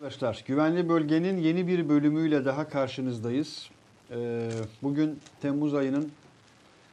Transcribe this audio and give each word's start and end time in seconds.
Arkadaşlar 0.00 0.44
Güvenli 0.46 0.88
Bölge'nin 0.88 1.36
yeni 1.38 1.66
bir 1.66 1.88
bölümüyle 1.88 2.44
daha 2.44 2.68
karşınızdayız. 2.68 3.70
Ee, 4.10 4.50
Bugün 4.82 5.18
Temmuz 5.40 5.74
ayının 5.74 6.10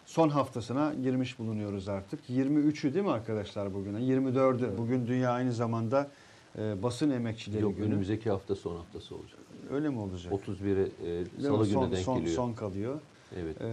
son 0.06 0.30
haftasına 0.30 0.94
girmiş 1.04 1.40
bulunuyoruz 1.40 1.90
artık. 1.90 2.30
23'ü 2.30 2.94
değil 2.94 3.06
mi 3.06 3.12
arkadaşlar 3.12 3.74
bugüne? 3.74 3.98
24'ü. 4.00 4.78
Bugün 4.78 5.08
dünya 5.08 5.32
aynı 5.32 5.54
zamanda 5.54 6.08
e, 6.60 6.84
basın 6.84 7.10
emekçileri 7.10 7.62
Yok 7.62 7.78
günü. 7.78 7.86
önümüzdeki 7.86 8.30
hafta 8.30 8.56
son 8.56 8.76
haftası 8.76 9.16
olacak. 9.16 9.40
Öyle 9.72 9.90
mi 9.90 10.00
olacak? 10.00 10.34
31'e 10.34 10.82
e, 10.82 11.26
salı 11.42 11.66
son, 11.66 11.82
gününe 11.82 11.96
denk 11.96 12.06
son, 12.06 12.18
geliyor. 12.20 12.36
son 12.36 12.54
kalıyor. 12.54 13.00
Evet. 13.36 13.62
Ee, 13.62 13.68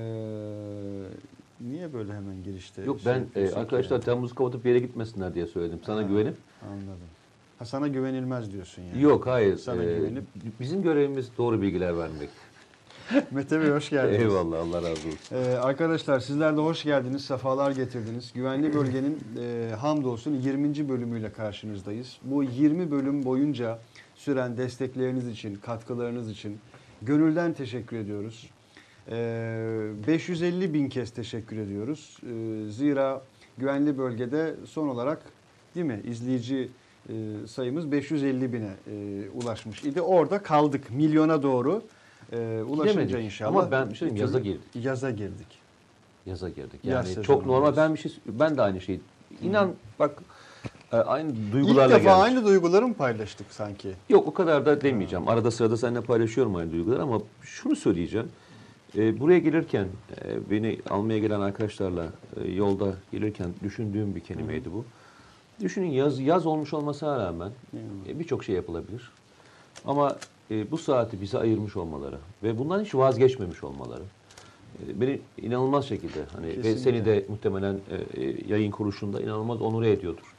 niye 1.60 1.92
böyle 1.92 2.12
hemen 2.12 2.42
girişte? 2.44 2.82
Yok 2.82 3.00
şey 3.00 3.12
ben 3.12 3.18
e, 3.18 3.20
yapıyorsun 3.22 3.54
ki 3.54 3.60
arkadaşlar 3.60 3.96
yani? 3.96 4.04
Temmuz 4.04 4.34
kapatıp 4.34 4.64
bir 4.64 4.68
yere 4.68 4.78
gitmesinler 4.78 5.34
diye 5.34 5.46
söyledim. 5.46 5.78
Sana 5.86 5.96
Ha, 5.96 6.02
güvenip. 6.02 6.36
Anladım. 6.70 7.08
Ha, 7.58 7.64
sana 7.64 7.88
güvenilmez 7.88 8.52
diyorsun 8.52 8.82
yani. 8.82 9.02
Yok 9.02 9.26
hayır. 9.26 9.56
Sana 9.56 9.82
e, 9.82 9.86
güvenip- 9.98 10.24
Bizim 10.60 10.82
görevimiz 10.82 11.28
doğru 11.38 11.62
bilgiler 11.62 11.98
vermek. 11.98 12.28
Mete 13.30 13.60
Bey 13.60 13.70
hoş 13.70 13.90
geldiniz. 13.90 14.22
Eyvallah 14.22 14.58
Allah 14.60 14.76
razı 14.76 14.90
olsun. 14.90 15.10
Ee, 15.32 15.54
arkadaşlar 15.54 16.20
sizler 16.20 16.56
de 16.56 16.60
hoş 16.60 16.82
geldiniz, 16.82 17.24
sefalar 17.24 17.70
getirdiniz. 17.70 18.32
Güvenli 18.32 18.74
Bölge'nin 18.74 19.18
e, 19.40 19.74
hamdolsun 19.74 20.34
20. 20.34 20.88
bölümüyle 20.88 21.32
karşınızdayız. 21.32 22.18
Bu 22.22 22.42
20 22.44 22.90
bölüm 22.90 23.24
boyunca 23.24 23.78
süren 24.14 24.56
destekleriniz 24.56 25.28
için, 25.28 25.54
katkılarınız 25.54 26.30
için 26.30 26.58
gönülden 27.02 27.52
teşekkür 27.52 27.96
ediyoruz. 27.96 28.50
Ee, 29.10 29.86
550 30.06 30.74
bin 30.74 30.88
kez 30.88 31.10
teşekkür 31.10 31.56
ediyoruz. 31.58 32.18
Ee, 32.22 32.70
zira 32.70 33.22
Güvenli 33.58 33.98
Bölge'de 33.98 34.54
son 34.66 34.88
olarak 34.88 35.22
değil 35.74 35.86
mi 35.86 36.00
izleyici 36.04 36.68
e, 37.08 37.12
sayımız 37.46 37.92
550 37.92 38.52
bine 38.52 38.70
e, 38.86 39.24
ulaşmış 39.34 39.84
idi. 39.84 40.00
Orada 40.00 40.42
kaldık 40.42 40.90
milyona 40.90 41.42
doğru. 41.42 41.82
E, 42.32 42.62
ulaşınca 42.68 43.02
Gidemedik. 43.02 43.24
inşallah. 43.26 43.48
Ama 43.48 43.70
ben 43.70 43.90
bir 43.90 43.94
şey 43.94 44.08
diyeyim, 44.08 44.20
yaza 44.26 44.38
girdik. 44.40 44.60
Yaza 44.84 45.10
girdik. 45.10 45.46
Yaza 46.26 46.48
girdik. 46.48 46.80
Yaz 46.84 46.94
Yani 46.94 47.06
sezonu 47.06 47.24
çok 47.24 47.46
normal. 47.46 47.60
diyoruz. 47.62 47.76
Ben 47.76 47.94
bir 47.94 47.98
şey 47.98 48.12
ben 48.26 48.56
de 48.56 48.62
aynı 48.62 48.80
şey. 48.80 49.00
İnan 49.42 49.72
bak 49.98 50.22
e, 50.92 50.96
aynı 50.96 51.32
İlk 51.32 51.52
duygularla 51.52 51.88
defa 51.94 51.98
geldik. 51.98 52.24
aynı 52.24 52.44
duyguları 52.44 52.88
mı 52.88 52.94
paylaştık 52.94 53.46
sanki? 53.50 53.92
Yok 54.08 54.28
o 54.28 54.34
kadar 54.34 54.66
da 54.66 54.80
demeyeceğim. 54.80 55.28
Arada 55.28 55.50
sırada 55.50 55.76
seninle 55.76 56.00
paylaşıyorum 56.00 56.56
aynı 56.56 56.72
duyguları 56.72 57.02
ama 57.02 57.20
şunu 57.42 57.76
söyleyeceğim. 57.76 58.28
Ee, 58.96 59.20
buraya 59.20 59.38
gelirken 59.38 59.86
e, 60.24 60.50
beni 60.50 60.78
almaya 60.90 61.18
gelen 61.18 61.40
arkadaşlarla 61.40 62.06
e, 62.44 62.50
yolda 62.52 62.94
gelirken 63.12 63.46
düşündüğüm 63.62 64.14
bir 64.14 64.20
kelimeydi 64.20 64.72
bu. 64.72 64.84
Düşünün 65.60 65.86
yaz 65.90 66.20
yaz 66.20 66.46
olmuş 66.46 66.74
olmasına 66.74 67.18
rağmen 67.18 67.50
e, 68.08 68.18
birçok 68.18 68.44
şey 68.44 68.54
yapılabilir. 68.54 69.10
Ama 69.84 70.16
e, 70.50 70.70
bu 70.70 70.78
saati 70.78 71.20
bize 71.20 71.38
ayırmış 71.38 71.76
olmaları 71.76 72.18
ve 72.42 72.58
bundan 72.58 72.84
hiç 72.84 72.94
vazgeçmemiş 72.94 73.64
olmaları 73.64 74.02
e, 74.88 75.00
beni 75.00 75.20
inanılmaz 75.42 75.84
şekilde 75.84 76.18
hani 76.36 76.64
ve 76.64 76.76
seni 76.76 77.04
de 77.04 77.26
muhtemelen 77.28 77.78
e, 78.16 78.22
e, 78.24 78.36
yayın 78.48 78.70
kuruluşunda 78.70 79.20
inanılmaz 79.20 79.62
onure 79.62 79.90
ediyordur. 79.92 80.34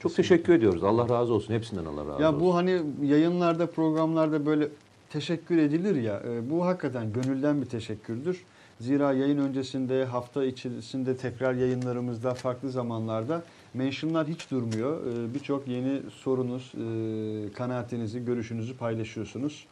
Çok 0.00 0.14
teşekkür 0.16 0.52
ediyoruz. 0.52 0.84
Allah 0.84 1.08
razı 1.08 1.32
olsun. 1.34 1.54
Hepsinden 1.54 1.84
Allah 1.84 2.00
razı 2.00 2.10
olsun. 2.12 2.22
Ya 2.22 2.40
bu 2.40 2.54
hani 2.54 2.82
yayınlarda, 3.02 3.66
programlarda 3.66 4.46
böyle 4.46 4.68
teşekkür 5.10 5.58
edilir 5.58 6.02
ya. 6.02 6.22
e, 6.28 6.50
Bu 6.50 6.66
hakikaten 6.66 7.12
gönülden 7.12 7.60
bir 7.60 7.66
teşekkürdür. 7.66 8.44
Zira 8.80 9.12
yayın 9.12 9.38
öncesinde, 9.38 10.04
hafta 10.04 10.44
içerisinde 10.44 11.16
tekrar 11.16 11.54
yayınlarımızda, 11.54 12.34
farklı 12.34 12.70
zamanlarda 12.70 13.42
mentionlar 13.82 14.26
hiç 14.28 14.50
durmuyor. 14.50 15.06
E, 15.06 15.34
Birçok 15.34 15.68
yeni 15.68 16.00
sorunuz, 16.10 16.72
e, 16.74 17.52
kanaatinizi, 17.52 18.24
görüşünüzü 18.24 18.76
paylaşıyorsunuz. 18.76 19.66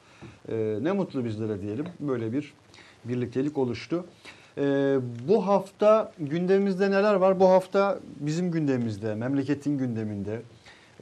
E, 0.49 0.79
Ne 0.83 0.93
mutlu 0.93 1.25
bizlere 1.25 1.63
diyelim. 1.63 1.87
Böyle 2.01 2.33
bir 2.33 2.53
birliktelik 3.05 3.59
oluştu. 3.59 4.05
Ee, 4.59 4.99
bu 5.29 5.47
hafta 5.47 6.13
gündemimizde 6.19 6.91
neler 6.91 7.15
var? 7.15 7.41
Bu 7.41 7.49
hafta 7.49 7.99
bizim 8.21 8.51
gündemimizde, 8.51 9.15
memleketin 9.15 9.79
gündeminde 9.79 10.43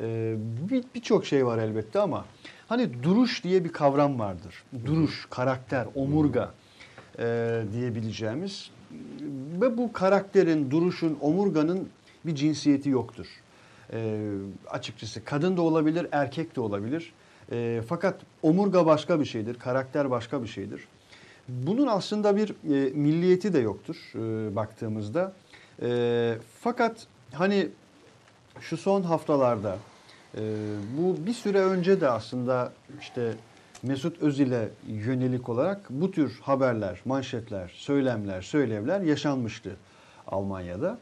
ee, 0.00 0.37
bir- 0.70 0.84
birçok 0.94 1.26
şey 1.26 1.47
var 1.47 1.59
elbette 1.59 1.98
ama 2.00 2.25
hani 2.69 3.03
duruş 3.03 3.44
diye 3.44 3.64
bir 3.64 3.69
kavram 3.69 4.19
vardır. 4.19 4.64
Duruş, 4.87 5.26
karakter, 5.31 5.87
omurga 5.94 6.50
e, 7.19 7.62
diyebileceğimiz 7.72 8.70
ve 9.60 9.78
bu 9.78 9.93
karakterin, 9.93 10.70
duruşun, 10.70 11.19
omurganın 11.20 11.88
bir 12.26 12.34
cinsiyeti 12.34 12.88
yoktur. 12.88 13.26
Ee, 13.92 14.18
açıkçası 14.70 15.24
kadın 15.24 15.56
da 15.56 15.62
olabilir, 15.62 16.06
erkek 16.12 16.56
de 16.56 16.60
olabilir. 16.60 17.12
Ee, 17.52 17.82
fakat 17.88 18.20
omurga 18.42 18.86
başka 18.86 19.20
bir 19.20 19.24
şeydir, 19.24 19.54
karakter 19.54 20.10
başka 20.10 20.42
bir 20.42 20.48
şeydir. 20.48 20.88
Bunun 21.48 21.86
aslında 21.86 22.36
bir 22.36 22.50
e, 22.50 22.90
milliyeti 22.90 23.52
de 23.52 23.58
yoktur 23.58 23.96
e, 24.14 24.56
baktığımızda. 24.56 25.32
E, 25.82 26.38
fakat 26.60 27.06
hani 27.32 27.68
şu 28.60 28.76
son 28.76 29.02
haftalarda 29.02 29.78
e, 30.36 30.40
bu 30.98 31.26
bir 31.26 31.32
süre 31.32 31.60
önce 31.60 32.00
de 32.00 32.08
aslında 32.08 32.72
işte 33.00 33.34
Mesut 33.82 34.22
Özil'e 34.22 34.68
yönelik 34.88 35.48
olarak 35.48 35.90
bu 35.90 36.10
tür 36.10 36.38
haberler, 36.42 37.00
manşetler, 37.04 37.72
söylemler, 37.74 38.42
söylevler 38.42 39.00
yaşanmıştı 39.00 39.76
Almanya'da. 40.26 40.98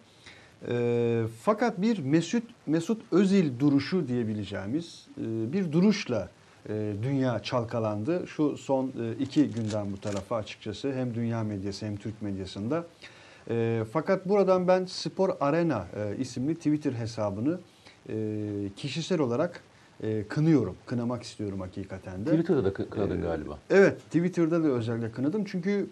E, 0.69 1.23
fakat 1.43 1.81
bir 1.81 1.99
Mesut 1.99 2.43
Mesut 2.67 3.03
Özil 3.12 3.59
duruşu 3.59 4.09
diyebileceğimiz 4.09 5.06
e, 5.19 5.53
bir 5.53 5.73
duruşla 5.73 6.28
e, 6.69 6.93
dünya 7.03 7.39
çalkalandı. 7.43 8.27
Şu 8.27 8.56
son 8.56 8.87
e, 8.87 9.12
iki 9.23 9.49
günden 9.50 9.93
bu 9.93 10.00
tarafa 10.00 10.37
açıkçası 10.37 10.93
hem 10.93 11.15
dünya 11.15 11.43
medyası 11.45 11.87
hem 11.87 11.97
Türk 11.97 12.23
medyasında. 12.23 12.84
E, 13.50 13.83
fakat 13.93 14.28
buradan 14.28 14.69
ben 14.69 14.84
Spor 14.84 15.31
Arena 15.41 15.87
e, 15.97 16.17
isimli 16.17 16.55
Twitter 16.55 16.93
hesabını 16.93 17.59
e, 18.09 18.15
kişisel 18.77 19.21
olarak 19.21 19.62
e, 20.03 20.25
kınıyorum. 20.29 20.77
Kınamak 20.87 21.23
istiyorum 21.23 21.61
hakikaten 21.61 22.27
de. 22.27 22.31
Twitter'da 22.31 22.65
da 22.65 22.69
kı- 22.69 22.89
kınadın 22.89 23.19
Ee, 23.19 23.23
galiba. 23.23 23.59
Evet, 23.71 24.00
Twitter'da 24.00 24.65
da 24.65 24.69
özellikle 24.69 25.12
kınadım. 25.12 25.44
Çünkü 25.44 25.87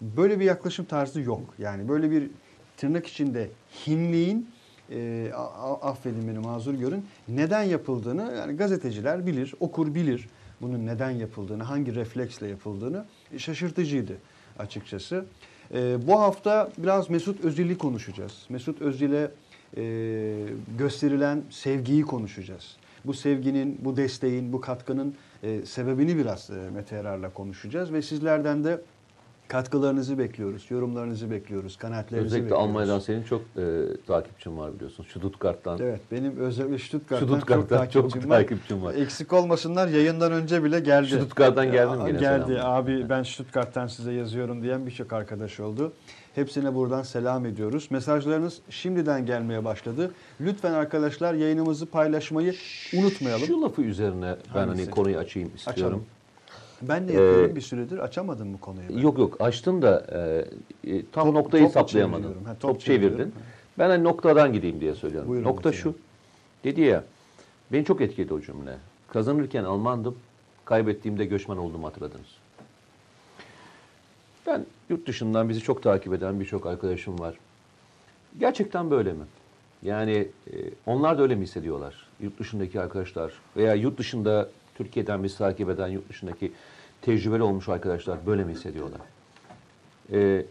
böyle 0.00 0.40
bir 0.40 0.44
yaklaşım 0.44 0.84
tarzı 0.84 1.20
yok. 1.20 1.40
Yani 1.58 1.88
böyle 1.88 2.10
bir 2.10 2.30
tırnak 2.76 3.06
içinde 3.06 3.48
hinliğin, 3.86 4.50
e, 4.90 5.30
affedin 5.82 6.28
beni 6.28 6.38
mazur 6.38 6.74
görün, 6.74 7.06
neden 7.28 7.62
yapıldığını 7.62 8.34
yani 8.36 8.56
gazeteciler 8.56 9.26
bilir, 9.26 9.54
okur 9.60 9.94
bilir 9.94 10.28
bunun 10.60 10.86
neden 10.86 11.10
yapıldığını, 11.10 11.62
hangi 11.62 11.94
refleksle 11.94 12.48
yapıldığını 12.48 13.04
E, 13.32 13.38
şaşırtıcıydı 13.38 14.16
açıkçası. 14.58 15.24
E, 15.74 16.06
bu 16.06 16.20
hafta 16.20 16.70
biraz 16.78 17.10
Mesut 17.10 17.44
Özil'i 17.44 17.78
konuşacağız. 17.78 18.46
Mesut 18.48 18.82
Özil'e 18.82 19.30
e, 19.76 19.82
gösterilen 20.78 21.42
sevgiyi 21.50 22.02
konuşacağız. 22.02 22.76
Bu 23.04 23.14
sevginin, 23.14 23.78
bu 23.80 23.96
desteğin, 23.96 24.52
bu 24.52 24.60
katkının 24.60 25.14
e, 25.42 25.66
sebebini 25.66 26.16
biraz 26.16 26.50
e, 26.50 26.70
Mete 26.70 26.96
Yarar'la 26.96 27.30
konuşacağız 27.30 27.92
ve 27.92 28.02
sizlerden 28.02 28.64
de 28.64 28.80
katkılarınızı 29.48 30.18
bekliyoruz, 30.18 30.66
yorumlarınızı 30.70 31.30
bekliyoruz, 31.30 31.76
kanaatlerinizi 31.76 32.26
Özellikle 32.26 32.44
bekliyoruz. 32.44 32.68
Almanya'dan 32.68 32.98
senin 32.98 33.22
çok 33.22 33.40
e, 33.56 33.62
takipçin 34.06 34.58
var 34.58 34.74
biliyorsun. 34.74 35.04
Stuttgart'tan. 35.10 35.78
Evet, 35.82 36.00
benim 36.12 36.36
özellikle 36.36 36.78
Stuttgart'tan, 36.78 37.26
Stuttgart'tan 37.26 37.84
çok 37.84 37.92
çok 37.92 38.02
takipçim 38.02 38.30
var. 38.30 38.36
takipçim 38.36 38.82
var. 38.82 38.94
Eksik 38.94 39.32
olmasınlar 39.32 39.88
yayından 39.88 40.32
önce 40.32 40.64
bile 40.64 40.80
geldi. 40.80 41.06
Stuttgart'tan 41.08 41.72
geldi 41.72 41.96
mi 41.96 42.02
Aa, 42.02 42.08
yine 42.08 42.18
Geldi. 42.18 42.44
selamlar? 42.46 42.80
Abi 42.80 43.08
ben 43.08 43.22
Stuttgart'tan 43.22 43.86
size 43.86 44.12
yazıyorum 44.12 44.62
diyen 44.62 44.86
birçok 44.86 45.12
arkadaş 45.12 45.60
oldu. 45.60 45.92
Hepsine 46.34 46.74
buradan 46.74 47.02
selam 47.02 47.46
ediyoruz. 47.46 47.88
Mesajlarınız 47.90 48.58
şimdiden 48.70 49.26
gelmeye 49.26 49.64
başladı. 49.64 50.10
Lütfen 50.40 50.72
arkadaşlar 50.72 51.34
yayınımızı 51.34 51.86
paylaşmayı 51.86 52.54
unutmayalım. 52.98 53.46
Şu 53.46 53.62
lafı 53.62 53.82
üzerine 53.82 54.36
ben 54.54 54.60
Hangisi? 54.60 54.82
hani 54.82 54.90
konuyu 54.90 55.18
açayım 55.18 55.50
istiyorum. 55.56 55.82
Açalım. 55.84 56.04
Ben 56.82 57.08
de 57.08 57.12
Ee, 57.12 57.16
yapıyorum 57.16 57.56
bir 57.56 57.60
süredir. 57.60 57.98
Açamadım 57.98 58.52
bu 58.54 58.60
konuyu. 58.60 58.88
ben. 58.88 58.98
Yok 58.98 59.18
yok 59.18 59.36
açtın 59.40 59.82
da 59.82 60.06
e, 60.84 60.90
e, 60.96 61.02
tam 61.12 61.26
Top- 61.28 61.34
noktayı 61.34 61.64
top 61.64 61.72
saplayamadın. 61.72 62.22
çeviriyorum. 62.22 62.44
Ha, 62.44 62.56
top 62.60 62.70
top 62.72 62.80
çevirdin. 62.80 63.34
Ben 63.78 63.88
hani 63.88 64.04
noktadan 64.04 64.52
gideyim 64.52 64.80
diye 64.80 64.94
söylüyorum. 64.94 65.28
Buyurun 65.28 65.44
Nokta 65.48 65.72
şu. 65.72 65.94
Dedi 66.64 66.80
ya 66.80 67.04
beni 67.72 67.84
çok 67.84 68.00
etkiledi 68.00 68.34
o 68.34 68.40
cümle. 68.40 68.76
Kazanırken 69.08 69.64
Almandım, 69.64 70.18
kaybettiğimde 70.64 71.24
göçmen 71.24 71.56
oldum 71.56 71.84
hatırladınız. 71.84 72.26
Ben 74.46 74.66
yurt 74.90 75.06
dışından 75.08 75.48
bizi 75.48 75.60
çok 75.60 75.82
takip 75.82 76.12
eden 76.12 76.40
birçok 76.40 76.66
arkadaşım 76.66 77.18
var. 77.18 77.34
Gerçekten 78.40 78.90
böyle 78.90 79.12
mi? 79.12 79.24
Yani 79.82 80.28
e, 80.52 80.54
onlar 80.86 81.18
da 81.18 81.22
öyle 81.22 81.34
mi 81.34 81.42
hissediyorlar? 81.42 82.06
Yurt 82.20 82.38
dışındaki 82.38 82.80
arkadaşlar 82.80 83.32
veya 83.56 83.74
yurt 83.74 83.98
dışında 83.98 84.48
Türkiye'den 84.76 85.24
bizi 85.24 85.38
takip 85.38 85.70
eden 85.70 85.88
yurt 85.88 86.08
dışındaki 86.08 86.52
tecrübeli 87.02 87.42
olmuş 87.42 87.68
arkadaşlar 87.68 88.26
böyle 88.26 88.44
mi 88.44 88.52
hissediyorlar? 88.52 89.00
E, 90.12 90.44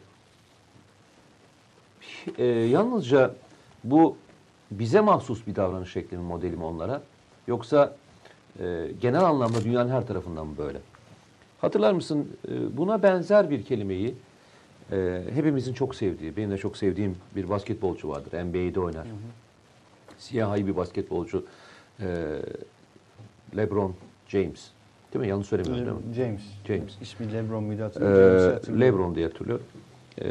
e, 2.38 2.46
yalnızca 2.46 3.36
bu 3.84 4.18
bize 4.72 5.02
mahsus 5.02 5.48
bir 5.48 5.56
davranış 5.56 5.92
şekli 5.92 6.18
mi 6.18 6.24
modeli 6.24 6.56
mi 6.56 6.64
onlara? 6.64 7.02
Yoksa 7.48 7.96
e, 8.60 8.88
genel 9.02 9.24
anlamda 9.24 9.64
dünyanın 9.64 9.90
her 9.90 10.08
tarafından 10.08 10.58
böyle. 10.58 10.80
Hatırlar 11.62 11.94
mısın 11.94 12.38
e, 12.48 12.78
buna 12.78 13.04
benzer 13.04 13.50
bir 13.50 13.66
kelimeyi 13.66 14.16
e, 14.92 15.24
hepimizin 15.34 15.74
çok 15.74 15.96
sevdiği, 15.96 16.38
benim 16.38 16.52
de 16.52 16.58
çok 16.58 16.78
sevdiğim 16.78 17.18
bir 17.36 17.50
basketbolcu 17.50 18.10
vardır. 18.10 18.44
NBA'de 18.44 18.80
oynar. 18.80 19.08
Siyahi 20.18 20.68
bir 20.68 20.76
basketbolcu 20.76 21.46
e, 22.00 22.08
LeBron 23.58 23.96
James. 24.36 24.68
Değil 25.14 25.26
mi? 25.26 25.30
Yanlış 25.30 25.48
söylemiyorum 25.48 25.86
değil 25.86 25.98
mi? 25.98 26.16
James. 26.16 26.42
James. 26.68 26.94
İsmi 27.02 27.34
LeBron 27.34 27.64
muydu 27.64 27.82
Ee. 27.96 28.00
James'i 28.00 28.50
hatırlıyorum. 28.54 28.82
Lebron 28.82 29.16
diye 29.16 29.28
hatırlıyorum. 29.28 29.66
Ee, 30.22 30.26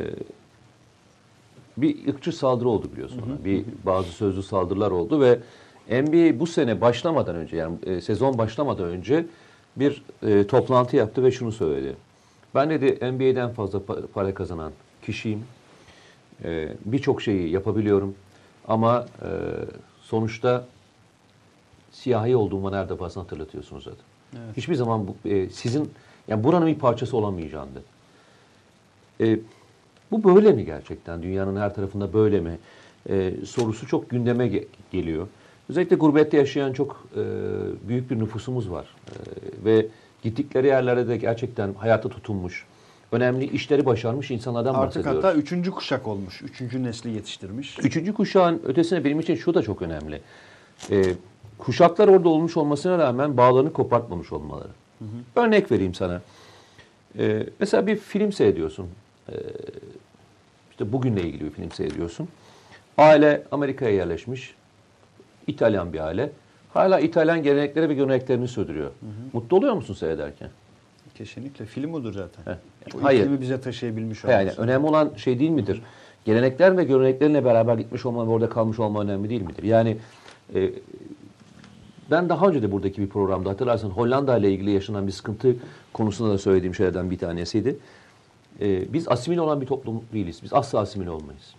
bir 1.76 2.08
ırkçı 2.08 2.32
saldırı 2.32 2.68
oldu 2.68 2.92
biliyorsun 2.92 3.22
ona. 3.26 3.44
Bir 3.44 3.64
bazı 3.86 4.08
sözlü 4.08 4.42
saldırılar 4.42 4.90
oldu 4.90 5.20
ve 5.20 5.38
NBA 6.02 6.40
bu 6.40 6.46
sene 6.46 6.80
başlamadan 6.80 7.36
önce 7.36 7.56
yani 7.56 7.76
e, 7.86 8.00
sezon 8.00 8.38
başlamadan 8.38 8.86
önce 8.88 9.26
bir 9.76 10.02
e, 10.26 10.46
toplantı 10.46 10.96
yaptı 10.96 11.22
ve 11.24 11.30
şunu 11.30 11.52
söyledi. 11.52 11.96
Ben 12.54 12.70
dedi 12.70 13.12
NBA'den 13.12 13.52
fazla 13.52 13.78
pa- 13.78 14.06
para 14.06 14.34
kazanan 14.34 14.72
kişiyim. 15.02 15.42
Ee, 16.44 16.68
Birçok 16.84 17.22
şeyi 17.22 17.50
yapabiliyorum. 17.50 18.14
Ama 18.68 19.06
e, 19.22 19.28
sonuçta 20.02 20.66
siyahi 21.94 22.36
olduğumu 22.36 22.72
nerede 22.72 22.96
fazla 22.96 23.22
hatırlatıyorsunuz 23.22 23.84
zaten. 23.84 24.04
Evet. 24.32 24.56
Hiçbir 24.56 24.74
zaman 24.74 25.08
bu, 25.08 25.28
e, 25.28 25.48
sizin 25.48 25.90
yani 26.28 26.44
buranın 26.44 26.66
bir 26.66 26.74
parçası 26.78 27.16
olamayacağım 27.16 27.68
dedi. 27.74 27.84
E, 29.30 29.38
bu 30.10 30.24
böyle 30.36 30.52
mi 30.52 30.64
gerçekten? 30.64 31.22
Dünyanın 31.22 31.56
her 31.60 31.74
tarafında 31.74 32.12
böyle 32.12 32.40
mi? 32.40 32.58
E, 33.08 33.32
sorusu 33.46 33.86
çok 33.86 34.10
gündeme 34.10 34.46
ge- 34.46 34.64
geliyor. 34.92 35.26
Özellikle 35.68 35.96
gurbette 35.96 36.36
yaşayan 36.36 36.72
çok 36.72 37.06
e, 37.16 37.22
büyük 37.88 38.10
bir 38.10 38.18
nüfusumuz 38.18 38.70
var. 38.70 38.86
E, 39.08 39.14
ve 39.64 39.86
gittikleri 40.22 40.66
yerlerde 40.66 41.08
de 41.08 41.16
gerçekten 41.16 41.74
hayata 41.74 42.08
tutunmuş, 42.08 42.66
önemli 43.12 43.44
işleri 43.50 43.86
başarmış 43.86 44.30
insanlardan 44.30 44.74
Artık 44.74 44.86
bahsediyoruz. 44.86 45.24
hatta 45.24 45.34
üçüncü 45.38 45.70
kuşak 45.70 46.08
olmuş. 46.08 46.42
Üçüncü 46.42 46.82
nesli 46.84 47.10
yetiştirmiş. 47.10 47.78
Üçüncü 47.78 48.14
kuşağın 48.14 48.62
ötesine 48.64 49.04
benim 49.04 49.20
için 49.20 49.34
şu 49.34 49.54
da 49.54 49.62
çok 49.62 49.82
önemli. 49.82 50.20
Ee, 50.90 51.02
kuşaklar 51.64 52.08
orada 52.08 52.28
olmuş 52.28 52.56
olmasına 52.56 52.98
rağmen 52.98 53.36
bağlarını 53.36 53.72
kopartmamış 53.72 54.32
olmaları. 54.32 54.68
Örnek 55.36 55.72
vereyim 55.72 55.94
sana. 55.94 56.20
Ee, 57.18 57.46
mesela 57.60 57.86
bir 57.86 57.96
film 57.96 58.32
seyrediyorsun. 58.32 58.86
Ee, 59.28 59.32
işte 60.70 60.92
bugünle 60.92 61.22
ilgili 61.22 61.44
bir 61.44 61.50
film 61.50 61.70
seyrediyorsun. 61.72 62.28
Aile 62.98 63.42
Amerika'ya 63.52 63.90
yerleşmiş. 63.94 64.54
İtalyan 65.46 65.92
bir 65.92 66.00
aile. 66.00 66.30
Hala 66.74 67.00
İtalyan 67.00 67.42
gelenekleri 67.42 67.88
ve 67.88 67.94
göreneklerini 67.94 68.48
sürdürüyor. 68.48 68.90
Mutlu 69.32 69.56
oluyor 69.56 69.74
musun 69.74 69.94
seyrederken? 69.94 70.48
Kesinlikle 71.14 71.64
film 71.66 71.94
odur 71.94 72.12
zaten. 72.12 72.52
Heh. 72.52 72.56
O 72.98 73.02
Hayır. 73.04 73.20
iklimi 73.20 73.40
bize 73.40 73.60
taşıyabilmiş 73.60 74.24
Yani 74.24 74.42
olması. 74.42 74.62
önemli 74.62 74.86
olan 74.86 75.10
şey 75.16 75.38
değil 75.38 75.50
midir? 75.50 75.82
Gelenekler 76.24 76.76
ve 76.76 76.84
göreneklerinle 76.84 77.44
beraber 77.44 77.74
gitmiş 77.78 78.06
olman 78.06 78.26
ve 78.28 78.30
orada 78.30 78.48
kalmış 78.48 78.78
olman 78.78 79.08
önemli 79.08 79.30
değil 79.30 79.42
midir? 79.42 79.62
Yani 79.62 79.96
e, 80.54 80.70
ben 82.10 82.28
daha 82.28 82.48
önce 82.48 82.62
de 82.62 82.72
buradaki 82.72 83.02
bir 83.02 83.08
programda 83.08 83.50
hatırlarsan 83.50 83.90
Hollanda 83.90 84.38
ile 84.38 84.52
ilgili 84.52 84.70
yaşanan 84.70 85.06
bir 85.06 85.12
sıkıntı 85.12 85.56
konusunda 85.92 86.32
da 86.32 86.38
söylediğim 86.38 86.74
şeylerden 86.74 87.10
bir 87.10 87.18
tanesiydi. 87.18 87.76
E, 88.60 88.92
biz 88.92 89.08
asimile 89.08 89.40
olan 89.40 89.60
bir 89.60 89.66
toplum 89.66 90.02
değiliz. 90.12 90.40
Biz 90.42 90.52
asla 90.52 90.78
asimile 90.78 91.10
olmayız. 91.10 91.54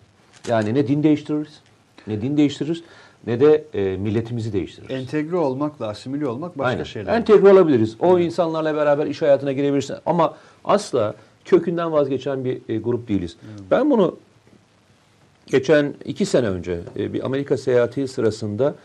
Yani 0.48 0.74
ne 0.74 0.88
din 0.88 1.04
değiştiririz, 1.04 1.60
ne 2.08 2.22
din 2.22 2.38
değiştiririz, 2.38 2.84
ne 3.28 3.40
de 3.40 3.64
e, 3.74 3.98
milletimizi 3.98 4.54
değiştiririz. 4.54 4.92
Entegre 4.96 5.36
olmakla 5.36 5.88
asimile 5.88 6.28
olmak 6.28 6.58
başka 6.58 6.70
Aynen. 6.70 6.84
şeyler. 6.84 7.14
Entegre 7.18 7.50
olabiliriz. 7.50 7.96
O 8.00 8.20
insanlarla 8.20 8.76
beraber 8.76 9.08
iş 9.08 9.22
hayatına 9.22 9.52
girebilirsin. 9.52 9.96
Ama 10.06 10.38
asla 10.66 11.16
kökünden 11.46 11.92
vazgeçen 11.92 12.46
bir 12.46 12.62
e, 12.70 12.78
grup 12.78 13.08
değiliz. 13.08 13.38
Ben 13.72 13.92
bunu 13.92 14.18
geçen 15.48 15.94
iki 16.06 16.26
sene 16.26 16.48
önce 16.48 16.80
e, 16.98 17.14
bir 17.14 17.26
Amerika 17.26 17.58
seyahati 17.58 18.08
sırasında 18.08 18.76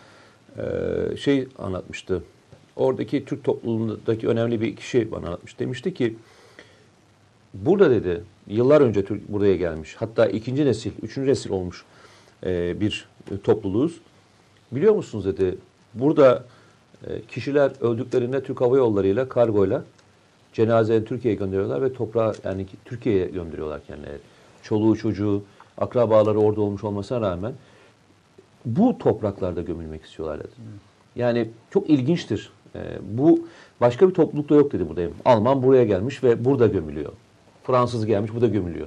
şey 1.16 1.48
anlatmıştı. 1.58 2.22
Oradaki 2.76 3.24
Türk 3.24 3.44
topluluğundaki 3.44 4.28
önemli 4.28 4.60
bir 4.60 4.76
kişi 4.76 5.12
bana 5.12 5.26
anlatmış. 5.26 5.58
Demişti 5.58 5.94
ki 5.94 6.16
burada 7.54 7.90
dedi 7.90 8.24
yıllar 8.46 8.80
önce 8.80 9.04
Türk 9.04 9.28
buraya 9.28 9.56
gelmiş. 9.56 9.96
Hatta 9.98 10.26
ikinci 10.26 10.66
nesil, 10.66 10.90
üçüncü 11.02 11.30
nesil 11.30 11.50
olmuş 11.50 11.84
e, 12.46 12.80
bir 12.80 13.08
topluluğuz. 13.44 14.00
Biliyor 14.72 14.94
musunuz 14.94 15.24
dedi 15.24 15.58
burada 15.94 16.44
e, 17.06 17.22
kişiler 17.22 17.72
öldüklerinde 17.80 18.42
Türk 18.42 18.60
Hava 18.60 18.76
Yolları 18.76 19.06
ile 19.06 19.28
kargoyla 19.28 19.84
cenazelerini 20.52 21.04
Türkiye'ye 21.04 21.38
gönderiyorlar 21.38 21.82
ve 21.82 21.92
toprağa 21.92 22.34
yani 22.44 22.66
ki- 22.66 22.76
Türkiye'ye 22.84 23.26
gönderiyorlar 23.26 23.80
kendileri. 23.86 24.18
Çoluğu 24.62 24.96
çocuğu, 24.96 25.42
akrabaları 25.78 26.38
orada 26.38 26.60
olmuş 26.60 26.84
olmasına 26.84 27.20
rağmen 27.20 27.52
bu 28.64 28.98
topraklarda 28.98 29.62
gömülmek 29.62 30.04
istiyorlar 30.04 30.38
dedi. 30.38 30.52
Yani 31.16 31.48
çok 31.70 31.90
ilginçtir. 31.90 32.50
E, 32.74 32.80
bu 33.02 33.40
başka 33.80 34.08
bir 34.08 34.14
toplulukta 34.14 34.54
yok 34.54 34.72
dedi 34.72 34.88
burada. 34.88 35.02
Alman 35.24 35.62
buraya 35.62 35.84
gelmiş 35.84 36.24
ve 36.24 36.44
burada 36.44 36.66
gömülüyor. 36.66 37.12
Fransız 37.64 38.06
gelmiş 38.06 38.34
burada 38.34 38.46
gömülüyor. 38.46 38.86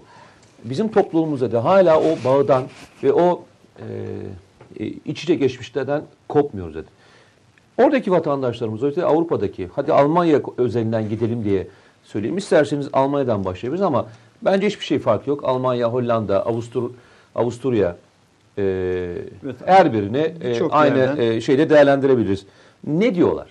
Bizim 0.63 0.91
toplumumuzda 0.91 1.51
da 1.51 1.63
hala 1.63 1.99
o 1.99 2.17
bağdan 2.25 2.63
ve 3.03 3.13
o 3.13 3.43
e, 3.79 3.85
e, 4.79 4.87
iç 4.87 5.23
içe 5.23 5.35
geçmişlerden 5.35 6.01
kopmuyoruz 6.29 6.75
dedi. 6.75 6.87
Oradaki 7.77 8.11
vatandaşlarımız, 8.11 8.83
özellikle 8.83 9.05
Avrupa'daki, 9.05 9.69
hadi 9.73 9.93
Almanya 9.93 10.41
özelinden 10.57 11.09
gidelim 11.09 11.43
diye 11.43 11.67
söyleyeyim. 12.03 12.37
İsterseniz 12.37 12.89
Almanya'dan 12.93 13.45
başlayabiliriz 13.45 13.81
ama 13.81 14.07
bence 14.41 14.67
hiçbir 14.67 14.85
şey 14.85 14.99
fark 14.99 15.27
yok. 15.27 15.43
Almanya, 15.43 15.93
Hollanda, 15.93 16.45
Avustur 16.45 16.91
Avusturya 17.35 17.97
Evet. 18.57 19.55
her 19.65 19.93
birini 19.93 20.17
e, 20.43 20.49
Birçok 20.49 20.73
aynı 20.73 20.97
yerden- 20.97 21.17
e, 21.21 21.41
şeyde 21.41 21.69
değerlendirebiliriz. 21.69 22.45
Ne 22.87 23.15
diyorlar? 23.15 23.47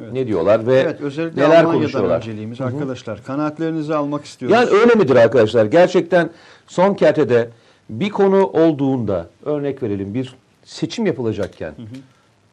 Evet. 0.00 0.12
Ne 0.12 0.26
diyorlar 0.26 0.66
ve 0.66 0.74
Evet 0.78 1.00
özellikle 1.00 1.40
neler 1.42 1.48
Almanya'dan 1.48 1.72
konuşuyorlar? 1.72 2.16
önceliğimiz 2.16 2.60
arkadaşlar. 2.60 3.24
Kanaatlerinizi 3.24 3.94
almak 3.94 4.24
istiyoruz. 4.24 4.54
Yani 4.56 4.70
öyle 4.80 4.94
midir 4.94 5.16
arkadaşlar? 5.16 5.64
Gerçekten 5.64 6.30
son 6.66 6.94
kertede 6.94 7.48
bir 7.90 8.08
konu 8.10 8.46
olduğunda 8.46 9.26
örnek 9.44 9.82
verelim 9.82 10.14
bir 10.14 10.34
seçim 10.64 11.06
yapılacakken 11.06 11.72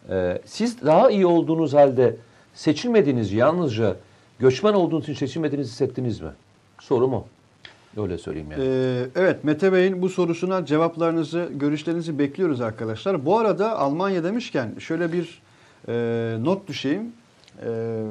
e, 0.09 0.41
siz 0.45 0.81
daha 0.85 1.09
iyi 1.09 1.25
olduğunuz 1.25 1.73
halde 1.73 2.15
seçilmediğiniz 2.53 3.33
yalnızca 3.33 3.95
göçmen 4.39 4.73
olduğunuz 4.73 5.03
için 5.03 5.13
seçilmediğinizi 5.13 5.71
hissettiniz 5.71 6.21
mi? 6.21 6.29
Sorum 6.79 7.13
o. 7.13 7.25
Öyle 7.97 8.17
söyleyeyim 8.17 8.51
yani. 8.51 8.63
Ee, 8.63 9.07
evet 9.15 9.43
Mete 9.43 9.73
Bey'in 9.73 10.01
bu 10.01 10.09
sorusuna 10.09 10.65
cevaplarınızı, 10.65 11.49
görüşlerinizi 11.55 12.19
bekliyoruz 12.19 12.61
arkadaşlar. 12.61 13.25
Bu 13.25 13.39
arada 13.39 13.79
Almanya 13.79 14.23
demişken 14.23 14.75
şöyle 14.79 15.13
bir 15.13 15.41
e, 15.87 16.37
not 16.43 16.67
düşeyim. 16.67 17.11
E, 17.65 18.01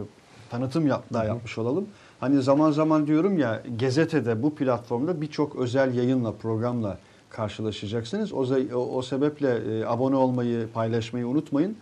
tanıtım 0.51 0.87
yap, 0.87 1.05
daha 1.13 1.25
yapmış 1.25 1.59
olalım. 1.59 1.87
Hani 2.21 2.43
zaman 2.43 2.71
zaman 2.71 3.07
diyorum 3.07 3.39
ya 3.39 3.63
Gezete'de 3.77 4.43
bu 4.43 4.55
platformda 4.55 5.21
birçok 5.21 5.57
özel 5.57 5.95
yayınla, 5.95 6.33
programla 6.33 6.99
karşılaşacaksınız. 7.31 8.33
O, 8.33 8.39
o 8.75 9.03
sebeple 9.03 9.49
e, 9.49 9.85
abone 9.85 10.17
olmayı, 10.17 10.69
paylaşmayı 10.75 11.27
unutmayın. 11.27 11.77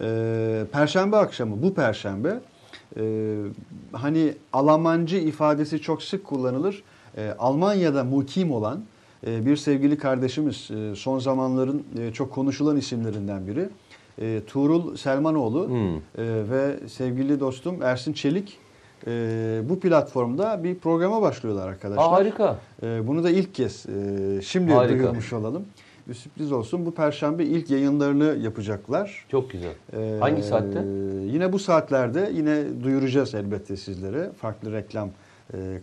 E, 0.00 0.64
Perşembe 0.72 1.16
akşamı, 1.16 1.62
bu 1.62 1.74
Perşembe 1.74 2.40
e, 2.96 3.34
hani 3.92 4.34
Almancı 4.52 5.16
ifadesi 5.16 5.80
çok 5.80 6.02
sık 6.02 6.24
kullanılır. 6.24 6.82
E, 7.18 7.34
Almanya'da 7.38 8.04
mukim 8.04 8.52
olan 8.52 8.80
e, 9.26 9.46
bir 9.46 9.56
sevgili 9.56 9.98
kardeşimiz, 9.98 10.70
e, 10.70 10.94
son 10.96 11.18
zamanların 11.18 11.82
e, 12.00 12.12
çok 12.12 12.32
konuşulan 12.32 12.76
isimlerinden 12.76 13.46
biri. 13.46 13.68
E, 14.20 14.40
Tuğrul 14.46 14.96
Selmanoğlu 14.96 15.68
Hmm. 15.68 15.96
e, 15.96 16.00
ve 16.50 16.88
sevgili 16.88 17.40
dostum 17.40 17.82
Ersin 17.82 18.12
Çelik 18.12 18.58
e, 19.06 19.10
bu 19.68 19.80
platformda 19.80 20.64
bir 20.64 20.74
programa 20.74 21.22
başlıyorlar 21.22 21.68
arkadaşlar. 21.68 22.04
Aa, 22.04 22.12
harika. 22.12 22.58
E, 22.82 23.06
bunu 23.06 23.24
da 23.24 23.30
ilk 23.30 23.54
kez 23.54 23.86
e, 23.86 24.42
şimdi 24.42 24.72
Harika. 24.72 24.98
duyurmuş 24.98 25.32
olalım. 25.32 25.64
Bir 26.08 26.14
sürpriz 26.14 26.52
olsun. 26.52 26.86
Bu 26.86 26.94
perşembe 26.94 27.44
ilk 27.44 27.70
yayınlarını 27.70 28.36
yapacaklar. 28.42 29.26
Çok 29.30 29.50
güzel. 29.50 29.72
Ee, 29.92 30.16
Hangi 30.20 30.42
saatte? 30.42 30.78
Yine 31.32 31.52
bu 31.52 31.58
saatlerde 31.58 32.30
yine 32.34 32.64
duyuracağız 32.84 33.34
elbette 33.34 33.76
sizlere. 33.76 34.30
Farklı 34.40 34.72
reklam 34.72 35.08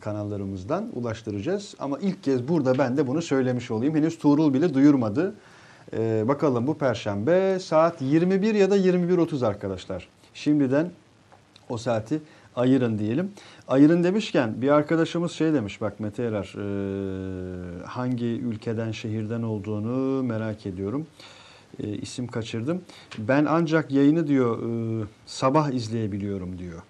kanallarımızdan 0.02 0.90
ulaştıracağız. 0.94 1.76
Ama 1.80 2.00
ilk 2.00 2.24
kez 2.24 2.48
burada 2.48 2.78
ben 2.78 2.98
de 2.98 3.08
bunu 3.08 3.22
söylemiş 3.22 3.72
olayım. 3.72 3.96
Henüz 3.96 4.18
Tuğrul 4.18 4.54
bile 4.54 4.74
duyurmadı. 4.74 5.34
Ee, 5.94 6.24
bakalım 6.28 6.68
bu 6.68 6.78
perşembe 6.78 7.60
saat 7.60 8.02
21 8.02 8.56
ya 8.56 8.72
da 8.72 8.78
21.30 8.78 9.48
arkadaşlar. 9.48 10.08
Şimdiden 10.34 10.92
o 11.70 11.78
saati 11.78 12.20
ayırın 12.56 13.00
diyelim. 13.00 13.32
Ayırın 13.68 14.04
demişken 14.04 14.62
bir 14.62 14.70
arkadaşımız 14.70 15.32
şey 15.32 15.54
demiş 15.54 15.82
bak 15.82 16.00
Mete 16.00 16.24
Erer 16.24 16.54
e, 16.58 17.84
hangi 17.86 18.26
ülkeden 18.26 18.92
şehirden 18.92 19.42
olduğunu 19.42 20.24
merak 20.24 20.66
ediyorum. 20.66 21.08
e, 21.84 21.88
isim 21.88 22.28
kaçırdım. 22.28 22.82
Ben 23.18 23.46
ancak 23.46 23.92
yayını 23.92 24.28
diyor 24.28 24.60
e, 24.64 25.06
sabah 25.26 25.70
izleyebiliyorum 25.72 26.60
diyor. 26.60 26.82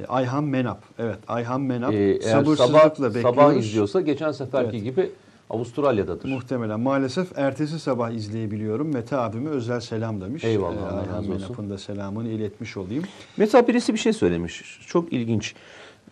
E, 0.00 0.06
Ayhan 0.06 0.44
Menap. 0.44 0.82
Evet 0.98 1.18
Ayhan 1.28 1.60
Menap. 1.60 1.92
Ee, 1.94 2.20
Sabırsızlıkla 2.22 2.66
sabah, 2.66 2.84
bekliyoruz. 3.14 3.22
sabah 3.22 3.54
izliyorsa 3.54 4.00
geçen 4.00 4.32
seferki 4.32 4.76
Evet. 4.76 4.84
gibi 4.84 5.10
Avustralya'dadır. 5.50 6.28
Muhtemelen. 6.28 6.80
Maalesef 6.80 7.38
ertesi 7.38 7.78
sabah 7.80 8.10
izleyebiliyorum. 8.10 8.92
Mete 8.94 9.16
abime 9.16 9.50
özel 9.50 9.80
selam 9.80 10.20
demiş. 10.20 10.44
Eyvallah, 10.44 10.92
Ee, 10.92 11.00
Ayhan. 11.00 11.28
Menap'ın 11.28 11.70
da 11.70 11.78
selamını 11.78 12.28
iletmiş 12.28 12.76
olayım. 12.76 13.04
Mesela 13.36 13.68
birisi 13.68 13.92
bir 13.94 13.98
şey 13.98 14.12
söylemiş. 14.12 14.80
Çok 14.86 15.12
ilginç. 15.12 15.54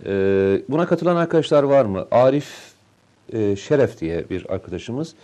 Ee, 0.07 0.63
buna 0.69 0.87
katılan 0.87 1.17
arkadaşlar 1.17 1.63
var 1.63 1.85
mı? 1.85 2.07
Arif 2.11 2.49
e, 3.33 3.57
Şeref 3.57 4.01
diye 4.01 4.31
bir 4.31 4.53
arkadaşımız. 4.53 5.15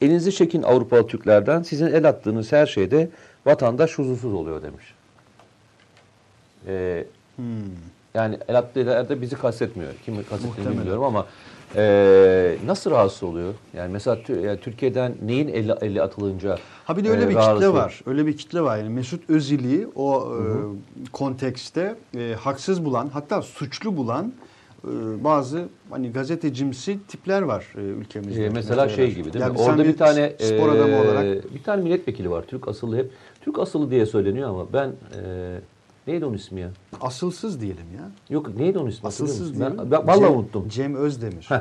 Elinizi 0.00 0.32
çekin 0.32 0.62
Avrupalı 0.62 1.06
Türklerden. 1.06 1.62
Sizin 1.62 1.86
el 1.86 2.08
attığınız 2.08 2.52
her 2.52 2.66
şeyde 2.66 3.10
vatandaş 3.46 3.98
huzursuz 3.98 4.34
oluyor 4.34 4.62
demiş. 4.62 4.84
Ee, 6.66 7.04
Hmm. 7.36 7.44
Yani 8.14 8.38
el 8.48 8.58
attığı 8.58 8.80
yerde 8.80 9.20
bizi 9.20 9.36
kastetmiyor. 9.36 9.92
Kimi 10.04 10.24
kastettiğini 10.24 10.78
bilmiyorum 10.78 11.04
ama 11.04 11.26
e, 11.76 12.56
nasıl 12.66 12.90
rahatsız 12.90 13.22
oluyor? 13.22 13.54
Yani 13.76 13.92
mesela 13.92 14.18
yani 14.42 14.60
Türkiye'den 14.60 15.14
neyin 15.22 15.48
eli, 15.48 15.74
eli 15.80 16.02
atılınca 16.02 16.58
Ha 16.84 16.96
bir 16.96 17.04
de 17.04 17.10
öyle 17.10 17.24
e, 17.24 17.28
bir 17.28 17.34
kitle 17.34 17.72
var. 17.72 18.00
Öyle 18.06 18.26
bir 18.26 18.36
kitle 18.36 18.60
var. 18.60 18.78
Yani 18.78 18.88
Mesut 18.88 19.30
Özil'i 19.30 19.88
o 19.94 20.32
e, 20.34 20.42
kontekste 21.12 21.96
e, 22.16 22.34
haksız 22.40 22.84
bulan 22.84 23.10
hatta 23.12 23.42
suçlu 23.42 23.96
bulan 23.96 24.32
e, 24.84 25.24
bazı 25.24 25.68
hani 25.90 26.12
gazetecimsi 26.12 26.98
tipler 27.08 27.42
var 27.42 27.66
e, 27.76 27.80
ülkemizde. 27.80 28.44
Ee, 28.44 28.50
mesela 28.50 28.88
şey 28.88 29.14
gibi 29.14 29.32
değil 29.32 29.42
Yani 29.44 29.52
mi? 29.52 29.60
Orada 29.60 29.84
bir 29.84 29.96
tane 29.96 30.32
spor 30.40 30.68
adamı 30.68 30.94
e, 30.94 31.00
olarak 31.00 31.54
bir 31.54 31.62
tane 31.62 31.82
milletvekili 31.82 32.30
var. 32.30 32.42
Türk 32.42 32.68
asıllı 32.68 32.96
hep 32.96 33.10
Türk 33.40 33.58
asıllı 33.58 33.90
diye 33.90 34.06
söyleniyor 34.06 34.48
ama 34.48 34.72
ben 34.72 34.88
e, 34.88 35.60
neydi 36.06 36.24
onun 36.24 36.34
ismi 36.34 36.60
ya? 36.60 36.70
asılsız 37.00 37.60
diyelim 37.60 37.86
ya. 37.98 38.10
Yok 38.30 38.56
neydi 38.56 38.78
onun 38.78 38.90
ismi? 38.90 39.06
Asılsız 39.06 39.58
diyelim. 39.58 39.78
Ben, 39.78 39.90
ben 39.90 40.06
vallahi 40.06 40.30
Cem- 40.32 40.36
unuttum. 40.36 40.68
Cem 40.68 40.94
Özdemir. 40.94 41.46
Heh. 41.48 41.60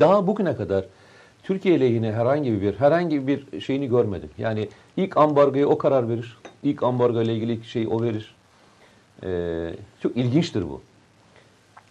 Daha 0.00 0.26
bugüne 0.26 0.56
kadar 0.56 0.84
Türkiye 1.42 1.80
lehine 1.80 2.12
herhangi 2.12 2.62
bir 2.62 2.74
herhangi 2.74 3.26
bir 3.26 3.60
şeyini 3.60 3.88
görmedim. 3.88 4.30
Yani 4.38 4.68
ilk 4.96 5.16
ambargoya 5.16 5.66
o 5.66 5.78
karar 5.78 6.08
verir. 6.08 6.38
İlk 6.62 6.82
ambargo 6.82 7.22
ile 7.22 7.34
ilgili 7.34 7.64
şey 7.64 7.86
o 7.90 8.02
verir. 8.02 8.34
Ee, 9.22 9.74
çok 10.02 10.16
ilginçtir 10.16 10.62
bu. 10.68 10.80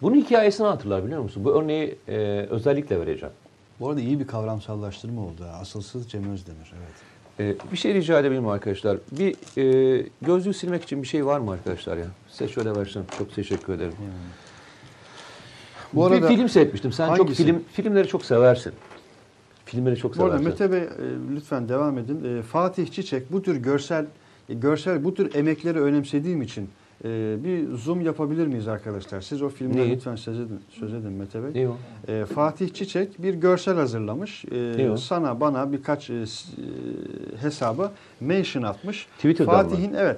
Bunun 0.02 0.16
hikayesini 0.16 0.66
hatırlar 0.66 1.04
biliyor 1.04 1.20
musun? 1.20 1.44
Bu 1.44 1.52
örneği 1.60 1.98
e, 2.08 2.16
özellikle 2.50 3.00
vereceğim. 3.00 3.34
Bu 3.80 3.88
arada 3.88 4.00
iyi 4.00 4.20
bir 4.20 4.26
kavramsallaştırma 4.26 5.20
oldu. 5.20 5.44
Asılsız 5.60 6.10
Cem 6.10 6.30
Özdemir. 6.30 6.72
Evet. 6.78 6.94
Ee, 7.40 7.54
bir 7.72 7.76
şey 7.76 7.94
rica 7.94 8.20
edebilir 8.20 8.38
miyim 8.38 8.48
arkadaşlar? 8.48 8.98
Bir 9.12 9.36
e, 9.58 10.06
gözlüğü 10.22 10.54
silmek 10.54 10.82
için 10.82 11.02
bir 11.02 11.08
şey 11.08 11.26
var 11.26 11.40
mı 11.40 11.52
arkadaşlar 11.52 11.96
ya? 11.96 12.06
Size 12.28 12.48
şöyle 12.48 12.76
versem. 12.76 13.04
Çok 13.18 13.34
teşekkür 13.34 13.72
ederim. 13.72 13.92
Bu 15.92 16.06
arada 16.06 16.22
bir 16.22 16.36
film 16.36 16.48
seyretmiştim. 16.48 16.92
Sen 16.92 17.08
çok 17.08 17.18
Hangisi? 17.18 17.44
film 17.44 17.64
filmleri 17.72 18.08
çok 18.08 18.24
seversin. 18.24 18.72
Filmleri 19.64 19.96
çok 19.96 20.18
Bu 20.18 20.24
arada 20.24 20.38
seversin. 20.38 20.64
Mete 20.64 20.72
Bey 20.72 20.82
e, 20.82 21.10
lütfen 21.34 21.68
devam 21.68 21.98
edin. 21.98 22.38
E, 22.38 22.42
Fatih 22.42 22.92
Çiçek 22.92 23.32
bu 23.32 23.42
tür 23.42 23.56
görsel 23.56 24.06
e, 24.48 24.54
görsel 24.54 25.04
bu 25.04 25.14
tür 25.14 25.34
emekleri 25.34 25.80
önemsediğim 25.80 26.42
için 26.42 26.68
e, 27.04 27.36
bir 27.44 27.74
zoom 27.76 28.00
yapabilir 28.00 28.46
miyiz 28.46 28.68
arkadaşlar? 28.68 29.20
Siz 29.20 29.42
o 29.42 29.48
filmden 29.48 29.78
Neyi? 29.78 29.90
lütfen 29.92 30.16
söz 30.16 30.40
edin, 30.40 30.60
söz 30.70 30.94
edin 30.94 31.12
Mete 31.12 31.42
Bey. 31.42 31.62
Ne 31.62 31.68
o? 31.68 31.76
E, 32.08 32.24
Fatih 32.24 32.68
Çiçek 32.74 33.22
bir 33.22 33.34
görsel 33.34 33.74
hazırlamış. 33.76 34.44
E, 34.44 34.74
Ne 34.78 34.90
o? 34.90 34.96
sana 34.96 35.40
bana 35.40 35.72
birkaç 35.72 36.10
e, 36.10 36.14
e, 36.14 36.24
hesaba 37.40 37.92
mention 38.20 38.62
atmış. 38.62 39.06
Twitter'dan 39.16 39.64
mı? 39.64 39.70
Fatih'in 39.70 39.94
evet 39.94 40.16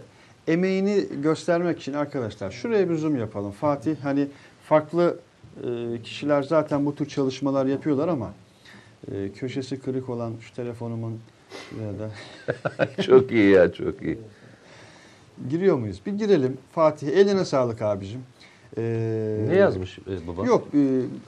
emeğini 0.49 1.05
göstermek 1.23 1.81
için 1.81 1.93
arkadaşlar 1.93 2.51
şuraya 2.51 2.91
bir 2.91 2.95
zoom 2.95 3.17
yapalım. 3.17 3.51
Fatih 3.53 3.97
hani 4.03 4.27
farklı 4.65 5.17
e, 5.65 6.03
kişiler 6.03 6.43
zaten 6.43 6.87
bu 6.87 6.95
tür 6.95 7.07
çalışmalar 7.09 7.67
yapıyorlar 7.67 8.09
ama 8.09 8.33
e, 9.13 9.29
köşesi 9.33 9.81
kırık 9.81 10.09
olan 10.09 10.33
şu 10.41 10.55
telefonumun 10.55 11.19
ya 11.83 11.89
da 11.99 12.11
çok 13.03 13.33
iyi 13.33 13.51
ya 13.51 13.73
çok 13.73 14.03
iyi. 14.03 14.19
Giriyor 15.51 15.77
muyuz? 15.79 16.01
Bir 16.07 16.13
girelim. 16.13 16.59
Fatih 16.73 17.09
eline 17.09 17.45
sağlık 17.45 17.83
abicim. 17.83 18.21
E, 18.77 18.83
Ne 19.49 19.55
yazmış 19.55 19.99
e, 19.99 20.27
baba? 20.27 20.47
Yok 20.47 20.69
e, 20.75 20.79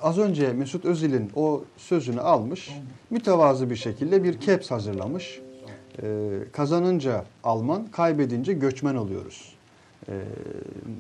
az 0.03 0.19
önce 0.19 0.53
Mesut 0.53 0.85
Özil'in 0.85 1.31
o 1.37 1.63
sözünü 1.77 2.21
almış. 2.21 2.71
Mütevazı 3.11 3.71
bir 3.71 3.77
şekilde 3.77 4.25
bir 4.25 4.41
caps 4.41 4.71
hazırlamış. 4.71 5.41
E, 6.03 6.29
kazanınca 6.53 7.25
Alman, 7.45 7.87
kaybedince 7.87 8.53
göçmen 8.53 8.95
oluyoruz. 8.95 9.55
E, 10.09 10.13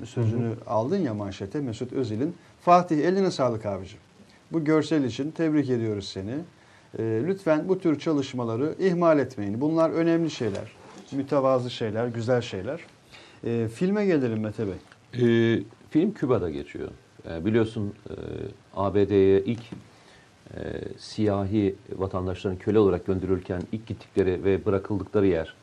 sözünü 0.06 0.52
aldın 0.66 0.98
ya 0.98 1.14
manşete 1.14 1.60
Mesut 1.60 1.92
Özil'in. 1.92 2.34
Fatih 2.60 2.98
eline 2.98 3.30
sağlık 3.30 3.66
abicim. 3.66 3.98
Bu 4.52 4.64
görsel 4.64 5.04
için 5.04 5.30
tebrik 5.30 5.70
ediyoruz 5.70 6.08
seni. 6.08 6.34
E, 6.98 7.02
lütfen 7.26 7.68
bu 7.68 7.78
tür 7.78 7.98
çalışmaları 7.98 8.74
ihmal 8.78 9.18
etmeyin. 9.18 9.60
Bunlar 9.60 9.90
önemli 9.90 10.30
şeyler. 10.30 10.72
Mütevazı 11.12 11.70
şeyler, 11.70 12.06
güzel 12.06 12.40
şeyler. 12.40 12.80
E, 13.44 13.68
filme 13.68 14.06
gelelim 14.06 14.40
Mete 14.40 14.66
Bey. 14.66 14.74
Ee, 15.14 15.62
film 15.90 16.14
Küba'da 16.14 16.50
geçiyor. 16.50 16.88
Ee, 17.30 17.44
biliyorsun 17.44 17.94
e, 18.10 18.14
ABD'ye 18.76 19.40
ilk 19.40 19.62
e, 20.56 20.60
siyahi 20.98 21.74
vatandaşların 21.96 22.58
köle 22.58 22.78
olarak 22.78 23.06
gönderilirken 23.06 23.62
ilk 23.72 23.86
gittikleri 23.86 24.44
ve 24.44 24.64
bırakıldıkları 24.64 25.26
yer 25.26 25.54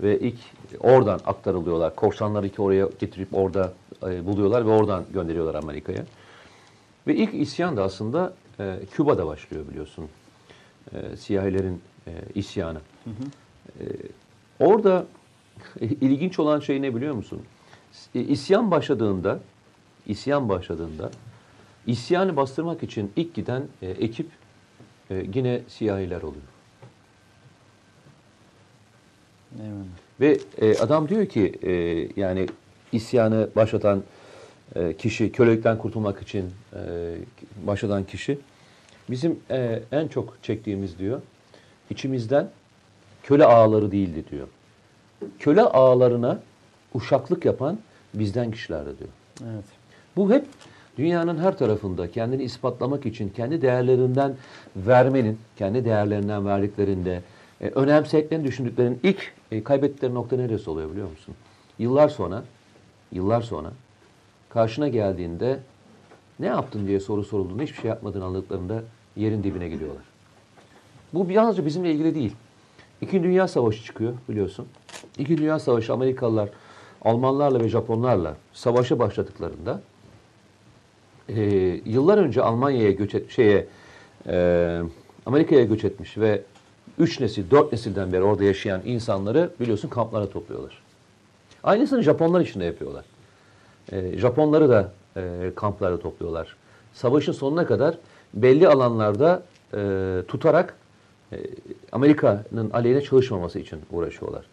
ve 0.00 0.18
ilk 0.20 0.38
oradan 0.80 1.20
aktarılıyorlar. 1.26 1.96
Korsanları 1.96 2.48
ki 2.48 2.62
oraya 2.62 2.88
getirip 2.98 3.28
orada 3.32 3.72
e, 4.06 4.26
buluyorlar 4.26 4.66
ve 4.66 4.70
oradan 4.70 5.04
gönderiyorlar 5.12 5.54
Amerika'ya. 5.54 6.04
Ve 7.06 7.14
ilk 7.14 7.34
isyan 7.34 7.76
da 7.76 7.82
aslında 7.82 8.34
e, 8.60 8.78
Küba'da 8.90 9.26
başlıyor 9.26 9.68
biliyorsun. 9.70 10.08
E, 10.92 11.16
siyahilerin 11.16 11.82
e, 12.06 12.12
isyanı. 12.34 12.78
E, 13.80 13.84
orada 14.60 15.06
ilginç 15.80 16.38
olan 16.38 16.60
şey 16.60 16.82
ne 16.82 16.94
biliyor 16.94 17.14
musun? 17.14 17.42
İsyan 18.14 18.70
başladığında, 18.70 19.40
isyan 20.06 20.48
başladığında, 20.48 21.10
isyanı 21.86 22.36
bastırmak 22.36 22.82
için 22.82 23.12
ilk 23.16 23.34
giden 23.34 23.62
e, 23.82 23.90
ekip 23.90 24.26
e, 25.10 25.26
yine 25.34 25.60
siyahiler 25.68 26.22
oluyor. 26.22 26.42
Eyvallah. 29.62 29.84
Ve 30.20 30.38
e, 30.60 30.78
adam 30.78 31.08
diyor 31.08 31.26
ki 31.26 31.58
e, 31.62 31.72
yani 32.20 32.46
isyanı 32.92 33.48
başlatan 33.56 34.02
e, 34.74 34.96
kişi, 34.96 35.32
kölelikten 35.32 35.78
kurtulmak 35.78 36.22
için 36.22 36.50
e, 36.74 37.14
başlatan 37.66 38.04
kişi 38.04 38.38
bizim 39.10 39.40
e, 39.50 39.82
en 39.92 40.08
çok 40.08 40.38
çektiğimiz 40.42 40.98
diyor 40.98 41.22
içimizden 41.90 42.50
köle 43.28 43.44
ağaları 43.44 43.92
değildi 43.92 44.24
diyor. 44.30 44.48
Köle 45.38 45.62
ağalarına 45.62 46.38
uşaklık 46.94 47.44
yapan 47.44 47.78
bizden 48.14 48.50
kişilerdi 48.50 48.90
diyor. 48.98 49.10
Evet. 49.52 49.64
Bu 50.16 50.32
hep 50.32 50.44
dünyanın 50.98 51.38
her 51.38 51.58
tarafında 51.58 52.10
kendini 52.10 52.42
ispatlamak 52.42 53.06
için 53.06 53.28
kendi 53.28 53.62
değerlerinden 53.62 54.34
vermenin, 54.76 55.38
kendi 55.56 55.84
değerlerinden 55.84 56.46
verdiklerinde 56.46 57.22
e, 57.60 57.68
önemsediklerini 57.68 58.44
düşündüklerinin 58.44 59.00
ilk 59.02 59.32
e, 59.50 59.64
kaybettikleri 59.64 60.14
nokta 60.14 60.36
neresi 60.36 60.70
oluyor 60.70 60.90
biliyor 60.90 61.10
musun? 61.10 61.34
Yıllar 61.78 62.08
sonra, 62.08 62.44
yıllar 63.12 63.42
sonra 63.42 63.70
karşına 64.48 64.88
geldiğinde 64.88 65.58
ne 66.40 66.46
yaptın 66.46 66.86
diye 66.86 67.00
soru 67.00 67.24
sorulduğunda 67.24 67.62
hiçbir 67.62 67.80
şey 67.80 67.88
yapmadığını 67.88 68.24
anladıklarında 68.24 68.82
yerin 69.16 69.42
dibine 69.42 69.68
gidiyorlar. 69.68 70.04
Bu 71.14 71.30
yalnızca 71.30 71.66
bizimle 71.66 71.92
ilgili 71.92 72.14
değil. 72.14 72.34
İkinci 73.00 73.24
Dünya 73.24 73.48
Savaşı 73.48 73.84
çıkıyor 73.84 74.12
biliyorsun. 74.28 74.66
İkinci 75.18 75.42
Dünya 75.42 75.58
Savaşı 75.58 75.92
Amerikalılar 75.92 76.48
Almanlarla 77.02 77.60
ve 77.60 77.68
Japonlarla 77.68 78.36
savaşa 78.52 78.98
başladıklarında 78.98 79.80
e, 81.28 81.42
yıllar 81.84 82.18
önce 82.18 82.42
Almanya'ya 82.42 82.90
göç 82.90 83.14
et, 83.14 83.30
şeye 83.30 83.66
e, 84.26 84.80
Amerika'ya 85.26 85.64
göç 85.64 85.84
etmiş 85.84 86.18
ve 86.18 86.42
üç 86.98 87.20
nesil, 87.20 87.50
dört 87.50 87.72
nesilden 87.72 88.12
beri 88.12 88.22
orada 88.22 88.44
yaşayan 88.44 88.82
insanları 88.84 89.50
biliyorsun 89.60 89.88
kamplara 89.88 90.30
topluyorlar. 90.30 90.82
Aynısını 91.62 92.02
Japonlar 92.02 92.40
için 92.40 92.60
de 92.60 92.64
yapıyorlar. 92.64 93.04
E, 93.92 94.18
Japonları 94.18 94.68
da 94.68 94.92
e, 95.16 95.52
kamplara 95.56 95.98
topluyorlar. 96.00 96.56
Savaşın 96.92 97.32
sonuna 97.32 97.66
kadar 97.66 97.98
belli 98.34 98.68
alanlarda 98.68 99.42
e, 99.74 100.22
tutarak 100.28 100.76
Amerika'nın 101.92 102.70
aleyhine 102.70 103.00
çalışmaması 103.00 103.58
için 103.58 103.78
uğraşıyorlar. 103.90 104.44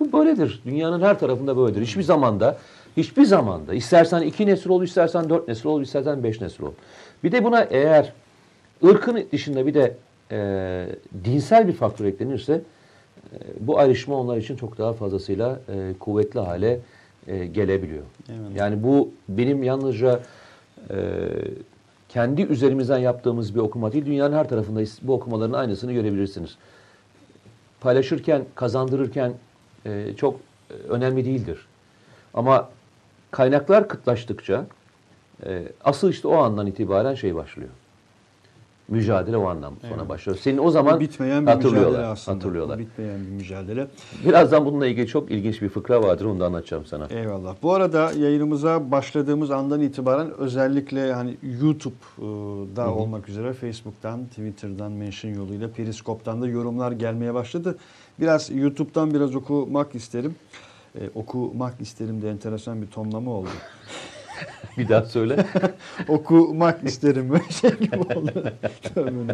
Bu 0.00 0.12
böyledir. 0.12 0.62
Dünyanın 0.66 1.00
her 1.00 1.18
tarafında 1.18 1.56
böyledir. 1.56 1.82
Hiçbir 1.82 2.02
zamanda, 2.02 2.58
hiçbir 2.96 3.24
zamanda 3.24 3.74
istersen 3.74 4.22
iki 4.22 4.46
nesil 4.46 4.70
ol, 4.70 4.82
istersen 4.82 5.30
dört 5.30 5.48
nesil 5.48 5.66
ol, 5.66 5.82
istersen 5.82 6.22
beş 6.22 6.40
nesil 6.40 6.62
ol. 6.62 6.72
Bir 7.24 7.32
de 7.32 7.44
buna 7.44 7.60
eğer 7.60 8.12
ırkın 8.84 9.24
dışında 9.32 9.66
bir 9.66 9.74
de 9.74 9.96
e, 10.30 10.86
dinsel 11.24 11.68
bir 11.68 11.72
faktör 11.72 12.04
eklenirse 12.04 12.52
e, 12.52 13.36
bu 13.60 13.78
ayrışma 13.78 14.20
onlar 14.20 14.36
için 14.36 14.56
çok 14.56 14.78
daha 14.78 14.92
fazlasıyla 14.92 15.60
e, 15.68 15.94
kuvvetli 16.00 16.40
hale 16.40 16.80
e, 17.26 17.46
gelebiliyor. 17.46 18.02
Evet. 18.28 18.56
Yani 18.56 18.82
bu 18.82 19.10
benim 19.28 19.62
yalnızca 19.62 20.20
e, 20.90 20.96
kendi 22.12 22.42
üzerimizden 22.42 22.98
yaptığımız 22.98 23.54
bir 23.54 23.60
okuma 23.60 23.92
değil, 23.92 24.06
dünyanın 24.06 24.36
her 24.36 24.48
tarafında 24.48 24.80
bu 25.02 25.14
okumaların 25.14 25.52
aynısını 25.52 25.92
görebilirsiniz. 25.92 26.56
Paylaşırken, 27.80 28.44
kazandırırken 28.54 29.32
e, 29.86 30.14
çok 30.16 30.40
e, 30.70 30.74
önemli 30.74 31.24
değildir. 31.24 31.66
Ama 32.34 32.68
kaynaklar 33.30 33.88
kıtlaştıkça 33.88 34.66
e, 35.46 35.68
asıl 35.84 36.10
işte 36.10 36.28
o 36.28 36.36
andan 36.36 36.66
itibaren 36.66 37.14
şey 37.14 37.34
başlıyor. 37.34 37.70
Mücadele 38.90 39.36
o 39.36 39.48
sonra 39.80 39.94
Evet. 40.00 40.08
başlıyor. 40.08 40.38
Senin 40.42 40.58
o 40.58 40.70
zaman 40.70 41.00
bitmeyen 41.00 41.46
bir 41.46 41.54
mücadele 41.54 41.68
hatırlıyorlar. 41.68 42.12
aslında. 42.12 42.36
Hatırlıyorlar. 42.36 42.78
Bitmeyen 42.78 43.20
bir 43.26 43.30
mücadele. 43.30 43.86
Birazdan 44.24 44.64
bununla 44.64 44.86
ilgili 44.86 45.06
çok 45.06 45.30
ilginç 45.30 45.62
bir 45.62 45.68
fıkra 45.68 46.02
vardır. 46.02 46.24
Onu 46.24 46.40
da 46.40 46.46
anlatacağım 46.46 46.86
sana. 46.86 47.06
Eyvallah. 47.10 47.54
Bu 47.62 47.74
arada 47.74 48.12
yayınımıza 48.12 48.90
başladığımız 48.90 49.50
andan 49.50 49.80
itibaren 49.80 50.30
özellikle 50.38 51.12
hani 51.12 51.36
YouTube'da 51.60 52.94
olmak 52.94 53.28
üzere 53.28 53.52
Facebook'tan, 53.52 54.26
Twitter'dan, 54.26 54.92
mention 54.92 55.30
yoluyla, 55.34 55.68
Periskop'tan 55.72 56.42
da 56.42 56.46
yorumlar 56.48 56.92
gelmeye 56.92 57.34
başladı. 57.34 57.78
Biraz 58.20 58.50
YouTube'dan 58.50 59.14
biraz 59.14 59.34
okumak 59.36 59.94
isterim. 59.94 60.34
Ee, 60.98 61.10
okumak 61.14 61.80
isterim 61.80 62.22
de 62.22 62.30
enteresan 62.30 62.82
bir 62.82 62.86
tonlama 62.86 63.30
oldu. 63.30 63.48
Bir 64.78 64.88
daha 64.88 65.02
söyle. 65.02 65.46
okumak 66.08 66.84
isterim 66.84 67.30
böyle 67.30 67.50
şey 67.50 67.70
gibi 67.70 67.96
oldu. 67.96 68.32
Tövbe. 68.94 69.32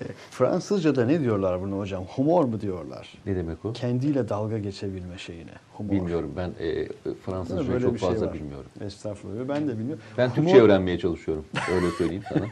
Ee, 0.00 0.02
Fransızca'da 0.30 1.06
ne 1.06 1.20
diyorlar 1.20 1.60
bunu 1.60 1.78
hocam? 1.78 2.04
Humor 2.04 2.44
mu 2.44 2.60
diyorlar? 2.60 3.12
ne 3.26 3.36
demek 3.36 3.64
o? 3.64 3.72
Kendiyle 3.72 4.28
dalga 4.28 4.58
geçebilme 4.58 5.18
şeyine. 5.18 5.50
Humor. 5.72 5.90
Bilmiyorum. 5.90 6.32
Ben 6.36 6.48
e? 6.60 6.88
Fransızcayı 7.26 7.80
çok 7.80 7.98
şey 7.98 8.08
fazla 8.08 8.26
var. 8.26 8.34
bilmiyorum. 8.34 8.70
Estağfurullah. 8.80 9.48
Ben 9.48 9.68
de 9.68 9.78
bilmiyorum. 9.78 10.02
Ben 10.18 10.28
Humor- 10.28 10.34
Türkçe 10.34 10.62
öğrenmeye 10.62 10.98
çalışıyorum. 10.98 11.44
Öyle 11.74 11.90
söyleyeyim 11.90 12.22
sana. 12.28 12.46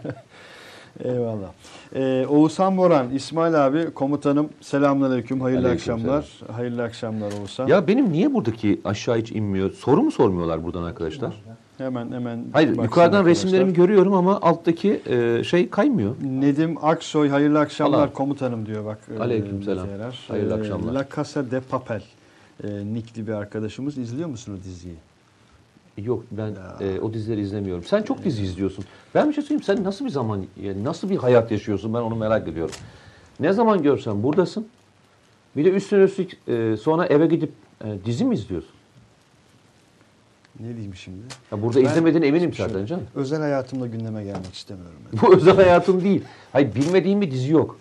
Eyvallah. 1.04 1.48
Ee, 1.94 2.26
Oğuzhan 2.28 2.76
Boran, 2.76 3.10
İsmail 3.10 3.66
abi, 3.66 3.90
komutanım 3.90 4.48
selamünaleyküm. 4.60 5.40
Hayırlı 5.40 5.66
Aleyküm 5.66 5.94
akşamlar. 5.94 6.26
Hayırlı 6.52 6.82
akşamlar 6.82 7.32
Oğuzhan. 7.40 7.66
ya 7.66 7.86
benim 7.88 8.12
niye 8.12 8.34
buradaki 8.34 8.80
aşağı 8.84 9.16
hiç 9.18 9.32
inmiyor? 9.32 9.70
Soru 9.72 10.02
mu 10.02 10.10
sormuyorlar 10.10 10.64
buradan 10.64 10.82
arkadaşlar? 10.82 11.42
Hemen 11.78 12.12
hemen 12.12 12.44
Hayır, 12.52 12.68
yukarıdan 12.68 13.02
arkadaşlar. 13.02 13.26
resimlerimi 13.26 13.72
görüyorum 13.72 14.12
ama 14.14 14.40
alttaki 14.40 15.00
e, 15.06 15.44
şey 15.44 15.70
kaymıyor. 15.70 16.14
Nedim 16.24 16.84
Aksoy 16.84 17.28
hayırlı 17.28 17.58
akşamlar 17.60 17.98
Allah. 17.98 18.12
komutanım 18.12 18.66
diyor 18.66 18.84
bak. 18.84 18.98
e, 19.16 19.18
Aleykümselam. 19.20 19.84
bize 19.86 19.96
yarar. 19.96 20.18
Hayırlı 20.28 20.54
E, 20.54 20.58
akşamlar. 20.58 20.92
La 20.92 21.04
Casa 21.16 21.50
de 21.50 21.60
Papel. 21.60 22.02
E, 22.64 22.68
Nickli 22.94 23.26
bir 23.26 23.32
arkadaşımız. 23.32 23.98
İzliyor 23.98 24.28
musun 24.28 24.58
o 24.60 24.64
diziyi? 24.64 24.94
Yok 25.98 26.24
ben 26.30 26.46
Ya. 26.48 26.76
e, 26.88 27.00
o 27.00 27.12
dizileri 27.14 27.40
izlemiyorum. 27.40 27.84
Sen 27.84 28.02
çok 28.02 28.24
dizi 28.24 28.42
izliyorsun. 28.42 28.84
Ben 29.14 29.28
bir 29.28 29.34
şey 29.34 29.42
söyleyeyim. 29.42 29.62
Sen 29.62 29.84
nasıl 29.84 30.04
bir 30.04 30.10
zaman, 30.10 30.44
yani 30.62 30.84
nasıl 30.84 31.10
bir 31.10 31.16
hayat 31.16 31.50
yaşıyorsun? 31.50 31.94
Ben 31.94 31.98
onu 31.98 32.16
merak 32.16 32.48
ediyorum. 32.48 32.74
Ne 33.40 33.52
zaman 33.52 33.82
görsem 33.82 34.22
buradasın. 34.22 34.68
Bir 35.56 35.64
de 35.64 35.70
üstüne 35.70 36.02
üstlük 36.04 36.48
e, 36.48 36.76
sonra 36.76 37.06
eve 37.06 37.26
gidip 37.26 37.52
e, 37.84 38.04
dizi 38.04 38.24
mi 38.24 38.34
izliyorsun? 38.34 38.70
Ne 40.60 40.68
diyeyim 40.74 40.94
şimdi? 40.94 41.22
Ya 41.52 41.62
burada 41.62 41.80
Ben- 41.80 41.84
izlemediğine 41.84 42.26
eminim 42.26 42.54
Şimdi 42.54 42.70
zaten 42.72 42.86
canım. 42.86 43.04
Özel 43.14 43.40
hayatımda 43.40 43.86
gündeme 43.86 44.24
gelmek 44.24 44.54
istemiyorum. 44.54 44.98
Ben. 45.12 45.20
Bu 45.22 45.34
özel 45.36 45.54
hayatım 45.56 46.04
değil. 46.04 46.24
Hayır 46.52 46.74
bilmediğim 46.74 47.20
bir 47.20 47.30
dizi 47.30 47.52
yok. 47.52 47.78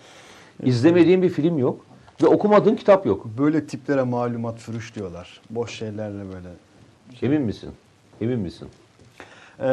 İzlemediğim 0.62 1.22
bir 1.22 1.28
film 1.28 1.58
yok. 1.58 1.80
Ve 2.22 2.26
okumadığım 2.26 2.76
kitap 2.76 3.06
yok. 3.06 3.26
Böyle 3.38 3.66
tiplere 3.66 4.02
malumat 4.02 4.58
fürüş 4.58 4.94
diyorlar. 4.94 5.40
Boş 5.50 5.74
şeylerle 5.78 6.24
böyle. 6.34 6.48
Emin 7.22 7.42
misin? 7.42 7.70
Emin 8.20 8.38
misin? 8.40 8.68
Ee, 9.60 9.64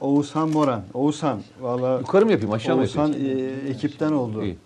Oğuzhan 0.00 0.48
Moran. 0.50 0.82
Oğuzhan 0.94 1.40
valla 1.60 1.98
Yukarı 1.98 2.26
mı 2.26 2.32
yapayım 2.32 2.52
aşağı 2.52 2.76
mı 2.76 2.82
Oğuzhan 2.82 3.06
yapayım? 3.08 3.38
e, 3.66 3.70
ekipten 3.70 4.12
oldu. 4.12 4.44
İyi. 4.44 4.56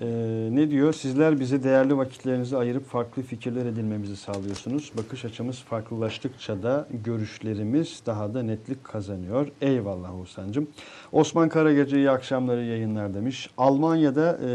Ee, 0.00 0.06
ne 0.50 0.70
diyor? 0.70 0.92
Sizler 0.92 1.40
bize 1.40 1.62
değerli 1.62 1.96
vakitlerinizi 1.96 2.56
ayırıp 2.56 2.86
farklı 2.86 3.22
fikirler 3.22 3.66
edinmemizi 3.66 4.16
sağlıyorsunuz. 4.16 4.92
Bakış 4.98 5.24
açımız 5.24 5.58
farklılaştıkça 5.58 6.62
da 6.62 6.86
görüşlerimiz 7.04 8.02
daha 8.06 8.34
da 8.34 8.42
netlik 8.42 8.84
kazanıyor. 8.84 9.48
Eyvallah 9.60 10.14
Oğuzhan'cığım. 10.14 10.68
Osman 11.12 11.48
Karagece 11.48 11.96
iyi 11.96 12.10
akşamları 12.10 12.64
yayınlar 12.64 13.14
demiş. 13.14 13.50
Almanya'da 13.58 14.38
e, 14.42 14.46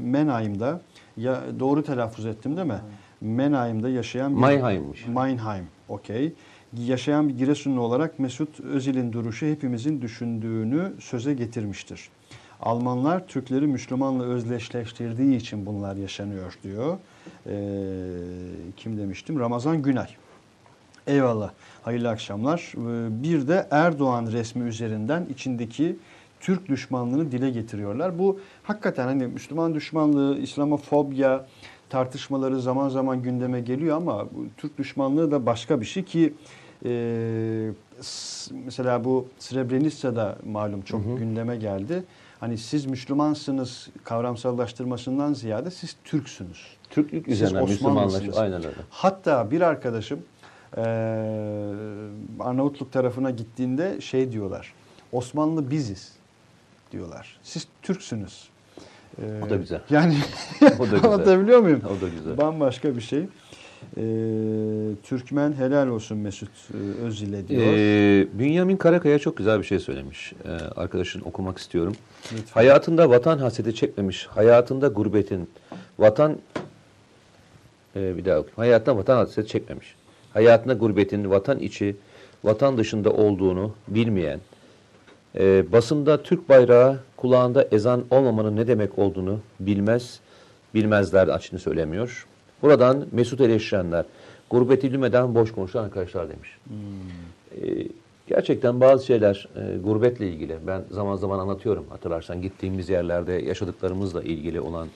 Menheim'da 0.00 0.80
ya 1.16 1.40
doğru 1.60 1.82
telaffuz 1.82 2.26
ettim 2.26 2.56
değil 2.56 2.66
mi? 2.66 2.80
Menheim'de 3.20 3.88
yaşayan 3.88 4.32
bir 4.36 4.40
Mayheim'miş. 4.40 5.06
Meinheim, 5.06 5.64
okey. 5.88 6.32
Yaşayan 6.76 7.28
bir 7.28 7.38
Giresunlu 7.38 7.80
olarak 7.80 8.18
Mesut 8.18 8.60
Özil'in 8.60 9.12
duruşu 9.12 9.46
hepimizin 9.46 10.02
düşündüğünü 10.02 10.92
söze 11.00 11.34
getirmiştir. 11.34 12.08
Almanlar 12.60 13.26
Türkleri 13.26 13.66
Müslümanla 13.66 14.24
özdeşleştirdiği 14.24 15.36
için 15.36 15.66
bunlar 15.66 15.96
yaşanıyor 15.96 16.58
diyor. 16.62 16.98
Ee, 17.46 17.50
kim 18.76 18.98
demiştim? 18.98 19.40
Ramazan 19.40 19.82
Günay. 19.82 20.08
Eyvallah. 21.06 21.50
Hayırlı 21.82 22.08
akşamlar. 22.08 22.72
Ee, 22.76 23.22
Bir 23.22 23.48
de 23.48 23.68
Erdoğan 23.70 24.26
resmi 24.26 24.68
üzerinden 24.68 25.26
içindeki 25.30 25.96
Türk 26.40 26.68
düşmanlığını 26.68 27.32
dile 27.32 27.50
getiriyorlar. 27.50 28.18
Bu 28.18 28.40
hakikaten 28.62 29.04
hani 29.04 29.26
Müslüman 29.26 29.74
düşmanlığı, 29.74 30.38
İslamofobya 30.38 31.46
tartışmaları 31.90 32.60
zaman 32.60 32.88
zaman 32.88 33.22
gündeme 33.22 33.60
geliyor 33.60 33.96
ama 33.96 34.24
bu 34.24 34.46
Türk 34.56 34.78
düşmanlığı 34.78 35.30
da 35.30 35.46
başka 35.46 35.80
bir 35.80 35.86
şey 35.86 36.04
ki 36.04 36.34
e, 36.84 37.70
mesela 38.64 39.04
bu 39.04 39.26
Srebrenica'da 39.38 40.38
malum 40.46 40.82
çok 40.82 41.18
gündeme 41.18 41.56
geldi. 41.56 42.04
Hani 42.40 42.58
siz 42.58 42.86
Müslümansınız 42.86 43.88
kavramsallaştırmasından 44.04 45.32
ziyade 45.32 45.70
siz 45.70 45.96
Türksünüz. 46.04 46.66
Türklük 46.90 47.24
Siz 47.24 47.34
üzerinden 47.34 47.62
Osmanlısınız. 47.62 48.26
Müslümanlaş. 48.26 48.38
Aynen 48.54 48.66
öyle. 48.66 48.80
Hatta 48.90 49.50
bir 49.50 49.60
arkadaşım 49.60 50.20
eee, 50.76 50.82
Arnavutluk 52.40 52.92
tarafına 52.92 53.30
gittiğinde 53.30 54.00
şey 54.00 54.32
diyorlar. 54.32 54.74
Osmanlı 55.12 55.70
biziz 55.70 56.12
diyorlar. 56.92 57.38
Siz 57.42 57.68
Türksünüz. 57.82 58.48
Eee, 59.22 59.24
O 59.46 59.50
da 59.50 59.56
güzel. 59.56 59.80
Yani 59.90 60.14
O 60.78 60.80
da 60.80 60.84
güzel. 60.96 61.04
anlatabiliyor 61.04 61.60
muyum? 61.60 61.82
O 61.86 62.00
da 62.06 62.08
güzel. 62.18 62.36
Bambaşka 62.38 62.96
bir 62.96 63.00
şey. 63.00 63.18
Eee, 63.96 64.04
Türkmen 65.02 65.52
helal 65.52 65.88
olsun 65.88 66.18
Mesut 66.18 66.48
e, 66.74 67.02
Özil'e 67.04 67.48
diyor. 67.48 67.62
Ee, 67.62 68.26
Bünyamin 68.38 68.76
Karakaya 68.76 69.18
çok 69.18 69.36
güzel 69.36 69.58
bir 69.58 69.64
şey 69.64 69.78
söylemiş. 69.78 70.32
Ee, 70.44 70.48
arkadaşın 70.80 71.20
okumak 71.20 71.58
istiyorum. 71.58 71.94
Lütfen. 72.32 72.44
Hayatında 72.54 73.10
vatan 73.10 73.38
hasreti 73.38 73.74
çekmemiş, 73.74 74.26
hayatında 74.26 74.88
gurbetin, 74.88 75.50
vatan 75.98 76.36
Ee, 77.96 78.16
bir 78.16 78.24
daha 78.24 78.38
okuyayım. 78.38 78.56
Hayatında 78.56 78.96
vatan 78.96 79.16
hasreti 79.16 79.48
çekmemiş. 79.48 79.94
Hayatında 80.32 80.74
gurbetin 80.74 81.30
vatan 81.30 81.58
içi, 81.58 81.96
vatan 82.44 82.78
dışında 82.78 83.10
olduğunu 83.10 83.74
bilmeyen, 83.88 84.40
e, 85.38 85.72
basında 85.72 86.22
Türk 86.22 86.48
bayrağı, 86.48 86.98
kulağında 87.20 87.68
ezan 87.72 88.04
olmamanın 88.10 88.56
ne 88.56 88.66
demek 88.66 88.98
olduğunu 88.98 89.40
bilmez, 89.60 90.20
bilmezler 90.74 91.28
açını 91.28 91.58
söylemiyor. 91.58 92.26
Buradan 92.62 93.06
Mesut 93.12 93.40
eleştirenler, 93.40 94.04
gurbeti 94.50 94.92
bilmeden 94.92 95.34
boş 95.34 95.52
konuşan 95.52 95.84
arkadaşlar 95.84 96.28
demiş. 96.28 96.58
Ee, 97.62 97.88
gerçekten 98.26 98.80
bazı 98.80 99.06
şeyler 99.06 99.48
e, 99.56 99.78
gurbetle 99.78 100.28
ilgili. 100.28 100.56
Ben 100.66 100.82
zaman 100.90 101.16
zaman 101.16 101.38
anlatıyorum. 101.38 101.86
Hatırlarsan 101.90 102.42
gittiğimiz 102.42 102.88
yerlerde 102.88 103.32
yaşadıklarımızla 103.32 104.22
ilgili 104.22 104.60
olan 104.60 104.88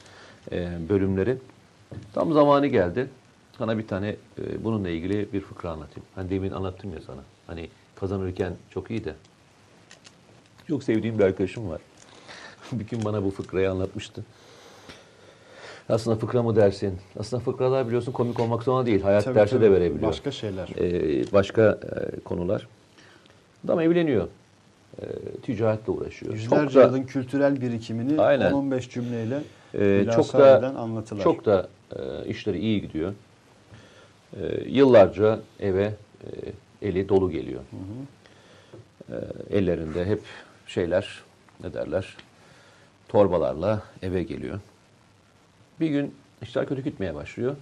e, 0.52 0.68
bölümleri. 0.88 1.36
Tam 2.12 2.32
zamanı 2.32 2.66
geldi. 2.66 3.08
Sana 3.58 3.78
bir 3.78 3.86
tane 3.86 4.08
e, 4.38 4.64
bununla 4.64 4.88
ilgili 4.88 5.32
bir 5.32 5.40
fıkra 5.40 5.70
anlatayım. 5.70 6.08
Hani 6.14 6.30
demin 6.30 6.50
anlattım 6.50 6.92
ya 6.92 7.00
sana. 7.06 7.20
Hani 7.46 7.68
kazanırken 7.96 8.52
çok 8.70 8.90
iyi 8.90 9.04
de. 9.04 9.14
Çok 10.68 10.84
sevdiğim 10.84 11.18
bir 11.18 11.24
arkadaşım 11.24 11.70
var. 11.70 11.80
bir 12.80 12.86
gün 12.86 13.04
bana 13.04 13.24
bu 13.24 13.30
fıkrayı 13.30 13.70
anlatmıştı. 13.70 14.24
Aslında 15.88 16.16
fıkra 16.16 16.42
mı 16.42 16.56
dersin? 16.56 16.98
Aslında 17.18 17.42
fıkralar 17.42 17.86
biliyorsun 17.86 18.12
komik 18.12 18.40
olmak 18.40 18.62
zorunda 18.62 18.86
değil. 18.86 19.02
Hayat 19.02 19.24
Tabii, 19.24 19.34
dersi 19.34 19.50
tabii. 19.54 19.64
de 19.64 19.72
verebiliyor 19.72 20.10
Başka 20.10 20.30
şeyler. 20.30 20.68
e, 20.78 21.32
başka 21.32 21.62
e, 21.62 22.20
konular. 22.20 22.68
Adam 23.64 23.80
evleniyor. 23.80 24.28
E, 25.02 25.04
ticaretle 25.42 25.92
uğraşıyor. 25.92 26.32
Yüzlerce 26.34 26.64
çok 26.64 26.74
da, 26.74 26.82
yılın 26.86 27.02
kültürel 27.02 27.60
birikimini 27.60 28.20
Aynen. 28.20 28.52
10-15 28.52 28.90
cümleyle 28.90 29.38
e, 29.74 30.06
çok 30.14 30.32
da 30.32 30.74
anlatılar. 30.78 31.22
çok 31.22 31.44
da 31.44 31.68
e, 31.96 32.28
işleri 32.28 32.58
iyi 32.58 32.80
gidiyor. 32.82 33.12
E, 34.40 34.64
yıllarca 34.66 35.40
eve 35.60 35.84
e, 36.24 36.88
eli 36.88 37.08
dolu 37.08 37.30
geliyor. 37.30 37.60
E, 39.10 39.14
ellerinde 39.58 40.04
hep 40.04 40.20
şeyler 40.66 41.22
ne 41.64 41.74
derler 41.74 42.16
torbalarla 43.12 43.82
eve 44.02 44.22
geliyor. 44.22 44.60
Bir 45.80 45.88
gün 45.90 46.14
işler 46.42 46.66
kötü 46.66 46.82
gitmeye 46.82 47.14
başlıyor 47.14 47.56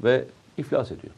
ve 0.00 0.24
iflas 0.58 0.92
ediyor. 0.92 1.14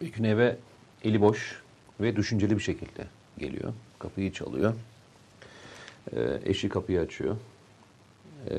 Bir 0.00 0.12
gün 0.12 0.24
eve 0.24 0.56
eli 1.04 1.20
boş 1.20 1.62
ve 2.00 2.16
düşünceli 2.16 2.56
bir 2.56 2.62
şekilde 2.62 3.06
geliyor. 3.38 3.72
Kapıyı 3.98 4.32
çalıyor. 4.32 4.74
Ee, 6.16 6.40
eşi 6.44 6.68
kapıyı 6.68 7.00
açıyor. 7.00 7.36
Ee, 8.50 8.56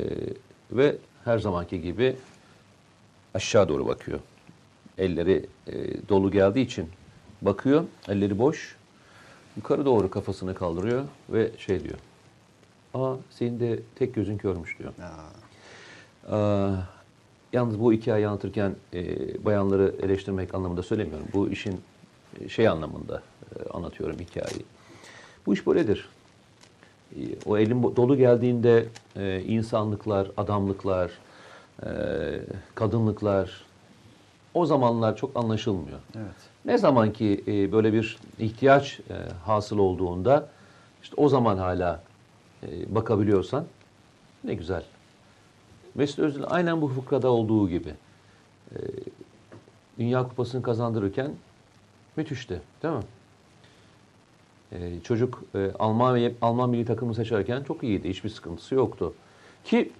ve 0.71 0.95
her 1.25 1.39
zamanki 1.39 1.81
gibi 1.81 2.15
aşağı 3.33 3.69
doğru 3.69 3.88
bakıyor. 3.88 4.19
Elleri 4.97 5.45
e, 5.67 5.73
dolu 6.10 6.31
geldiği 6.31 6.65
için 6.65 6.89
bakıyor. 7.41 7.86
Elleri 8.07 8.39
boş. 8.39 8.77
Yukarı 9.58 9.86
doğru 9.86 10.10
kafasını 10.10 10.56
kaldırıyor 10.56 11.04
ve 11.30 11.52
şey 11.58 11.84
diyor. 11.84 11.98
Aa 12.93 13.15
senin 13.30 13.60
de 13.60 13.80
tek 13.96 14.15
gözün 14.15 14.38
körmüş 14.38 14.80
diyor. 14.80 14.93
Aa, 15.02 16.36
Aa, 16.36 16.76
yalnız 17.54 17.80
bu 17.80 17.93
hikayeyi 17.93 18.28
anlatırken 18.28 18.76
e, 18.93 19.06
bayanları 19.46 19.96
eleştirmek 20.02 20.56
anlamında 20.56 20.84
söylemiyorum. 20.84 21.28
Bu 21.34 21.50
işin 21.50 21.82
e, 22.41 22.50
şey 22.50 22.67
anlamında 22.67 23.22
e, 23.56 23.70
anlatıyorum 23.70 24.20
hikayeyi. 24.20 24.65
Bu 25.46 25.54
iş 25.54 25.67
böyledir. 25.67 26.10
E, 27.15 27.20
o 27.46 27.58
elin 27.58 27.84
dolu 27.84 28.17
geldiğinde 28.17 28.86
e, 29.15 29.41
insanlıklar, 29.41 30.32
adamlıklar, 30.38 31.12
e, 31.84 31.89
kadınlıklar 32.76 33.65
o 34.54 34.65
zamanlar 34.65 35.15
çok 35.17 35.38
anlaşılmıyor. 35.38 36.00
evet. 36.15 36.36
Ne 36.67 36.77
zaman 36.77 37.13
ki 37.13 37.43
e, 37.47 37.71
böyle 37.71 37.93
bir 37.93 38.17
ihtiyaç 38.39 38.99
e, 38.99 39.13
hasıl 39.45 39.77
olduğunda 39.77 40.49
işte 41.03 41.15
o 41.17 41.30
zaman 41.30 41.58
hala 41.58 42.03
e, 42.63 42.95
bakabiliyorsan 42.95 43.65
ne 44.43 44.53
güzel. 44.53 44.84
Mesut 45.95 46.19
Özil 46.19 46.43
aynen 46.47 46.82
bu 46.82 46.88
fıkrada 46.88 47.30
olduğu 47.30 47.69
gibi. 47.69 47.93
E, 48.71 48.77
Dünya 49.99 50.23
Kupası'nı 50.23 50.62
kazandırırken 50.62 51.32
müthişti 52.15 52.62
değil 52.84 52.93
mi? 52.93 53.03
E, 54.71 54.99
çocuk 55.03 55.43
e, 55.56 55.71
Alman, 55.80 56.32
Alman 56.41 56.69
milli 56.69 56.86
takımı 56.86 57.15
seçerken 57.15 57.63
çok 57.63 57.84
iyiydi. 57.84 58.10
Hiçbir 58.10 58.30
sıkıntısı 58.30 58.75
yoktu. 58.75 59.13
Ki 59.63 59.91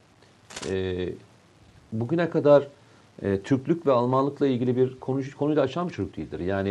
e, 0.70 1.10
bugüne 1.92 2.30
kadar 2.30 2.68
e, 3.22 3.42
Türklük 3.42 3.86
ve 3.88 3.92
Almanlıkla 3.92 4.48
ilgili 4.48 4.76
bir 4.78 5.00
konu, 5.00 5.22
konuyu 5.38 5.58
da 5.58 5.62
açan 5.62 5.88
bir 5.90 5.94
çocuk 5.94 6.18
değildir. 6.18 6.40
Yani 6.40 6.70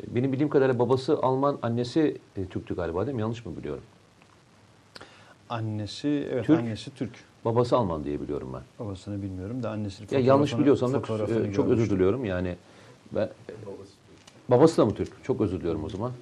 e, 0.00 0.14
benim 0.14 0.32
bildiğim 0.32 0.48
kadarıyla 0.50 0.78
babası 0.78 1.18
Alman, 1.22 1.58
annesi 1.62 2.16
e, 2.36 2.46
Türktü 2.46 2.76
galiba 2.76 3.06
değil 3.06 3.14
mi? 3.14 3.20
Yanlış 3.20 3.46
mı 3.46 3.56
biliyorum? 3.56 3.82
Annesi, 5.48 6.28
evet 6.32 6.46
Türk. 6.46 6.60
annesi 6.60 6.94
Türk. 6.94 7.10
Babası 7.44 7.76
Alman 7.76 8.04
diye 8.04 8.20
biliyorum 8.20 8.50
ben. 8.54 8.62
Babasını 8.84 9.22
bilmiyorum 9.22 9.62
da 9.62 9.70
annesi 9.70 10.14
Ya 10.14 10.20
yanlış 10.20 10.58
biliyorsam 10.58 10.92
da 10.92 10.98
e, 10.98 11.52
çok 11.52 11.68
özür 11.68 11.90
diliyorum. 11.90 12.24
Yani 12.24 12.56
ben 13.12 13.30
babası 14.48 14.76
da 14.76 14.86
mı 14.86 14.94
Türk? 14.94 15.24
Çok 15.24 15.40
özür 15.40 15.58
diliyorum 15.58 15.84
o 15.84 15.88
zaman. 15.88 16.12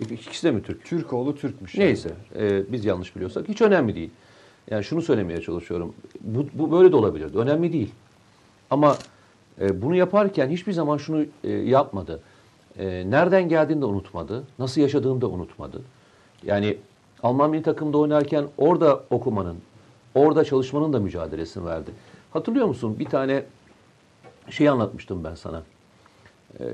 İk- 0.00 0.12
İkisi 0.12 0.46
de 0.46 0.50
mi 0.50 0.62
Türk? 0.62 0.84
Türk 0.84 1.12
oğlu 1.12 1.36
Türkmüş. 1.36 1.74
Neyse, 1.78 2.10
e, 2.36 2.72
biz 2.72 2.84
yanlış 2.84 3.16
biliyorsak 3.16 3.48
hiç 3.48 3.60
önemli 3.62 3.94
değil. 3.94 4.10
Yani 4.70 4.84
şunu 4.84 5.02
söylemeye 5.02 5.40
çalışıyorum. 5.40 5.94
Bu, 6.20 6.46
bu 6.54 6.72
böyle 6.72 6.92
de 6.92 6.96
olabilirdi. 6.96 7.38
Önemli 7.38 7.72
değil. 7.72 7.90
Ama 8.72 8.96
e, 9.60 9.82
bunu 9.82 9.96
yaparken 9.96 10.48
hiçbir 10.48 10.72
zaman 10.72 10.96
şunu 10.96 11.24
e, 11.44 11.50
yapmadı. 11.50 12.20
E, 12.78 13.10
nereden 13.10 13.48
geldiğini 13.48 13.80
de 13.80 13.84
unutmadı. 13.84 14.44
Nasıl 14.58 14.80
yaşadığını 14.80 15.20
da 15.20 15.28
unutmadı. 15.28 15.82
Yani 16.42 16.78
Alman 17.22 17.50
milli 17.50 17.62
takımda 17.62 17.98
oynarken 17.98 18.44
orada 18.58 19.04
okumanın, 19.10 19.56
orada 20.14 20.44
çalışmanın 20.44 20.92
da 20.92 21.00
mücadelesini 21.00 21.66
verdi. 21.66 21.90
Hatırlıyor 22.30 22.66
musun? 22.66 22.98
Bir 22.98 23.04
tane 23.04 23.44
şey 24.50 24.68
anlatmıştım 24.68 25.24
ben 25.24 25.34
sana. 25.34 25.62
Ee, 26.60 26.64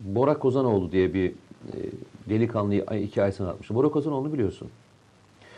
Bora 0.00 0.38
Kozanoğlu 0.38 0.92
diye 0.92 1.14
bir 1.14 1.30
e, 1.30 1.76
delikanlı 2.28 2.74
hikayesini 2.74 3.46
anlatmıştım. 3.46 3.76
Bora 3.76 3.88
Kozanoğlu 3.88 4.32
biliyorsun. 4.32 4.68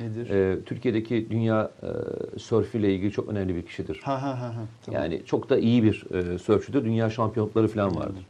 Nedir? 0.01 0.31
Ee, 0.31 0.65
Türkiye'deki 0.65 1.27
dünya 1.31 1.71
e, 1.83 2.39
sörfüyle 2.39 2.95
ilgili 2.95 3.13
çok 3.13 3.29
önemli 3.29 3.57
bir 3.57 3.63
kişidir. 3.67 4.01
ha 4.03 4.23
ha 4.23 4.41
ha. 4.41 4.57
ha. 4.57 4.65
Tamam. 4.87 5.03
Yani 5.03 5.23
çok 5.27 5.51
da 5.51 5.59
iyi 5.59 5.83
bir 5.83 6.05
e, 6.15 6.39
sörfçüdür. 6.39 6.85
Dünya 6.85 7.11
şampiyonlukları 7.11 7.69
falan 7.69 7.97
vardır. 7.97 8.23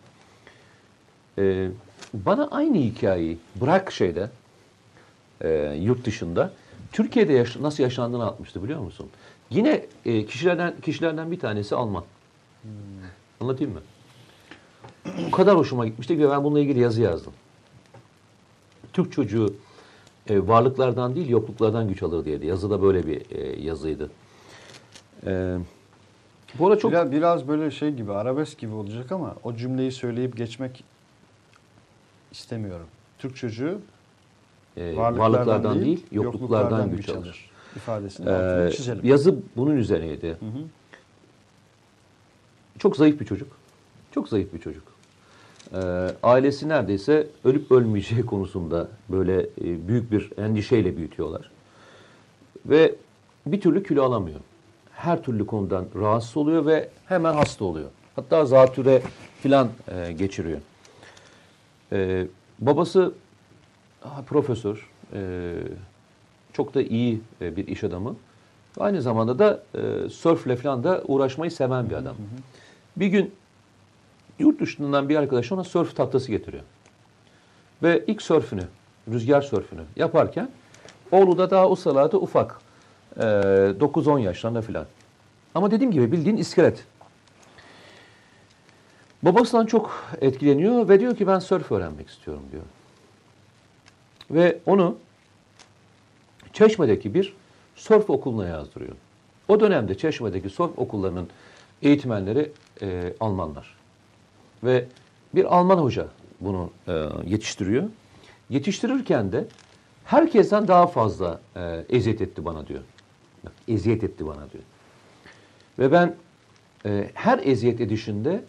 Ee, 1.39 1.69
bana 2.15 2.49
aynı 2.51 2.77
hikayeyi 2.77 3.39
bırak 3.61 3.93
şeyde 3.93 4.31
e, 5.41 5.75
yurt 5.81 6.05
dışında 6.07 6.53
Türkiye'de 6.93 7.33
yaş- 7.33 7.57
nasıl 7.57 7.83
yaşandığını 7.83 8.23
anlatmıştı 8.23 8.65
biliyor 8.65 8.81
musun? 8.81 9.07
Yine 9.51 9.87
e, 10.07 10.27
kişilerden 10.27 10.75
kişilerden 10.83 11.31
bir 11.31 11.39
tanesi 11.41 11.75
Alman. 11.75 12.05
Anlatayım 13.41 13.73
mı? 13.73 13.81
O 15.29 15.31
kadar 15.31 15.57
hoşuma 15.57 15.87
gitmişti 15.87 16.17
ki 16.17 16.31
ben 16.31 16.45
bununla 16.45 16.61
ilgili 16.61 16.81
yazı 16.81 17.03
yazdım. 17.03 17.33
Türk 18.93 19.13
çocuğu 19.13 19.55
e, 20.29 20.49
varlıklardan 20.49 21.15
değil 21.15 21.29
yokluklardan 21.29 21.89
güç 21.89 22.03
alır 22.03 22.25
diye. 22.25 22.39
Yazıda 22.45 22.83
böyle 22.83 23.07
bir 23.07 23.31
e, 23.31 23.63
yazıydı. 23.63 24.11
E, 25.27 25.57
bu 26.59 26.67
arada 26.67 26.79
çok 26.79 26.93
Biraz, 26.93 27.13
biraz 27.13 27.49
böyle 27.49 27.71
şey 27.71 27.91
gibi 27.91 28.13
arabesk 28.13 28.59
gibi 28.59 28.73
olacak 28.75 29.13
ama 29.13 29.35
o 29.45 29.55
cümleyi 29.55 29.93
söyleyip 29.93 30.37
geçmek 30.37 30.85
istemiyorum. 32.33 32.87
Türk 33.19 33.37
çocuğu 33.37 33.79
e, 34.77 34.97
varlıklardan, 34.97 35.19
varlıklardan, 35.19 35.81
değil, 35.85 36.07
yokluklardan, 36.13 36.91
güç 36.91 37.09
alır. 37.09 37.51
ifadesini 37.77 38.29
Ee, 38.29 38.71
çizelim. 38.77 39.01
yazı 39.05 39.37
bunun 39.57 39.77
üzerineydi. 39.77 40.29
Hı 40.29 40.47
hı. 40.47 40.63
Çok 42.79 42.97
zayıf 42.97 43.21
bir 43.21 43.27
çocuk. 43.27 43.49
Çok 44.13 44.29
zayıf 44.29 44.55
bir 44.55 44.59
çocuk. 44.59 44.96
Ee, 45.75 45.79
ailesi 46.23 46.69
neredeyse 46.69 47.27
ölüp 47.45 47.73
ölmeyeceği 47.73 48.23
konusunda 48.27 48.89
böyle 49.09 49.41
e, 49.41 49.89
büyük 49.89 50.13
bir 50.13 50.31
endişeyle 50.39 50.97
büyütüyorlar. 50.97 51.51
Ve 52.67 52.95
bir 53.47 53.61
türlü 53.61 53.83
kilo 53.83 54.03
alamıyor. 54.03 54.41
Her 54.93 55.23
türlü 55.23 55.47
konudan 55.47 55.87
rahatsız 55.95 56.37
oluyor 56.37 56.67
ve 56.67 56.89
hemen 57.07 57.35
hasta 57.35 57.65
oluyor. 57.65 57.91
Hatta 58.17 58.47
zatüre 58.47 59.03
filan 59.43 59.69
e, 59.89 60.13
geçiriyor. 60.13 60.61
Ee, 61.93 62.27
babası 62.59 63.13
ah, 64.05 64.23
profesör, 64.23 64.91
e, 65.13 65.53
çok 66.53 66.75
da 66.75 66.83
iyi 66.83 67.21
e, 67.41 67.57
bir 67.57 67.67
iş 67.67 67.85
adamı. 67.85 68.17
Aynı 68.79 69.03
zamanda 69.03 69.39
da 69.39 69.63
e, 69.75 70.09
sörfle 70.09 70.57
falan 70.57 70.85
da 70.85 71.03
uğraşmayı 71.07 71.51
seven 71.51 71.91
bir 71.91 71.95
adam. 71.95 72.17
Bir 72.97 73.07
gün 73.07 73.35
yurt 74.39 74.61
dışından 74.61 75.09
bir 75.09 75.17
arkadaş 75.17 75.53
ona 75.53 75.65
sörf 75.65 75.97
tahtası 75.97 76.31
getiriyor. 76.31 76.63
Ve 77.83 78.05
ilk 78.07 78.23
sörfünü, 78.23 78.65
rüzgar 79.13 79.43
sörfünü 79.43 79.83
yaparken 79.97 80.49
oğlu 81.11 81.39
da 81.39 81.51
daha 81.51 81.69
o 81.69 81.77
sırada 81.77 82.19
ufak. 82.19 82.61
E, 83.17 83.21
9-10 83.21 84.21
yaşlarında 84.21 84.63
falan. 84.63 84.87
Ama 85.55 85.71
dediğim 85.71 85.93
gibi 85.93 86.13
bildiğin 86.13 86.37
iskelet. 86.37 86.85
Babasından 89.23 89.67
çok 89.67 90.05
etkileniyor 90.21 90.89
ve 90.89 91.01
diyor 91.01 91.17
ki 91.17 91.27
ben 91.27 91.39
sörf 91.39 91.73
öğrenmek 91.73 92.09
istiyorum 92.09 92.43
diyor. 92.53 92.63
Ve 94.31 94.59
onu 94.67 94.97
Çeşme'deki 96.53 97.15
bir 97.15 97.35
sörf 97.77 98.11
okuluna 98.11 98.47
yazdırıyor. 98.47 98.97
O 99.49 99.61
dönemde 99.61 99.99
Çeşme'deki 99.99 100.51
sörf 100.51 100.79
okullarının 100.79 101.29
eğitmenleri 101.83 102.53
e, 102.83 103.15
Almanlar. 103.21 103.76
Ve 104.65 104.85
bir 105.35 105.57
Alman 105.57 105.79
hoca 105.79 106.09
bunu 106.41 106.71
e, 106.89 107.07
yetiştiriyor. 107.27 107.85
Yetiştirirken 108.51 109.33
de 109.33 109.45
herkesten 110.05 110.69
daha 110.69 110.87
fazla 110.87 111.41
e, 111.57 111.85
eziyet 111.89 112.21
etti 112.21 112.45
bana 112.45 112.67
diyor. 112.67 112.81
Bak, 113.45 113.53
eziyet 113.69 114.05
etti 114.05 114.27
bana 114.27 114.51
diyor. 114.53 114.65
Ve 115.79 115.93
ben 115.93 116.15
e, 116.87 117.11
her 117.15 117.39
eziyet 117.39 117.81
edişinde 117.81 118.45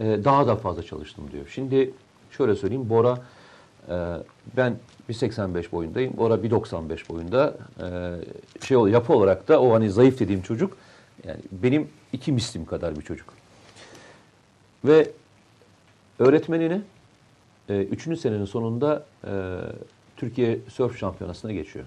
e, 0.00 0.04
daha 0.24 0.46
da 0.46 0.56
fazla 0.56 0.82
çalıştım 0.82 1.24
diyor. 1.32 1.46
Şimdi 1.48 1.90
şöyle 2.30 2.54
söyleyeyim 2.54 2.90
Bora 2.90 3.18
e, 3.88 3.94
ben 4.56 4.76
1.85 5.10 5.72
boyundayım. 5.72 6.16
Bora 6.16 6.34
1.95 6.34 7.08
boyunda. 7.08 7.56
E, 7.80 8.66
şey 8.66 8.76
yapı 8.76 9.12
olarak 9.12 9.48
da 9.48 9.62
o 9.62 9.72
hani 9.72 9.90
zayıf 9.90 10.18
dediğim 10.18 10.42
çocuk 10.42 10.76
yani 11.26 11.40
benim 11.52 11.88
iki 12.12 12.32
mislim 12.32 12.64
kadar 12.64 12.96
bir 12.96 13.02
çocuk. 13.02 13.28
Ve 14.84 15.10
öğretmenini 16.18 16.80
e, 17.68 17.82
üçüncü 17.82 18.20
senenin 18.20 18.44
sonunda 18.44 19.06
e, 19.24 19.32
Türkiye 20.16 20.58
Sörf 20.68 20.98
Şampiyonası'na 20.98 21.52
geçiyor. 21.52 21.84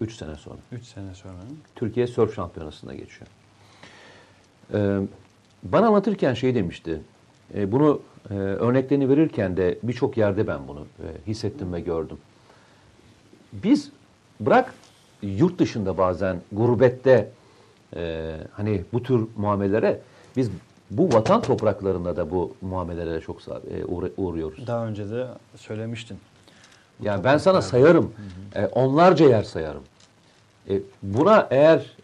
Üç 0.00 0.14
sene 0.14 0.36
sonra. 0.36 0.56
3 0.72 0.84
sene 0.84 1.14
sonra. 1.14 1.34
Türkiye 1.74 2.06
Sörf 2.06 2.34
Şampiyonası'na 2.34 2.94
geçiyor. 2.94 3.26
Ee, 4.74 5.00
bana 5.62 5.86
anlatırken 5.86 6.34
şey 6.34 6.54
demişti. 6.54 7.00
e, 7.54 7.72
bunu 7.72 8.00
e, 8.30 8.34
örneklerini 8.34 9.08
verirken 9.08 9.56
de 9.56 9.78
birçok 9.82 10.16
yerde 10.16 10.46
ben 10.46 10.68
bunu 10.68 10.80
e, 10.80 11.06
hissettim 11.26 11.72
ve 11.72 11.80
gördüm. 11.80 12.18
Biz 13.52 13.90
bırak 14.40 14.74
yurt 15.22 15.58
dışında 15.58 15.98
bazen 15.98 16.40
gurbette 16.52 17.30
e, 17.96 18.36
hani 18.52 18.84
bu 18.92 19.02
tür 19.02 19.26
muamelelere 19.36 20.00
biz 20.36 20.50
bu 20.90 21.12
vatan 21.12 21.42
topraklarında 21.42 22.16
da 22.16 22.30
bu 22.30 22.54
muamelelere 22.60 23.20
çok 23.20 23.38
e, 23.48 23.84
uğruyoruz. 24.16 24.66
Daha 24.66 24.86
önce 24.86 25.10
de 25.10 25.26
söylemiştin. 25.56 26.18
Yani 27.02 27.24
ben 27.24 27.38
sana 27.38 27.62
sayarım. 27.62 28.12
E, 28.54 28.66
onlarca 28.66 29.28
yer 29.28 29.42
sayarım. 29.42 29.82
E, 30.68 30.80
buna 31.02 31.48
eğer 31.50 31.96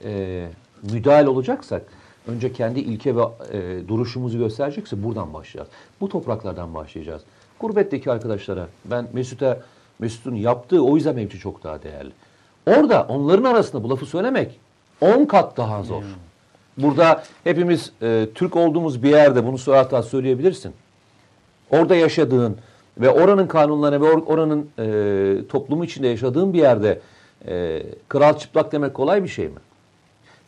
müdahale 0.92 1.28
olacaksak 1.28 1.82
önce 2.26 2.52
kendi 2.52 2.80
ilke 2.80 3.16
ve 3.16 3.22
duruşumuzu 3.88 4.38
gösterecekse 4.38 5.04
buradan 5.04 5.34
başlayacağız. 5.34 5.68
Bu 6.00 6.08
topraklardan 6.08 6.74
başlayacağız. 6.74 7.22
Gurbetteki 7.60 8.12
arkadaşlara 8.12 8.68
ben 8.84 9.08
Mesut'a 9.12 9.58
Mesut'un 9.98 10.34
yaptığı 10.34 10.84
o 10.84 10.96
yüzden 10.96 11.16
benim 11.16 11.28
için 11.28 11.38
çok 11.38 11.64
daha 11.64 11.82
değerli. 11.82 12.12
Orada 12.66 13.06
onların 13.08 13.44
arasında 13.44 13.84
bu 13.84 13.90
lafı 13.90 14.06
söylemek 14.06 14.60
10 15.00 15.24
kat 15.24 15.56
daha 15.56 15.82
zor. 15.82 16.02
Burada 16.78 17.22
hepimiz 17.44 17.92
e, 18.02 18.26
Türk 18.34 18.56
olduğumuz 18.56 19.02
bir 19.02 19.10
yerde 19.10 19.46
bunu 19.46 19.76
hatta 19.76 20.02
söyleyebilirsin 20.02 20.72
orada 21.70 21.96
yaşadığın 21.96 22.56
ve 22.98 23.10
oranın 23.10 23.46
kanunlarına 23.46 24.00
ve 24.00 24.06
or- 24.10 24.24
oranın 24.24 24.70
e, 24.78 25.48
toplumu 25.48 25.84
içinde 25.84 26.08
yaşadığın 26.08 26.52
bir 26.52 26.58
yerde 26.58 27.00
e, 27.48 27.82
kral 28.08 28.38
çıplak 28.38 28.72
demek 28.72 28.94
kolay 28.94 29.22
bir 29.22 29.28
şey 29.28 29.48
mi? 29.48 29.58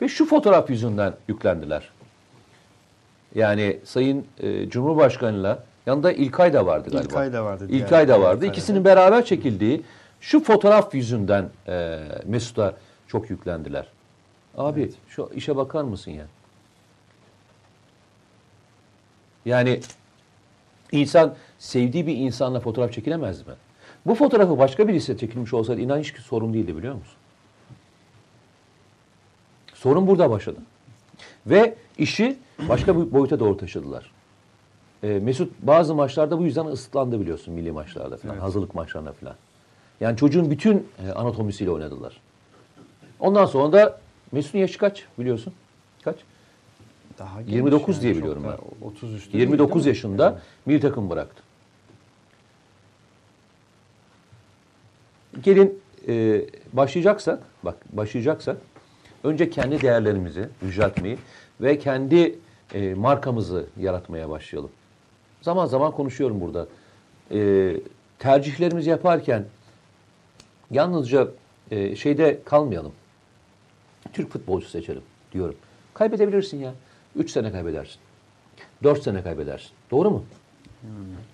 Ve 0.02 0.08
şu 0.08 0.26
fotoğraf 0.26 0.70
yüzünden 0.70 1.14
yüklendiler. 1.28 1.90
Yani 3.34 3.78
Sayın 3.84 4.24
e, 4.40 4.68
Cumhurbaşkanı'yla 4.68 5.64
yanında 5.86 6.12
İlkay 6.12 6.52
da 6.52 6.66
vardı 6.66 6.90
galiba. 6.90 7.06
İlkay 7.08 7.32
da 7.32 7.44
vardı 7.44 7.66
İlkay 7.68 8.08
da 8.08 8.20
vardı. 8.20 8.40
karede. 8.40 8.46
İkisinin 8.46 8.84
beraber 8.84 9.24
çekildiği 9.24 9.82
şu 10.20 10.40
fotoğraf 10.44 10.94
yüzünden 10.94 11.48
e, 11.68 11.98
Mesut'a 12.26 12.74
çok 13.06 13.30
yüklendiler. 13.30 13.86
Abi 14.58 14.92
şu 15.08 15.30
işe 15.34 15.56
bakar 15.56 15.84
mısın 15.84 16.10
ya? 16.10 16.26
Yani 19.44 19.80
İnsan 20.92 21.34
sevdiği 21.58 22.06
bir 22.06 22.16
insanla 22.16 22.60
fotoğraf 22.60 22.92
çekilemez 22.92 23.46
mi? 23.46 23.54
Bu 24.06 24.14
fotoğrafı 24.14 24.58
başka 24.58 24.88
birisiyle 24.88 25.18
çekilmiş 25.18 25.54
olsaydı 25.54 25.80
inan 25.80 25.98
hiç 25.98 26.16
sorun 26.16 26.54
değildi 26.54 26.76
biliyor 26.76 26.94
musun? 26.94 27.14
Sorun 29.74 30.06
burada 30.06 30.30
başladı. 30.30 30.58
Ve 31.46 31.74
işi 31.98 32.38
başka 32.68 32.96
bir 32.96 33.12
boyuta 33.12 33.40
doğru 33.40 33.56
taşıdılar. 33.56 34.10
Ee, 35.02 35.06
Mesut 35.06 35.52
bazı 35.62 35.94
maçlarda 35.94 36.38
bu 36.38 36.44
yüzden 36.44 36.66
ıslıklandı 36.66 37.20
biliyorsun 37.20 37.54
milli 37.54 37.72
maçlarda 37.72 38.16
falan, 38.16 38.34
Evet. 38.34 38.42
hazırlık 38.42 38.74
maçlarında 38.74 39.12
falan. 39.12 39.34
Yani 40.00 40.16
çocuğun 40.16 40.50
bütün 40.50 40.88
e, 41.06 41.12
anatomisiyle 41.12 41.70
oynadılar. 41.70 42.20
Ondan 43.20 43.46
sonra 43.46 43.72
da 43.72 44.00
Mesut'un 44.32 44.58
yaşı 44.58 44.78
kaç 44.78 45.04
biliyorsun? 45.18 45.52
Kaç? 46.04 46.16
Daha 47.18 47.40
29 47.40 48.02
diye 48.02 48.14
çok 48.14 48.22
biliyorum 48.22 48.44
da 48.44 48.58
30 48.82 49.14
üstü. 49.14 49.32
değil, 49.32 49.40
29 49.42 49.84
değil 49.84 49.96
yaşında 49.96 50.40
milli 50.66 50.80
takım 50.80 51.10
bıraktı. 51.10 51.42
Gelin 55.42 55.80
e, 56.08 56.42
başlayacaksak, 56.72 57.42
bak 57.62 57.76
başlayacaksak 57.92 58.56
önce 59.24 59.50
kendi 59.50 59.80
değerlerimizi 59.80 60.48
yüceltmeyi 60.62 61.18
ve 61.60 61.78
kendi 61.78 62.38
e, 62.74 62.94
markamızı 62.94 63.66
yaratmaya 63.80 64.30
başlayalım. 64.30 64.70
Zaman 65.42 65.66
zaman 65.66 65.92
konuşuyorum 65.92 66.40
burada. 66.40 66.66
E, 67.30 67.72
tercihlerimizi 68.18 68.90
yaparken 68.90 69.44
yalnızca 70.70 71.28
e, 71.70 71.96
şeyde 71.96 72.40
kalmayalım. 72.44 72.92
Türk 74.12 74.30
futbolcu 74.30 74.68
seçelim 74.68 75.02
diyorum. 75.32 75.54
Kaybedebilirsin 75.94 76.58
ya. 76.58 76.74
3 77.16 77.30
sene 77.30 77.52
kaybedersin. 77.52 77.98
4 78.82 79.02
sene 79.02 79.22
kaybedersin. 79.22 79.70
Doğru 79.90 80.10
mu? 80.10 80.24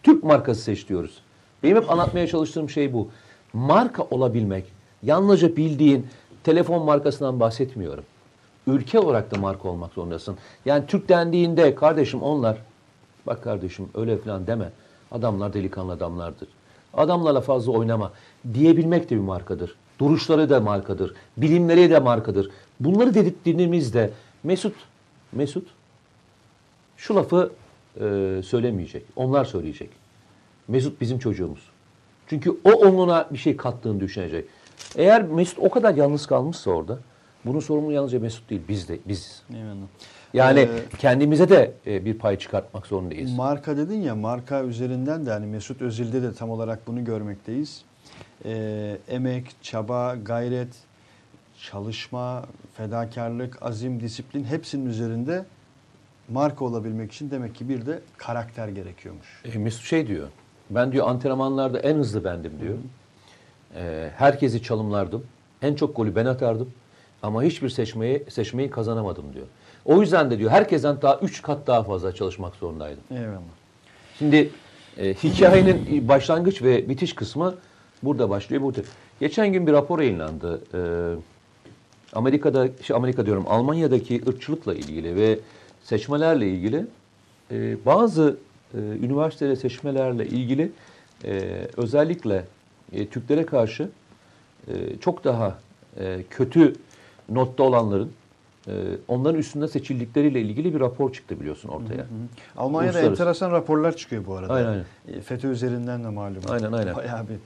Türk 0.03 0.25
markası 0.25 0.61
seç 0.61 0.89
diyoruz. 0.89 1.23
Benim 1.63 1.77
hep 1.77 1.91
anlatmaya 1.91 2.27
çalıştığım 2.27 2.71
şey 2.71 2.93
bu. 2.93 3.09
Marka 3.53 4.03
olabilmek, 4.03 4.65
yalnızca 5.03 5.57
bildiğin 5.57 6.07
telefon 6.45 6.85
markasından 6.85 7.41
bahsetmiyorum. 7.41 8.05
Ülke 8.67 8.99
olarak 8.99 9.35
da 9.35 9.41
marka 9.41 9.69
olmak 9.69 9.93
zorundasın. 9.93 10.37
Yani 10.65 10.87
Türk 10.87 11.09
dendiğinde 11.09 11.75
kardeşim 11.75 12.23
onlar, 12.23 12.59
bak 13.27 13.45
kardeşim 13.45 13.89
öyle 13.95 14.19
falan 14.19 14.47
deme. 14.47 14.71
Adamlar 15.11 15.53
delikanlı 15.53 15.93
adamlardır. 15.93 16.49
Adamlarla 16.95 17.41
fazla 17.41 17.73
oynama 17.73 18.13
diyebilmek 18.55 19.11
de 19.11 19.15
bir 19.15 19.21
markadır. 19.21 19.75
Duruşları 19.99 20.51
da 20.51 20.61
markadır. 20.61 21.15
Bilimleri 21.37 21.91
de 21.91 21.99
markadır. 21.99 22.51
Bunları 22.81 23.15
dedirttiğimizde 23.15 24.11
Mesut, 24.43 24.75
Mesut 25.33 25.67
şu 26.97 27.15
lafı 27.17 27.51
e, 28.01 28.41
söylemeyecek. 28.45 29.03
Onlar 29.17 29.45
söyleyecek. 29.45 29.91
Mesut 30.69 31.01
bizim 31.01 31.19
çocuğumuz. 31.19 31.61
Çünkü 32.27 32.51
o 32.65 32.71
onuna 32.73 33.29
bir 33.33 33.39
şey 33.39 33.57
kattığını 33.57 34.01
düşünecek. 34.01 34.45
Eğer 34.97 35.23
Mesut 35.23 35.59
o 35.59 35.71
kadar 35.71 35.95
yalnız 35.95 36.27
kalmışsa 36.27 36.71
orada, 36.71 36.99
bunun 37.45 37.61
sorumlu 37.61 37.93
yalnızca 37.93 38.21
Mesut 38.21 38.51
değil, 38.51 38.63
biz 38.69 38.89
de 38.89 38.99
biziz. 39.07 39.43
Eyvallah. 39.55 39.87
Yani 40.35 40.61
Ee, 40.61 40.69
kendimize 40.99 41.49
de 41.49 41.73
e, 41.87 42.05
bir 42.05 42.19
pay 42.19 42.39
çıkartmak 42.39 42.87
zorundayız. 42.87 43.33
Marka 43.33 43.77
dedin 43.77 44.03
ya 44.03 44.15
marka 44.15 44.65
üzerinden 44.65 45.27
de 45.27 45.31
hani 45.31 45.47
Mesut 45.47 45.83
Özil'de 45.83 46.23
de 46.23 46.35
tam 46.35 46.51
olarak 46.51 46.87
bunu 46.87 47.05
görmekteyiz. 47.05 47.83
Ee, 48.45 48.99
emek, 49.09 49.47
çaba, 49.63 50.17
gayret, 50.25 50.69
çalışma, 51.63 52.45
fedakarlık, 52.75 53.63
azim, 53.63 54.01
disiplin 54.01 54.45
hepsinin 54.45 54.87
üzerinde 54.87 55.45
marka 56.29 56.65
olabilmek 56.65 57.13
için 57.13 57.31
demek 57.31 57.55
ki 57.55 57.69
bir 57.69 57.87
de 57.87 58.01
karakter 58.17 58.69
gerekiyormuş. 58.69 59.43
E, 59.45 59.59
Mesut 59.59 59.85
şey 59.85 60.07
diyor, 60.07 60.29
ben 60.71 60.93
diyor 60.93 61.09
antrenmanlarda 61.09 61.79
en 61.79 61.95
hızlı 61.95 62.25
bendim 62.25 62.53
diyor. 62.61 62.75
E, 63.75 64.11
herkesi 64.17 64.63
çalımlardım. 64.63 65.27
En 65.63 65.75
çok 65.75 65.97
golü 65.97 66.17
ben 66.17 66.27
atardım. 66.27 66.71
Ama 67.23 67.43
hiçbir 67.43 67.69
seçmeyi, 67.69 68.25
seçmeyi 68.31 68.71
kazanamadım 68.71 69.25
diyor. 69.35 69.47
O 69.85 70.01
yüzden 70.01 70.31
de 70.31 70.39
diyor 70.39 70.51
herkesten 70.51 71.03
daha 71.03 71.19
3 71.19 71.43
kat 71.43 71.67
daha 71.67 71.83
fazla 71.83 72.15
çalışmak 72.15 72.55
zorundaydım. 72.57 73.03
Eyvallah. 73.11 73.41
Şimdi 74.19 74.51
e, 74.99 75.15
hikayenin 75.15 76.09
başlangıç 76.09 76.63
ve 76.63 76.89
bitiş 76.89 77.15
kısmı 77.15 77.55
burada 78.05 78.31
başlıyor. 78.31 78.63
Burada. 78.63 78.81
Geçen 79.21 79.53
gün 79.53 79.67
bir 79.67 79.73
rapor 79.73 79.99
yayınlandı. 80.01 80.61
E, 80.75 80.81
Amerika'da, 82.13 82.69
şey 82.83 82.97
Amerika 82.97 83.27
diyorum 83.27 83.45
Almanya'daki 83.49 84.23
ırkçılıkla 84.29 84.75
ilgili 84.75 85.17
ve 85.17 85.39
seçmelerle 85.83 86.49
ilgili 86.49 86.87
e, 87.51 87.77
bazı 87.87 88.37
e, 88.75 88.79
üniversitede 88.79 89.57
seçmelerle 89.57 90.27
ilgili 90.27 90.73
e, 91.25 91.41
özellikle 91.77 92.45
e, 92.93 93.07
Türklere 93.07 93.47
karşı 93.47 93.89
e, 94.69 94.73
çok 95.01 95.25
daha 95.25 95.59
e, 96.01 96.23
kötü 96.31 96.75
notta 97.29 97.63
olanların 97.63 98.13
e, 98.69 98.73
onların 99.09 99.39
üstünde 99.41 99.69
seçildikleriyle 99.69 100.41
ilgili 100.41 100.75
bir 100.75 100.81
rapor 100.81 101.13
çıktı 101.13 101.41
biliyorsun 101.41 101.69
ortaya. 101.69 102.07
Almanya'da 102.57 102.91
Uluslararası. 102.99 103.23
enteresan 103.23 103.53
raporlar 103.53 103.97
çıkıyor 103.97 104.27
bu 104.27 104.35
arada. 104.37 104.53
Aynen, 104.53 104.69
aynen. 104.69 104.85
E, 105.09 105.21
FETÖ 105.21 105.49
üzerinden 105.49 106.05
de 106.05 106.09
malum. 106.09 106.43
Aynen, 106.49 106.73
aynen. 106.73 106.97
Bayağı 106.97 107.29
bir 107.29 107.37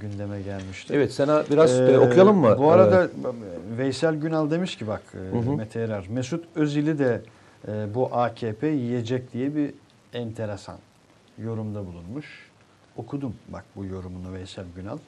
gündeme 0.00 0.42
gelmişti. 0.42 0.94
Evet 0.96 1.12
sana 1.12 1.44
biraz 1.50 1.80
Ee, 1.80 1.84
e, 1.84 1.98
okuyalım 1.98 2.36
mı? 2.36 2.56
Bu 2.58 2.70
arada 2.70 3.04
Ee, 3.04 3.78
Veysel 3.78 4.14
Günal 4.14 4.50
demiş 4.50 4.76
ki 4.76 4.86
bak 4.86 5.02
e, 5.14 5.36
Hı 5.36 5.38
hı. 5.50 5.56
Mete 5.56 5.80
Erer, 5.80 6.04
Mesut 6.08 6.44
Özil'i 6.54 6.98
de 6.98 7.22
e, 7.68 7.94
bu 7.94 8.08
AKP 8.16 8.66
yiyecek 8.66 9.32
diye 9.32 9.56
bir 9.56 9.74
enteresan 10.12 10.78
yorumda 11.38 11.86
bulunmuş. 11.86 12.26
Okudum 12.96 13.34
bak 13.48 13.64
bu 13.76 13.84
yorumunu 13.84 14.32
Veysel 14.34 14.64
Günal. 14.76 14.98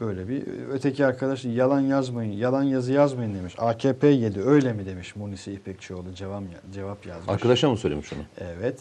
Böyle 0.00 0.28
bir 0.28 0.42
öteki 0.70 1.06
arkadaş 1.06 1.44
yalan 1.44 1.80
yazmayın, 1.80 2.32
yalan 2.32 2.62
yazı 2.62 2.92
yazmayın 2.92 3.34
demiş. 3.34 3.54
AKP 3.58 4.06
yedi 4.08 4.42
öyle 4.42 4.72
mi 4.72 4.86
demiş 4.86 5.16
Munisi 5.16 5.52
İpekçioğlu 5.52 6.14
cevap, 6.14 6.42
cevap 6.74 7.06
yazmış. 7.06 7.28
arkadaşa 7.28 7.70
mı 7.70 7.76
söylemiş 7.76 8.12
onu? 8.12 8.20
Evet. 8.38 8.80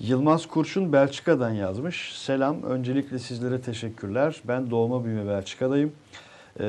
Yılmaz 0.00 0.46
Kurşun 0.46 0.92
Belçika'dan 0.92 1.50
yazmış. 1.50 2.12
Selam. 2.18 2.62
Öncelikle 2.62 3.18
sizlere 3.18 3.60
teşekkürler. 3.60 4.40
Ben 4.48 4.70
doğma 4.70 5.04
büyüme 5.04 5.26
Belçika'dayım. 5.28 5.92
Ee, 6.60 6.64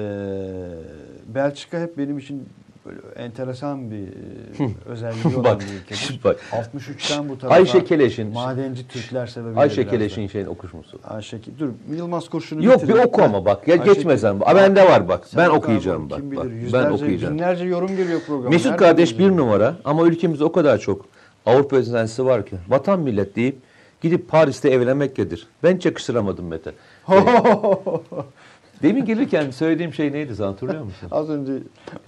Belçika 1.35 1.79
hep 1.79 1.97
benim 1.97 2.17
için 2.17 2.49
böyle 2.85 2.99
enteresan 3.15 3.91
bir 3.91 3.97
e, 4.07 4.69
özelliği 4.85 5.35
olan 5.35 5.43
Bak, 5.43 5.61
bir 5.61 5.81
ülkedir. 5.81 6.19
bak. 6.23 6.39
63'ten 6.51 7.29
bu 7.29 7.37
tarafa 7.39 7.55
Ayşe 7.55 7.83
Keleş'in 7.85 8.33
madenci 8.33 8.87
Türkler 8.87 9.27
sebebiyle 9.27 9.59
Ayşe. 9.59 9.87
Keleş'in 9.87 10.27
şeyini 10.27 10.49
okumuş 10.49 10.73
musun? 10.73 10.99
Ayşe 11.03 11.37
Ke- 11.37 11.59
dur 11.59 11.69
Yılmaz 11.95 12.29
Kurşun'u 12.29 12.63
Yok 12.63 12.87
bir 12.87 12.93
oku 12.93 13.21
ama 13.23 13.45
bak. 13.45 13.67
Ya 13.67 13.73
Ayşe 13.79 13.93
geçme 13.93 14.13
Ke- 14.13 14.17
sen. 14.17 14.37
Aa, 14.45 14.55
bende 14.55 14.85
var 14.85 15.07
bak. 15.07 15.27
Sen 15.27 15.37
ben 15.37 15.49
oku 15.49 15.57
okuyacağım 15.57 16.03
abi, 16.03 16.09
bak. 16.09 16.19
Kim 16.19 16.35
bak. 16.35 16.45
bilir 16.45 16.53
Ben 16.55 16.61
yüzlerce, 16.61 16.89
okuyacağım. 16.89 17.33
binlerce 17.33 17.65
yorum 17.65 17.95
geliyor 17.97 18.19
programa. 18.27 18.49
Mesut 18.49 18.65
Nereden 18.71 18.85
kardeş 18.85 19.19
bir 19.19 19.29
numara 19.37 19.75
ama 19.85 20.07
ülkemizde 20.07 20.43
o 20.43 20.51
kadar 20.51 20.77
çok 20.77 21.05
Avrupa 21.45 21.75
özenlisi 21.75 22.25
var 22.25 22.45
ki 22.45 22.55
vatan 22.69 22.99
millet 22.99 23.35
deyip 23.35 23.57
gidip 24.01 24.29
Paris'te 24.29 24.69
evlenmek 24.69 25.17
nedir? 25.17 25.47
Ben 25.63 25.75
hiç 25.75 25.85
yakıştıramadım 25.85 26.47
Mete. 26.47 26.71
Demin 28.83 29.05
gelirken 29.05 29.51
söylediğim 29.51 29.93
şey 29.93 30.11
neydi 30.11 30.35
sen 30.35 30.43
hatırlıyor 30.43 30.83
musun? 30.83 31.07
Az 31.11 31.29
önce 31.29 31.53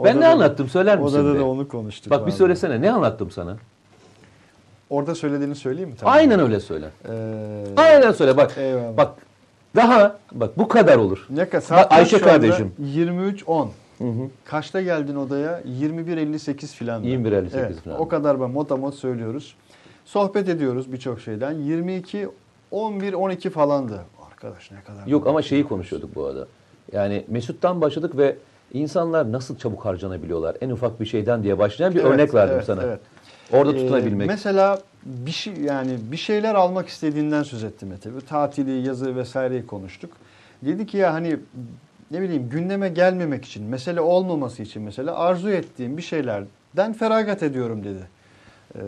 Ben 0.03 0.19
ne 0.21 0.27
anlattım 0.27 0.69
söyler 0.69 0.99
misin? 0.99 1.17
Odada 1.17 1.35
be? 1.35 1.39
da 1.39 1.45
onu 1.45 1.67
konuştuk. 1.67 2.11
Bak 2.11 2.27
bir 2.27 2.31
söylesene 2.31 2.81
ne 2.81 2.91
anlattım 2.91 3.31
sana? 3.31 3.57
Orada 4.89 5.15
söylediğini 5.15 5.55
söyleyeyim 5.55 5.89
mi? 5.89 5.95
Tamam. 5.99 6.15
Aynen 6.15 6.39
öyle 6.39 6.59
söyle. 6.59 6.89
Ee, 7.09 7.63
Aynen 7.77 8.11
söyle 8.11 8.37
bak. 8.37 8.57
Eyvallah. 8.57 8.97
Bak 8.97 9.11
daha 9.75 10.17
bak 10.31 10.57
bu 10.57 10.67
kadar 10.67 10.97
olur. 10.97 11.27
Ne 11.29 11.49
kadar? 11.49 11.69
Bak 11.69 11.91
Ayşe 11.91 12.21
kardeşim. 12.21 12.71
23.10. 12.83 13.67
Hı 14.01 14.07
hı. 14.07 14.29
Kaçta 14.45 14.81
geldin 14.81 15.15
odaya? 15.15 15.61
21.58 15.61 16.67
filan. 16.75 17.03
21.58 17.03 17.73
falan. 17.73 17.99
O 17.99 18.07
kadar 18.07 18.41
ben 18.41 18.49
motamot 18.49 18.95
söylüyoruz. 18.95 19.55
Sohbet 20.05 20.49
ediyoruz 20.49 20.91
birçok 20.91 21.19
şeyden. 21.21 21.51
22 21.51 22.27
11 22.71 23.13
12 23.13 23.49
falandı. 23.49 24.01
Arkadaş 24.31 24.71
ne 24.71 24.81
kadar. 24.81 25.07
Yok 25.07 25.27
ama 25.27 25.41
şeyi 25.41 25.67
konuşuyorduk 25.67 26.15
bu 26.15 26.25
arada. 26.25 26.47
Yani 26.91 27.25
Mesut'tan 27.27 27.81
başladık 27.81 28.17
ve 28.17 28.35
insanlar 28.73 29.31
nasıl 29.31 29.57
çabuk 29.57 29.85
harcanabiliyorlar 29.85 30.57
en 30.61 30.69
ufak 30.69 30.99
bir 30.99 31.05
şeyden 31.05 31.43
diye 31.43 31.59
başlayan 31.59 31.93
bir 31.95 31.99
Evet, 31.99 32.11
örnek 32.11 32.33
verdim 32.33 32.55
evet, 32.55 32.65
sana. 32.65 32.83
evet. 32.83 32.99
Orada 33.53 33.73
Ee, 33.73 33.77
tutunabilmek. 33.77 34.27
mesela 34.27 34.79
bir 35.05 35.31
şey 35.31 35.53
yani 35.53 35.97
bir 36.11 36.17
şeyler 36.17 36.55
almak 36.55 36.87
istediğinden 36.87 37.43
söz 37.43 37.63
etti 37.63 37.85
Mete. 37.85 38.09
Tatili, 38.29 38.87
yazı 38.87 39.15
vesaireyi 39.15 39.65
konuştuk. 39.67 40.11
Dedi 40.61 40.85
ki 40.85 40.97
ya 40.97 41.13
hani 41.13 41.37
ne 42.11 42.21
bileyim 42.21 42.49
gündeme 42.49 42.89
gelmemek 42.89 43.45
için, 43.45 43.65
mesele 43.65 44.01
olmaması 44.01 44.63
için 44.63 44.81
mesela 44.81 45.15
arzu 45.15 45.49
ettiğim 45.49 45.97
bir 45.97 46.01
şeylerden 46.01 46.93
feragat 46.93 47.43
ediyorum 47.43 47.83
dedi. 47.83 48.07
Ee, 48.75 48.79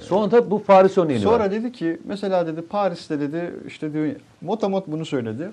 Sonra 0.00 0.30
da 0.30 0.50
bu 0.50 0.62
Paris 0.64 0.98
örneğini 0.98 1.22
Sonra 1.22 1.44
var. 1.44 1.50
dedi 1.50 1.72
ki 1.72 2.00
mesela 2.04 2.46
dedi 2.46 2.62
Paris'te 2.62 3.20
dedi 3.20 3.54
işte 3.66 3.92
düğün, 3.92 4.18
motamot 4.40 4.86
bunu 4.86 5.06
söyledi. 5.06 5.50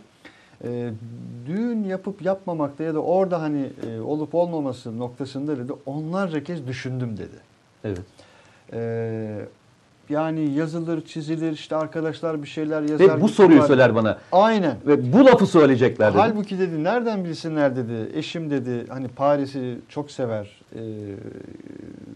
Ee, 0.63 0.89
düğün 1.47 1.83
yapıp 1.83 2.21
yapmamakta 2.21 2.83
ya 2.83 2.93
da 2.93 2.99
orada 2.99 3.41
hani 3.41 3.69
e, 3.89 3.99
olup 3.99 4.35
olmaması 4.35 4.99
noktasında 4.99 5.57
dedi 5.57 5.73
onlarca 5.85 6.43
kez 6.43 6.67
düşündüm 6.67 7.17
dedi. 7.17 7.35
Evet. 7.83 7.99
Ee, 8.73 9.45
yani 10.09 10.49
yazılır, 10.51 11.05
çizilir, 11.05 11.51
işte 11.51 11.75
arkadaşlar 11.75 12.41
bir 12.43 12.47
şeyler 12.47 12.81
yazar. 12.81 12.99
Ve 13.17 13.21
bu 13.21 13.29
soruyu 13.29 13.59
var. 13.61 13.67
söyler 13.67 13.95
bana. 13.95 14.17
Aynen. 14.31 14.75
Ve 14.87 15.13
bu 15.13 15.25
lafı 15.25 15.45
söyleyecekler 15.45 16.11
dedi. 16.13 16.17
Halbuki 16.21 16.59
dedi 16.59 16.83
nereden 16.83 17.23
bilsinler 17.25 17.75
dedi. 17.75 18.09
Eşim 18.13 18.49
dedi 18.49 18.85
hani 18.89 19.07
Paris'i 19.07 19.77
çok 19.89 20.11
sever. 20.11 20.59
Ee, 20.75 20.79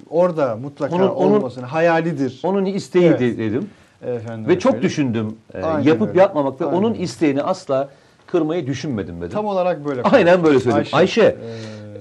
orada 0.09 0.55
mutlaka 0.55 0.95
Onun- 0.95 1.07
onun- 1.07 1.33
olmasını 1.35 1.65
hayalidir. 1.65 2.39
Onun 2.43 2.65
isteğiydi 2.65 3.23
Evet. 3.23 3.37
dedim. 3.37 3.69
Efendim 4.01 4.47
Ve 4.47 4.59
çok 4.59 4.71
söyleyeyim. 4.71 4.83
düşündüm. 4.89 5.35
Ee, 5.53 5.61
Aynen 5.61 5.83
yapıp 5.89 6.09
öyle. 6.09 6.19
yapmamak 6.19 6.61
ve 6.61 6.65
Aynen 6.65 6.77
onun 6.77 6.91
öyle. 6.93 7.03
isteğini 7.03 7.43
asla 7.43 7.89
kırmayı 8.27 8.67
düşünmedim 8.67 9.17
dedim. 9.17 9.29
Tam 9.29 9.45
olarak 9.45 9.85
böyle. 9.85 10.01
Aynen 10.03 10.43
böyle 10.43 10.59
söyledim. 10.59 10.87
Ayşe, 10.91 11.21
e, 11.21 11.35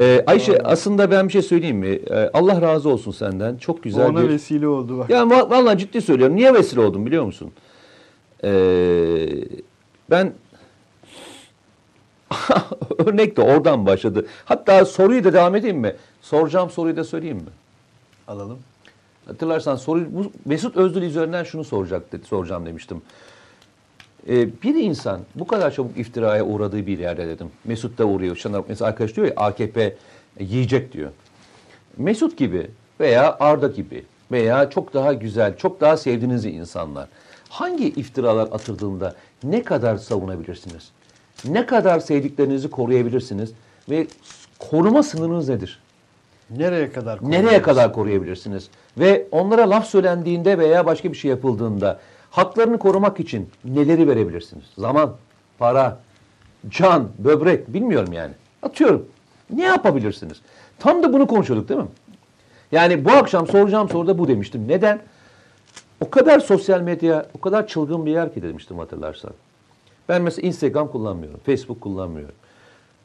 Ee, 0.01 0.25
Ayşe 0.27 0.63
aslında 0.63 1.11
ben 1.11 1.29
bir 1.29 1.33
şey 1.33 1.43
söyleyeyim 1.43 1.77
mi? 1.77 1.89
Ee, 2.11 2.31
Allah 2.35 2.63
razı 2.63 2.89
olsun 2.89 3.13
senden. 3.13 3.57
Çok 3.57 3.83
güzel 3.83 4.07
ona 4.07 4.23
bir... 4.23 4.29
vesile 4.29 4.69
oldu 4.69 4.99
bak. 4.99 5.11
Ya 5.11 5.23
va- 5.23 5.51
vallahi 5.51 5.79
ciddi 5.79 6.03
söylüyorum. 6.03 6.37
Niye 6.37 6.55
vesile 6.55 6.81
oldum 6.81 7.07
biliyor 7.07 7.25
musun? 7.25 7.53
Ee, 8.45 9.29
ben 10.11 10.33
örnek 12.99 13.37
de 13.37 13.43
oradan 13.43 13.87
başladı. 13.87 14.27
Hatta 14.45 14.85
soruyu 14.85 15.25
da 15.25 15.33
devam 15.33 15.57
edeyim 15.57 15.79
mi? 15.79 15.97
Soracağım 16.23 16.71
soruyu 16.71 16.97
da 16.97 17.05
söyleyeyim 17.05 17.37
mi? 17.37 17.51
Alalım. 18.29 18.59
Hatırlarsan 19.27 19.77
soru 19.77 20.05
bu 20.11 20.33
Mesut 20.45 20.77
Özdil 20.77 21.03
üzerinden 21.03 21.45
şunu 21.45 21.65
soracak 21.65 22.13
dedi, 22.13 22.27
soracağım 22.27 22.67
demiştim. 22.67 23.03
Ee, 24.29 24.63
bir 24.63 24.75
insan 24.75 25.21
bu 25.35 25.47
kadar 25.47 25.71
çabuk 25.71 25.99
iftiraya 25.99 26.45
uğradığı 26.45 26.87
bir 26.87 26.99
yerde 26.99 27.29
dedim. 27.29 27.51
Mesut 27.65 27.99
da 27.99 28.05
uğruyor. 28.05 28.37
Şu 28.37 28.49
anda 28.49 28.65
mesela 28.69 28.89
arkadaş 28.89 29.17
diyor 29.17 29.27
ya 29.27 29.33
AKP 29.37 29.97
yiyecek 30.41 30.93
diyor. 30.93 31.11
Mesut 31.97 32.37
gibi 32.37 32.71
veya 33.01 33.37
Arda 33.41 33.69
gibi 33.69 34.05
veya 34.33 34.71
çok 34.71 34.95
daha 34.95 35.13
güzel, 35.13 35.57
çok 35.57 35.81
daha 35.81 35.97
sevdiğiniz 35.97 36.45
insanlar 36.45 37.09
hangi 37.49 37.89
iftiralar 37.89 38.49
atıldığında 38.53 39.15
ne 39.45 39.63
kadar 39.63 39.97
savunabilirsiniz? 39.97 40.91
Ne 41.45 41.67
kadar 41.67 42.01
sevdiklerinizi 42.01 42.71
koruyabilirsiniz? 42.71 43.53
Ve 43.91 44.07
koruma 44.59 45.03
sınırınız 45.03 45.49
nedir? 45.49 45.81
Nereye 46.51 46.93
kadar? 46.93 47.19
Nereye 47.23 47.63
kadar 47.63 47.93
koruyabilirsiniz? 47.93 48.69
Ve 48.99 49.27
onlara 49.31 49.71
laf 49.71 49.87
söylendiğinde 49.87 50.59
veya 50.59 50.87
başka 50.87 51.13
bir 51.13 51.17
şey 51.17 51.31
yapıldığında 51.31 52.01
haklarını 52.37 52.79
korumak 52.79 53.21
için 53.21 53.51
neleri 53.65 54.09
verebilirsiniz? 54.09 54.65
Zaman, 54.79 55.13
para, 55.59 55.99
can, 56.69 57.09
böbrek 57.19 57.75
bilmiyorum 57.75 58.13
yani. 58.13 58.33
Atıyorum. 58.63 59.07
Ne 59.51 59.63
yapabilirsiniz? 59.63 60.41
Tam 60.79 61.03
da 61.03 61.13
bunu 61.13 61.27
konuşuyorduk 61.27 61.69
değil 61.69 61.81
mi? 61.81 61.89
Yani 62.73 63.05
bu 63.05 63.11
akşam 63.11 63.47
soracağım 63.47 63.89
soruda 63.89 64.19
bu 64.19 64.29
demiştim. 64.29 64.69
Neden? 64.69 65.01
O 66.01 66.11
kadar 66.11 66.41
sosyal 66.41 66.81
medya, 66.81 67.27
o 67.35 67.41
kadar 67.41 67.67
çılgın 67.67 68.07
bir 68.07 68.11
yer 68.11 68.35
ki 68.35 68.43
demiştim 68.43 68.79
hatırlarsan. 68.79 69.33
Ben 70.09 70.23
mesela 70.23 70.49
Instagram 70.49 70.89
kullanmıyorum, 70.89 71.41
Facebook 71.47 71.81
kullanmıyorum. 71.81 72.35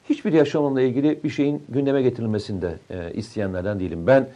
Hiçbir 0.10 0.34
yaşamımla 0.34 0.82
ilgili 0.82 1.24
bir 1.24 1.30
şeyin 1.30 1.64
gündeme 1.70 2.02
getirilmesinde 2.02 2.80
e, 2.90 3.14
isteyenlerden 3.14 3.80
değilim. 3.80 4.08
Ben 4.08 4.30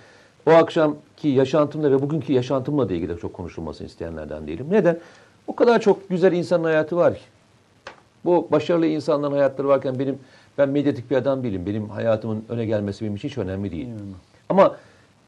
o 0.48 0.52
akşamki 0.52 1.28
yaşantımla 1.28 1.92
ve 1.92 2.02
bugünkü 2.02 2.34
yaşantımla 2.34 2.90
da 2.90 2.94
ilgili 2.94 3.18
çok 3.18 3.34
konuşulmasını 3.34 3.88
isteyenlerden 3.88 4.48
değilim. 4.48 4.68
Neden? 4.70 5.00
O 5.48 5.56
kadar 5.56 5.82
çok 5.82 6.10
güzel 6.10 6.34
insanın 6.34 6.64
hayatı 6.64 6.98
var 6.98 7.14
ki. 7.14 7.22
Bu 8.26 8.48
başarılı 8.52 8.86
insanların 8.88 9.32
hayatları 9.32 9.68
varken 9.68 10.00
benim 10.00 10.20
ben 10.58 10.70
medyatik 10.70 11.12
bir 11.12 11.16
adam 11.16 11.44
değilim. 11.44 11.66
Benim 11.66 11.90
hayatımın 11.90 12.46
öne 12.50 12.66
gelmesi 12.66 13.06
benim 13.06 13.16
için 13.16 13.30
hiç 13.30 13.38
önemli 13.38 13.72
değil. 13.72 13.88
Ama 14.50 14.76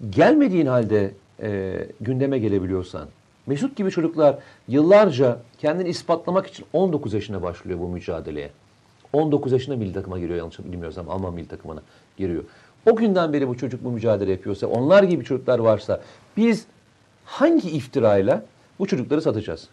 gelmediğin 0.10 0.66
halde 0.66 1.12
e, 1.42 1.74
gündeme 2.02 2.40
gelebiliyorsan, 2.40 3.08
Mesut 3.48 3.76
gibi 3.76 3.92
çocuklar 3.92 4.38
yıllarca 4.68 5.38
kendini 5.58 5.90
ispatlamak 5.90 6.48
için 6.48 6.66
19 6.74 7.14
yaşına 7.14 7.42
başlıyor 7.42 7.80
bu 7.80 7.88
mücadeleye. 7.88 8.50
19 9.14 9.52
yaşında 9.52 9.76
milli 9.76 9.94
takıma 9.94 10.20
giriyor 10.20 10.38
yanlış 10.38 10.60
bilmiyorsam 10.60 11.10
Alman 11.10 11.34
milli 11.34 11.48
takımına 11.48 11.82
giriyor. 12.18 12.44
O 12.86 12.96
günden 12.96 13.34
beri 13.34 13.48
bu 13.48 13.58
çocuk 13.58 13.84
bu 13.84 13.92
mücadele 13.92 14.32
yapıyorsa, 14.32 14.68
onlar 14.68 15.04
gibi 15.04 15.26
çocuklar 15.26 15.60
varsa 15.60 16.02
biz 16.38 16.66
hangi 17.26 17.70
iftirayla 17.70 18.44
bu 18.80 18.88
çocukları 18.88 19.22
satacağız? 19.22 19.68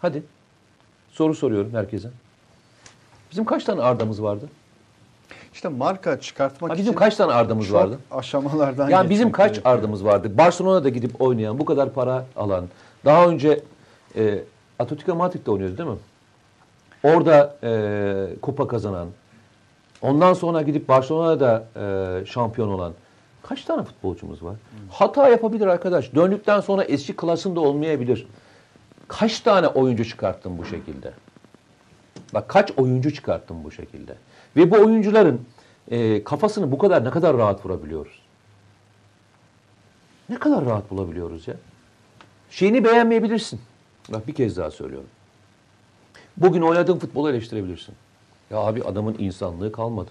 Hadi. 0.00 0.22
Soru 1.10 1.34
soruyorum 1.34 1.74
herkese. 1.74 2.10
Bizim 3.30 3.44
kaç 3.44 3.64
tane 3.64 3.82
Arda'mız 3.82 4.22
vardı? 4.22 4.48
İşte 5.54 5.68
marka 5.68 6.20
çıkartmak 6.20 6.70
Ha, 6.70 6.74
için 6.74 6.82
bizim 6.84 6.94
kaç 6.98 7.16
tane 7.16 7.32
Arda'mız 7.32 7.66
çok 7.68 7.76
vardı? 7.76 7.98
aşamalardan 8.10 8.88
Yani 8.88 9.10
bizim 9.10 9.32
kaç 9.32 9.50
gerekiyor. 9.52 9.74
ardımız 9.76 10.04
vardı? 10.04 10.38
Barcelona'da 10.38 10.88
gidip 10.88 11.20
oynayan, 11.20 11.58
bu 11.58 11.64
kadar 11.64 11.92
para 11.92 12.24
alan, 12.36 12.64
daha 13.04 13.26
önce 13.26 13.60
e, 14.16 14.44
Atletico 14.78 15.14
Madrid'de 15.14 15.50
oynuyordu 15.50 15.78
değil 15.78 15.88
mi? 15.88 15.96
Orada 17.02 17.56
e, 17.62 18.40
kupa 18.42 18.68
kazanan, 18.68 19.08
ondan 20.02 20.34
sonra 20.34 20.62
gidip 20.62 20.88
Barcelona'da 20.88 21.64
e, 21.76 22.26
şampiyon 22.26 22.68
olan 22.68 22.92
kaç 23.42 23.64
tane 23.64 23.82
futbolcumuz 23.82 24.42
var? 24.42 24.56
Hata 24.90 25.28
yapabilir 25.28 25.66
arkadaş. 25.66 26.14
Döndükten 26.14 26.60
sonra 26.60 26.84
eski 26.84 27.16
klasında 27.16 27.60
olmayabilir. 27.60 28.26
Kaç 29.08 29.40
tane 29.40 29.66
oyuncu 29.66 30.04
çıkarttın 30.04 30.58
bu 30.58 30.64
şekilde? 30.64 31.12
Bak 32.34 32.48
kaç 32.48 32.70
oyuncu 32.76 33.14
çıkarttın 33.14 33.64
bu 33.64 33.70
şekilde? 33.70 34.14
Ve 34.56 34.70
bu 34.70 34.76
oyuncuların 34.76 35.40
e, 35.90 36.24
kafasını 36.24 36.72
bu 36.72 36.78
kadar 36.78 37.04
ne 37.04 37.10
kadar 37.10 37.36
rahat 37.36 37.66
vurabiliyoruz? 37.66 38.22
Ne 40.28 40.38
kadar 40.38 40.64
rahat 40.64 40.90
bulabiliyoruz 40.90 41.48
ya? 41.48 41.54
Şeyini 42.50 42.84
beğenmeyebilirsin. 42.84 43.60
Bak 44.08 44.26
bir 44.26 44.34
kez 44.34 44.56
daha 44.56 44.70
söylüyorum. 44.70 45.08
Bugün 46.36 46.62
oynadığın 46.62 46.98
futbolu 46.98 47.30
eleştirebilirsin. 47.30 47.94
Ya 48.52 48.58
abi 48.58 48.82
adamın 48.82 49.16
insanlığı 49.18 49.72
kalmadı. 49.72 50.10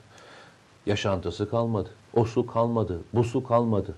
Yaşantısı 0.85 1.49
kalmadı. 1.49 1.89
O 2.13 2.25
su 2.25 2.47
kalmadı. 2.47 2.99
Bu 3.13 3.23
su 3.23 3.43
kalmadı. 3.43 3.95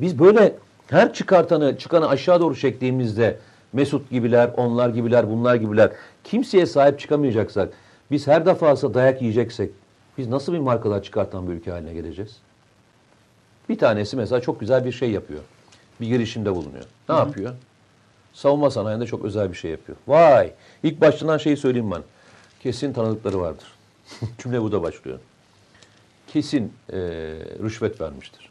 Biz 0.00 0.18
böyle 0.18 0.56
her 0.86 1.12
çıkartanı, 1.12 1.78
çıkanı 1.78 2.08
aşağı 2.08 2.40
doğru 2.40 2.56
çektiğimizde 2.56 3.38
Mesut 3.72 4.10
gibiler, 4.10 4.50
onlar 4.56 4.88
gibiler, 4.88 5.30
bunlar 5.30 5.54
gibiler 5.54 5.92
kimseye 6.24 6.66
sahip 6.66 7.00
çıkamayacaksak, 7.00 7.72
biz 8.10 8.26
her 8.26 8.46
defasında 8.46 8.94
dayak 8.94 9.22
yiyeceksek 9.22 9.70
biz 10.18 10.28
nasıl 10.28 10.52
bir 10.52 10.58
markalar 10.58 11.02
çıkartan 11.02 11.48
bir 11.48 11.52
ülke 11.52 11.70
haline 11.70 11.92
geleceğiz? 11.92 12.36
Bir 13.68 13.78
tanesi 13.78 14.16
mesela 14.16 14.40
çok 14.40 14.60
güzel 14.60 14.84
bir 14.84 14.92
şey 14.92 15.10
yapıyor. 15.10 15.40
Bir 16.00 16.06
girişimde 16.06 16.54
bulunuyor. 16.54 16.84
Ne 17.08 17.14
yapıyor? 17.14 17.54
Savunma 18.32 18.70
sanayinde 18.70 19.06
çok 19.06 19.24
özel 19.24 19.50
bir 19.50 19.56
şey 19.56 19.70
yapıyor. 19.70 19.98
Vay! 20.08 20.52
İlk 20.82 21.00
başlanan 21.00 21.38
şeyi 21.38 21.56
söyleyeyim 21.56 21.90
ben. 21.90 22.02
Kesin 22.62 22.92
tanıdıkları 22.92 23.40
vardır. 23.40 23.66
Cümle 24.38 24.62
bu 24.62 24.72
da 24.72 24.82
başlıyor. 24.82 25.18
Kesin 26.32 26.72
eee 26.92 26.98
rüşvet 27.62 28.00
vermiştir. 28.00 28.48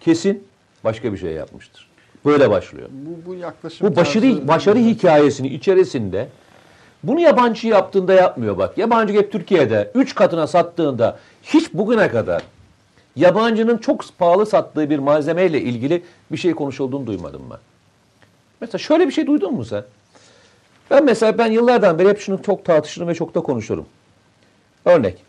Kesin 0.00 0.46
başka 0.84 1.12
bir 1.12 1.18
şey 1.18 1.32
yapmıştır. 1.32 1.88
Böyle 2.24 2.50
başlıyor. 2.50 2.88
Bu, 2.92 3.30
bu 3.30 3.34
yaklaşım 3.34 3.88
Bu 3.90 3.96
başarı 3.96 4.48
başarı 4.48 4.78
hikayesini 4.78 5.48
içerisinde 5.48 6.28
Bunu 7.02 7.20
yabancı 7.20 7.68
yaptığında 7.68 8.14
yapmıyor 8.14 8.58
bak. 8.58 8.78
Yabancı 8.78 9.14
hep 9.14 9.32
Türkiye'de 9.32 9.90
3 9.94 10.14
katına 10.14 10.46
sattığında 10.46 11.18
hiç 11.42 11.74
bugüne 11.74 12.08
kadar 12.08 12.42
yabancının 13.16 13.78
çok 13.78 14.04
pahalı 14.18 14.46
sattığı 14.46 14.90
bir 14.90 14.98
malzemeyle 14.98 15.60
ilgili 15.60 16.02
bir 16.32 16.36
şey 16.36 16.54
konuşulduğunu 16.54 17.06
duymadım 17.06 17.42
ben. 17.50 17.58
Mesela 18.64 18.78
şöyle 18.78 19.06
bir 19.06 19.12
şey 19.12 19.26
duydun 19.26 19.54
mu 19.54 19.64
sen? 19.64 19.84
Ben 20.90 21.04
mesela 21.04 21.38
ben 21.38 21.46
yıllardan 21.46 21.98
beri 21.98 22.08
hep 22.08 22.20
şunu 22.20 22.42
çok 22.42 22.64
tartışırım 22.64 23.08
ve 23.08 23.14
çok 23.14 23.34
da 23.34 23.40
konuşurum. 23.40 23.86
Örnek. 24.84 25.24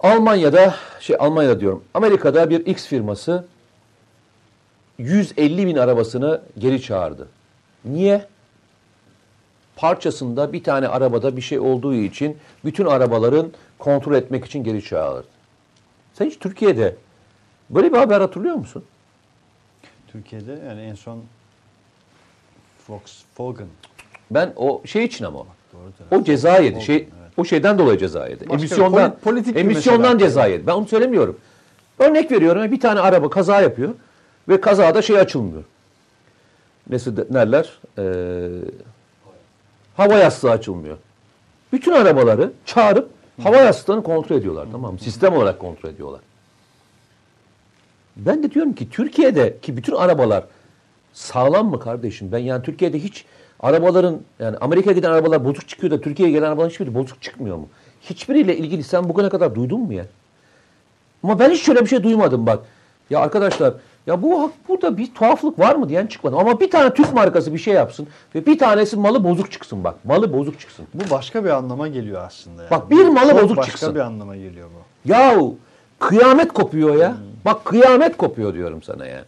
Almanya'da, 0.00 0.74
şey 1.00 1.16
Almanya'da 1.18 1.60
diyorum, 1.60 1.84
Amerika'da 1.94 2.50
bir 2.50 2.66
X 2.66 2.86
firması 2.86 3.44
150 4.98 5.66
bin 5.66 5.76
arabasını 5.76 6.40
geri 6.58 6.82
çağırdı. 6.82 7.28
Niye? 7.84 8.26
Parçasında 9.76 10.52
bir 10.52 10.64
tane 10.64 10.88
arabada 10.88 11.36
bir 11.36 11.42
şey 11.42 11.58
olduğu 11.58 11.94
için 11.94 12.38
bütün 12.64 12.86
arabaların 12.86 13.52
kontrol 13.78 14.14
etmek 14.14 14.44
için 14.44 14.64
geri 14.64 14.84
çağırdı. 14.84 15.26
Sen 16.14 16.26
hiç 16.26 16.38
Türkiye'de 16.38 16.96
böyle 17.70 17.92
bir 17.92 17.98
haber 17.98 18.20
hatırlıyor 18.20 18.54
musun? 18.54 18.84
Türkiye'de 20.12 20.58
yani 20.68 20.80
en 20.80 20.94
son 20.94 21.22
Volkswagen. 22.88 23.66
Ben 24.30 24.52
o 24.56 24.82
şey 24.86 25.04
için 25.04 25.24
ama 25.24 25.46
Doğrudur. 25.72 26.22
o 26.22 26.24
ceza 26.24 26.58
yedi. 26.58 26.82
Şey, 26.82 26.96
evet. 26.96 27.10
o 27.36 27.44
şeyden 27.44 27.78
dolayı 27.78 27.98
ceza 27.98 28.28
yedi. 28.28 28.40
Başka 28.40 28.54
emisyondan 28.54 29.10
poli- 29.10 29.18
politik 29.20 29.56
emisyondan 29.56 30.18
ceza 30.18 30.46
yedi. 30.46 30.66
Ben 30.66 30.72
onu 30.72 30.88
söylemiyorum. 30.88 31.38
Örnek 31.98 32.32
veriyorum. 32.32 32.72
Bir 32.72 32.80
tane 32.80 33.00
araba 33.00 33.30
kaza 33.30 33.60
yapıyor 33.60 33.94
ve 34.48 34.60
kazada 34.60 35.02
şey 35.02 35.18
açılmıyor. 35.18 35.64
Nesi 36.90 37.16
de, 37.16 37.26
nerler? 37.30 37.78
Ee, 37.98 38.48
hava 39.96 40.14
yastığı 40.14 40.50
açılmıyor. 40.50 40.96
Bütün 41.72 41.92
arabaları 41.92 42.52
çağırıp 42.66 43.10
hava 43.42 43.56
yastığını 43.56 44.02
kontrol 44.02 44.36
ediyorlar 44.36 44.66
tamam 44.72 44.92
mı? 44.92 44.98
Sistem 44.98 45.34
olarak 45.34 45.58
kontrol 45.58 45.90
ediyorlar. 45.90 46.20
Ben 48.26 48.42
de 48.42 48.50
diyorum 48.50 48.72
ki 48.72 48.90
Türkiye'deki 48.90 49.76
bütün 49.76 49.94
arabalar 49.94 50.44
sağlam 51.12 51.70
mı 51.70 51.80
kardeşim? 51.80 52.32
Ben 52.32 52.38
yani 52.38 52.62
Türkiye'de 52.62 52.98
hiç 52.98 53.24
arabaların 53.60 54.20
yani 54.38 54.56
Amerika'ya 54.60 54.96
giden 54.96 55.10
arabalar 55.10 55.44
bozuk 55.44 55.68
çıkıyor 55.68 55.90
da 55.90 56.00
Türkiye'ye 56.00 56.34
gelen 56.34 56.46
arabaların 56.48 56.70
hiçbiri 56.70 56.94
bozuk 56.94 57.22
çıkmıyor 57.22 57.56
mu? 57.56 57.68
Hiçbiriyle 58.02 58.56
ilgili 58.56 58.84
sen 58.84 59.08
bugüne 59.08 59.28
kadar 59.28 59.54
duydun 59.54 59.80
mu 59.80 59.92
ya? 59.92 60.06
Ama 61.22 61.38
ben 61.38 61.50
hiç 61.50 61.62
şöyle 61.62 61.80
bir 61.80 61.86
şey 61.86 62.02
duymadım 62.02 62.46
bak. 62.46 62.58
Ya 63.10 63.20
arkadaşlar 63.20 63.74
ya 64.06 64.22
bu 64.22 64.52
burada 64.68 64.96
bir 64.96 65.14
tuhaflık 65.14 65.58
var 65.58 65.74
mı 65.74 65.88
diyen 65.88 66.06
çıkmadı. 66.06 66.36
Ama 66.36 66.60
bir 66.60 66.70
tane 66.70 66.94
Türk 66.94 67.12
markası 67.14 67.52
bir 67.52 67.58
şey 67.58 67.74
yapsın 67.74 68.08
ve 68.34 68.46
bir 68.46 68.58
tanesi 68.58 68.96
malı 68.96 69.24
bozuk 69.24 69.52
çıksın 69.52 69.84
bak. 69.84 70.04
Malı 70.04 70.32
bozuk 70.32 70.60
çıksın. 70.60 70.86
Bu 70.94 71.10
başka 71.10 71.44
bir 71.44 71.50
anlama 71.50 71.88
geliyor 71.88 72.22
aslında. 72.26 72.62
Yani. 72.62 72.70
Bak 72.70 72.90
bir 72.90 73.08
malı 73.08 73.30
Çok 73.30 73.42
bozuk 73.42 73.56
başka 73.56 73.70
çıksın. 73.70 73.94
bir 73.94 74.00
anlama 74.00 74.36
geliyor 74.36 74.68
bu. 74.68 75.10
Yahu 75.10 75.56
kıyamet 76.00 76.52
kopuyor 76.52 76.96
ya. 76.96 77.16
Bak 77.44 77.64
kıyamet 77.64 78.16
kopuyor 78.16 78.54
diyorum 78.54 78.82
sana 78.82 79.06
ya. 79.06 79.24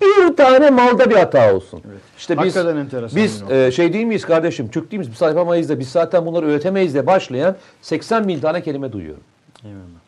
Bir 0.00 0.36
tane 0.36 0.70
malda 0.70 1.10
bir 1.10 1.16
hata 1.16 1.54
olsun. 1.54 1.82
İşte 2.18 2.38
biz 2.42 2.56
Hakikaten 2.56 2.88
biz 3.16 3.40
nokta. 3.40 3.56
e, 3.56 3.72
şey 3.72 3.92
değil 3.92 4.04
miyiz 4.04 4.24
kardeşim? 4.24 4.68
Türk 4.70 4.90
değil 4.90 4.98
miyiz? 4.98 5.12
Biz 5.12 5.20
yapamayız 5.20 5.68
da 5.68 5.78
biz 5.78 5.88
zaten 5.88 6.26
bunları 6.26 6.46
üretemeyiz 6.46 6.94
de 6.94 7.06
başlayan 7.06 7.56
80 7.82 8.28
bin 8.28 8.40
tane 8.40 8.62
kelime 8.62 8.92
duyuyorum. 8.92 9.22
Eyvallah. 9.64 10.00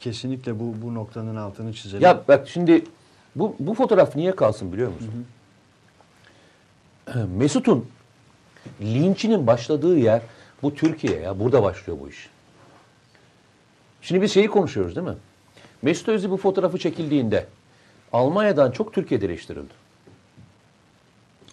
Kesinlikle 0.00 0.60
bu 0.60 0.74
bu 0.82 0.94
noktanın 0.94 1.36
altını 1.36 1.72
çizelim. 1.72 2.02
Ya 2.04 2.20
bak 2.28 2.48
şimdi 2.48 2.84
bu 3.36 3.56
bu 3.58 3.74
fotoğraf 3.74 4.16
niye 4.16 4.36
kalsın 4.36 4.72
biliyor 4.72 4.92
musun? 4.92 5.26
Mesut'un 7.36 7.86
linçinin 8.80 9.46
başladığı 9.46 9.98
yer 9.98 10.22
bu 10.62 10.74
Türkiye 10.74 11.20
ya. 11.20 11.40
Burada 11.40 11.62
başlıyor 11.62 11.98
bu 12.00 12.08
iş. 12.08 12.28
Şimdi 14.02 14.22
biz 14.22 14.32
şeyi 14.32 14.48
konuşuyoruz 14.48 14.96
değil 14.96 15.06
mi? 15.06 15.16
Mesut 15.82 16.08
Özil 16.08 16.30
bu 16.30 16.36
fotoğrafı 16.36 16.78
çekildiğinde 16.78 17.46
Almanya'dan 18.12 18.70
çok 18.70 18.92
Türkiye'de 18.94 19.26
eleştirildi. 19.26 19.72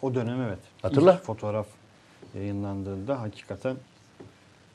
o 0.01 0.15
dönem 0.15 0.41
evet. 0.41 0.59
Hatırla. 0.81 1.13
İlk 1.13 1.21
fotoğraf 1.23 1.67
yayınlandığında 2.35 3.21
hakikaten 3.21 3.75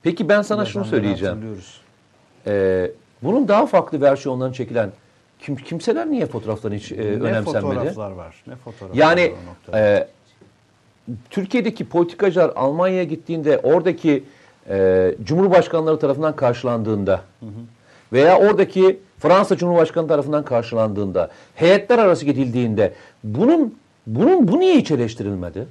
Peki 0.03 0.29
ben 0.29 0.43
sana 0.43 0.65
şunu 0.65 0.85
söyleyeceğim. 0.85 1.59
Ee, 2.47 2.91
bunun 3.23 3.49
daha 3.49 3.67
farklı 3.67 4.01
versiyonlarını 4.01 4.55
çekilen 4.55 4.93
kim, 5.39 5.57
kimseler 5.57 6.11
niye 6.11 6.27
fotoğraflarını 6.27 6.79
hiç 6.79 6.93
e, 6.93 6.97
ne 6.97 7.01
önemsenmedi? 7.01 7.75
fotoğraflar 7.75 8.11
var? 8.11 8.43
Ne 8.47 8.57
fotoğraflar 8.57 8.99
Yani 8.99 9.23
var 9.23 9.39
o 9.47 9.51
noktada? 9.51 9.79
e, 9.79 10.09
Türkiye'deki 11.31 11.89
politikacılar 11.89 12.53
Almanya'ya 12.57 13.05
gittiğinde 13.05 13.59
oradaki 13.59 14.25
e, 14.69 15.15
Cumhurbaşkanları 15.25 15.99
tarafından 15.99 16.37
karşılandığında 16.37 17.21
veya 18.13 18.39
oradaki 18.39 19.01
Fransa 19.19 19.57
Cumhurbaşkanı 19.57 20.09
tarafından 20.09 20.45
karşılandığında 20.45 21.31
heyetler 21.55 21.99
arası 21.99 22.25
gidildiğinde 22.25 22.93
bunun 23.25 23.75
bunun 24.07 24.49
bu 24.49 24.61
niye 24.61 24.77
hiç 24.77 24.91
eleştirilmedi? 24.91 25.67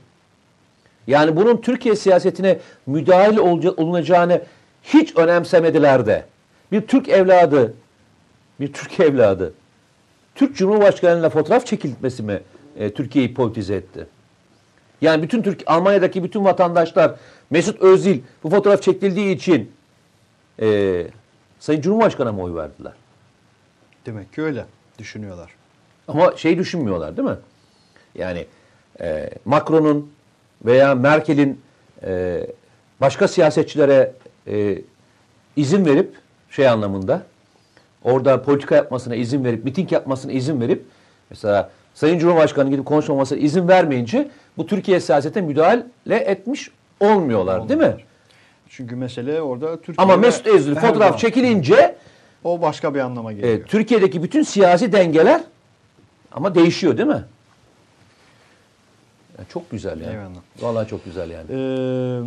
Yani 1.08 1.36
bunun 1.36 1.58
Türkiye 1.58 1.96
siyasetine 1.96 2.60
müdahil 2.88 3.38
olunacağını 3.38 4.42
hiç 4.84 5.18
önemsemediler 5.18 6.06
de. 6.06 6.26
Bir 6.72 6.82
Türk 6.82 7.10
evladı, 7.10 7.74
bir 8.60 8.74
Türk 8.74 9.00
evladı 9.00 9.54
Türk 10.36 10.56
Cumhurbaşkanı'yla 10.56 11.30
fotoğraf 11.30 11.66
çekilmesi 11.66 12.24
mi 12.24 12.40
e, 12.78 12.94
Türkiye'yi 12.94 13.34
politize 13.34 13.76
etti? 13.76 14.08
Yani 15.04 15.24
bütün 15.24 15.42
Türk 15.42 15.64
Almanya'daki 15.66 16.24
bütün 16.24 16.46
vatandaşlar 16.46 17.16
Mesut 17.50 17.82
Özil 17.82 18.20
bu 18.44 18.50
fotoğraf 18.50 18.82
çekildiği 18.82 19.36
için 19.36 19.72
e, 20.62 21.08
Sayın 21.60 21.82
Cumhurbaşkanı'na 21.82 22.32
mı 22.32 22.42
oy 22.42 22.56
verdiler? 22.56 22.94
Demek 24.06 24.34
ki 24.34 24.42
öyle 24.42 24.66
düşünüyorlar. 24.98 25.52
Ama 26.08 26.38
şey 26.38 26.58
düşünmüyorlar 26.58 27.18
değil 27.18 27.28
mi? 27.30 27.38
Yani 28.16 28.46
e, 29.02 29.30
Macron'un 29.46 30.12
veya 30.66 30.96
Merkel'in 30.96 31.62
e, 32.04 32.48
başka 33.02 33.28
siyasetçilere 33.28 34.14
e, 34.48 34.82
izin 35.56 35.86
verip 35.86 36.16
şey 36.50 36.68
anlamında 36.68 37.24
orada 38.04 38.42
politika 38.42 38.76
yapmasına 38.76 39.16
izin 39.16 39.44
verip 39.44 39.64
miting 39.64 39.92
yapmasına 39.92 40.32
izin 40.32 40.62
verip 40.62 40.86
mesela 41.30 41.72
Sayın 41.94 42.20
Cumhurbaşkanı 42.20 42.70
gidip 42.70 42.86
konuşmamasına 42.86 43.40
izin 43.40 43.68
vermeyince 43.68 44.28
bu 44.58 44.68
Türkiye 44.68 45.00
siyasete 45.00 45.42
müdahale 45.42 46.16
etmiş 46.16 46.72
olmuyorlar 47.00 47.70
değil 47.70 47.80
mi? 47.80 47.96
Çünkü 48.70 48.96
mesele 48.96 49.42
orada 49.42 49.82
Türkiye 49.82 49.96
Ama 50.04 50.18
Mesut 50.18 50.48
Özil 50.48 50.76
fotoğraf 50.76 51.20
çekilince 51.20 51.96
O 52.44 52.62
başka 52.62 52.94
bir 52.96 53.00
anlama 53.00 53.34
geliyor. 53.34 53.54
e, 53.54 53.64
Türkiye'deki 53.64 54.24
bütün 54.24 54.44
siyasi 54.44 54.92
dengeler 54.92 55.42
ama 56.32 56.56
değişiyor 56.56 56.98
değil 56.98 57.10
mi? 57.10 57.24
Ya 59.40 59.46
çok 59.50 59.72
güzel 59.72 60.02
yani. 60.02 60.12
Eyvallah. 60.14 60.42
Vallahi 60.62 60.88
çok 60.90 61.06
güzel 61.06 61.30
yani. 61.30 61.46
Ee, 61.52 61.56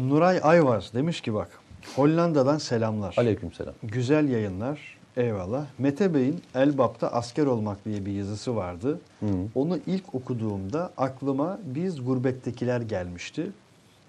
Nuray 0.09 0.41
Ayvaz 0.43 0.95
demiş 0.95 1.21
ki 1.21 1.35
bak 1.35 1.49
Hollanda'dan 1.97 2.59
selamlar. 2.59 3.15
Aleykümselam. 3.19 3.75
Güzel 3.83 4.29
yayınlar. 4.29 4.96
Eyvallah. 5.17 5.67
Mete 5.79 6.15
Bey'in 6.15 6.43
Elbap'ta 6.55 7.09
asker 7.09 7.47
olmak 7.47 7.85
diye 7.85 8.07
bir 8.07 8.13
yazısı 8.13 8.57
vardı. 8.57 9.01
Onu 9.55 9.79
ilk 9.87 10.15
okuduğumda 10.15 10.93
aklıma 10.97 11.59
biz 11.65 12.05
gurbettekiler 12.05 12.81
gelmişti. 12.81 13.51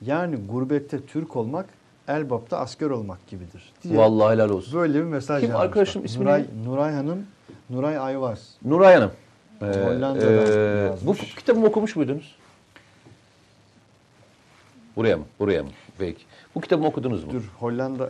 Yani 0.01 0.35
gurbette 0.35 1.05
Türk 1.05 1.35
olmak 1.35 1.65
Elbap'ta 2.07 2.57
asker 2.57 2.89
olmak 2.89 3.27
gibidir. 3.27 3.73
diye 3.83 3.97
Vallahi 3.97 4.33
helal 4.33 4.49
olsun. 4.49 4.79
Böyle 4.79 4.99
bir 4.99 5.03
mesaj 5.03 5.43
Kim 5.43 5.55
arkadaşım, 5.55 6.05
ismi 6.05 6.25
Nuray? 6.25 6.45
Nuray 6.65 6.93
Hanım, 6.93 7.25
Nuray 7.69 7.97
Ayvaz. 7.97 8.55
Nuray 8.65 8.95
Hanım. 8.95 9.11
Ee, 9.61 9.65
Hollanda'dan 9.65 10.47
e, 10.47 10.85
yazmış. 10.85 11.05
bu 11.05 11.39
kitabımı 11.39 11.65
okumuş 11.65 11.95
muydunuz? 11.95 12.35
Buraya 14.95 15.17
mı? 15.17 15.23
Buraya 15.39 15.63
mı? 15.63 15.69
Peki. 15.97 16.23
Bu 16.55 16.61
kitabımı 16.61 16.87
okudunuz 16.87 17.23
mu? 17.23 17.31
Dur 17.33 17.43
Hollanda, 17.59 18.09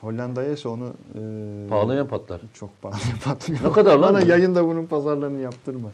Hollanda'ya 0.00 0.52
ise 0.52 0.68
onu 0.68 0.86
e, 1.14 1.20
Pahalıya 1.68 2.06
patlar. 2.06 2.40
çok 2.54 2.82
pahalı 2.82 2.98
patlıyor. 3.24 3.60
Ne 3.64 3.72
kadar 3.72 3.98
lan 3.98 4.14
Bana 4.14 4.24
yayında 4.24 4.64
bunun 4.68 4.86
pazarlarını 4.86 5.40
yaptırma. 5.40 5.88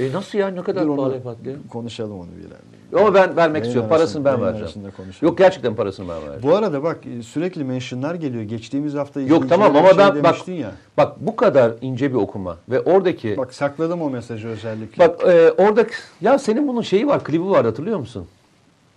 E 0.00 0.12
nasıl 0.12 0.38
ya? 0.38 0.48
Ne 0.48 0.62
kadar 0.62 0.86
Dur 0.86 0.96
pahalıya 0.96 1.22
patlıyor? 1.22 1.58
Konuşalım 1.70 2.18
onu 2.20 2.28
bir 2.36 2.98
Ama 3.00 3.14
ben 3.14 3.36
vermek 3.36 3.56
Yayın 3.56 3.64
istiyorum. 3.66 3.90
Parasını 3.90 4.24
ben 4.24 4.42
vereceğim. 4.42 4.92
Yok 5.22 5.38
gerçekten 5.38 5.74
parasını 5.76 6.08
ben 6.08 6.16
vereceğim. 6.16 6.42
Bu 6.42 6.54
arada 6.56 6.82
bak 6.82 6.98
sürekli 7.22 7.64
mentionlar 7.64 8.14
geliyor. 8.14 8.42
Geçtiğimiz 8.42 8.94
hafta 8.94 9.20
Yok 9.20 9.48
tamam 9.48 9.76
ama 9.76 9.88
şey 9.88 9.98
ben 9.98 10.22
bak 10.24 10.48
ya. 10.48 10.72
bak 10.96 11.16
bu 11.20 11.36
kadar 11.36 11.72
ince 11.80 12.10
bir 12.10 12.16
okuma 12.16 12.56
ve 12.68 12.80
oradaki 12.80 13.36
Bak 13.36 13.54
sakladım 13.54 14.02
o 14.02 14.10
mesajı 14.10 14.48
özellikle. 14.48 15.08
bak 15.08 15.20
e, 15.26 15.50
orada 15.50 15.86
ya 16.20 16.38
senin 16.38 16.68
bunun 16.68 16.82
şeyi 16.82 17.06
var, 17.06 17.24
klibi 17.24 17.50
var 17.50 17.64
hatırlıyor 17.64 17.98
musun? 17.98 18.26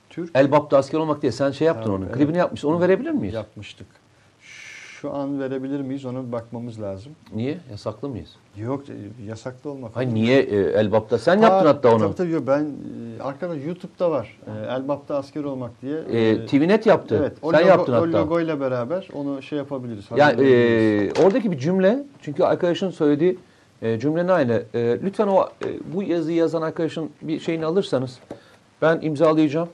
Türk 0.10 0.30
Elbap'ta 0.36 0.78
asker 0.78 1.00
olmak 1.00 1.22
diye 1.22 1.32
sen 1.32 1.52
şey 1.52 1.68
yaptın 1.68 1.84
Tamam, 1.84 2.00
onun. 2.00 2.06
evet. 2.10 2.18
Klibini 2.18 2.38
yapmışsın. 2.38 2.68
Onu 2.68 2.80
verebilir 2.82 3.12
miyiz? 3.12 3.34
yapmıştık. 3.34 3.88
Şu 5.02 5.14
an 5.14 5.40
verebilir 5.40 5.82
miyiz 5.82 6.06
ona 6.06 6.28
bir 6.28 6.32
bakmamız 6.32 6.82
lazım. 6.82 7.12
Niye? 7.36 7.58
Yasaklı 7.72 8.10
mıyız? 8.10 8.30
Yok 8.58 8.84
e, 8.90 8.94
yasaklı 9.26 9.70
olmak. 9.70 9.96
Hayır 9.96 10.14
niye 10.14 10.40
e, 10.42 10.56
Elbap'ta? 10.58 11.18
Sen 11.18 11.34
yaptın 11.34 11.66
Ha, 11.66 11.70
hatta 11.76 11.96
onu. 11.96 12.00
Tabii 12.00 12.16
tabii 12.16 12.32
yok. 12.32 12.44
ben 12.48 12.64
e, 13.20 13.24
arkadaş 13.24 13.58
YouTube'da 13.66 14.12
var. 14.12 14.38
E, 14.48 14.74
Elbap'ta 14.74 15.16
asker 15.18 15.44
olmak 15.44 15.72
diye. 15.82 16.00
E, 16.00 16.46
TVNet 16.46 16.86
yaptı. 16.86 17.18
Evet. 17.20 17.38
O 17.42 17.52
Sen 17.52 17.60
logo, 17.60 17.70
yaptın 17.70 17.94
o 17.94 17.96
hatta. 17.96 18.22
logoyla 18.22 18.60
beraber 18.60 19.08
onu 19.14 19.42
şey 19.42 19.58
yapabiliriz. 19.58 20.06
Ya 20.18 20.26
hazırlayabiliriz. 20.28 21.18
e, 21.20 21.24
oradaki 21.24 21.52
bir 21.52 21.58
cümle 21.58 22.04
çünkü 22.22 22.44
arkadaşın 22.44 22.90
söylediği 22.90 23.38
e, 23.82 24.00
cümlenin 24.00 24.28
aynı. 24.30 24.64
E, 24.74 25.00
lütfen 25.04 25.28
o 25.28 25.42
e, 25.66 25.68
bu 25.94 26.04
yazıyı 26.04 26.38
yazan 26.38 26.62
arkadaşın 26.62 27.10
bir 27.22 27.40
şeyini 27.40 27.66
alırsanız 27.66 28.20
ben 28.82 29.00
imzalayacağım. 29.02 29.70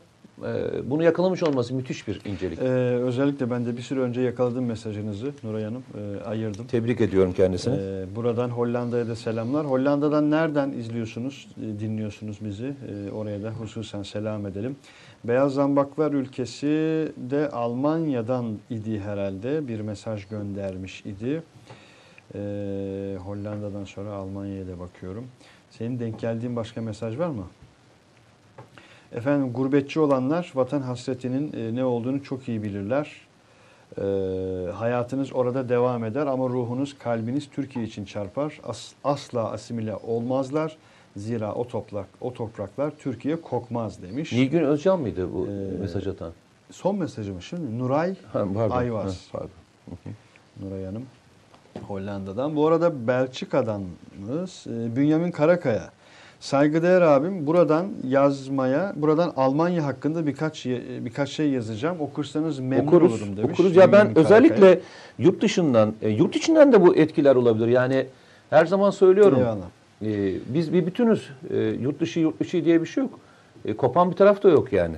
E, 0.45 0.89
bunu 0.89 1.03
yakalamış 1.03 1.43
olması 1.43 1.73
müthiş 1.73 2.07
bir 2.07 2.21
incelik. 2.25 2.59
Ee, 2.59 2.63
özellikle 3.03 3.51
ben 3.51 3.65
de 3.65 3.77
bir 3.77 3.81
süre 3.81 3.99
önce 3.99 4.21
yakaladım 4.21 4.65
mesajınızı 4.65 5.31
Nuray 5.43 5.63
Hanım. 5.63 5.83
Ee, 5.97 6.23
ayırdım. 6.23 6.67
Tebrik 6.67 7.01
ediyorum 7.01 7.33
kendisini. 7.33 7.75
Ee, 7.79 8.05
buradan 8.15 8.49
Hollanda'ya 8.49 9.07
da 9.07 9.15
selamlar. 9.15 9.65
Hollanda'dan 9.65 10.31
nereden 10.31 10.71
izliyorsunuz, 10.71 11.47
e, 11.57 11.79
dinliyorsunuz 11.79 12.37
bizi? 12.41 12.65
Ee, 12.67 13.11
oraya 13.11 13.43
da 13.43 13.49
hususen 13.49 14.03
selam 14.03 14.47
edelim. 14.47 14.75
Beyaz 15.23 15.53
Zambaklar 15.53 16.11
ülkesi 16.11 17.11
de 17.17 17.49
Almanya'dan 17.49 18.45
idi 18.69 18.99
herhalde. 18.99 19.67
Bir 19.67 19.79
mesaj 19.79 20.25
göndermiş 20.25 21.05
idi. 21.05 21.43
Ee, 22.35 23.17
Hollanda'dan 23.25 23.83
sonra 23.85 24.11
Almanya'ya 24.11 24.67
da 24.67 24.79
bakıyorum. 24.79 25.25
Senin 25.69 25.99
denk 25.99 26.19
geldiğin 26.19 26.55
başka 26.55 26.81
mesaj 26.81 27.19
var 27.19 27.27
mı? 27.27 27.43
Efendim 29.16 29.53
gurbetçi 29.53 29.99
olanlar 29.99 30.51
vatan 30.55 30.82
hasretinin 30.82 31.53
e, 31.53 31.76
ne 31.76 31.86
olduğunu 31.86 32.24
çok 32.24 32.49
iyi 32.49 32.64
bilirler. 32.64 33.11
E, 33.97 34.01
hayatınız 34.72 35.34
orada 35.34 35.70
devam 35.70 36.03
eder 36.03 36.28
ama 36.28 36.49
ruhunuz, 36.49 36.97
kalbiniz 36.97 37.49
Türkiye 37.51 37.86
için 37.86 38.05
çarpar. 38.05 38.59
As- 38.64 38.91
asla 39.03 39.51
asimile 39.51 39.95
olmazlar. 39.95 40.78
Zira 41.18 41.53
o 41.53 41.68
toprak, 41.68 42.05
o 42.22 42.34
topraklar 42.34 42.91
Türkiye 42.99 43.41
kokmaz 43.41 44.01
demiş. 44.01 44.34
Nilgün 44.34 44.64
Özcan 44.64 44.99
mıydı 44.99 45.34
bu 45.34 45.47
Ee, 45.47 45.78
mesaj 45.82 46.07
atan? 46.07 46.32
Son 46.72 46.95
mesajı 46.95 47.34
mı 47.34 47.41
şimdi? 47.41 47.80
Nuray 47.80 48.16
Ha, 48.34 48.45
pardon. 48.55 48.76
Ayvaz. 48.76 49.28
Ha, 49.32 49.38
pardon. 49.39 49.49
Nuray 50.61 50.86
Hanım 50.86 51.03
Hollanda'dan. 51.88 52.55
Bu 52.55 52.68
arada 52.68 53.07
Belçika'danız. 53.07 54.68
E, 54.68 54.95
Bünyamin 54.95 55.32
Karakaya. 55.32 55.89
Saygıdeğer 56.43 57.01
abim 57.01 57.47
buradan 57.47 57.87
yazmaya, 58.07 58.93
buradan 58.95 59.33
Almanya 59.37 59.85
hakkında 59.85 60.27
birkaç 60.27 60.65
birkaç 61.05 61.29
şey 61.29 61.49
yazacağım. 61.49 62.01
Okursanız 62.01 62.59
memnun 62.59 62.87
okuruz. 62.87 63.13
olurum 63.13 63.37
demiş. 63.37 63.53
Okuruz. 63.53 63.75
Ya 63.75 63.91
ben 63.91 63.91
Bünyamin 63.91 64.13
Karakaya. 64.13 64.37
özellikle 64.37 64.79
yurt 65.19 65.41
dışından, 65.41 65.93
e, 66.01 66.09
yurt 66.09 66.35
içinden 66.35 66.73
de 66.73 66.81
bu 66.81 66.95
etkiler 66.95 67.35
olabilir. 67.35 67.67
Yani 67.67 68.05
her 68.49 68.65
zaman 68.65 68.89
söylüyorum. 68.89 69.39
E, 70.01 70.33
biz 70.47 70.73
bir 70.73 70.85
bütünüz. 70.85 71.29
E, 71.49 71.59
yurt 71.59 71.99
dışı 71.99 72.19
yurt 72.19 72.39
dışı 72.39 72.65
diye 72.65 72.81
bir 72.81 72.85
şey 72.85 73.03
yok. 73.03 73.19
E, 73.65 73.73
kopan 73.73 74.11
bir 74.11 74.15
taraf 74.15 74.43
da 74.43 74.49
yok 74.49 74.73
yani. 74.73 74.95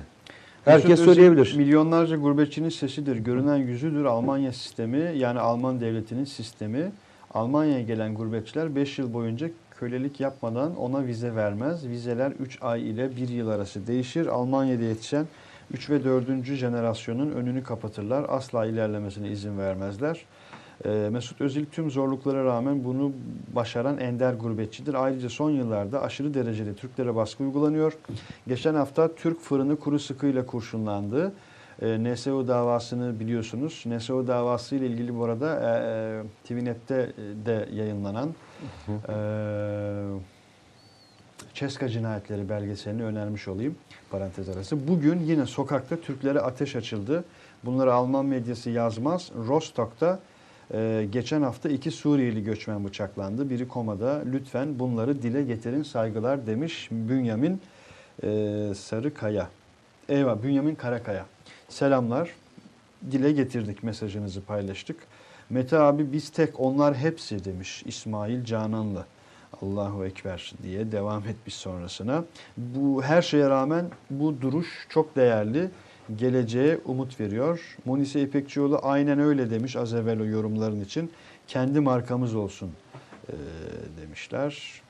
Herkes 0.64 0.90
Mesut 0.90 1.04
söyleyebilir. 1.04 1.54
Milyonlarca 1.56 2.16
gurbetçinin 2.16 2.68
sesidir, 2.68 3.16
görünen 3.16 3.56
yüzüdür 3.56 4.04
Almanya 4.04 4.52
sistemi 4.52 5.12
yani 5.16 5.40
Alman 5.40 5.80
devletinin 5.80 6.24
sistemi. 6.24 6.92
Almanya'ya 7.34 7.82
gelen 7.82 8.14
gurbetçiler 8.14 8.76
5 8.76 8.98
yıl 8.98 9.14
boyunca 9.14 9.48
kölelik 9.80 10.20
yapmadan 10.20 10.76
ona 10.76 11.06
vize 11.06 11.34
vermez. 11.34 11.88
Vizeler 11.88 12.30
3 12.30 12.58
ay 12.62 12.90
ile 12.90 13.16
1 13.16 13.28
yıl 13.28 13.48
arası 13.48 13.86
değişir. 13.86 14.26
Almanya'da 14.26 14.82
yetişen 14.82 15.26
3 15.74 15.90
ve 15.90 16.04
4. 16.04 16.44
jenerasyonun 16.44 17.30
önünü 17.30 17.62
kapatırlar. 17.62 18.26
Asla 18.28 18.66
ilerlemesine 18.66 19.30
izin 19.30 19.58
vermezler. 19.58 20.24
Ee, 20.84 21.08
Mesut 21.12 21.40
Özil 21.40 21.66
tüm 21.66 21.90
zorluklara 21.90 22.44
rağmen 22.44 22.84
bunu 22.84 23.12
başaran 23.54 23.98
ender 23.98 24.34
gurbetçidir. 24.34 24.94
Ayrıca 24.94 25.28
son 25.28 25.50
yıllarda 25.50 26.02
aşırı 26.02 26.34
derecede 26.34 26.74
Türklere 26.74 27.14
baskı 27.14 27.44
uygulanıyor. 27.44 27.92
Geçen 28.48 28.74
hafta 28.74 29.14
Türk 29.14 29.40
fırını 29.40 29.76
kuru 29.76 29.98
sıkıyla 29.98 30.46
kurşunlandı. 30.46 31.32
E, 31.82 32.04
NSO 32.04 32.48
davasını 32.48 33.20
biliyorsunuz. 33.20 33.84
NSO 33.86 34.26
davası 34.26 34.76
ile 34.76 34.86
ilgili 34.86 35.18
bu 35.18 35.24
arada 35.24 35.54
e, 35.54 35.68
e, 35.68 36.22
TVNet'te 36.44 37.12
de 37.46 37.68
yayınlanan 37.72 38.34
e, 39.08 39.14
Ceska 41.54 41.88
cinayetleri 41.88 42.48
belgeselini 42.48 43.04
önermiş 43.04 43.48
olayım 43.48 43.76
parantez 44.10 44.48
arası. 44.48 44.88
Bugün 44.88 45.20
yine 45.20 45.46
sokakta 45.46 46.00
Türklere 46.00 46.40
ateş 46.40 46.76
açıldı. 46.76 47.24
Bunları 47.64 47.94
Alman 47.94 48.26
medyası 48.26 48.70
yazmaz. 48.70 49.30
Rostock'ta 49.48 50.20
e, 50.74 51.08
geçen 51.12 51.42
hafta 51.42 51.68
iki 51.68 51.90
Suriyeli 51.90 52.44
göçmen 52.44 52.84
bıçaklandı. 52.84 53.50
Biri 53.50 53.68
komada. 53.68 54.22
Lütfen 54.32 54.78
bunları 54.78 55.22
dile 55.22 55.42
getirin 55.42 55.82
saygılar 55.82 56.46
demiş 56.46 56.88
Bünyamin 56.90 57.60
e, 58.22 58.28
Sarıkaya. 58.76 59.48
Eyvah 60.08 60.42
Bünyamin 60.42 60.74
Karakaya. 60.74 61.26
Selamlar. 61.68 62.30
Dile 63.10 63.32
getirdik 63.32 63.82
mesajınızı 63.82 64.44
paylaştık. 64.44 64.96
Mete 65.50 65.78
abi 65.78 66.12
biz 66.12 66.30
tek 66.30 66.60
onlar 66.60 66.94
hepsi 66.96 67.44
demiş 67.44 67.82
İsmail 67.86 68.44
Cananlı. 68.44 69.04
Allahu 69.62 70.04
Ekber 70.06 70.52
diye 70.62 70.92
devam 70.92 71.28
etmiş 71.28 71.54
sonrasına. 71.54 72.24
Bu 72.56 73.02
her 73.02 73.22
şeye 73.22 73.48
rağmen 73.48 73.90
bu 74.10 74.40
duruş 74.40 74.86
çok 74.88 75.16
değerli. 75.16 75.70
Geleceğe 76.16 76.78
umut 76.84 77.20
veriyor. 77.20 77.76
Munise 77.84 78.22
İpekçioğlu 78.22 78.80
aynen 78.82 79.18
öyle 79.18 79.50
demiş 79.50 79.76
az 79.76 79.94
evvel 79.94 80.20
o 80.20 80.24
yorumların 80.24 80.80
için. 80.80 81.10
Kendi 81.48 81.80
markamız 81.80 82.34
olsun 82.34 82.72
eee, 83.28 83.36
demişler. 84.02 84.82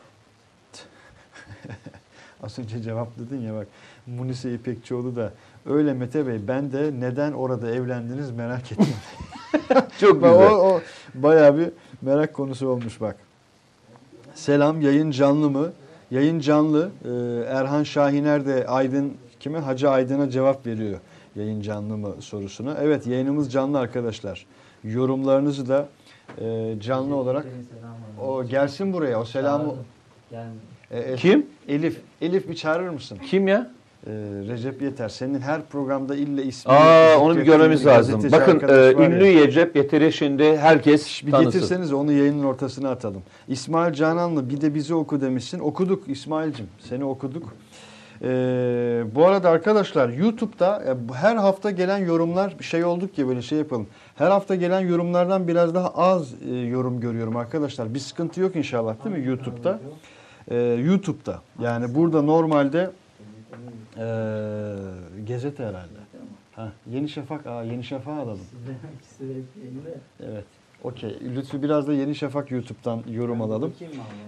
Az 2.42 2.58
önce 2.58 2.82
cevapladın 2.82 3.40
ya 3.40 3.54
bak 3.54 3.66
Munise 4.06 4.54
İpekçioğlu 4.54 5.16
da 5.16 5.32
öyle 5.68 5.92
Mete 5.92 6.26
Bey 6.26 6.48
ben 6.48 6.72
de 6.72 6.90
neden 6.98 7.32
orada 7.32 7.70
evlendiniz 7.70 8.30
merak 8.30 8.72
ettim. 8.72 8.86
Çok 10.00 10.22
Bak, 10.22 10.32
güzel. 10.32 10.50
o, 10.50 10.54
o 10.54 10.80
bayağı 11.14 11.58
bir 11.58 11.68
merak 12.02 12.34
konusu 12.34 12.68
olmuş 12.68 13.00
bak. 13.00 13.16
Selam 14.34 14.80
yayın 14.80 15.10
canlı 15.10 15.50
mı? 15.50 15.72
Yayın 16.10 16.40
canlı. 16.40 16.90
Ee, 17.04 17.08
Erhan 17.48 17.82
Şahiner 17.82 18.46
de 18.46 18.66
Aydın 18.66 19.12
kime? 19.40 19.58
Hacı 19.58 19.90
Aydın'a 19.90 20.30
cevap 20.30 20.66
veriyor. 20.66 21.00
Yayın 21.36 21.60
canlı 21.60 21.96
mı 21.96 22.14
sorusuna. 22.20 22.76
Evet 22.80 23.06
yayınımız 23.06 23.52
canlı 23.52 23.78
arkadaşlar. 23.78 24.46
Yorumlarınızı 24.84 25.68
da 25.68 25.88
e, 26.40 26.74
canlı 26.80 27.14
olarak 27.14 27.46
o 28.22 28.44
gelsin 28.44 28.92
buraya. 28.92 29.20
O 29.20 29.24
selamı. 29.24 29.74
E, 30.90 30.98
e, 30.98 31.16
Kim? 31.16 31.46
Elif. 31.68 32.00
Elif 32.20 32.48
bir 32.48 32.54
çağırır 32.54 32.88
mısın? 32.88 33.18
Kim 33.26 33.48
ya? 33.48 33.70
Ee, 34.06 34.10
Recep 34.48 34.82
Yeter. 34.82 35.08
Senin 35.08 35.40
her 35.40 35.62
programda 35.62 36.16
ille 36.16 36.44
ismi. 36.44 36.72
Aa 36.72 37.18
onu 37.18 37.36
bir 37.36 37.42
görmemiz 37.42 37.86
lazım. 37.86 38.22
Bakın 38.32 38.60
e, 38.60 38.62
var 38.62 38.68
ya. 38.68 38.92
ünlü 38.92 39.24
Recep 39.24 39.76
Yeteri 39.76 40.12
şimdi 40.12 40.56
herkes 40.56 41.22
Bir 41.26 41.30
tanısın. 41.30 41.52
getirseniz 41.52 41.92
onu 41.92 42.12
yayının 42.12 42.44
ortasına 42.44 42.90
atalım. 42.90 43.22
İsmail 43.48 43.92
Cananlı 43.92 44.50
bir 44.50 44.60
de 44.60 44.74
bizi 44.74 44.94
oku 44.94 45.20
demişsin. 45.20 45.58
Okuduk 45.58 46.08
İsmail'cim. 46.08 46.66
Seni 46.78 47.04
okuduk. 47.04 47.54
Ee, 48.22 49.04
bu 49.14 49.26
arada 49.26 49.50
arkadaşlar 49.50 50.08
YouTube'da 50.08 50.82
e, 50.84 51.14
her 51.14 51.36
hafta 51.36 51.70
gelen 51.70 51.98
yorumlar 51.98 52.58
bir 52.58 52.64
şey 52.64 52.84
olduk 52.84 53.18
ya 53.18 53.28
böyle 53.28 53.42
şey 53.42 53.58
yapalım. 53.58 53.86
Her 54.14 54.30
hafta 54.30 54.54
gelen 54.54 54.80
yorumlardan 54.80 55.48
biraz 55.48 55.74
daha 55.74 55.88
az 55.88 56.34
e, 56.50 56.54
yorum 56.54 57.00
görüyorum 57.00 57.36
arkadaşlar. 57.36 57.94
Bir 57.94 57.98
sıkıntı 57.98 58.40
yok 58.40 58.56
inşallah 58.56 59.04
değil 59.04 59.16
mi 59.16 59.26
YouTube'da? 59.26 59.78
Ee, 60.50 60.56
YouTube'da. 60.58 61.40
Yani 61.62 61.94
burada 61.94 62.22
normalde 62.22 62.90
e, 63.98 64.04
gazete 65.28 65.64
herhalde. 65.64 65.98
Ha, 66.52 66.72
Yeni 66.90 67.08
Şafak, 67.08 67.46
aa, 67.46 67.62
Yeni 67.62 67.84
Şafak 67.84 68.18
alalım. 68.18 68.40
Evet. 70.20 70.44
Okey. 70.84 71.18
Lütfü 71.36 71.62
biraz 71.62 71.86
da 71.88 71.92
Yeni 71.92 72.14
Şafak 72.14 72.50
YouTube'dan 72.50 73.02
yorum 73.10 73.42
alalım. 73.42 73.74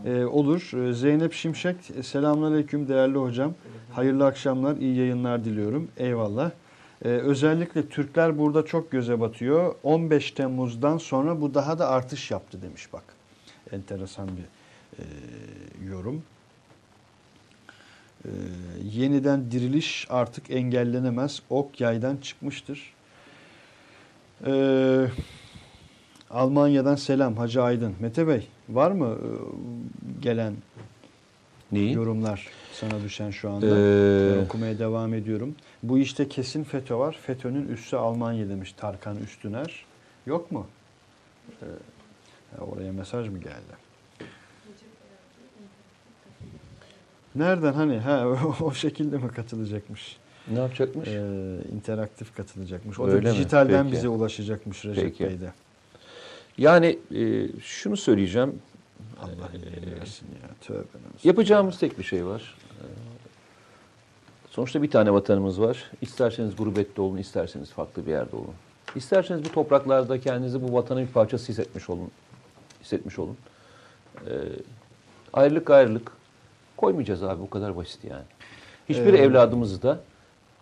Ee, 0.05 0.25
olur. 0.25 0.71
Ee, 0.75 0.93
Zeynep 0.93 1.33
Şimşek, 1.33 1.77
selamünaleyküm 2.03 2.89
değerli 2.89 3.19
hocam. 3.19 3.55
Hayırlı 3.93 4.27
akşamlar, 4.27 4.77
iyi 4.77 4.97
yayınlar 4.97 5.45
diliyorum. 5.45 5.89
Eyvallah. 5.97 6.51
Ee, 7.05 7.09
özellikle 7.09 7.89
Türkler 7.89 8.39
burada 8.39 8.65
çok 8.65 8.91
göze 8.91 9.21
batıyor. 9.21 9.75
15 9.83 10.31
Temmuz'dan 10.31 10.99
sonra 10.99 11.41
bu 11.41 11.55
daha 11.55 11.79
da 11.79 11.89
artış 11.89 12.31
yaptı 12.31 12.63
demiş 12.63 12.93
bak. 12.93 13.05
Enteresan 13.73 14.29
bir 14.29 14.45
e, 14.99 15.05
yorum. 15.91 16.23
Ee, 18.29 18.31
yeniden 18.85 19.51
diriliş 19.51 20.07
artık 20.11 20.51
engellenemez. 20.51 21.43
Ok 21.51 21.81
yaydan 21.81 22.17
çıkmıştır. 22.17 22.93
Ee, 24.47 25.07
Almanya'dan 26.31 26.95
selam 26.95 27.37
Hacı 27.37 27.63
Aydın. 27.63 27.95
Mete 28.01 28.29
Bey 28.29 28.49
var 28.69 28.91
mı 28.91 29.17
e, 29.19 29.29
gelen 30.23 30.55
Neyi? 31.73 31.93
yorumlar 31.93 32.49
sana 32.73 33.03
düşen 33.05 33.31
şu 33.31 33.51
anda? 33.51 33.67
Ee, 33.67 34.37
Ben 34.37 34.45
okumaya 34.45 34.79
devam 34.79 35.15
ediyorum. 35.15 35.55
Bu 35.83 35.99
işte 35.99 36.29
kesin 36.29 36.65
FETÖ 36.65 36.97
var. 36.99 37.19
FETÖ'nün 37.23 37.69
üssü 37.69 37.97
Almanya 37.97 38.49
demiş 38.49 38.73
Tarkan 38.73 39.17
Üstüner. 39.17 39.85
Yok 40.27 40.53
mu? 40.53 40.67
Ee, 41.63 41.67
oraya 42.61 42.93
mesaj 42.93 43.29
mı 43.29 43.39
geldi? 43.39 43.88
Nereden 47.35 47.73
hani 47.73 47.99
ha 47.99 48.27
o, 48.61 48.73
şekilde 48.75 49.17
mi 49.19 49.29
katılacakmış? 49.29 50.17
Ne 50.53 50.59
yapacakmış? 50.59 51.09
Ee, 51.09 51.23
interaktif 51.75 52.37
katılacakmış. 52.37 53.01
O 53.01 53.07
Öyle 53.09 53.27
da 53.27 53.33
mi? 53.33 53.35
dijitalden 53.39 53.85
Peki. 53.85 53.97
bize 53.97 54.09
ulaşacakmış 54.09 54.85
Recep 54.85 55.05
Peki. 55.05 55.25
Bey 55.25 55.41
de. 55.41 55.53
Yani 56.59 56.99
e, 57.15 57.49
şunu 57.63 57.97
söyleyeceğim. 57.97 58.59
Allah 59.21 59.49
iyiliğini 59.55 60.01
versin 60.01 60.27
ya. 60.43 60.49
Tövbe. 60.61 60.87
Yapacağımız 61.25 61.79
tek 61.79 61.99
bir 61.99 62.05
şey 62.05 62.27
var. 62.27 62.57
Ee, 62.81 62.85
Sonuçta 64.51 64.83
bir 64.83 64.91
tane 64.91 65.13
vatanımız 65.13 65.61
var. 65.61 65.91
İsterseniz 66.01 66.57
gurbette 66.57 67.01
olun, 67.01 67.17
isterseniz 67.17 67.71
farklı 67.71 68.07
bir 68.07 68.11
yerde 68.11 68.37
olun. 68.37 68.55
İsterseniz 68.97 69.45
bu 69.45 69.53
topraklarda 69.53 70.21
kendinizi 70.21 70.63
bu 70.63 70.73
vatanın 70.75 71.03
bir 71.03 71.13
parçası 71.13 71.49
hissetmiş 71.49 71.91
olun. 71.91 72.11
Hissetmiş 72.83 73.19
olun. 73.19 73.37
Ee, 74.27 74.31
ayrılık 75.33 75.71
ayrılık 75.71 76.13
koymayacağız 76.79 77.23
abi 77.23 77.41
bu 77.43 77.51
kadar 77.51 77.77
basit 77.77 78.05
yani. 78.05 78.23
Hiçbir 78.89 79.15
Ee, 79.15 79.19
evladımızı 79.19 79.83
da 79.83 79.99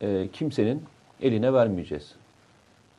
e, 0.00 0.28
kimsenin 0.32 0.82
eline 1.22 1.52
vermeyeceğiz. 1.52 2.14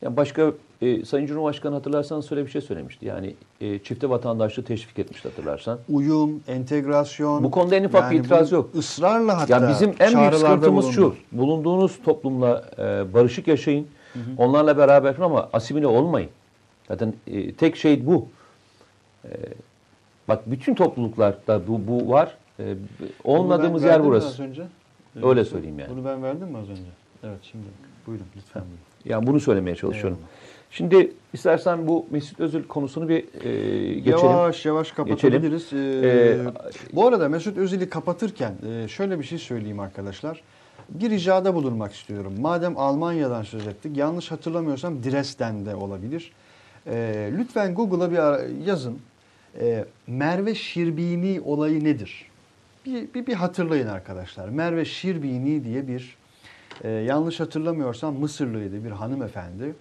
Yani 0.02 0.18
başka 0.18 0.52
e, 0.82 1.06
Sayın 1.06 1.26
Cumhurbaşkanı 1.28 1.76
hatırlarsanız 1.76 2.30
şöyle 2.30 2.46
bir 2.46 2.52
şey 2.52 2.62
söylemişti. 2.62 3.06
Yani 3.06 3.36
e, 3.62 3.80
çifte 3.80 4.10
vatandaşlığı 4.10 4.64
teşvik 4.64 5.00
etmişti 5.00 5.30
hatırlarsan. 5.30 5.80
Uyum, 5.90 6.44
entegrasyon. 6.48 7.44
Bu 7.44 7.52
konuda 7.52 7.76
en 7.76 7.84
ufak 7.84 8.12
bir 8.12 8.20
itiraz 8.20 8.52
yok. 8.52 8.70
ısrarla 8.76 9.38
hatta 9.42 9.54
Yani 9.54 9.70
bizim 9.70 9.96
en 10.00 10.18
büyük 10.20 10.34
sıkıntımız 10.34 10.86
bulundu. 10.86 11.16
şu. 11.32 11.38
Bulunduğunuz 11.38 12.00
toplumla 12.06 12.66
e, 12.78 13.14
barışık 13.14 13.48
yaşayın. 13.48 13.88
Onlarla 14.38 14.78
beraber 14.78 15.16
ama 15.16 15.50
asimile 15.54 15.88
olmayın. 15.88 16.30
Zaten 16.88 17.14
e, 17.28 17.54
tek 17.54 17.76
şey 17.76 18.06
bu. 18.06 18.28
E, 19.26 19.30
bak 20.28 20.42
bütün 20.46 20.76
topluluklarda 20.76 21.68
bu, 21.68 21.88
bu 21.88 22.10
var. 22.10 22.38
E, 22.60 22.76
olmadığımız 23.24 23.84
yer 23.84 24.04
burası. 24.04 24.28
Az 24.28 24.40
önce? 24.40 24.64
Öyle 25.24 25.46
söyleyeyim 25.46 25.80
yani. 25.80 25.90
Bunu 25.92 26.06
ben 26.06 26.24
verdim 26.24 26.48
mi 26.48 26.58
az 26.58 26.70
önce? 26.70 26.82
Evet 27.24 27.40
şimdi. 27.42 27.66
Buyurun 28.08 28.26
lütfen. 28.38 28.64
Yani 29.06 29.28
bunu 29.28 29.40
söylemeye 29.40 29.76
çalışıyorum. 29.76 30.18
Eyvallah. 30.18 30.32
Şimdi 30.72 31.12
istersen 31.34 31.88
bu 31.88 32.06
Mesut 32.12 32.40
Özil 32.40 32.64
konusunu 32.64 33.10
bir 33.10 33.18
e, 33.46 33.94
geçelim. 33.94 34.26
Yavaş 34.26 34.66
yavaş 34.66 34.92
kapatabiliriz. 34.92 35.74
Ee, 35.74 35.78
Ee, 35.78 36.40
bu 36.94 37.08
arada 37.08 37.30
Mesut 37.30 37.58
Özil'i 37.58 37.90
kapatırken 37.90 38.54
e, 38.70 38.88
şöyle 38.88 39.20
bir 39.20 39.24
şey 39.24 39.38
söyleyeyim 39.38 39.80
arkadaşlar. 39.80 40.42
Bir 40.90 41.10
ricada 41.10 41.56
bulunmak 41.56 41.94
istiyorum. 41.94 42.34
Madem 42.40 42.78
Almanya'dan 42.78 43.44
söz 43.44 43.68
ettik, 43.68 43.98
yanlış 43.98 44.32
hatırlamıyorsam 44.32 45.04
Dresden'de 45.04 45.76
olabilir. 45.76 46.32
Ee, 46.88 47.32
lütfen 47.38 47.76
Google'a 47.76 48.12
bir 48.12 48.66
yazın. 48.66 49.00
Ee, 49.62 49.86
Merve 50.08 50.56
Şirbini 50.56 51.42
olayı 51.46 51.84
nedir? 51.84 52.26
Bir, 52.88 53.14
bir, 53.14 53.28
bir 53.28 53.34
hatırlayın 53.34 53.88
arkadaşlar. 53.88 54.50
Merve 54.50 54.86
Şirbini 54.86 55.64
diye 55.64 55.88
bir, 55.88 56.18
e, 56.84 56.90
yanlış 56.90 57.40
hatırlamıyorsam 57.40 58.16
Mısırlıydı 58.16 58.84
bir 58.84 58.92
hanımefendi. 58.92 59.76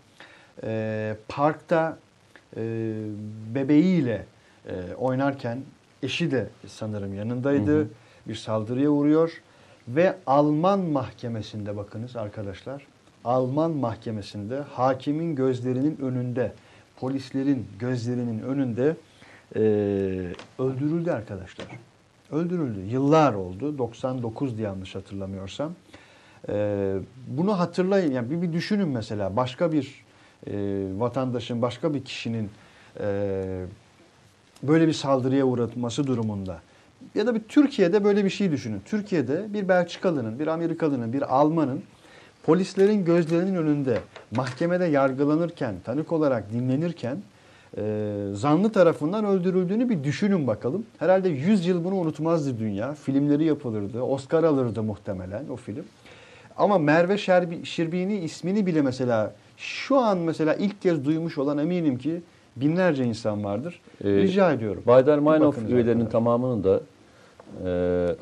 Ee, 0.62 1.16
parkta 1.28 1.98
e, 2.56 2.62
bebeğiyle 3.54 4.26
e, 4.68 4.94
oynarken 4.94 5.58
eşi 6.02 6.30
de 6.30 6.48
sanırım 6.66 7.14
yanındaydı. 7.14 7.78
Hı 7.78 7.82
hı. 7.82 7.88
Bir 8.28 8.34
saldırıya 8.34 8.90
uğruyor 8.90 9.42
ve 9.88 10.16
Alman 10.26 10.80
mahkemesinde 10.80 11.76
bakınız 11.76 12.16
arkadaşlar. 12.16 12.86
Alman 13.24 13.70
mahkemesinde 13.70 14.60
hakimin 14.60 15.34
gözlerinin 15.34 15.98
önünde, 16.02 16.52
polislerin 16.96 17.66
gözlerinin 17.78 18.42
önünde 18.42 18.96
e, 19.56 19.60
öldürüldü 20.58 21.10
arkadaşlar. 21.10 21.66
Öldürüldü. 22.32 22.80
Yıllar 22.80 23.34
oldu. 23.34 23.78
99 23.78 24.56
diye 24.56 24.66
yanlış 24.66 24.94
hatırlamıyorsam. 24.94 25.72
E, 26.48 26.96
bunu 27.26 27.58
hatırlayın. 27.58 28.12
Yani 28.12 28.30
bir, 28.30 28.42
bir 28.42 28.52
düşünün 28.52 28.88
mesela 28.88 29.36
başka 29.36 29.72
bir 29.72 30.04
e, 30.46 30.52
vatandaşın, 30.98 31.62
başka 31.62 31.94
bir 31.94 32.04
kişinin 32.04 32.50
e, 33.00 33.64
böyle 34.62 34.86
bir 34.86 34.92
saldırıya 34.92 35.44
uğratması 35.44 36.06
durumunda 36.06 36.60
ya 37.14 37.26
da 37.26 37.34
bir 37.34 37.40
Türkiye'de 37.40 38.04
böyle 38.04 38.24
bir 38.24 38.30
şey 38.30 38.50
düşünün. 38.50 38.82
Türkiye'de 38.84 39.52
bir 39.52 39.68
Belçikalı'nın, 39.68 40.38
bir 40.38 40.46
Amerikalı'nın, 40.46 41.12
bir 41.12 41.34
Alman'ın 41.36 41.82
polislerin 42.42 43.04
gözlerinin 43.04 43.54
önünde 43.54 44.00
mahkemede 44.30 44.84
yargılanırken, 44.84 45.74
tanık 45.84 46.12
olarak 46.12 46.52
dinlenirken 46.52 47.22
e, 47.76 48.14
zanlı 48.32 48.72
tarafından 48.72 49.24
öldürüldüğünü 49.24 49.88
bir 49.88 50.04
düşünün 50.04 50.46
bakalım. 50.46 50.86
Herhalde 50.98 51.28
100 51.28 51.66
yıl 51.66 51.84
bunu 51.84 51.94
unutmazdı 51.94 52.58
dünya. 52.58 52.94
Filmleri 52.94 53.44
yapılırdı. 53.44 54.02
Oscar 54.02 54.44
alırdı 54.44 54.82
muhtemelen 54.82 55.48
o 55.48 55.56
film. 55.56 55.84
Ama 56.56 56.78
Merve 56.78 57.18
Şerbi, 57.18 57.66
Şirbini 57.66 58.18
ismini 58.18 58.66
bile 58.66 58.82
mesela 58.82 59.34
şu 59.56 59.96
an 59.96 60.18
mesela 60.18 60.54
ilk 60.54 60.82
kez 60.82 61.04
duymuş 61.04 61.38
olan 61.38 61.58
eminim 61.58 61.98
ki 61.98 62.20
binlerce 62.56 63.04
insan 63.04 63.44
vardır. 63.44 63.80
Ee, 64.04 64.08
Rica 64.08 64.52
ediyorum. 64.52 64.82
Baydar 64.86 65.18
Meinhof 65.18 65.58
üyelerinin 65.68 66.06
tamamının 66.06 66.64
da 66.64 66.80
e, 67.64 67.70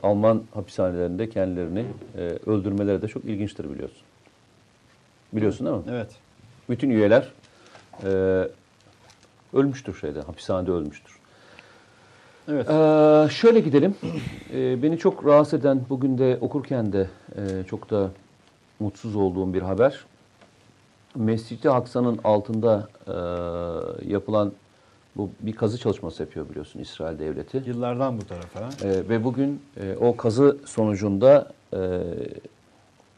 Alman 0.03 0.43
hapishanelerinde 0.55 1.29
kendilerini 1.29 1.85
e, 2.19 2.21
öldürmeleri 2.47 3.03
de 3.03 3.09
çok 3.09 3.25
ilginçtir 3.25 3.71
biliyorsun. 3.71 4.03
Biliyorsun 5.33 5.67
değil 5.67 5.77
mi? 5.77 5.83
Evet. 5.91 6.11
Bütün 6.71 6.91
üyeler 6.91 7.33
e, 8.05 8.43
ölmüştür 9.55 9.95
şeyde, 9.95 10.21
hapishanede 10.21 10.71
ölmüştür. 10.71 11.19
Evet. 12.49 12.71
Ee, 12.71 13.29
şöyle 13.31 13.61
gidelim. 13.61 13.95
Ee, 14.53 14.83
beni 14.83 14.99
çok 14.99 15.27
rahatsız 15.27 15.61
eden, 15.61 15.81
bugün 15.91 16.19
de 16.19 16.39
okurken 16.41 16.93
de 16.93 17.09
e, 17.37 17.65
çok 17.65 17.91
da 17.91 18.11
mutsuz 18.81 19.17
olduğum 19.17 19.55
bir 19.55 19.63
haber. 19.63 20.05
Mescid-i 21.15 21.71
Aksa'nın 21.71 22.21
altında 22.25 22.89
e, 23.07 23.13
yapılan 24.13 24.53
bu 25.17 25.31
bir 25.41 25.53
kazı 25.53 25.79
çalışması 25.79 26.23
yapıyor 26.23 26.49
biliyorsun 26.49 26.81
İsrail 26.81 27.19
devleti. 27.19 27.63
Yıllardan 27.67 28.21
bu 28.21 28.27
tarafa. 28.27 28.87
Ee, 28.89 29.09
ve 29.09 29.25
bugün 29.25 29.63
e, 29.77 29.97
o 30.01 30.17
kazı 30.17 30.57
sonucunda 30.65 31.53
e, 31.73 32.01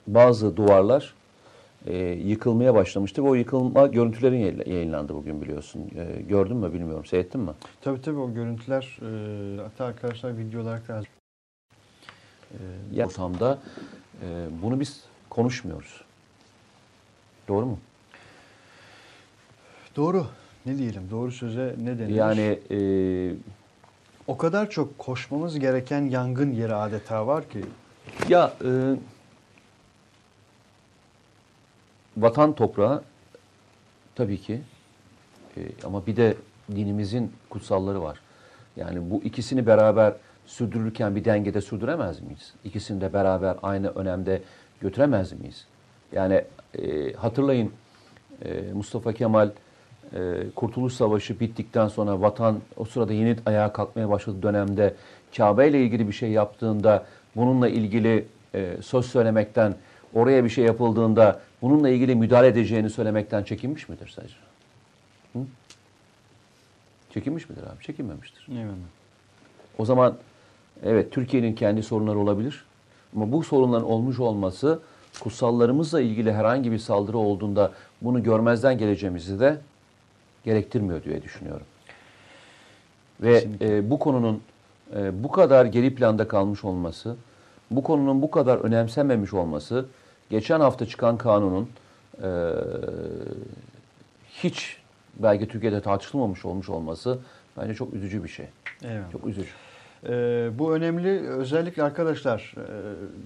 bazı 0.07 0.57
duvarlar 0.57 1.15
e, 1.87 1.97
yıkılmaya 2.13 2.75
başlamıştı. 2.75 3.25
Ve 3.25 3.29
o 3.29 3.35
yıkılma 3.35 3.87
görüntülerin 3.87 4.39
yayın- 4.39 4.63
yayınlandı 4.71 5.15
bugün 5.15 5.43
biliyorsun. 5.43 5.91
E, 5.97 6.23
gördün 6.23 6.57
mü 6.57 6.73
bilmiyorum. 6.73 7.05
Seyrettin 7.05 7.41
mi? 7.41 7.51
Tabii 7.81 8.01
tabii 8.03 8.19
o 8.19 8.35
görüntüler 8.35 8.99
e, 9.03 9.61
hatta 9.63 9.85
arkadaşlar 9.85 10.39
video 10.39 10.63
olarak 10.63 10.89
da 10.89 11.03
e, 12.95 13.05
ortamda 13.05 13.59
e, 14.23 14.47
bunu 14.63 14.81
biz 14.81 15.05
konuşmuyoruz. 15.31 16.01
Doğru 17.49 17.67
mu? 17.67 17.79
doğru. 19.97 20.27
Ne 20.67 20.79
diyelim? 20.79 21.03
Doğru 21.11 21.33
söze 21.33 21.75
ne 21.85 21.99
denir? 21.99 22.15
Yani 22.15 22.59
e, 22.71 22.79
o 24.27 24.37
kadar 24.37 24.71
çok 24.71 24.99
koşmamız 24.99 25.59
gereken 25.59 26.03
yangın 26.03 26.51
yeri 26.53 26.75
adeta 26.75 27.27
var 27.27 27.49
ki. 27.49 27.61
ya 28.29 28.53
e, 28.65 28.71
vatan 32.17 32.53
toprağı 32.53 33.03
tabii 34.15 34.41
ki 34.41 34.61
e, 35.57 35.61
ama 35.85 36.07
bir 36.07 36.17
de 36.17 36.37
dinimizin 36.71 37.33
kutsalları 37.51 38.03
var. 38.03 38.21
Yani 38.77 39.11
bu 39.11 39.23
ikisini 39.25 39.67
beraber 39.67 40.13
sürdürürken 40.47 41.17
bir 41.17 41.25
dengede 41.25 41.61
sürdüremez 41.61 42.21
miyiz? 42.21 42.55
İkisini 42.65 43.01
de 43.01 43.13
beraber 43.13 43.57
aynı 43.63 43.89
önemde 43.89 44.43
götüremez 44.81 45.33
miyiz? 45.33 45.67
Yani 46.13 46.45
e, 46.79 47.13
hatırlayın 47.13 47.73
e, 48.45 48.73
Mustafa 48.73 49.13
Kemal 49.13 49.51
e, 50.15 50.51
Kurtuluş 50.57 50.93
Savaşı 50.93 51.41
bittikten 51.41 51.89
sonra 51.89 52.21
vatan 52.21 52.61
o 52.77 52.85
sırada 52.85 53.13
yeni 53.13 53.37
ayağa 53.47 53.73
kalkmaya 53.73 54.11
başladığı 54.11 54.43
dönemde 54.43 54.95
Kabe 55.37 55.69
ile 55.69 55.83
ilgili 55.83 56.09
bir 56.09 56.13
şey 56.13 56.31
yaptığında 56.31 57.05
bununla 57.37 57.69
ilgili 57.69 58.27
e, 58.55 58.77
söz 58.83 59.07
söylemekten 59.07 59.75
oraya 60.15 60.45
bir 60.45 60.49
şey 60.49 60.65
yapıldığında 60.65 61.41
bununla 61.63 61.89
ilgili 61.89 62.15
müdahale 62.15 62.47
edeceğini 62.47 62.91
söylemekten 62.91 63.43
çekinmiş 63.43 63.89
midir 63.89 64.13
sadece? 64.17 64.35
Hı? 65.33 65.39
Çekinmiş 67.15 67.49
midir 67.49 67.63
abi? 67.63 67.83
Çekinmemiştir. 67.83 68.47
Eyvallah. 68.51 68.75
O 69.79 69.85
zaman 69.85 70.17
evet 70.83 71.13
Türkiye'nin 71.13 71.55
kendi 71.55 71.83
sorunları 71.83 72.19
olabilir. 72.19 72.65
Ama 73.17 73.33
bu 73.33 73.43
sorunların 73.43 73.87
olmuş 73.87 74.21
olması 74.21 74.81
kutsallarımızla 75.21 76.01
ilgili 76.01 76.33
herhangi 76.33 76.73
bir 76.73 76.79
saldırı 76.79 77.19
olduğunda 77.19 77.73
bunu 78.03 78.23
görmezden 78.23 78.79
geleceğimizi 78.79 79.41
de 79.41 79.59
gerektirmiyor 80.45 81.05
diye 81.05 81.23
düşünüyorum. 81.23 81.67
Ve 83.21 83.35
Kesinlikle. 83.35 83.77
e, 83.77 83.91
bu 83.91 83.99
konunun 83.99 84.43
e, 84.97 85.25
bu 85.25 85.31
kadar 85.31 85.65
geri 85.65 85.95
planda 85.95 86.29
kalmış 86.29 86.65
olması, 86.65 87.17
bu 87.71 87.83
konunun 87.83 88.23
bu 88.23 88.31
kadar 88.31 88.59
önemsenmemiş 88.59 89.35
olması, 89.35 89.87
geçen 90.31 90.61
hafta 90.61 90.87
çıkan 90.87 91.19
kanunun 91.19 91.69
e, 92.23 92.29
hiç 94.31 94.77
belki 95.17 95.49
Türkiye'de 95.49 95.81
tartışılmamış 95.81 96.45
olmuş 96.45 96.69
olması 96.69 97.19
bence 97.57 97.75
çok 97.75 97.95
üzücü 97.95 98.25
bir 98.25 98.29
şey. 98.29 98.47
Eyvallah. 98.83 99.13
Çok 99.13 99.27
üzücü. 99.27 99.51
Ee, 100.09 100.51
bu 100.59 100.75
önemli. 100.75 101.29
Özellikle 101.29 101.83
arkadaşlar 101.83 102.55
e, 102.57 102.67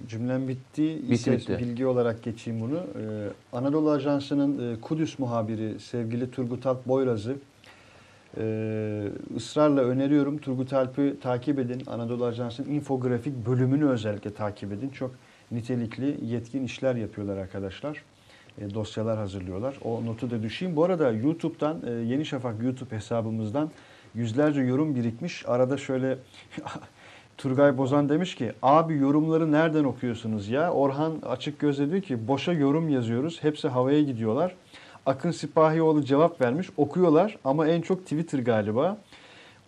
cümlem 0.09 0.47
bitti. 0.47 1.01
Bitti, 1.11 1.31
bitti. 1.31 1.57
Bilgi 1.59 1.85
olarak 1.85 2.23
geçeyim 2.23 2.61
bunu. 2.61 2.77
Ee, 2.77 3.27
Anadolu 3.53 3.91
Ajansı'nın 3.91 4.73
e, 4.73 4.81
Kudüs 4.81 5.19
muhabiri 5.19 5.79
sevgili 5.79 6.31
Turgut 6.31 6.65
Alp 6.65 6.87
Boyraz'ı 6.87 7.35
e, 8.37 9.07
ısrarla 9.35 9.81
öneriyorum. 9.81 10.37
Turgut 10.37 10.73
Alp'i 10.73 11.15
takip 11.21 11.59
edin. 11.59 11.83
Anadolu 11.87 12.25
Ajansı'nın 12.25 12.69
infografik 12.69 13.45
bölümünü 13.47 13.89
özellikle 13.89 14.33
takip 14.33 14.73
edin. 14.73 14.89
Çok 14.89 15.11
nitelikli, 15.51 16.17
yetkin 16.25 16.63
işler 16.63 16.95
yapıyorlar 16.95 17.37
arkadaşlar. 17.37 18.03
E, 18.57 18.73
dosyalar 18.73 19.17
hazırlıyorlar. 19.17 19.75
O 19.83 20.05
notu 20.05 20.31
da 20.31 20.43
düşeyim. 20.43 20.75
Bu 20.75 20.83
arada 20.83 21.11
YouTube'dan, 21.11 21.81
e, 21.87 21.91
Yeni 21.91 22.25
Şafak 22.25 22.63
YouTube 22.63 22.95
hesabımızdan 22.95 23.71
yüzlerce 24.15 24.61
yorum 24.61 24.95
birikmiş. 24.95 25.43
Arada 25.47 25.77
şöyle 25.77 26.17
Turgay 27.37 27.77
Bozan 27.77 28.09
demiş 28.09 28.35
ki 28.35 28.51
abi 28.61 28.97
yorumları 28.97 29.51
nereden 29.51 29.83
okuyorsunuz 29.83 30.49
ya? 30.49 30.71
Orhan 30.71 31.13
açık 31.25 31.59
gözle 31.59 31.91
diyor 31.91 32.01
ki 32.01 32.27
boşa 32.27 32.53
yorum 32.53 32.89
yazıyoruz. 32.89 33.43
Hepsi 33.43 33.67
havaya 33.67 34.01
gidiyorlar. 34.01 34.55
Akın 35.05 35.31
Sipahioğlu 35.31 36.05
cevap 36.05 36.41
vermiş. 36.41 36.69
Okuyorlar 36.77 37.37
ama 37.43 37.67
en 37.67 37.81
çok 37.81 38.03
Twitter 38.03 38.39
galiba. 38.39 38.97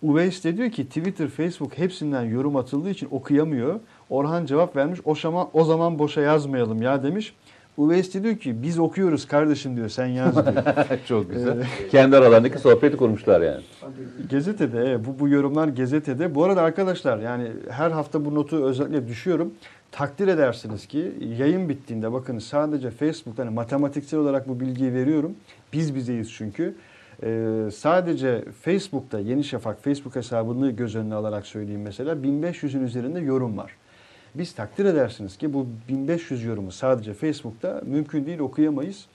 Uveys 0.02 0.44
de 0.44 0.58
diyor 0.58 0.72
ki 0.72 0.88
Twitter, 0.88 1.28
Facebook 1.28 1.78
hepsinden 1.78 2.24
yorum 2.24 2.56
atıldığı 2.56 2.90
için 2.90 3.08
okuyamıyor. 3.12 3.80
Orhan 4.14 4.46
cevap 4.46 4.76
vermiş. 4.76 5.00
O 5.06 5.16
zaman, 5.16 5.48
o 5.54 5.64
zaman 5.64 6.00
boşa 6.00 6.22
yazmayalım 6.22 6.82
ya 6.82 7.04
demiş. 7.04 7.36
Uveys 7.78 8.14
de 8.14 8.24
diyor 8.24 8.38
ki 8.38 8.64
biz 8.64 8.80
okuyoruz 8.80 9.28
kardeşim 9.28 9.76
diyor 9.76 9.90
sen 9.90 10.06
yaz 10.06 10.36
diyor. 10.36 10.64
çok 11.08 11.32
güzel. 11.32 11.68
Kendi 11.92 12.18
aralarındaki 12.18 12.60
sohbeti 12.60 12.98
kurmuşlar 12.98 13.42
yani. 13.42 13.62
Gazetede 14.30 14.80
evet, 14.80 15.00
bu 15.06 15.20
bu 15.20 15.30
yorumlar 15.30 15.68
gazetede. 15.68 16.36
Bu 16.36 16.44
arada 16.44 16.62
arkadaşlar 16.62 17.20
yani 17.20 17.52
her 17.70 17.92
hafta 17.92 18.26
bu 18.26 18.36
notu 18.36 18.66
özellikle 18.66 19.08
düşüyorum. 19.08 19.54
Takdir 19.92 20.28
edersiniz 20.28 20.88
ki 20.88 21.12
yayın 21.40 21.70
bittiğinde 21.70 22.14
bakın 22.14 22.40
sadece 22.40 22.92
Facebook'tan 22.92 23.46
hani 23.46 23.56
matematiksel 23.56 24.20
olarak 24.20 24.48
bu 24.48 24.60
bilgiyi 24.60 24.94
veriyorum. 24.94 25.36
Biz 25.74 25.96
bizeyiz 25.96 26.32
çünkü. 26.32 26.76
Ee, 27.24 27.70
sadece 27.76 28.44
Facebook'ta 28.62 29.20
Yeni 29.20 29.44
Şafak 29.44 29.84
Facebook 29.84 30.16
hesabını 30.16 30.72
göz 30.72 30.96
önüne 30.96 31.16
alarak 31.16 31.46
söyleyeyim 31.46 31.82
mesela 31.82 32.14
1500'ün 32.14 32.84
üzerinde 32.84 33.20
yorum 33.20 33.58
var. 33.58 33.72
Biz 34.36 34.54
takdir 34.54 34.86
edersiniz 34.86 35.38
ki 35.38 35.54
bu 35.54 35.68
1500 35.90 36.44
yorumu 36.44 36.72
sadece 36.72 37.14
Facebook'ta 37.14 37.82
mümkün 37.86 38.26
değil 38.26 38.40
okuyamayız. 38.40 39.06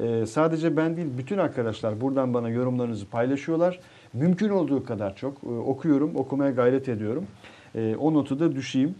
Ee, 0.00 0.26
sadece 0.26 0.76
ben 0.76 0.96
değil 0.96 1.08
bütün 1.18 1.38
arkadaşlar 1.38 2.00
buradan 2.00 2.34
bana 2.34 2.48
yorumlarınızı 2.48 3.06
paylaşıyorlar. 3.06 3.80
Mümkün 4.12 4.48
olduğu 4.48 4.84
kadar 4.84 5.16
çok 5.16 5.44
e, 5.44 5.48
okuyorum, 5.48 6.16
okumaya 6.16 6.50
gayret 6.50 6.88
ediyorum. 6.88 7.26
E, 7.74 7.96
o 7.96 8.14
notu 8.14 8.40
da 8.40 8.54
düşeyim. 8.54 8.94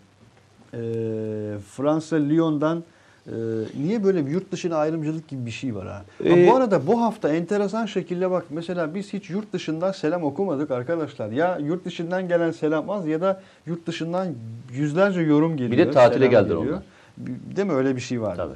E, 0.75 0.79
Fransa 1.68 2.16
Lyon'dan 2.16 2.85
e, 3.27 3.33
niye 3.83 4.05
böyle 4.05 4.27
bir 4.27 4.31
yurt 4.31 4.53
dışına 4.53 4.77
ayrımcılık 4.77 5.29
gibi 5.29 5.47
bir 5.47 5.51
şey 5.51 5.75
var 5.75 5.87
ha? 5.87 5.93
Ha, 5.93 6.05
Ee, 6.25 6.47
bu 6.47 6.55
arada 6.55 6.87
bu 6.87 7.03
hafta 7.03 7.29
enteresan 7.35 7.87
şekilde 7.87 8.31
bak 8.31 8.45
mesela 8.51 8.95
biz 8.95 9.12
hiç 9.12 9.31
yurt 9.31 9.53
dışından 9.53 9.93
selam 9.93 10.25
okumadık 10.25 10.70
arkadaşlar. 10.70 11.31
Ya 11.31 11.59
yurt 11.59 11.85
dışından 11.85 12.29
gelen 12.29 12.51
selam 12.51 12.91
az 12.91 13.07
ya 13.07 13.20
da 13.20 13.43
yurt 13.66 13.87
dışından 13.87 14.29
yüzlerce 14.73 15.20
yorum 15.20 15.57
geliyor. 15.57 15.73
Bir 15.73 15.79
de 15.79 15.91
tatile 15.91 16.27
geldiler 16.27 16.55
onlar. 16.55 16.83
Değil 17.57 17.68
mi 17.68 17.75
öyle 17.75 17.97
bir 17.97 18.01
şey 18.01 18.20
var? 18.23 18.37
Tabii. 18.37 18.55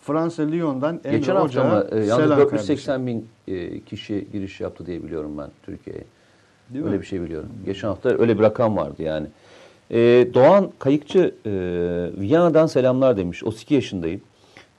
Fransa 0.00 0.42
Lyon'dan 0.42 1.00
Emre 1.04 1.18
Geçen 1.18 1.36
hafta 1.36 1.62
ama 1.62 1.84
e, 1.90 1.96
yalnız 2.04 2.24
selam 2.24 2.38
480 2.38 3.06
bin 3.06 3.28
e, 3.48 3.80
kişi 3.80 4.26
giriş 4.32 4.60
yaptı 4.60 4.86
diye 4.86 5.02
biliyorum 5.02 5.38
ben 5.38 5.50
Türkiye'ye. 5.62 6.04
Değil 6.70 6.84
öyle 6.84 6.96
mi? 6.96 7.02
bir 7.02 7.06
şey 7.06 7.22
biliyorum. 7.22 7.48
Geçen 7.66 7.88
hafta 7.88 8.08
öyle 8.18 8.38
bir 8.38 8.42
rakam 8.42 8.76
vardı 8.76 9.02
yani. 9.02 9.26
E, 9.90 10.28
Doğan 10.34 10.70
Kayıkçı 10.78 11.34
e, 11.46 11.50
Viyana'dan 12.20 12.66
selamlar 12.66 13.16
demiş. 13.16 13.44
32 13.44 13.74
yaşındayım. 13.74 14.20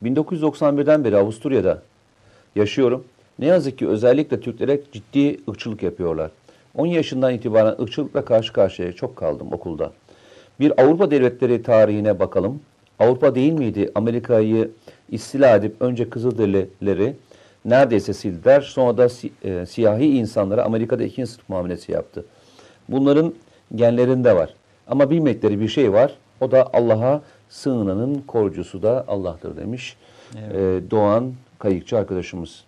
1991'den 0.03 1.03
beri 1.03 1.17
Avusturya'da 1.17 1.81
yaşıyorum. 2.55 3.03
Ne 3.39 3.45
yazık 3.45 3.77
ki 3.77 3.87
özellikle 3.87 4.39
Türklere 4.39 4.79
ciddi 4.91 5.39
ırkçılık 5.49 5.83
yapıyorlar. 5.83 6.31
10 6.75 6.85
yaşından 6.85 7.33
itibaren 7.33 7.75
ırkçılıkla 7.81 8.25
karşı 8.25 8.53
karşıya 8.53 8.93
çok 8.93 9.15
kaldım 9.15 9.47
okulda. 9.53 9.91
Bir 10.59 10.81
Avrupa 10.81 11.11
devletleri 11.11 11.63
tarihine 11.63 12.19
bakalım. 12.19 12.61
Avrupa 12.99 13.35
değil 13.35 13.53
miydi 13.53 13.91
Amerika'yı 13.95 14.71
istila 15.09 15.55
edip 15.55 15.75
önce 15.79 16.09
Kızılderilileri 16.09 17.13
neredeyse 17.65 18.13
sildiler. 18.13 18.61
Sonra 18.61 18.97
da 18.97 19.09
si- 19.09 19.31
e, 19.43 19.65
siyahi 19.65 20.05
insanlara 20.17 20.63
Amerika'da 20.63 21.03
ikinci 21.03 21.31
sınıf 21.31 21.49
muamelesi 21.49 21.91
yaptı. 21.91 22.25
Bunların 22.89 23.33
genlerinde 23.75 24.35
var. 24.35 24.53
Ama 24.89 25.09
bilmedikleri 25.09 25.59
bir 25.59 25.67
şey 25.67 25.93
var. 25.93 26.13
O 26.41 26.51
da 26.51 26.69
Allah'a 26.73 27.21
sığınanın 27.49 28.23
korucusu 28.27 28.83
da 28.83 29.05
Allah'tır 29.07 29.57
demiş. 29.57 29.97
Evet. 30.37 30.55
E, 30.55 30.91
Doğan 30.91 31.33
Kayıkçı 31.59 31.97
arkadaşımız. 31.97 32.63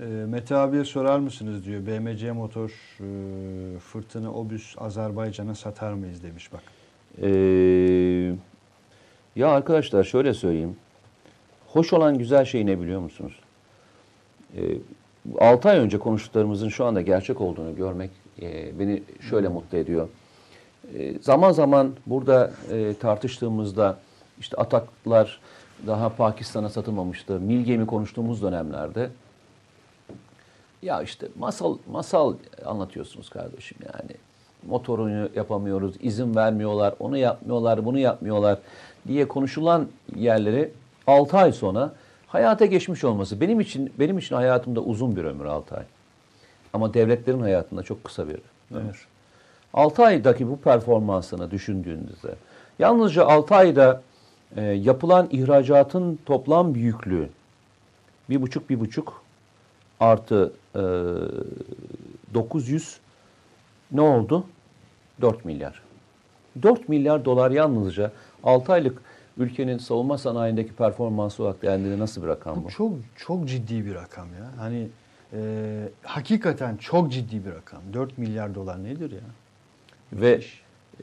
E, 0.00 0.04
Mete 0.04 0.56
abiye 0.56 0.84
sorar 0.84 1.18
mısınız 1.18 1.64
diyor. 1.64 1.86
BMC 1.86 2.32
motor 2.32 2.70
e, 3.00 3.78
fırtına 3.78 4.32
obüs 4.32 4.74
Azerbaycan'a 4.78 5.54
satar 5.54 5.92
mıyız 5.92 6.22
demiş 6.22 6.52
bak. 6.52 6.62
Ee, 7.22 8.34
ya 9.36 9.48
arkadaşlar 9.48 10.04
şöyle 10.04 10.34
söyleyeyim. 10.34 10.76
Hoş 11.66 11.92
olan 11.92 12.18
güzel 12.18 12.44
şey 12.44 12.66
ne 12.66 12.80
biliyor 12.80 13.00
musunuz? 13.00 13.40
Ee, 14.56 14.60
6 15.38 15.68
ay 15.68 15.78
önce 15.78 15.98
konuştuklarımızın 15.98 16.68
şu 16.68 16.84
anda 16.84 17.00
gerçek 17.00 17.40
olduğunu 17.40 17.76
görmek 17.76 18.10
e, 18.42 18.78
beni 18.78 19.02
şöyle 19.30 19.48
mutlu 19.48 19.78
ediyor. 19.78 20.08
E, 20.98 21.18
zaman 21.20 21.52
zaman 21.52 21.92
burada 22.06 22.50
e, 22.70 22.94
tartıştığımızda 22.94 23.98
işte 24.40 24.56
ataklar 24.56 25.40
daha 25.86 26.08
Pakistan'a 26.08 26.68
satılmamıştı. 26.68 27.40
Mil 27.40 27.64
gemi 27.64 27.86
konuştuğumuz 27.86 28.42
dönemlerde 28.42 29.10
ya 30.82 31.02
işte 31.02 31.28
masal 31.38 31.78
masal 31.92 32.34
anlatıyorsunuz 32.64 33.28
kardeşim 33.28 33.78
yani. 33.86 34.16
Motorunu 34.66 35.28
yapamıyoruz, 35.34 35.94
izin 36.00 36.34
vermiyorlar, 36.34 36.94
onu 36.98 37.16
yapmıyorlar, 37.16 37.84
bunu 37.84 37.98
yapmıyorlar 37.98 38.58
diye 39.08 39.28
konuşulan 39.28 39.88
yerleri 40.16 40.70
6 41.06 41.36
ay 41.36 41.52
sonra 41.52 41.92
hayata 42.26 42.66
geçmiş 42.66 43.04
olması 43.04 43.40
benim 43.40 43.60
için 43.60 43.92
benim 43.98 44.18
için 44.18 44.36
hayatımda 44.36 44.80
uzun 44.80 45.16
bir 45.16 45.24
ömür 45.24 45.44
6 45.44 45.76
ay. 45.76 45.84
Ama 46.72 46.94
devletlerin 46.94 47.40
hayatında 47.40 47.82
çok 47.82 48.04
kısa 48.04 48.28
bir 48.28 48.38
ömür. 48.70 48.84
Evet. 48.84 49.13
6 49.74 50.04
aydaki 50.04 50.48
bu 50.48 50.60
performansını 50.60 51.50
düşündüğünüzde 51.50 52.34
yalnızca 52.78 53.26
6 53.26 53.54
ayda 53.54 54.02
e, 54.56 54.62
yapılan 54.62 55.28
ihracatın 55.30 56.18
toplam 56.26 56.74
büyüklüğü 56.74 57.28
bir 58.30 58.42
buçuk 58.42 58.70
bir 58.70 58.80
buçuk 58.80 59.22
artı 60.00 60.52
e, 60.74 60.82
900 62.34 62.98
ne 63.92 64.00
oldu? 64.00 64.46
4 65.20 65.44
milyar. 65.44 65.82
4 66.62 66.88
milyar 66.88 67.24
dolar 67.24 67.50
yalnızca 67.50 68.12
6 68.44 68.72
aylık 68.72 69.02
ülkenin 69.38 69.78
savunma 69.78 70.18
sanayindeki 70.18 70.72
performansı 70.72 71.42
olarak 71.42 71.62
değerlendiğinde 71.62 71.98
nasıl 71.98 72.22
bir 72.22 72.26
rakam 72.26 72.60
bu? 72.60 72.64
Bu 72.64 72.70
çok 72.70 72.92
çok 73.16 73.48
ciddi 73.48 73.86
bir 73.86 73.94
rakam 73.94 74.26
ya. 74.26 74.50
Hani 74.58 74.88
e, 75.32 75.40
hakikaten 76.02 76.76
çok 76.76 77.12
ciddi 77.12 77.44
bir 77.44 77.50
rakam. 77.50 77.80
4 77.92 78.18
milyar 78.18 78.54
dolar 78.54 78.84
nedir 78.84 79.10
ya? 79.10 79.20
Ve 80.14 80.40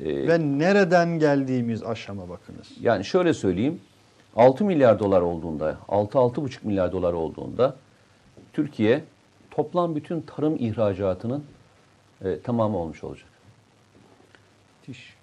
e, 0.06 0.28
Ve 0.28 0.40
nereden 0.40 1.20
geldiğimiz 1.20 1.84
aşama 1.84 2.30
bakınız. 2.30 2.68
Yani 2.82 3.06
şöyle 3.06 3.34
söyleyeyim. 3.34 3.82
6 4.36 4.66
milyar 4.66 5.00
dolar 5.00 5.22
olduğunda, 5.22 5.78
6-6,5 5.88 6.50
milyar 6.64 6.92
dolar 6.92 7.14
olduğunda 7.14 7.76
Türkiye 8.54 9.04
toplam 9.52 9.96
bütün 9.96 10.22
tarım 10.22 10.56
ihracatının 10.60 11.44
e, 12.26 12.40
tamamı 12.40 12.78
olmuş 12.78 13.04
olacak. 13.04 13.28
Müthiş. 14.88 15.14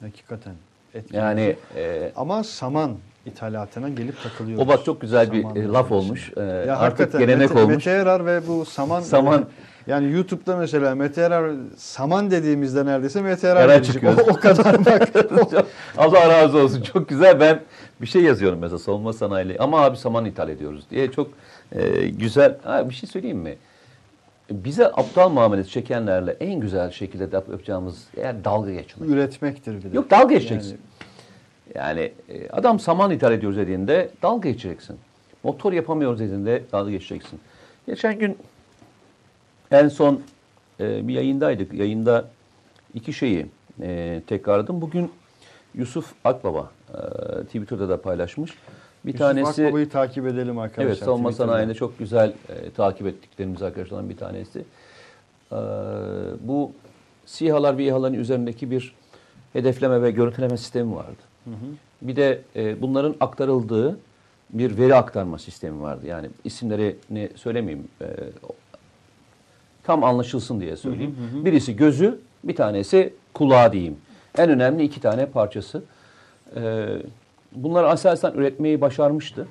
Hakikaten. 0.00 0.54
etkileyici. 0.94 1.16
Yani 1.16 1.56
e, 1.76 2.12
ama 2.16 2.44
saman 2.44 2.96
ithalatına 3.26 3.88
gelip 3.88 4.22
takılıyoruz. 4.22 4.64
o 4.64 4.68
bak 4.68 4.84
çok 4.84 5.00
güzel 5.00 5.32
bir 5.32 5.42
Saman 5.42 5.56
e, 5.56 5.66
laf 5.66 5.92
olmuş. 5.92 6.32
E, 6.36 6.40
Ya 6.42 6.78
artık 6.78 7.12
gelenek 7.12 7.48
Mete, 7.50 7.62
olmuş. 7.62 7.76
Mete 7.76 7.90
Erar 7.90 8.26
ve 8.26 8.48
bu 8.48 8.64
saman 8.64 9.00
Saman. 9.00 9.48
Yani 9.86 10.12
YouTube'da 10.12 10.56
mesela 10.56 10.94
Mete 10.94 11.20
Erar 11.20 11.52
saman 11.76 12.30
dediğimizde 12.30 12.86
neredeyse 12.86 13.22
Mete 13.22 13.48
Erar 13.48 13.56
Erar 13.64 13.74
gelecek. 13.74 13.92
çıkıyor. 13.94 14.16
O, 14.18 14.30
o 14.30 14.34
kadar 14.34 14.84
bak. 14.86 15.08
Allah 15.96 16.28
razı 16.28 16.58
olsun. 16.58 16.82
Çok 16.82 17.08
güzel. 17.08 17.40
Ben 17.40 17.60
bir 18.00 18.06
şey 18.06 18.22
yazıyorum 18.22 18.58
mesela 18.58 18.78
savunma 18.78 19.12
sanayi. 19.12 19.56
Ama 19.58 19.80
abi 19.80 19.96
saman 19.96 20.24
ithal 20.24 20.48
ediyoruz 20.48 20.84
diye 20.90 21.12
çok 21.12 21.30
e, 21.72 22.08
güzel. 22.08 22.56
Ha, 22.64 22.88
bir 22.88 22.94
şey 22.94 23.08
söyleyeyim 23.08 23.38
mi? 23.38 23.56
Bize 24.50 24.86
aptal 24.86 25.28
muamelesi 25.28 25.70
çekenlerle 25.70 26.36
en 26.40 26.60
güzel 26.60 26.90
şekilde 26.90 27.36
yapacağımız 27.36 28.04
eğer 28.16 28.44
dalga 28.44 28.72
geçmek. 28.72 29.10
Üretmektir 29.10 29.76
bir 29.84 29.92
de. 29.92 29.96
Yok 29.96 30.10
dalga 30.10 30.34
geçeceksin. 30.34 30.78
Yani 31.74 32.00
Yani 32.00 32.12
e, 32.28 32.48
adam 32.48 32.80
saman 32.80 33.10
ithal 33.10 33.32
ediyoruz 33.32 33.58
dediğinde 33.58 34.10
dalga 34.22 34.48
geçeceksin. 34.48 34.96
Motor 35.44 35.72
yapamıyoruz 35.72 36.20
dediğinde 36.20 36.62
dalga 36.72 36.90
geçeceksin. 36.90 37.40
Geçen 37.86 38.18
gün 38.18 38.38
en 39.70 39.88
son 39.88 40.20
e, 40.80 41.08
bir 41.08 41.14
yayındaydık. 41.14 41.74
Yayında 41.74 42.24
iki 42.94 43.12
şeyi 43.12 43.46
e, 43.82 44.22
tekrarladım. 44.26 44.80
Bugün 44.80 45.12
Yusuf 45.74 46.12
Akbaba 46.24 46.70
e, 46.88 46.98
Twitter'da 47.44 47.88
da 47.88 48.02
paylaşmış. 48.02 48.54
Bir 49.04 49.12
Yusuf 49.12 49.18
tanesi 49.18 49.64
Akbaba'yı 49.64 49.88
takip 49.88 50.26
edelim 50.26 50.58
arkadaşlar. 50.58 50.90
Evet, 50.90 50.98
savunma 50.98 51.32
sanayinde 51.32 51.74
çok 51.74 51.98
güzel 51.98 52.32
e, 52.48 52.70
takip 52.70 53.06
ettiklerimiz 53.06 53.62
arkadaşlardan 53.62 54.10
bir 54.10 54.16
tanesi. 54.16 54.64
Ee, 55.52 55.56
bu 56.40 56.72
SİHA'lar 57.26 57.78
ve 57.78 57.84
İHA'ların 57.84 58.14
üzerindeki 58.14 58.70
bir 58.70 58.94
hedefleme 59.52 60.02
ve 60.02 60.10
görüntüleme 60.10 60.56
sistemi 60.56 60.94
vardı. 60.94 61.22
Bir 62.02 62.16
de 62.16 62.40
e, 62.56 62.82
bunların 62.82 63.14
aktarıldığı 63.20 63.98
bir 64.50 64.78
veri 64.78 64.94
aktarma 64.94 65.38
sistemi 65.38 65.82
vardı. 65.82 66.06
Yani 66.06 66.30
isimlerini 66.44 67.30
söylemeyeyim. 67.36 67.88
e, 68.00 68.06
tam 69.82 70.04
anlaşılsın 70.04 70.60
diye 70.60 70.76
söyleyeyim. 70.76 71.16
Birisi 71.44 71.76
gözü, 71.76 72.18
bir 72.44 72.56
tanesi 72.56 73.14
kulağı 73.34 73.72
diyeyim. 73.72 73.96
En 74.38 74.50
önemli 74.50 74.82
iki 74.82 75.00
tane 75.00 75.26
parçası. 75.26 75.82
Ee, 76.56 76.86
bunları 77.52 77.88
asasen 77.88 78.32
üretmeyi 78.32 78.80
başarmıştı. 78.80 79.48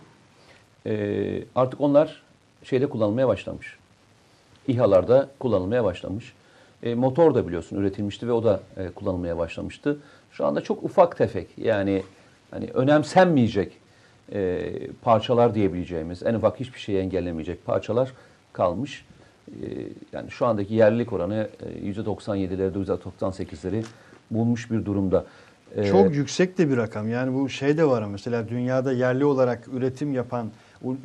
Ee, 0.86 1.44
artık 1.56 1.82
onlar 1.82 2.22
şeyde 2.64 2.90
kullanılmaya 2.90 3.28
başlamış. 3.28 3.78
İHA'larda 4.68 5.30
kullanılmaya 5.40 5.84
başlamış. 5.84 6.34
E, 6.84 6.96
motor 6.96 7.36
da 7.36 7.48
biliyorsun 7.48 7.78
üretilmişti 7.78 8.28
ve 8.28 8.32
o 8.32 8.44
da 8.44 8.60
e, 8.78 8.90
kullanılmaya 8.90 9.38
başlamıştı. 9.38 9.98
Şu 10.32 10.46
anda 10.46 10.62
çok 10.62 10.84
ufak 10.84 11.18
tefek 11.18 11.48
yani 11.58 12.04
hani 12.52 12.66
önemsenmeyecek 12.74 13.72
e, 14.34 14.72
parçalar 15.02 15.56
diyebileceğimiz, 15.56 16.24
en 16.24 16.34
ufak 16.34 16.60
hiçbir 16.60 16.80
şeyi 16.80 17.00
engellemeyecek 17.00 17.66
parçalar 17.66 18.14
kalmış. 18.54 19.06
E, 19.64 19.68
yani 20.14 20.32
şu 20.32 20.46
andaki 20.46 20.74
yerlilik 20.74 21.14
oranı 21.14 21.50
e, 21.84 21.92
%97'leri, 21.92 22.86
%98'leri 22.86 23.84
bulmuş 24.32 24.72
bir 24.72 24.86
durumda. 24.86 25.26
E, 25.76 25.84
Çok 25.90 26.16
yüksek 26.16 26.58
de 26.58 26.70
bir 26.70 26.78
rakam. 26.78 27.10
Yani 27.10 27.34
bu 27.34 27.50
şey 27.50 27.78
de 27.78 27.86
var 27.86 28.04
mesela 28.12 28.50
dünyada 28.50 28.92
yerli 28.94 29.26
olarak 29.26 29.68
üretim 29.74 30.14
yapan 30.14 30.50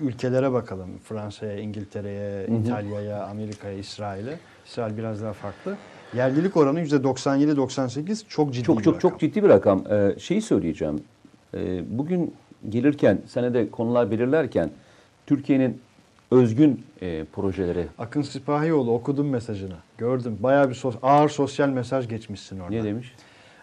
ülkelere 0.03 0.53
bakalım. 0.53 0.91
Fransa'ya, 1.05 1.59
İngiltere'ye, 1.59 2.47
İtalya'ya, 2.61 3.25
Amerika'ya, 3.25 3.79
İsrail'e. 3.79 4.39
İsrail 4.67 4.97
biraz 4.97 5.23
daha 5.23 5.33
farklı. 5.33 5.77
Yerlilik 6.15 6.57
oranı 6.57 6.81
%97-98 6.81 8.23
çok 8.29 8.55
ciddi 8.55 8.65
Çok 8.65 8.79
bir 8.79 8.85
çok 8.85 8.95
rakam. 8.97 9.11
çok 9.11 9.21
ciddi 9.21 9.43
bir 9.43 9.49
rakam. 9.49 9.85
Ee, 9.91 10.15
şeyi 10.19 10.43
söyleyeceğim. 10.43 11.01
Ee, 11.55 11.83
bugün 11.99 12.35
gelirken, 12.69 13.19
senede 13.27 13.71
konular 13.71 14.11
belirlerken 14.11 14.71
Türkiye'nin 15.27 15.81
özgün 16.35 16.85
e, 17.03 17.24
projeleri 17.32 17.87
Akın 17.99 18.22
Sipahioğlu 18.22 18.93
okudum 18.95 19.28
mesajını. 19.28 19.74
Gördüm. 19.99 20.39
Bayağı 20.41 20.68
bir 20.70 20.74
sos- 20.74 20.99
ağır 21.03 21.28
sosyal 21.28 21.68
mesaj 21.68 22.09
geçmişsin 22.09 22.61
orada. 22.61 22.70
ne 22.70 22.85
demiş? 22.85 23.14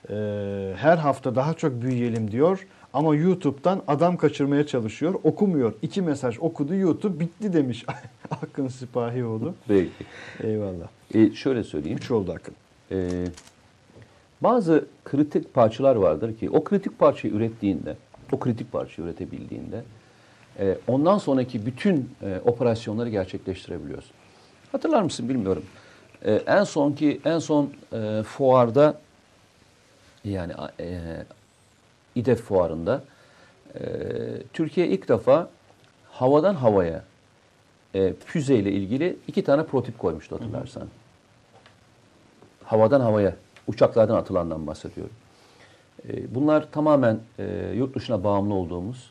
Ee, 0.09 0.73
her 0.77 0.97
hafta 0.97 1.35
daha 1.35 1.53
çok 1.53 1.81
büyüyelim 1.81 2.31
diyor. 2.31 2.67
Ama 2.93 3.15
YouTube'dan 3.15 3.81
adam 3.87 4.17
kaçırmaya 4.17 4.67
çalışıyor. 4.67 5.13
Okumuyor. 5.23 5.73
İki 5.81 6.01
mesaj 6.01 6.37
okudu 6.39 6.75
YouTube 6.75 7.19
bitti 7.19 7.53
demiş 7.53 7.85
Akın 8.31 8.67
Sipahioğlu. 8.67 9.53
Peki. 9.67 9.89
Eyvallah. 10.43 10.87
E, 11.13 11.31
şöyle 11.31 11.63
söyleyeyim. 11.63 11.97
Üç 11.97 12.11
oldu 12.11 12.31
Akın. 12.31 12.55
Ee, 12.91 13.25
bazı 14.41 14.85
kritik 15.05 15.53
parçalar 15.53 15.95
vardır 15.95 16.37
ki 16.37 16.49
o 16.49 16.63
kritik 16.63 16.99
parçayı 16.99 17.33
ürettiğinde, 17.33 17.95
o 18.31 18.39
kritik 18.39 18.71
parçayı 18.71 19.07
üretebildiğinde 19.07 19.83
e, 20.59 20.77
ondan 20.87 21.17
sonraki 21.17 21.65
bütün 21.65 22.15
e, 22.21 22.41
operasyonları 22.45 23.09
gerçekleştirebiliyorsun. 23.09 24.11
Hatırlar 24.71 25.01
mısın 25.01 25.29
bilmiyorum. 25.29 25.65
E, 26.25 26.33
en 26.33 26.63
sonki 26.63 27.21
en 27.25 27.39
son 27.39 27.73
e, 27.93 28.23
fuarda 28.23 28.97
yani 30.25 30.53
e, 30.79 30.99
İDEF 32.15 32.41
fuarında 32.41 33.03
e, 33.75 33.81
Türkiye 34.53 34.87
ilk 34.87 35.09
defa 35.09 35.49
havadan 36.11 36.55
havaya 36.55 37.03
e, 37.95 38.13
füzeyle 38.25 38.71
ilgili 38.71 39.17
iki 39.27 39.43
tane 39.43 39.63
prototip 39.65 39.99
koymuştu 39.99 40.35
hatırlarsan 40.35 40.87
havadan 42.63 43.01
havaya, 43.01 43.35
uçaklardan 43.67 44.15
atılandan 44.15 44.67
bahsediyorum. 44.67 45.13
E, 46.09 46.35
Bunlar 46.35 46.71
tamamen 46.71 47.19
e, 47.39 47.73
yurt 47.75 47.95
dışına 47.95 48.23
bağımlı 48.23 48.53
olduğumuz 48.53 49.10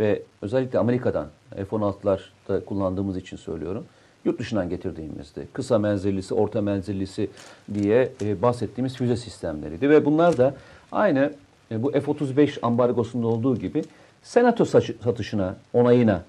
ve 0.00 0.22
özellikle 0.42 0.78
Amerika'dan 0.78 1.28
F-16'larda 1.56 2.64
kullandığımız 2.64 3.16
için 3.16 3.36
söylüyorum. 3.36 3.84
Yurt 4.24 4.38
dışından 4.38 4.68
getirdiğimizde 4.68 5.46
kısa 5.52 5.78
menzillisi, 5.78 6.34
orta 6.34 6.62
menzillisi 6.62 7.30
diye 7.74 8.12
e, 8.22 8.42
bahsettiğimiz 8.42 8.96
füze 8.96 9.16
sistemleriydi. 9.16 9.90
Ve 9.90 10.04
bunlar 10.04 10.38
da 10.38 10.54
aynı 10.92 11.32
e, 11.70 11.82
bu 11.82 11.90
F-35 11.90 12.58
ambargosunda 12.62 13.26
olduğu 13.26 13.56
gibi 13.56 13.84
senato 14.22 14.64
satışına, 14.64 15.56
onayına 15.72 16.22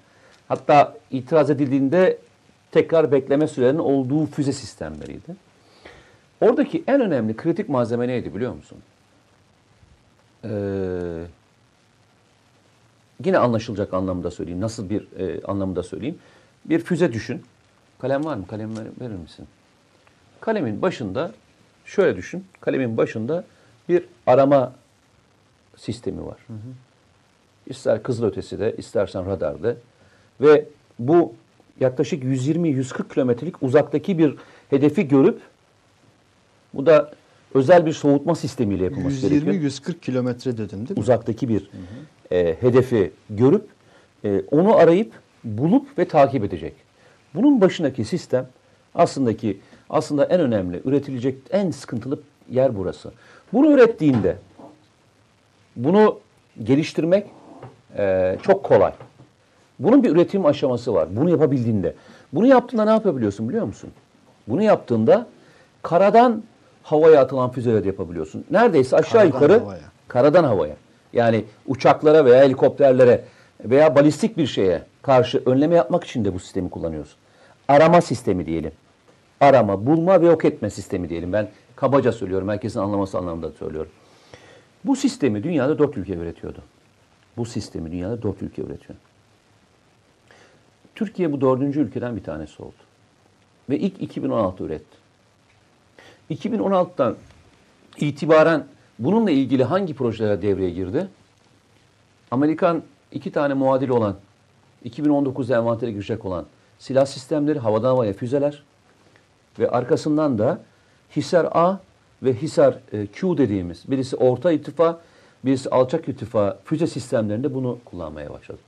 hatta 0.48 0.98
itiraz 1.12 1.50
edildiğinde 1.50 2.18
tekrar 2.72 3.12
bekleme 3.12 3.48
sürelerinin 3.48 3.80
olduğu 3.80 4.26
füze 4.26 4.54
sistemleriydi. 4.54 5.36
Oradaki 6.42 6.84
en 6.88 7.02
önemli 7.02 7.36
kritik 7.36 7.70
malzeme 7.70 8.08
neydi 8.08 8.36
biliyor 8.36 8.54
musun? 8.54 8.78
Ee, 10.44 10.50
yine 13.26 13.38
anlaşılacak 13.38 13.94
anlamda 13.94 14.32
söyleyeyim. 14.32 14.62
Nasıl 14.62 14.90
bir 14.90 15.08
e, 15.20 15.44
anlamda 15.44 15.84
söyleyeyim. 15.84 16.18
Bir 16.66 16.80
füze 16.80 17.14
düşün. 17.14 17.42
Kalem 18.00 18.26
var 18.26 18.36
mı? 18.36 18.48
Kalem 18.48 18.78
ver- 18.78 18.88
verir 19.02 19.16
misin? 19.16 19.46
Kalemin 20.42 20.82
başında 20.82 21.32
şöyle 21.86 22.18
düşün. 22.18 22.46
Kalemin 22.62 22.98
başında 22.98 23.44
bir 23.90 24.04
arama 24.28 24.74
sistemi 25.78 26.26
var. 26.26 26.38
İster 27.68 28.04
kızılötesi 28.04 28.60
de, 28.60 28.76
istersen 28.78 29.26
radarda. 29.26 29.76
Ve 30.42 30.66
bu 31.00 31.34
yaklaşık 31.80 32.24
120-140 32.24 33.14
kilometrelik 33.14 33.64
uzaktaki 33.64 34.18
bir 34.18 34.36
hedefi 34.70 35.08
görüp 35.08 35.42
bu 36.74 36.86
da 36.86 37.12
özel 37.54 37.86
bir 37.86 37.94
soğutma 37.94 38.36
sistemiyle 38.36 38.84
yapılması 38.84 39.28
gerekiyor. 39.30 39.56
120-140 39.56 40.00
kilometre 40.00 40.58
dedim 40.58 40.80
değil 40.80 40.98
mi? 40.98 41.00
Uzaktaki 41.00 41.50
bir 41.50 41.70
e, 42.32 42.56
hedefi 42.62 43.12
görüp 43.30 43.66
e, 44.26 44.42
onu 44.52 44.76
arayıp 44.76 45.14
bulup 45.44 45.98
ve 45.98 46.08
takip 46.08 46.44
edecek. 46.44 46.74
Bunun 47.36 47.62
başındaki 47.62 48.06
sistem 48.06 48.48
aslında 48.96 49.38
ki 49.38 49.60
aslında 49.90 50.26
en 50.26 50.40
önemli 50.42 50.82
üretilecek 50.86 51.38
en 51.52 51.72
sıkıntılı 51.72 52.20
yer 52.50 52.78
burası. 52.78 53.12
Bunu 53.54 53.72
ürettiğinde 53.72 54.38
bunu 55.76 56.20
geliştirmek 56.64 57.28
e, 57.98 58.38
çok 58.44 58.64
kolay. 58.64 58.94
Bunun 59.80 60.04
bir 60.04 60.10
üretim 60.10 60.46
aşaması 60.46 60.94
var. 60.94 61.08
Bunu 61.16 61.30
yapabildiğinde. 61.30 61.96
Bunu 62.34 62.48
yaptığında 62.48 62.86
ne 62.86 62.92
yapabiliyorsun 62.92 63.50
biliyor 63.50 63.66
musun? 63.66 63.90
Bunu 64.48 64.64
yaptığında 64.64 65.28
karadan 65.82 66.44
havaya 66.84 67.22
atılan 67.22 67.52
füzeleri 67.52 67.88
yapabiliyorsun. 67.88 68.46
Neredeyse 68.52 68.96
aşağı 68.96 69.12
Karadan 69.12 69.26
yukarı 69.28 69.60
havaya. 69.60 69.80
karadan 70.08 70.44
havaya. 70.44 70.76
Yani 71.14 71.46
uçaklara 71.68 72.26
veya 72.26 72.44
helikopterlere 72.44 73.24
veya 73.66 73.96
balistik 73.96 74.38
bir 74.38 74.48
şeye 74.48 74.84
karşı 75.02 75.44
önleme 75.46 75.76
yapmak 75.76 76.04
için 76.04 76.26
de 76.26 76.34
bu 76.34 76.40
sistemi 76.40 76.70
kullanıyorsun. 76.70 77.18
Arama 77.68 78.02
sistemi 78.02 78.46
diyelim. 78.46 78.72
Arama, 79.40 79.86
bulma 79.86 80.22
ve 80.22 80.26
yok 80.26 80.46
etme 80.46 80.70
sistemi 80.70 81.10
diyelim. 81.10 81.34
Ben 81.34 81.50
kabaca 81.76 82.12
söylüyorum. 82.12 82.50
Herkesin 82.50 82.80
anlaması 82.80 83.18
anlamında 83.18 83.52
söylüyorum. 83.52 83.92
Bu 84.86 84.96
sistemi 84.96 85.44
dünyada 85.44 85.80
dört 85.80 85.98
ülke 85.98 86.14
üretiyordu. 86.14 86.64
Bu 87.38 87.46
sistemi 87.46 87.92
dünyada 87.92 88.22
dört 88.22 88.42
ülke 88.42 88.62
üretiyor. 88.62 89.00
Türkiye 90.96 91.32
bu 91.32 91.42
dördüncü 91.42 91.80
ülkeden 91.80 92.16
bir 92.16 92.24
tanesi 92.24 92.64
oldu. 92.64 92.74
Ve 93.70 93.80
ilk 93.80 94.02
2016 94.02 94.64
üretti. 94.64 94.98
2016'dan 96.32 97.16
itibaren 97.98 98.66
bununla 99.04 99.32
ilgili 99.32 99.64
hangi 99.64 99.94
projeler 99.94 100.42
devreye 100.42 100.70
girdi? 100.70 101.08
Amerikan 102.32 102.84
iki 103.12 103.32
tane 103.32 103.54
muadil 103.54 103.90
olan, 103.90 104.16
2019'da 104.86 105.58
envantere 105.58 105.92
girecek 105.92 106.26
olan 106.26 106.46
silah 106.80 107.06
sistemleri, 107.06 107.60
havadan 107.60 107.88
havaya 107.88 108.14
füzeler 108.14 108.64
ve 109.60 109.70
arkasından 109.70 110.38
da 110.38 110.62
Hisar 111.16 111.48
A 111.52 111.78
ve 112.24 112.34
Hisar 112.34 112.80
e, 112.94 113.08
Q 113.08 113.38
dediğimiz 113.38 113.84
birisi 113.92 114.16
orta 114.16 114.52
irtifa, 114.52 115.00
birisi 115.46 115.70
alçak 115.70 116.10
irtifa 116.10 116.60
füze 116.66 116.88
sistemlerinde 116.88 117.54
bunu 117.54 117.78
kullanmaya 117.86 118.30
başladı. 118.30 118.60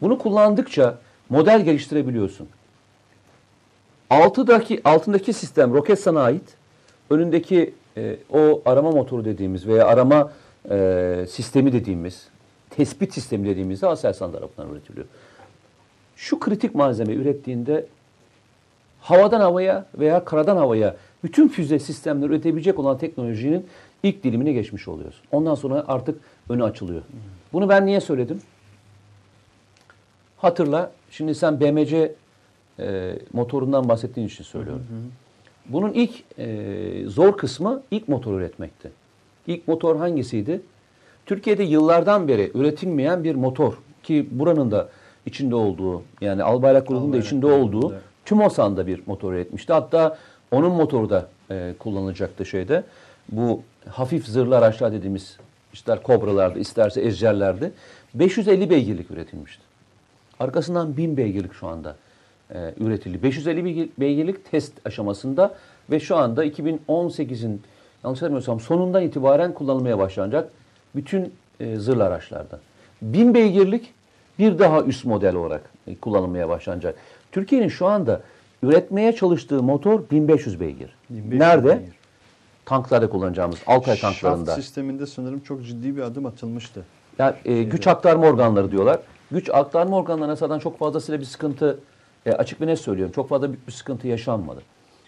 Bunu 0.00 0.18
kullandıkça 0.18 0.98
model 1.28 1.64
geliştirebiliyorsun. 1.64 2.48
Altıdaki, 4.10 4.80
altındaki 4.84 5.32
sistem 5.32 5.74
Roketsan'a 5.74 6.20
ait. 6.20 6.54
Önündeki 7.10 7.74
e, 7.98 8.16
o 8.32 8.62
arama 8.66 8.90
motoru 8.90 9.24
dediğimiz 9.24 9.66
veya 9.66 9.86
arama 9.86 10.32
e, 10.70 11.24
sistemi 11.28 11.72
dediğimiz, 11.72 12.28
tespit 12.70 13.14
sistemi 13.14 13.48
dediğimiz 13.48 13.82
de 13.82 13.86
Aselsan 13.86 14.32
tarafından 14.32 14.72
üretiliyor. 14.72 15.06
Şu 16.16 16.38
kritik 16.38 16.74
malzeme 16.74 17.12
ürettiğinde 17.12 17.86
havadan 19.00 19.40
havaya 19.40 19.86
veya 19.98 20.24
karadan 20.24 20.56
havaya 20.56 20.96
bütün 21.24 21.48
füze 21.48 21.78
sistemleri 21.78 22.30
üretebilecek 22.32 22.78
olan 22.78 22.98
teknolojinin 22.98 23.66
ilk 24.02 24.24
dilimine 24.24 24.52
geçmiş 24.52 24.88
oluyoruz. 24.88 25.20
Ondan 25.32 25.54
sonra 25.54 25.84
artık 25.88 26.20
önü 26.48 26.64
açılıyor. 26.64 27.02
Bunu 27.52 27.68
ben 27.68 27.86
niye 27.86 28.00
söyledim? 28.00 28.40
Hatırla, 30.36 30.92
şimdi 31.10 31.34
sen 31.34 31.60
BMC 31.60 32.14
e, 32.78 33.18
motorundan 33.32 33.88
bahsettiğin 33.88 34.26
için 34.26 34.44
söylüyorum. 34.44 34.86
Bunun 35.68 35.92
ilk 35.92 36.38
e, 36.38 37.04
zor 37.06 37.36
kısmı 37.36 37.82
ilk 37.90 38.08
motor 38.08 38.38
üretmekti. 38.40 38.90
İlk 39.46 39.68
motor 39.68 39.96
hangisiydi? 39.96 40.60
Türkiye'de 41.26 41.62
yıllardan 41.62 42.28
beri 42.28 42.50
üretilmeyen 42.54 43.24
bir 43.24 43.34
motor 43.34 43.74
ki 44.02 44.28
buranın 44.30 44.70
da 44.70 44.88
içinde 45.26 45.54
olduğu 45.54 46.02
yani 46.20 46.42
Albayrak 46.42 46.88
grubunun 46.88 47.12
da 47.12 47.16
içinde 47.16 47.46
olduğu 47.46 47.92
evet. 47.92 48.02
TÜMOSAN'da 48.24 48.86
bir 48.86 49.02
motor 49.06 49.32
üretmişti. 49.32 49.72
Hatta 49.72 50.18
onun 50.50 50.72
motoru 50.72 51.10
da 51.10 51.28
e, 51.50 51.74
kullanılacaktı 51.78 52.46
şeyde. 52.46 52.84
Bu 53.32 53.62
hafif 53.88 54.26
zırhlı 54.26 54.56
araçlar 54.58 54.92
dediğimiz 54.92 55.36
ister 55.72 56.02
kobralardı 56.02 56.58
isterse 56.58 57.00
ejderlerdi. 57.00 57.72
550 58.14 58.70
beygirlik 58.70 59.10
üretilmişti. 59.10 59.62
Arkasından 60.40 60.96
1000 60.96 61.16
beygirlik 61.16 61.52
şu 61.52 61.66
anda 61.66 61.96
e, 62.54 62.74
üretildi. 62.80 63.22
550 63.22 63.64
beygir- 63.64 63.88
beygirlik 63.98 64.50
test 64.50 64.72
aşamasında 64.86 65.54
ve 65.90 66.00
şu 66.00 66.16
anda 66.16 66.44
2018'in 66.44 67.62
yanlış 68.04 68.18
hatırlamıyorsam 68.18 68.60
sonundan 68.60 69.02
itibaren 69.02 69.54
kullanılmaya 69.54 69.98
başlanacak 69.98 70.50
bütün 70.96 71.32
e, 71.60 71.76
zırhlı 71.76 72.04
araçlarda. 72.04 72.60
1000 73.02 73.34
beygirlik 73.34 73.94
bir 74.38 74.58
daha 74.58 74.82
üst 74.82 75.04
model 75.04 75.34
olarak 75.34 75.62
e, 75.86 75.94
kullanılmaya 75.96 76.48
başlanacak. 76.48 76.94
Türkiye'nin 77.32 77.68
şu 77.68 77.86
anda 77.86 78.20
üretmeye 78.62 79.12
çalıştığı 79.12 79.62
motor 79.62 80.02
1500 80.10 80.60
beygir. 80.60 80.90
1500 81.10 81.40
Nerede? 81.40 81.68
beygir. 81.78 81.94
Tanklarda 82.64 83.10
kullanacağımız 83.10 83.58
Altay 83.66 83.98
tanklarında. 83.98 84.50
Şaft 84.50 84.60
sisteminde 84.64 85.06
sanırım 85.06 85.40
çok 85.40 85.64
ciddi 85.66 85.96
bir 85.96 86.02
adım 86.02 86.26
atılmıştı. 86.26 86.84
Ya 87.18 87.36
e, 87.44 87.62
güç 87.62 87.86
aktarma 87.86 88.26
organları 88.26 88.70
diyorlar. 88.72 88.98
Güç 89.30 89.50
aktarma 89.52 89.96
organlarına 89.96 90.36
zaten 90.36 90.58
çok 90.58 90.78
fazlasıyla 90.78 91.20
bir 91.20 91.24
sıkıntı 91.24 91.78
e, 92.26 92.32
açık 92.32 92.60
ve 92.60 92.66
net 92.66 92.80
söylüyorum. 92.80 93.12
Çok 93.12 93.28
fazla 93.28 93.48
büyük 93.48 93.66
bir 93.66 93.72
sıkıntı 93.72 94.08
yaşanmadı. 94.08 94.62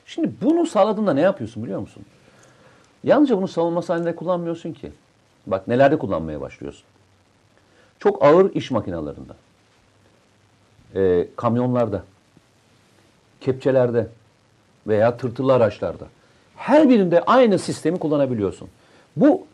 Şimdi 0.06 0.32
bunu 0.42 0.66
sağladığında 0.66 1.14
ne 1.14 1.20
yapıyorsun 1.20 1.62
biliyor 1.62 1.80
musun? 1.80 2.04
Yalnızca 3.04 3.36
bunu 3.36 3.48
savunma 3.48 3.82
sahnede 3.82 4.16
kullanmıyorsun 4.16 4.72
ki. 4.72 4.92
Bak 5.46 5.68
nelerde 5.68 5.98
kullanmaya 5.98 6.40
başlıyorsun. 6.40 6.84
Çok 7.98 8.24
ağır 8.24 8.54
iş 8.54 8.70
makinelerinde. 8.70 9.32
E, 10.94 11.26
kamyonlarda. 11.36 12.04
Kepçelerde. 13.40 14.06
Veya 14.86 15.16
tırtılı 15.16 15.54
araçlarda. 15.54 16.04
Her 16.56 16.88
birinde 16.88 17.22
aynı 17.22 17.58
sistemi 17.58 17.98
kullanabiliyorsun. 17.98 18.68
Bu 19.16 19.46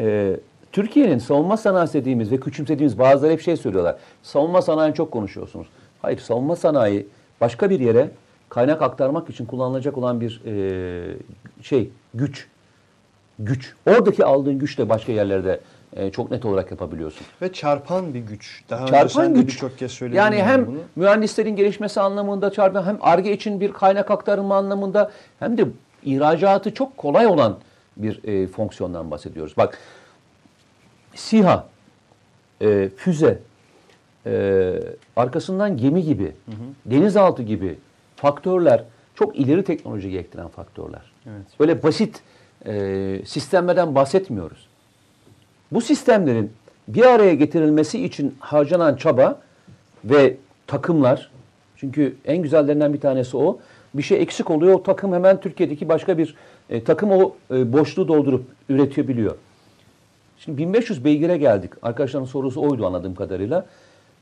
e, 0.00 0.36
Türkiye'nin 0.72 1.18
savunma 1.18 1.56
sanayisi 1.56 1.94
dediğimiz 1.94 2.32
ve 2.32 2.40
küçümsediğimiz 2.40 2.98
bazıları 2.98 3.32
hep 3.32 3.40
şey 3.40 3.56
söylüyorlar. 3.56 3.96
Savunma 4.22 4.62
sanayini 4.62 4.94
çok 4.94 5.10
konuşuyorsunuz. 5.10 5.66
Hayır 6.02 6.18
savunma 6.18 6.56
sanayi 6.56 7.06
başka 7.40 7.70
bir 7.70 7.80
yere 7.80 8.10
kaynak 8.48 8.82
aktarmak 8.82 9.30
için 9.30 9.46
kullanılacak 9.46 9.98
olan 9.98 10.20
bir 10.20 10.42
e, 10.46 11.16
şey 11.62 11.90
güç. 12.14 12.46
Güç. 13.38 13.74
Oradaki 13.86 14.24
aldığın 14.24 14.58
güçle 14.58 14.88
başka 14.88 15.12
yerlerde 15.12 15.60
e, 15.92 16.10
çok 16.10 16.30
net 16.30 16.44
olarak 16.44 16.70
yapabiliyorsun. 16.70 17.26
Ve 17.42 17.52
çarpan 17.52 18.14
bir 18.14 18.20
güç. 18.20 18.62
Daha 18.70 18.86
Çarpan 18.86 19.34
de 19.34 19.40
güç. 19.40 19.54
birçok 19.54 19.78
kez 19.78 19.92
söyledin. 19.92 20.18
Yani 20.18 20.42
hem 20.42 20.66
bunu. 20.66 20.78
mühendislerin 20.96 21.56
gelişmesi 21.56 22.00
anlamında 22.00 22.52
çarpan 22.52 22.84
hem 22.84 22.98
ARGE 23.00 23.32
için 23.32 23.60
bir 23.60 23.72
kaynak 23.72 24.10
aktarımı 24.10 24.54
anlamında 24.54 25.10
hem 25.38 25.58
de 25.58 25.64
ihracatı 26.04 26.74
çok 26.74 26.96
kolay 26.96 27.26
olan 27.26 27.58
bir 27.96 28.24
e, 28.24 28.46
fonksiyondan 28.46 29.10
bahsediyoruz. 29.10 29.56
Bak 29.56 29.78
SİHA, 31.14 31.66
e, 32.62 32.88
füze, 32.96 33.38
e, 34.28 34.74
arkasından 35.16 35.76
gemi 35.76 36.02
gibi, 36.02 36.32
denizaltı 36.86 37.42
gibi 37.42 37.78
faktörler 38.16 38.84
çok 39.14 39.36
ileri 39.36 39.64
teknoloji 39.64 40.10
gerektiren 40.10 40.48
faktörler. 40.48 41.02
Evet. 41.26 41.46
Böyle 41.60 41.82
basit 41.82 42.22
e, 42.66 43.22
sistemlerden 43.24 43.94
bahsetmiyoruz. 43.94 44.68
Bu 45.72 45.80
sistemlerin 45.80 46.52
bir 46.88 47.02
araya 47.02 47.34
getirilmesi 47.34 48.04
için 48.04 48.36
harcanan 48.38 48.96
çaba 48.96 49.40
ve 50.04 50.36
takımlar, 50.66 51.30
çünkü 51.76 52.16
en 52.24 52.42
güzellerinden 52.42 52.94
bir 52.94 53.00
tanesi 53.00 53.36
o, 53.36 53.58
bir 53.94 54.02
şey 54.02 54.22
eksik 54.22 54.50
oluyor, 54.50 54.74
o 54.74 54.82
takım 54.82 55.12
hemen 55.12 55.40
Türkiye'deki 55.40 55.88
başka 55.88 56.18
bir 56.18 56.34
e, 56.70 56.84
takım 56.84 57.10
o 57.10 57.36
e, 57.50 57.72
boşluğu 57.72 58.08
doldurup 58.08 58.44
üretebiliyor. 58.68 59.36
Şimdi 60.38 60.58
1500 60.58 61.04
beygire 61.04 61.36
geldik. 61.36 61.72
Arkadaşların 61.82 62.26
sorusu 62.26 62.60
oydu 62.60 62.86
anladığım 62.86 63.14
kadarıyla. 63.14 63.66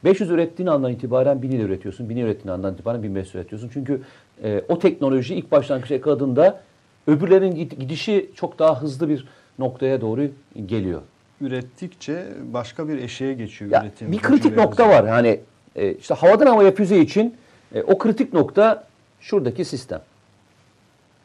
500 0.04 0.30
ürettiğin 0.30 0.66
andan 0.68 0.92
itibaren 0.92 1.42
1000 1.42 1.50
ile 1.50 1.62
üretiyorsun. 1.62 2.08
1000 2.08 2.16
ürettiğin 2.16 2.54
andan 2.54 2.74
itibaren 2.74 3.02
1500 3.02 3.34
üretiyorsun. 3.34 3.70
Çünkü 3.72 4.02
e, 4.42 4.62
o 4.68 4.78
teknoloji 4.78 5.34
ilk 5.34 5.52
başlangıç 5.52 5.90
yakaladığında 5.90 6.60
öbürlerin 7.06 7.52
gid- 7.52 7.74
gidişi 7.78 8.30
çok 8.34 8.58
daha 8.58 8.82
hızlı 8.82 9.08
bir 9.08 9.26
noktaya 9.58 10.00
doğru 10.00 10.28
geliyor. 10.66 11.02
ürettikçe 11.40 12.26
başka 12.52 12.88
bir 12.88 12.98
eşeğe 12.98 13.34
geçiyor 13.34 13.70
Ya, 13.70 13.82
üretim. 13.82 14.12
bir 14.12 14.18
kritik 14.18 14.56
nokta 14.56 14.88
var. 14.88 15.04
Yani 15.08 15.40
e, 15.76 15.94
işte 15.94 16.14
havadan 16.14 16.46
havaya 16.46 16.74
füze 16.74 16.98
için 17.00 17.34
e, 17.74 17.82
o 17.82 17.98
kritik 17.98 18.32
nokta 18.32 18.84
şuradaki 19.20 19.64
sistem. 19.64 20.00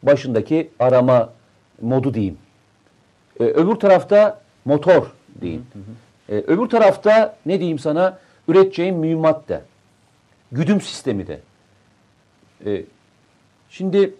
Başındaki 0.02 0.70
arama 0.78 1.32
modu 1.80 2.14
diyeyim. 2.14 2.38
E, 3.40 3.44
öbür 3.44 3.74
tarafta 3.74 4.40
motor 4.64 5.06
diyeyim. 5.40 5.66
E, 6.28 6.34
öbür 6.34 6.66
tarafta 6.66 7.36
ne 7.46 7.58
diyeyim 7.58 7.78
sana? 7.78 8.18
Üreteceğin 8.48 8.96
mühimmat 8.96 9.48
de. 9.48 9.62
Güdüm 10.52 10.80
sistemi 10.80 11.26
de. 11.26 11.40
E, 12.66 12.84
şimdi 13.70 14.14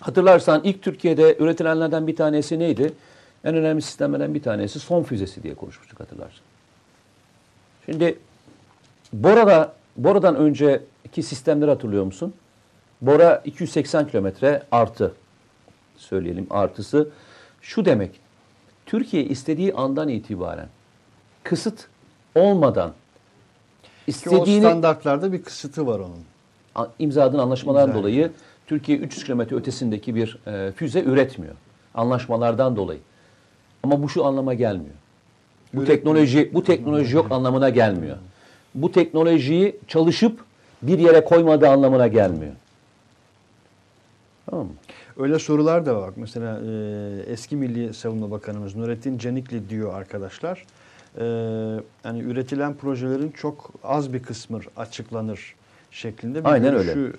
hatırlarsan 0.00 0.60
ilk 0.64 0.82
Türkiye'de 0.82 1.36
üretilenlerden 1.38 2.06
bir 2.06 2.16
tanesi 2.16 2.58
neydi? 2.58 2.92
En 3.44 3.54
önemli 3.54 3.82
sistemlerden 3.82 4.34
bir 4.34 4.42
tanesi 4.42 4.80
son 4.80 5.02
füzesi 5.02 5.42
diye 5.42 5.54
konuşmuştuk 5.54 6.00
hatırlarsın. 6.00 6.40
Şimdi 7.86 8.18
Bora'da, 9.12 9.72
Bora'dan 9.96 10.36
önceki 10.36 11.22
sistemleri 11.22 11.70
hatırlıyor 11.70 12.04
musun? 12.04 12.34
Bora 13.00 13.42
280 13.44 14.08
kilometre 14.08 14.62
artı 14.70 15.14
söyleyelim 15.96 16.46
artısı. 16.50 17.08
Şu 17.60 17.84
demek, 17.84 18.20
Türkiye 18.86 19.24
istediği 19.24 19.74
andan 19.74 20.08
itibaren 20.08 20.68
kısıt 21.42 21.88
olmadan 22.40 22.90
Ki 22.90 22.94
o 24.06 24.10
istediğini 24.10 24.60
standartlarda 24.60 25.32
bir 25.32 25.42
kısıtı 25.42 25.86
var 25.86 25.98
onun. 25.98 26.24
a- 26.74 26.86
imzaladığın 26.98 27.38
anlaşmalardan 27.38 27.88
İmza 27.88 27.98
dolayı 28.00 28.30
Türkiye 28.66 28.98
300 28.98 29.24
kilometre 29.24 29.56
ötesindeki 29.56 30.14
bir 30.14 30.38
e, 30.46 30.72
füze 30.72 31.02
üretmiyor. 31.02 31.54
Anlaşmalardan 31.94 32.76
dolayı. 32.76 33.00
Ama 33.82 34.02
bu 34.02 34.08
şu 34.08 34.24
anlama 34.24 34.54
gelmiyor. 34.54 34.94
Bu 35.74 35.78
Üretmiyor. 35.78 35.86
teknoloji 35.98 36.50
bu 36.54 36.64
teknoloji 36.64 37.16
yok 37.16 37.32
anlamına 37.32 37.68
gelmiyor. 37.68 38.16
Bu 38.74 38.92
teknolojiyi 38.92 39.76
çalışıp 39.88 40.40
bir 40.82 40.98
yere 40.98 41.24
koymadığı 41.24 41.68
anlamına 41.68 42.06
gelmiyor. 42.06 42.52
Tamam 44.46 44.66
mı? 44.66 44.72
Öyle 45.18 45.38
sorular 45.38 45.86
da 45.86 45.96
var. 45.96 46.10
Mesela 46.16 46.60
e, 46.60 47.32
eski 47.32 47.56
Milli 47.56 47.94
Savunma 47.94 48.30
Bakanımız 48.30 48.76
Nurettin 48.76 49.18
Canikli 49.18 49.70
diyor 49.70 49.94
arkadaşlar. 49.94 50.64
E, 51.20 51.22
hani 52.02 52.20
üretilen 52.20 52.74
projelerin 52.74 53.30
çok 53.30 53.70
az 53.84 54.12
bir 54.12 54.22
kısmı 54.22 54.60
açıklanır 54.76 55.54
şeklinde 55.90 56.44
bir 56.44 56.50
Aynen 56.52 56.70
görüşü 56.72 56.90
öyle. 57.00 57.10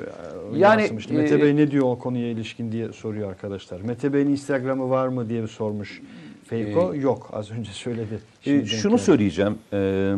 e, 0.54 0.60
Yani, 0.60 0.82
yansımıştı. 0.82 1.14
e, 1.14 1.18
Mete 1.18 1.42
Bey 1.42 1.56
ne 1.56 1.72
diyor 1.72 1.86
o 1.86 2.00
konuya 2.00 2.30
ilişkin 2.30 2.72
diye 2.72 2.94
soruyor 2.94 3.30
arkadaşlar. 3.30 3.82
Mete 3.82 4.14
Bey'in 4.14 4.28
Instagram'ı 4.28 4.90
var 4.90 5.08
mı 5.08 5.30
diye 5.30 5.48
sormuş. 5.48 6.02
Feyko 6.46 6.96
yok 6.96 7.30
az 7.34 7.52
önce 7.52 7.72
söyledi. 7.72 8.20
Şimdi 8.42 8.58
denk 8.58 8.68
şunu 8.68 8.92
geldi. 8.96 9.02
söyleyeceğim. 9.04 9.58
Ee, 9.74 10.16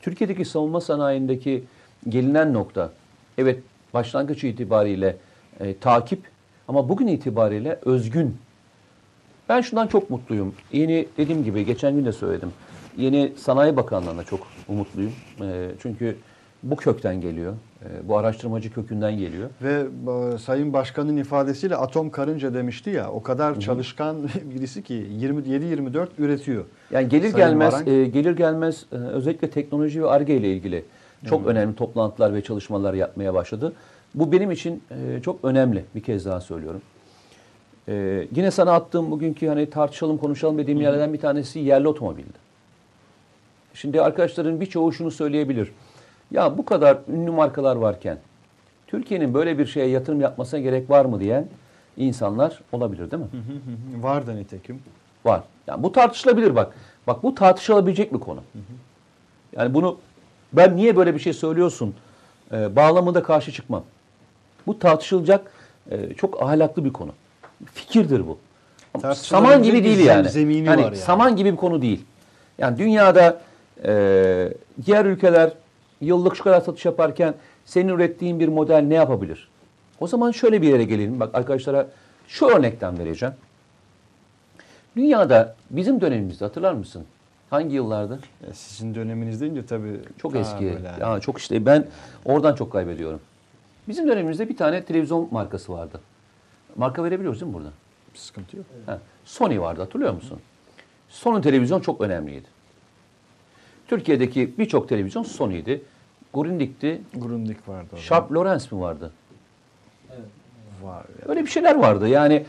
Türkiye'deki 0.00 0.44
savunma 0.44 0.80
sanayindeki 0.80 1.64
gelinen 2.08 2.54
nokta, 2.54 2.92
evet 3.38 3.58
başlangıç 3.94 4.44
itibariyle 4.44 5.16
e, 5.60 5.76
takip 5.78 6.20
ama 6.68 6.88
bugün 6.88 7.06
itibariyle 7.06 7.78
özgün. 7.84 8.36
Ben 9.52 9.60
şundan 9.60 9.86
çok 9.86 10.10
mutluyum. 10.10 10.54
Yeni 10.72 11.08
dediğim 11.18 11.44
gibi 11.44 11.66
geçen 11.66 11.94
gün 11.94 12.04
de 12.04 12.12
söyledim. 12.12 12.52
Yeni 12.96 13.32
Sanayi 13.36 13.76
Bakanlığı'na 13.76 14.24
çok 14.24 14.40
umutluyum. 14.68 15.12
E, 15.40 15.68
çünkü 15.82 16.16
bu 16.62 16.76
kökten 16.76 17.20
geliyor. 17.20 17.52
E, 17.82 18.08
bu 18.08 18.18
araştırmacı 18.18 18.72
kökünden 18.72 19.18
geliyor. 19.18 19.50
Ve 19.62 19.86
e, 20.34 20.38
Sayın 20.38 20.72
Başkan'ın 20.72 21.16
ifadesiyle 21.16 21.76
atom 21.76 22.10
karınca 22.10 22.54
demişti 22.54 22.90
ya 22.90 23.10
o 23.10 23.22
kadar 23.22 23.60
çalışkan 23.60 24.16
birisi 24.54 24.82
ki 24.82 25.06
27-24 25.20 26.08
üretiyor. 26.18 26.64
Yani 26.90 27.08
gelir 27.08 27.30
Sayın 27.30 27.36
gelmez 27.36 27.72
Varank. 27.74 27.88
e, 27.88 28.04
gelir 28.04 28.36
gelmez 28.36 28.86
e, 28.92 28.96
özellikle 28.96 29.50
teknoloji 29.50 30.02
ve 30.02 30.08
arge 30.08 30.36
ile 30.36 30.52
ilgili 30.52 30.84
çok 31.28 31.46
önemli 31.46 31.76
toplantılar 31.76 32.34
ve 32.34 32.42
çalışmalar 32.42 32.94
yapmaya 32.94 33.34
başladı. 33.34 33.72
Bu 34.14 34.32
benim 34.32 34.50
için 34.50 34.82
e, 34.90 35.22
çok 35.22 35.44
önemli. 35.44 35.84
Bir 35.94 36.02
kez 36.02 36.24
daha 36.24 36.40
söylüyorum. 36.40 36.80
E, 37.88 38.26
yine 38.36 38.50
sana 38.50 38.72
attığım 38.72 39.10
bugünkü 39.10 39.48
hani 39.48 39.70
tartışalım 39.70 40.18
konuşalım 40.18 40.58
dediğim 40.58 40.80
yerlerden 40.80 41.12
bir 41.12 41.20
tanesi 41.20 41.58
yerli 41.58 41.88
otomobildi. 41.88 42.42
Şimdi 43.74 44.02
arkadaşların 44.02 44.60
birçoğu 44.60 44.92
şunu 44.92 45.10
söyleyebilir. 45.10 45.72
Ya 46.30 46.58
bu 46.58 46.64
kadar 46.64 46.98
ünlü 47.08 47.30
markalar 47.30 47.76
varken 47.76 48.18
Türkiye'nin 48.86 49.34
böyle 49.34 49.58
bir 49.58 49.66
şeye 49.66 49.86
yatırım 49.86 50.20
yapmasına 50.20 50.60
gerek 50.60 50.90
var 50.90 51.04
mı 51.04 51.20
diyen 51.20 51.48
insanlar 51.96 52.60
olabilir 52.72 53.10
değil 53.10 53.22
mi? 53.22 53.28
Hı 53.32 53.36
hı 53.36 53.96
hı. 53.98 54.02
Var 54.02 54.26
da 54.26 54.32
nitekim. 54.32 54.82
Var. 55.24 55.42
Yani 55.66 55.82
bu 55.82 55.92
tartışılabilir 55.92 56.54
bak. 56.54 56.74
Bak 57.06 57.22
bu 57.22 57.34
tartışılabilecek 57.34 58.14
bir 58.14 58.18
konu. 58.18 58.40
Yani 59.56 59.74
bunu 59.74 59.98
ben 60.52 60.76
niye 60.76 60.96
böyle 60.96 61.14
bir 61.14 61.18
şey 61.18 61.32
söylüyorsun 61.32 61.94
e, 62.52 62.76
bağlamında 62.76 63.22
karşı 63.22 63.52
çıkmam. 63.52 63.84
Bu 64.66 64.78
tartışılacak 64.78 65.52
e, 65.90 66.14
çok 66.14 66.42
ahlaklı 66.42 66.84
bir 66.84 66.92
konu. 66.92 67.12
Fikirdir 67.74 68.26
bu. 68.26 68.38
Saman 69.14 69.62
gibi 69.62 69.84
değil 69.84 69.98
yani. 69.98 70.28
zemini 70.28 70.68
Hani 70.68 70.80
var 70.80 70.86
yani. 70.86 70.96
Saman 70.96 71.36
gibi 71.36 71.52
bir 71.52 71.56
konu 71.56 71.82
değil. 71.82 72.04
Yani 72.58 72.78
dünyada 72.78 73.40
e, 73.84 74.48
diğer 74.86 75.04
ülkeler 75.04 75.52
yıllık 76.00 76.36
şu 76.36 76.44
kadar 76.44 76.60
satış 76.60 76.84
yaparken 76.84 77.34
senin 77.64 77.88
ürettiğin 77.88 78.40
bir 78.40 78.48
model 78.48 78.82
ne 78.82 78.94
yapabilir? 78.94 79.48
O 80.00 80.06
zaman 80.06 80.30
şöyle 80.30 80.62
bir 80.62 80.68
yere 80.68 80.84
gelelim. 80.84 81.20
Bak 81.20 81.30
arkadaşlara 81.34 81.86
şu 82.28 82.46
örnekten 82.46 82.98
vereceğim. 82.98 83.34
Dünyada 84.96 85.54
bizim 85.70 86.00
dönemimizde 86.00 86.44
hatırlar 86.44 86.72
mısın? 86.72 87.04
Hangi 87.50 87.74
yıllarda? 87.74 88.18
E, 88.50 88.52
Sizin 88.52 88.94
döneminiz 88.94 89.40
deyince 89.40 89.66
tabii. 89.66 90.00
Çok 90.18 90.36
eski. 90.36 90.64
yani. 90.64 91.00
Ya 91.00 91.20
çok 91.20 91.38
işte 91.38 91.66
ben 91.66 91.86
oradan 92.24 92.54
çok 92.54 92.72
kaybediyorum. 92.72 93.20
Bizim 93.88 94.08
dönemimizde 94.08 94.48
bir 94.48 94.56
tane 94.56 94.84
televizyon 94.84 95.28
markası 95.30 95.72
vardı. 95.72 96.00
Marka 96.76 97.04
verebiliyoruz 97.04 97.40
değil 97.40 97.52
mi 97.52 97.58
burada? 97.58 97.70
Sıkıntı 98.14 98.56
yok. 98.56 98.66
Ha, 98.86 98.98
Sony 99.24 99.60
vardı 99.60 99.80
hatırlıyor 99.80 100.12
musun? 100.14 100.38
Sony 101.08 101.42
televizyon 101.42 101.80
çok 101.80 102.00
önemliydi. 102.00 102.46
Türkiye'deki 103.88 104.58
birçok 104.58 104.88
televizyon 104.88 105.22
Sony'ydi. 105.22 105.82
Grundig'ti. 106.34 107.02
Grundig 107.14 107.56
vardı 107.68 107.86
orada. 107.92 108.02
Sharp 108.02 108.32
Lawrence 108.32 108.64
mi 108.76 108.82
vardı? 108.82 109.12
Evet. 110.10 110.20
var. 110.82 111.04
ya. 111.22 111.28
Öyle 111.28 111.42
bir 111.42 111.46
şeyler 111.50 111.74
vardı. 111.74 112.08
Yani 112.08 112.44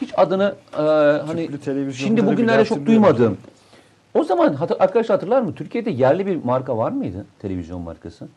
hiç 0.00 0.12
adını 0.16 0.54
e, 0.72 0.76
hani 0.76 1.46
Tüplü 1.46 1.60
televizyonları 1.60 1.94
şimdi 1.94 2.22
bile 2.22 2.32
bugünlerde 2.32 2.64
çok 2.64 2.78
hatırlıyorum. 2.78 3.04
duymadığım. 3.04 3.38
O 4.14 4.24
zaman 4.24 4.54
hatır, 4.54 4.76
arkadaşlar 4.80 5.16
hatırlar 5.16 5.42
mı? 5.42 5.54
Türkiye'de 5.54 5.90
yerli 5.90 6.26
bir 6.26 6.44
marka 6.44 6.76
var 6.78 6.92
mıydı? 6.92 7.26
Televizyon 7.38 7.80
markası. 7.80 8.28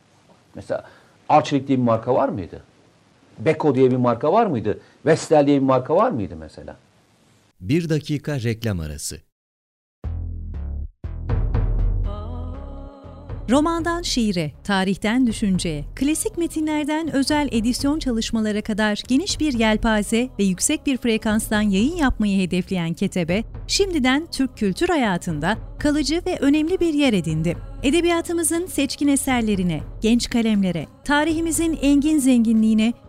Mesela 0.56 0.84
Arçelik 1.30 1.68
diye 1.68 1.78
bir 1.78 1.84
marka 1.84 2.16
var 2.16 2.30
mıydı? 2.30 2.64
Beko 3.40 3.76
diye 3.76 3.92
bir 3.92 3.98
marka 3.98 4.34
var 4.34 4.46
mıydı? 4.46 4.80
Vestel 5.06 5.48
diye 5.48 5.62
bir 5.62 5.66
marka 5.66 5.96
var 5.96 6.12
mıydı 6.12 6.36
mesela? 6.40 6.78
Bir 7.62 7.90
dakika 7.90 8.42
reklam 8.42 8.80
arası. 8.80 9.18
Romandan 13.50 14.02
şiire, 14.02 14.52
tarihten 14.64 15.28
düşünceye, 15.28 15.86
klasik 15.96 16.38
metinlerden 16.38 17.16
özel 17.16 17.50
edisyon 17.52 18.00
çalışmalara 18.00 18.62
kadar 18.62 19.04
geniş 19.08 19.40
bir 19.40 19.54
yelpaze 19.54 20.30
ve 20.40 20.44
yüksek 20.44 20.86
bir 20.86 20.98
frekanstan 20.98 21.62
yayın 21.62 21.96
yapmayı 21.96 22.48
hedefleyen 22.48 22.94
Ketebe, 22.94 23.44
şimdiden 23.68 24.28
Türk 24.32 24.58
kültür 24.58 24.88
hayatında 24.90 25.58
kalıcı 25.80 26.22
ve 26.26 26.38
önemli 26.40 26.80
bir 26.80 26.94
yer 26.94 27.14
edindi. 27.14 27.58
Edebiyatımızın 27.84 28.66
seçkin 28.66 29.08
eserlerine, 29.08 29.82
genç 30.02 30.30
kalemlere, 30.30 30.88
tarihimizin 31.04 31.80
engin 31.82 32.20
zenginliğine, 32.20 32.94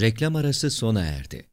Reklam 0.00 0.36
arası 0.36 0.70
sona 0.70 1.00
erdi. 1.00 1.46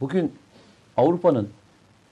Bugün 0.00 0.32
Avrupa'nın 0.96 1.48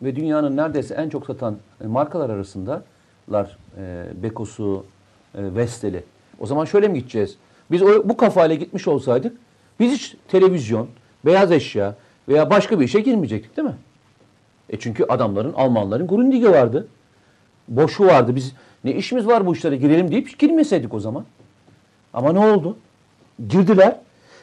ve 0.02 0.16
dünyanın 0.16 0.56
neredeyse 0.56 0.94
en 0.94 1.08
çok 1.08 1.26
satan 1.26 1.58
e, 1.84 1.86
markalar 1.86 2.30
arasındalar 2.30 3.58
e, 3.78 4.06
Beko'su, 4.22 4.86
e, 5.34 5.54
Vestel'i. 5.54 6.04
O 6.40 6.46
zaman 6.46 6.64
şöyle 6.64 6.88
mi 6.88 6.98
gideceğiz? 6.98 7.36
Biz 7.70 7.82
o, 7.82 8.08
bu 8.08 8.16
kafayla 8.16 8.54
gitmiş 8.54 8.88
olsaydık 8.88 9.36
biz 9.80 9.92
hiç 9.92 10.16
televizyon, 10.28 10.88
beyaz 11.24 11.52
eşya 11.52 11.94
veya 12.28 12.50
başka 12.50 12.80
bir 12.80 12.84
işe 12.84 13.00
girmeyecektik 13.00 13.56
değil 13.56 13.68
mi? 13.68 13.76
E 14.70 14.78
çünkü 14.78 15.04
adamların, 15.04 15.52
Almanların 15.52 16.06
Grundig'i 16.06 16.50
vardı. 16.50 16.88
Boşu 17.68 18.06
vardı. 18.06 18.36
Biz 18.36 18.52
ne 18.84 18.94
işimiz 18.94 19.26
var 19.26 19.46
bu 19.46 19.54
işlere 19.54 19.76
girelim 19.76 20.10
deyip 20.10 20.38
girmeseydik 20.38 20.94
o 20.94 21.00
zaman. 21.00 21.24
Ama 22.14 22.32
ne 22.32 22.38
oldu? 22.38 22.76
Girdiler 23.48 23.96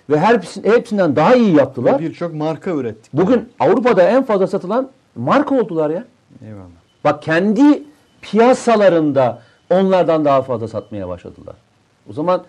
ve 0.10 0.20
her 0.20 0.42
hepsinden 0.64 1.16
daha 1.16 1.36
iyi 1.36 1.56
yaptılar. 1.56 2.00
Birçok 2.00 2.34
marka 2.34 2.72
ürettik. 2.72 3.14
Bugün 3.14 3.50
Avrupa'da 3.60 4.04
en 4.04 4.24
fazla 4.24 4.48
satılan 4.48 4.90
marka 5.16 5.56
oldular 5.56 5.90
ya. 5.90 6.04
Eyvallah. 6.46 6.66
Bak 7.04 7.24
kendi 7.24 7.84
piyasalarında 8.22 9.42
onlardan 9.70 10.26
daha 10.26 10.42
fazla 10.42 10.68
satmaya 10.68 11.08
başladılar. 11.08 11.56
O 12.10 12.14
zaman 12.14 12.44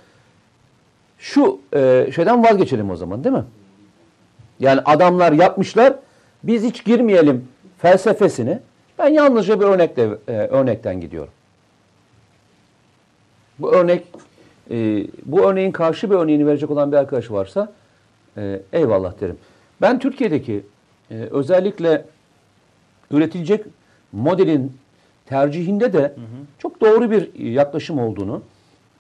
şu 1.19 1.61
e, 1.75 2.11
şeyden 2.15 2.45
vazgeçelim 2.45 2.91
o 2.91 2.97
zaman 2.97 3.25
değil 3.25 3.37
mi? 3.37 3.45
Yani 4.61 4.81
adamlar 4.85 5.33
yapmışlar 5.33 5.95
biz 6.43 6.63
hiç 6.63 6.85
girmeyelim 6.85 7.49
felsefesini. 7.79 8.59
Ben 8.99 9.09
yalnızca 9.09 9.61
bir 9.61 9.65
örnekle, 9.65 10.09
e, 10.29 10.33
örnekten 10.33 11.01
gidiyorum. 11.01 11.33
Bu 13.59 13.73
örnek 13.73 14.07
e, 14.71 15.07
bu 15.25 15.41
örneğin 15.41 15.73
karşı 15.73 16.11
bir 16.11 16.15
örneğini 16.15 16.47
verecek 16.47 16.71
olan 16.71 16.93
bir 16.93 16.97
arkadaş 16.97 17.31
varsa 17.31 17.73
e, 18.37 18.63
eyvallah 18.73 19.21
derim. 19.21 19.37
Ben 19.81 19.99
Türkiye'deki 19.99 20.63
e, 21.11 21.15
özellikle 21.15 22.05
üretilecek 23.11 23.65
modelin 24.13 24.73
tercihinde 25.27 25.93
de 25.93 26.15
çok 26.59 26.81
doğru 26.81 27.11
bir 27.11 27.35
yaklaşım 27.35 27.99
olduğunu 27.99 28.43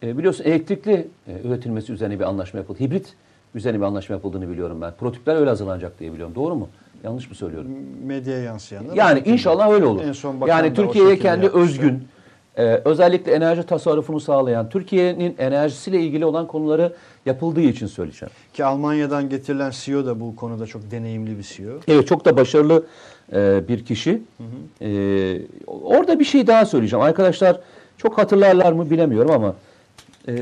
e, 0.02 0.18
biliyorsun 0.18 0.44
elektrikli 0.44 1.08
e, 1.28 1.48
üretilmesi 1.48 1.92
üzerine 1.92 2.18
bir 2.18 2.24
anlaşma 2.24 2.58
yapıldı. 2.60 2.80
Hibrit 2.80 3.14
üzerine 3.54 3.80
bir 3.80 3.84
anlaşma 3.84 4.14
yapıldığını 4.14 4.48
biliyorum 4.48 4.80
ben. 4.80 4.92
Prototipler 4.92 5.36
öyle 5.36 5.48
hazırlanacak 5.48 6.00
diye 6.00 6.12
biliyorum. 6.12 6.34
Doğru 6.34 6.54
mu? 6.54 6.68
Yanlış 7.04 7.28
mı 7.28 7.34
söylüyorum? 7.34 7.70
Medyaya 8.06 8.42
yansıyanlar. 8.42 8.94
Yani 8.96 9.22
inşallah 9.24 9.70
öyle 9.70 9.84
olur. 9.86 10.02
En 10.04 10.12
son 10.12 10.46
yani 10.46 10.74
Türkiye'ye 10.74 11.18
kendi 11.18 11.44
yapmıştı. 11.44 11.70
özgün, 11.70 12.04
e, 12.58 12.82
özellikle 12.84 13.32
enerji 13.32 13.62
tasarrufunu 13.62 14.20
sağlayan, 14.20 14.68
Türkiye'nin 14.68 15.34
enerjisiyle 15.38 16.00
ilgili 16.00 16.24
olan 16.24 16.46
konuları 16.46 16.92
yapıldığı 17.26 17.60
için 17.60 17.86
söyleyeceğim. 17.86 18.32
Ki 18.54 18.64
Almanya'dan 18.64 19.28
getirilen 19.28 19.70
CEO 19.70 20.06
da 20.06 20.20
bu 20.20 20.36
konuda 20.36 20.66
çok 20.66 20.90
deneyimli 20.90 21.38
bir 21.38 21.42
CEO. 21.42 21.72
Evet 21.88 22.06
çok 22.06 22.24
da 22.24 22.36
başarılı 22.36 22.86
e, 23.32 23.68
bir 23.68 23.84
kişi. 23.84 24.22
E, 24.80 25.40
orada 25.66 26.20
bir 26.20 26.24
şey 26.24 26.46
daha 26.46 26.66
söyleyeceğim. 26.66 27.04
Arkadaşlar 27.04 27.60
çok 27.96 28.18
hatırlarlar 28.18 28.72
mı 28.72 28.90
bilemiyorum 28.90 29.30
ama 29.30 29.54
e, 30.28 30.34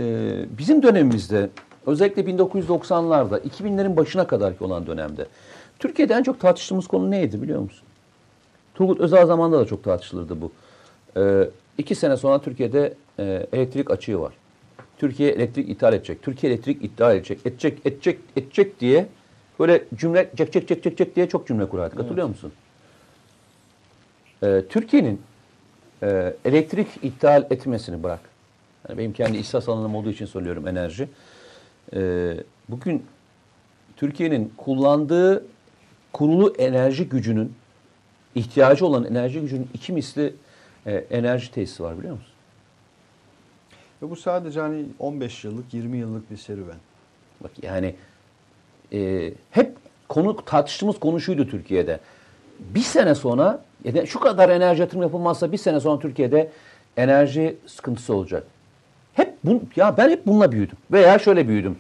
bizim 0.59 0.83
dönemimizde 0.83 1.51
özellikle 1.87 2.23
1990'larda 2.23 3.41
2000'lerin 3.41 3.97
başına 3.97 4.27
kadar 4.27 4.53
olan 4.61 4.87
dönemde 4.87 5.27
Türkiye'de 5.79 6.15
en 6.15 6.23
çok 6.23 6.41
tartıştığımız 6.41 6.87
konu 6.87 7.11
neydi 7.11 7.43
biliyor 7.43 7.61
musun? 7.61 7.83
Turgut 8.75 9.01
Özal 9.01 9.27
zamanında 9.27 9.61
da 9.61 9.65
çok 9.65 9.85
tartışılırdı 9.85 10.37
bu. 10.41 10.53
E, 11.17 11.51
iki 11.79 11.95
sene 11.95 12.17
sonra 12.17 12.41
Türkiye'de 12.41 12.95
e, 13.19 13.47
elektrik 13.53 13.91
açığı 13.91 14.21
var. 14.21 14.33
Türkiye 14.99 15.31
elektrik 15.31 15.69
ithal 15.69 15.93
edecek. 15.93 16.23
Türkiye 16.23 16.53
elektrik 16.53 16.85
ithal 16.85 17.17
edecek. 17.17 17.47
Edecek, 17.47 17.79
edecek, 17.85 18.19
edecek 18.37 18.81
diye 18.81 19.07
böyle 19.59 19.85
cümle 19.95 20.31
cek 20.37 20.53
cek 20.53 20.69
cek 20.69 20.83
cek 20.83 20.99
cek 20.99 21.17
diye 21.17 21.29
çok 21.29 21.47
cümle 21.47 21.69
kurardık. 21.69 21.99
Hatırlıyor 21.99 22.29
musun? 22.29 22.53
Ee, 24.43 24.63
Türkiye'nin 24.69 25.21
e, 26.03 26.37
elektrik 26.45 26.89
ithal 27.03 27.47
etmesini 27.51 28.03
bırak. 28.03 28.21
Yani 28.89 28.99
benim 28.99 29.13
kendi 29.13 29.39
ihsas 29.39 29.69
alanım 29.69 29.95
olduğu 29.95 30.11
için 30.11 30.27
söylüyorum 30.27 30.69
enerji. 30.69 31.09
Ee, 31.95 32.35
bugün 32.69 33.05
Türkiye'nin 33.97 34.53
kullandığı 34.57 35.45
kurulu 36.13 36.55
enerji 36.59 37.09
gücünün 37.09 37.53
ihtiyacı 38.35 38.87
olan 38.87 39.05
enerji 39.05 39.41
gücünün 39.41 39.69
iki 39.75 39.93
misli 39.93 40.35
e, 40.87 40.93
enerji 40.93 41.51
tesisi 41.51 41.83
var 41.83 41.99
biliyor 41.99 42.15
musun? 42.15 42.33
Ve 44.03 44.11
bu 44.11 44.17
sadece 44.17 44.61
hani 44.61 44.85
15 44.99 45.45
yıllık, 45.45 45.75
20 45.75 45.99
yıllık 45.99 46.31
bir 46.31 46.37
serüven. 46.37 46.79
Bak 47.41 47.51
yani 47.63 47.95
e, 48.93 49.33
hep 49.51 49.77
konu 50.09 50.45
tartıştığımız 50.45 51.01
konu 51.01 51.21
şuydu 51.21 51.49
Türkiye'de. 51.49 52.01
Bir 52.59 52.81
sene 52.81 53.15
sonra 53.15 53.65
yani 53.85 54.07
şu 54.07 54.21
kadar 54.21 54.49
enerji 54.49 54.81
yatırım 54.81 55.03
yapılmazsa 55.03 55.53
bir 55.53 55.57
sene 55.57 55.81
sonra 55.81 55.99
Türkiye'de 56.01 56.51
enerji 56.97 57.57
sıkıntısı 57.67 58.15
olacak. 58.15 58.47
Hep 59.15 59.35
bu, 59.45 59.63
ya 59.77 59.97
ben 59.97 60.11
hep 60.11 60.27
bununla 60.27 60.53
büyüdüm. 60.53 60.77
Veya 60.93 61.19
şöyle 61.19 61.49
büyüdüm. 61.49 61.77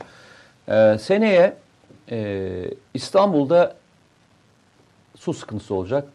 Ee, 0.68 0.96
seneye 1.00 1.56
e, 2.10 2.50
İstanbul'da 2.94 3.76
su 5.16 5.34
sıkıntısı 5.34 5.74
olacak. 5.74 6.08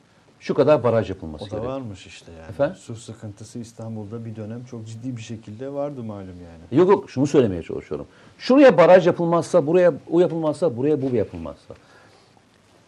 Şu 0.45 0.53
kadar 0.53 0.83
baraj 0.83 1.09
yapılması 1.09 1.43
O 1.43 1.47
da 1.47 1.49
gerekiyor. 1.49 1.73
varmış 1.73 2.07
işte 2.07 2.31
yani. 2.31 2.49
Efendim? 2.49 2.75
Su 2.75 2.95
sıkıntısı 2.95 3.59
İstanbul'da 3.59 4.25
bir 4.25 4.35
dönem 4.35 4.65
çok 4.65 4.87
ciddi 4.87 5.17
bir 5.17 5.21
şekilde 5.21 5.73
vardı 5.73 6.03
malum 6.03 6.27
yani. 6.27 6.79
Yok 6.79 6.89
yok 6.89 7.09
şunu 7.09 7.27
söylemeye 7.27 7.63
çalışıyorum. 7.63 8.07
Şuraya 8.37 8.77
baraj 8.77 9.07
yapılmazsa, 9.07 9.67
buraya 9.67 9.93
o 10.11 10.19
yapılmazsa, 10.19 10.77
buraya 10.77 11.01
bu 11.01 11.15
yapılmazsa. 11.15 11.73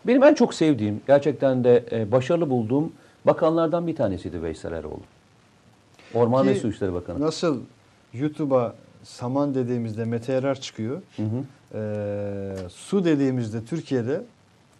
Benim 0.08 0.24
en 0.24 0.34
çok 0.34 0.54
sevdiğim, 0.54 1.02
gerçekten 1.08 1.64
de 1.64 1.86
e, 1.92 2.12
başarılı 2.12 2.50
bulduğum 2.50 2.94
bakanlardan 3.26 3.88
bir 3.88 3.96
tanesiydi 3.96 4.44
Veysel 4.44 4.72
Eroğlu. 4.72 5.02
Orman 6.14 6.44
Ki 6.44 6.50
ve 6.50 6.56
Su 6.56 6.70
İşleri 6.70 6.94
Bakanı. 6.94 7.22
Nasıl 7.22 7.62
YouTube'a 8.14 8.76
saman 9.04 9.56
dediğimizde 9.56 10.06
Mete 10.06 10.34
Erer 10.34 10.62
çıkıyor. 10.62 11.02
Ee, 11.74 12.56
su 12.70 13.06
dediğimizde 13.06 13.66
Türkiye'de 13.66 14.22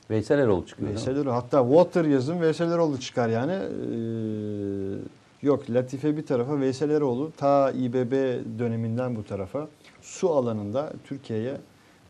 Veysel 0.10 0.40
Eroğlu 0.40 0.66
çıkıyor. 0.66 0.90
Veysel 0.90 1.18
Eroğlu. 1.18 1.34
Hatta 1.34 1.66
water 1.68 2.06
yazın 2.06 2.42
Veysel 2.42 2.72
Eroğlu 2.72 3.00
çıkar 3.00 3.30
yani. 3.30 3.52
Ee, 3.54 5.48
yok 5.48 5.70
Latife 5.70 6.18
bir 6.18 6.26
tarafa 6.26 6.60
Veysel 6.60 6.90
Eroğlu 6.90 7.32
ta 7.38 7.72
İBB 7.72 8.12
döneminden 8.60 9.16
bu 9.16 9.24
tarafa 9.26 9.68
su 10.02 10.30
alanında 10.30 10.94
Türkiye'ye 11.04 11.54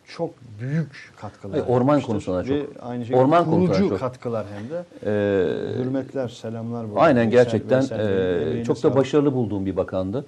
çok 0.08 0.30
büyük 0.62 1.12
katkılar 1.18 1.52
Hayır, 1.60 1.66
orman 1.68 1.98
yapmıştır. 1.98 2.08
konusunda 2.08 2.44
Ve 2.56 2.66
çok. 2.66 2.70
aynı 2.84 3.02
şekilde 3.06 3.20
Orman 3.22 3.46
kurucu 3.46 3.90
çok. 3.90 4.00
katkılar 4.00 4.46
hem 4.58 4.70
de. 4.70 4.84
Ee, 5.06 5.84
Hürmetler, 5.84 6.28
selamlar. 6.28 6.90
burada. 6.90 7.02
Aynen 7.02 7.26
Veysel- 7.28 7.32
gerçekten 7.32 7.80
Veysel 7.80 8.58
e, 8.60 8.64
çok 8.64 8.76
da 8.76 8.80
sağlık. 8.80 8.98
başarılı 8.98 9.34
bulduğum 9.34 9.66
bir 9.66 9.76
bakandı. 9.78 10.26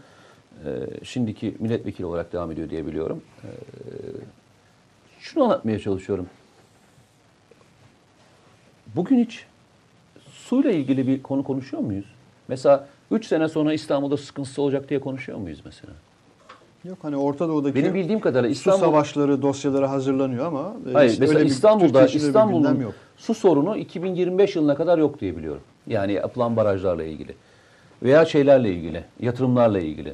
E, 0.66 0.70
şimdiki 1.04 1.56
milletvekili 1.60 2.06
olarak 2.06 2.34
devam 2.34 2.52
ediyor 2.52 2.70
diye 2.70 2.86
biliyorum. 2.86 3.22
E, 3.44 3.48
şunu 5.20 5.44
anlatmaya 5.44 5.80
çalışıyorum. 5.80 6.26
Bugün 8.96 9.26
hiç 9.26 9.46
suyla 10.32 10.72
ilgili 10.72 11.08
bir 11.08 11.24
konu 11.24 11.44
konuşuyor 11.44 11.84
muyuz? 11.84 12.06
Mesela 12.48 12.88
3 13.12 13.26
sene 13.26 13.50
sonra 13.50 13.74
İstanbul'da 13.74 14.18
sıkıntısı 14.18 14.62
olacak 14.62 14.90
diye 14.90 15.00
konuşuyor 15.00 15.38
muyuz 15.38 15.62
mesela? 15.66 15.94
Yok 16.84 16.98
hani 17.02 17.18
Orta 17.18 17.48
Doğu'daki 17.48 17.76
Benim 17.76 17.94
bildiğim 17.94 18.20
kadarıyla 18.20 18.56
su 18.56 18.60
İstanbul 18.60 18.80
savaşları 18.80 19.42
dosyaları 19.42 19.86
hazırlanıyor 19.86 20.46
ama 20.46 20.74
e, 20.90 20.94
Hayır, 20.94 21.12
işte 21.12 21.22
mesela 21.26 21.44
İstanbul'da 21.44 22.08
İstanbul'un 22.08 22.94
su 23.18 23.34
sorunu 23.34 23.78
2025 23.78 24.56
yılına 24.56 24.76
kadar 24.76 24.98
yok 24.98 25.22
diye 25.22 25.38
biliyorum. 25.38 25.62
Yani 25.88 26.14
yapılan 26.14 26.56
barajlarla 26.56 27.04
ilgili 27.04 27.36
veya 28.04 28.26
şeylerle 28.26 28.74
ilgili, 28.74 29.04
yatırımlarla 29.20 29.80
ilgili. 29.80 30.14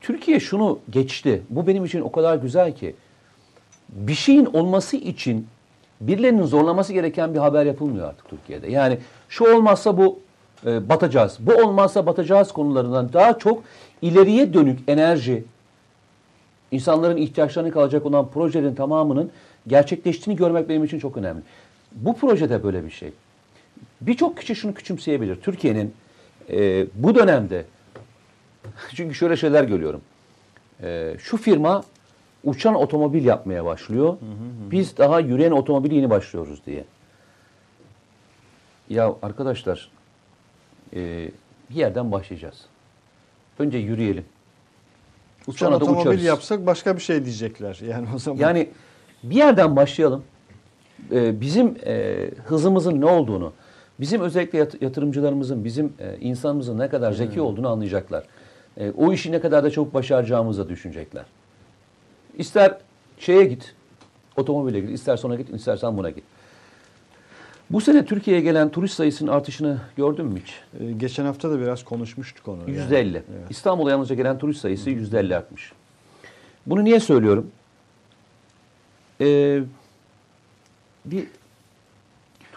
Türkiye 0.00 0.40
şunu 0.40 0.78
geçti. 0.90 1.42
Bu 1.50 1.66
benim 1.66 1.84
için 1.84 2.00
o 2.00 2.12
kadar 2.12 2.36
güzel 2.36 2.76
ki 2.76 2.94
bir 3.88 4.14
şeyin 4.14 4.44
olması 4.44 4.96
için 4.96 5.46
birilerinin 6.06 6.44
zorlaması 6.44 6.92
gereken 6.92 7.34
bir 7.34 7.38
haber 7.38 7.66
yapılmıyor 7.66 8.08
artık 8.08 8.28
Türkiye'de. 8.28 8.70
Yani 8.70 8.98
şu 9.28 9.54
olmazsa 9.54 9.98
bu 9.98 10.20
e, 10.66 10.88
batacağız. 10.88 11.38
Bu 11.40 11.54
olmazsa 11.54 12.06
batacağız 12.06 12.52
konularından 12.52 13.12
daha 13.12 13.38
çok 13.38 13.62
ileriye 14.02 14.54
dönük 14.54 14.78
enerji, 14.88 15.44
insanların 16.70 17.16
ihtiyaçlarını 17.16 17.70
kalacak 17.70 18.06
olan 18.06 18.28
projelerin 18.28 18.74
tamamının 18.74 19.30
gerçekleştiğini 19.66 20.38
görmek 20.38 20.68
benim 20.68 20.84
için 20.84 20.98
çok 20.98 21.16
önemli. 21.16 21.42
Bu 21.92 22.16
projede 22.16 22.62
böyle 22.62 22.84
bir 22.84 22.90
şey. 22.90 23.12
Birçok 24.00 24.36
kişi 24.36 24.54
şunu 24.54 24.74
küçümseyebilir. 24.74 25.36
Türkiye'nin 25.36 25.94
e, 26.50 26.86
bu 26.94 27.14
dönemde 27.14 27.64
çünkü 28.94 29.14
şöyle 29.14 29.36
şeyler 29.36 29.64
görüyorum. 29.64 30.00
E, 30.82 31.14
şu 31.18 31.36
firma 31.36 31.84
uçan 32.44 32.74
otomobil 32.74 33.24
yapmaya 33.24 33.64
başlıyor. 33.64 34.16
Biz 34.70 34.96
daha 34.96 35.20
yürüyen 35.20 35.50
otomobili 35.50 35.94
yeni 35.94 36.10
başlıyoruz 36.10 36.62
diye. 36.66 36.84
Ya 38.88 39.14
arkadaşlar 39.22 39.90
e, 40.94 41.28
bir 41.70 41.74
yerden 41.74 42.12
başlayacağız. 42.12 42.60
Önce 43.58 43.78
yürüyelim. 43.78 44.24
Uçan 45.46 45.66
Sonra 45.66 45.76
otomobil 45.76 46.00
uçarız. 46.00 46.24
yapsak 46.24 46.66
başka 46.66 46.96
bir 46.96 47.02
şey 47.02 47.24
diyecekler. 47.24 47.78
Yani 47.88 48.06
o 48.14 48.18
zaman 48.18 48.38
Yani 48.38 48.68
bir 49.22 49.34
yerden 49.34 49.76
başlayalım. 49.76 50.24
Ee, 51.12 51.40
bizim 51.40 51.76
e, 51.86 52.16
hızımızın 52.44 53.00
ne 53.00 53.04
olduğunu, 53.06 53.52
bizim 54.00 54.20
özellikle 54.20 54.58
yat- 54.58 54.82
yatırımcılarımızın, 54.82 55.64
bizim 55.64 55.92
e, 55.98 56.16
insanımızın 56.20 56.78
ne 56.78 56.88
kadar 56.88 57.12
zeki 57.12 57.40
olduğunu 57.40 57.68
anlayacaklar. 57.68 58.24
E, 58.76 58.90
o 58.90 59.12
işi 59.12 59.32
ne 59.32 59.40
kadar 59.40 59.64
da 59.64 59.70
çabuk 59.70 59.94
başaracağımızı 59.94 60.68
düşünecekler. 60.68 61.24
İster 62.38 62.78
şeye 63.18 63.44
git, 63.44 63.74
otomobile 64.36 64.80
git, 64.80 64.90
ister 64.90 65.16
sonra 65.16 65.34
git, 65.34 65.54
istersen 65.54 65.96
buna 65.96 66.10
git. 66.10 66.24
Bu 67.70 67.80
sene 67.80 68.04
Türkiye'ye 68.04 68.42
gelen 68.42 68.68
turist 68.68 68.94
sayısının 68.94 69.30
artışını 69.32 69.78
gördün 69.96 70.26
mü 70.26 70.40
hiç? 70.40 70.60
e, 70.80 70.92
geçen 70.92 71.24
hafta 71.24 71.50
da 71.50 71.60
biraz 71.60 71.84
konuşmuştuk 71.84 72.48
onu. 72.48 72.60
yani. 72.60 72.70
Yüzde 72.70 73.00
elli. 73.00 73.16
Evet. 73.16 73.50
İstanbul'a 73.50 73.90
yalnızca 73.90 74.14
gelen 74.14 74.38
turist 74.38 74.60
sayısı 74.60 74.90
yüzde 74.90 75.18
elli 75.20 75.36
artmış. 75.36 75.72
Bunu 76.66 76.84
niye 76.84 77.00
söylüyorum? 77.00 77.50
Ee, 79.20 79.60
bir 81.04 81.26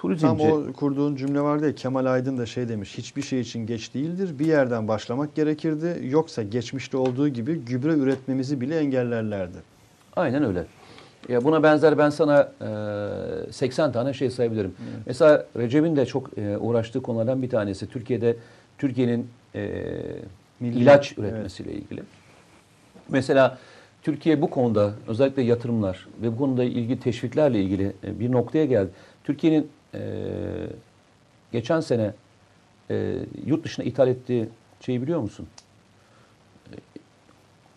Tam 0.07 0.37
turizmci... 0.37 0.69
o 0.69 0.73
kurduğun 0.73 1.15
cümle 1.15 1.41
vardı 1.41 1.65
ya 1.65 1.75
Kemal 1.75 2.05
Aydın 2.05 2.37
da 2.37 2.45
şey 2.45 2.69
demiş. 2.69 2.97
Hiçbir 2.97 3.21
şey 3.21 3.39
için 3.39 3.67
geç 3.67 3.93
değildir. 3.93 4.39
Bir 4.39 4.45
yerden 4.45 4.87
başlamak 4.87 5.35
gerekirdi. 5.35 5.99
Yoksa 6.03 6.43
geçmişte 6.43 6.97
olduğu 6.97 7.27
gibi 7.27 7.55
gübre 7.55 7.93
üretmemizi 7.93 8.61
bile 8.61 8.79
engellerlerdi. 8.79 9.57
Aynen 10.15 10.43
öyle. 10.43 10.65
Ya 11.29 11.43
buna 11.43 11.63
benzer 11.63 11.97
ben 11.97 12.09
sana 12.09 12.51
e, 13.47 13.51
80 13.51 13.91
tane 13.91 14.13
şey 14.13 14.29
sayabilirim. 14.29 14.75
Mesela 15.05 15.45
Recep'in 15.57 15.95
de 15.95 16.05
çok 16.05 16.37
e, 16.37 16.57
uğraştığı 16.57 17.01
konulardan 17.01 17.41
bir 17.41 17.49
tanesi 17.49 17.87
Türkiye'de 17.87 18.37
Türkiye'nin 18.77 19.27
e, 19.55 19.61
Milli- 20.61 20.77
ilaç 20.77 21.13
evet. 21.17 21.31
üretmesiyle 21.31 21.73
ilgili. 21.73 22.03
Mesela 23.09 23.57
Türkiye 24.03 24.41
bu 24.41 24.49
konuda 24.49 24.91
özellikle 25.07 25.41
yatırımlar 25.41 26.07
ve 26.21 26.31
bu 26.31 26.37
konuda 26.37 26.63
ilgili 26.63 26.99
teşviklerle 26.99 27.61
ilgili 27.61 27.91
e, 28.03 28.19
bir 28.19 28.31
noktaya 28.31 28.65
geldi. 28.65 28.89
Türkiye'nin 29.23 29.69
e, 29.95 30.67
geçen 31.51 31.79
sene 31.79 32.13
e, 32.91 33.17
yurt 33.45 33.63
dışına 33.65 33.85
ithal 33.85 34.07
ettiği 34.07 34.49
şeyi 34.81 35.01
biliyor 35.01 35.19
musun? 35.19 35.47
E, 36.71 36.75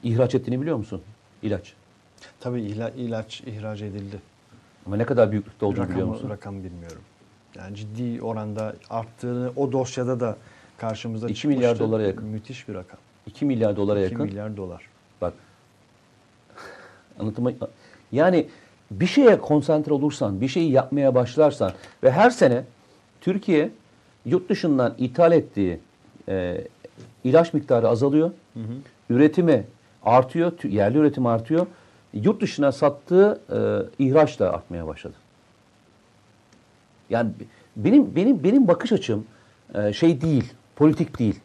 ihraç 0.02 0.34
ettiğini 0.34 0.60
biliyor 0.60 0.76
musun? 0.76 1.02
İlaç. 1.42 1.74
Tabii 2.40 2.60
ila- 2.60 2.94
ilaç 2.96 3.40
ihraç 3.40 3.82
edildi. 3.82 4.20
Ama 4.86 4.96
ne 4.96 5.04
kadar 5.04 5.32
büyüklükte 5.32 5.66
olduğunu 5.66 5.84
biliyor 5.84 5.98
Rakamı, 5.98 6.12
musun? 6.12 6.30
rakam 6.30 6.64
bilmiyorum. 6.64 7.02
Yani 7.56 7.76
ciddi 7.76 8.22
oranda 8.22 8.74
arttığını 8.90 9.52
o 9.56 9.72
dosyada 9.72 10.20
da 10.20 10.36
karşımıza 10.78 11.26
2 11.28 11.34
çıkmıştı. 11.40 11.58
milyar 11.58 11.78
dolara 11.78 12.02
yakın. 12.02 12.24
Müthiş 12.28 12.68
bir 12.68 12.74
rakam. 12.74 12.98
2 13.26 13.44
milyar 13.44 13.76
dolara 13.76 14.00
2 14.00 14.12
yakın. 14.12 14.26
milyar 14.26 14.56
dolar. 14.56 14.88
Bak. 15.20 15.32
Anlatıma 17.18 17.52
yani 18.12 18.48
bir 18.90 19.06
şeye 19.06 19.38
konsantre 19.40 19.92
olursan, 19.92 20.40
bir 20.40 20.48
şeyi 20.48 20.70
yapmaya 20.70 21.14
başlarsan 21.14 21.72
ve 22.02 22.10
her 22.10 22.30
sene 22.30 22.64
Türkiye 23.20 23.70
yurt 24.24 24.48
dışından 24.48 24.94
ithal 24.98 25.32
ettiği 25.32 25.80
e, 26.28 26.64
ilaç 27.24 27.54
miktarı 27.54 27.88
azalıyor. 27.88 28.30
Üretimi 29.10 29.64
artıyor, 30.04 30.52
yerli 30.64 30.98
üretim 30.98 31.26
artıyor. 31.26 31.66
Yurt 32.12 32.42
dışına 32.42 32.72
sattığı 32.72 33.40
e, 33.50 33.58
ihraç 34.04 34.38
da 34.38 34.52
artmaya 34.52 34.86
başladı. 34.86 35.14
Yani 37.10 37.30
benim 37.76 38.16
benim 38.16 38.44
benim 38.44 38.68
bakış 38.68 38.92
açım 38.92 39.26
e, 39.74 39.92
şey 39.92 40.20
değil, 40.20 40.52
politik 40.76 41.18
değil. 41.18 41.40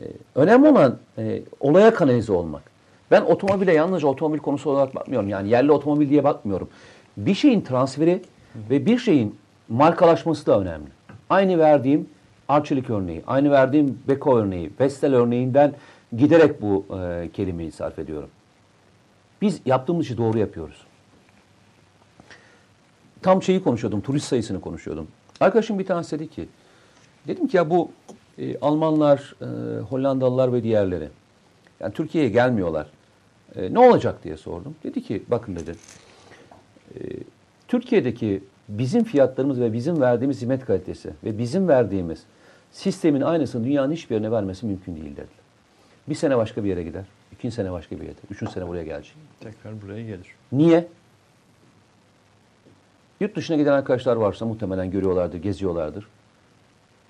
E, 0.00 0.04
önemli 0.34 0.68
olan 0.68 0.98
e, 1.18 1.42
olaya 1.60 1.94
kanalize 1.94 2.32
olmak. 2.32 2.73
Ben 3.10 3.22
otomobile 3.22 3.72
yalnızca 3.72 4.08
otomobil 4.08 4.38
konusu 4.38 4.70
olarak 4.70 4.94
bakmıyorum. 4.94 5.28
Yani 5.28 5.48
yerli 5.48 5.72
otomobil 5.72 6.10
diye 6.10 6.24
bakmıyorum. 6.24 6.68
Bir 7.16 7.34
şeyin 7.34 7.60
transferi 7.60 8.22
ve 8.70 8.86
bir 8.86 8.98
şeyin 8.98 9.36
markalaşması 9.68 10.46
da 10.46 10.60
önemli. 10.60 10.88
Aynı 11.30 11.58
verdiğim 11.58 12.08
Arçelik 12.48 12.90
örneği, 12.90 13.22
aynı 13.26 13.50
verdiğim 13.50 13.98
Beko 14.08 14.38
örneği, 14.38 14.70
Vestel 14.80 15.14
örneğinden 15.14 15.74
giderek 16.16 16.62
bu 16.62 16.86
e, 17.00 17.30
kelimeyi 17.32 17.72
sarf 17.72 17.98
ediyorum. 17.98 18.28
Biz 19.42 19.60
yaptığımız 19.66 20.06
işi 20.06 20.16
doğru 20.16 20.38
yapıyoruz. 20.38 20.76
Tam 23.22 23.42
şeyi 23.42 23.62
konuşuyordum, 23.62 24.00
turist 24.00 24.26
sayısını 24.26 24.60
konuşuyordum. 24.60 25.08
Arkadaşım 25.40 25.78
bir 25.78 25.86
tanesi 25.86 26.18
dedi 26.18 26.28
ki, 26.30 26.48
dedim 27.26 27.48
ki 27.48 27.56
ya 27.56 27.70
bu 27.70 27.90
e, 28.38 28.58
Almanlar, 28.58 29.34
e, 29.40 29.80
Hollandalılar 29.80 30.52
ve 30.52 30.62
diğerleri. 30.62 31.08
Yani 31.84 31.94
Türkiye'ye 31.94 32.30
gelmiyorlar. 32.30 32.86
E, 33.56 33.74
ne 33.74 33.78
olacak 33.78 34.24
diye 34.24 34.36
sordum. 34.36 34.74
Dedi 34.84 35.02
ki 35.02 35.22
bakın 35.28 35.56
dedi. 35.56 35.74
e, 36.94 36.98
Türkiye'deki 37.68 38.42
bizim 38.68 39.04
fiyatlarımız 39.04 39.60
ve 39.60 39.72
bizim 39.72 40.00
verdiğimiz 40.00 40.36
hizmet 40.36 40.64
kalitesi 40.64 41.10
ve 41.24 41.38
bizim 41.38 41.68
verdiğimiz 41.68 42.22
sistemin 42.72 43.20
aynısını 43.20 43.64
dünyanın 43.64 43.92
hiçbir 43.92 44.14
yerine 44.14 44.30
vermesi 44.30 44.66
mümkün 44.66 44.94
değil 44.94 45.06
dediler. 45.06 45.26
Bir 46.08 46.14
sene 46.14 46.36
başka 46.36 46.64
bir 46.64 46.68
yere 46.68 46.82
gider. 46.82 47.04
ikinci 47.32 47.54
sene 47.54 47.72
başka 47.72 47.96
bir 47.96 48.02
yere. 48.02 48.14
Üçüncü 48.30 48.52
sene 48.52 48.68
buraya 48.68 48.84
gelecek. 48.84 49.14
Tekrar 49.40 49.82
buraya 49.82 50.02
gelir. 50.02 50.26
Niye? 50.52 50.88
Yurt 53.20 53.36
dışına 53.36 53.56
giden 53.56 53.72
arkadaşlar 53.72 54.16
varsa 54.16 54.46
muhtemelen 54.46 54.90
görüyorlardır, 54.90 55.38
geziyorlardır. 55.38 56.06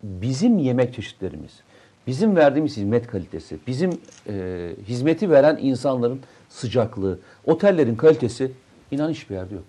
Bizim 0.02 0.59
yemek 0.59 0.94
çeşitlerimiz, 0.94 1.60
bizim 2.06 2.36
verdiğimiz 2.36 2.76
hizmet 2.76 3.06
kalitesi, 3.06 3.59
bizim 3.66 4.01
e, 4.28 4.70
hizmeti 4.89 5.31
veren 5.31 5.59
insanların 5.62 6.20
sıcaklığı, 6.48 7.18
otellerin 7.44 7.97
kalitesi 7.97 8.52
inan 8.90 9.10
hiçbir 9.10 9.35
yerde 9.35 9.55
yok. 9.55 9.64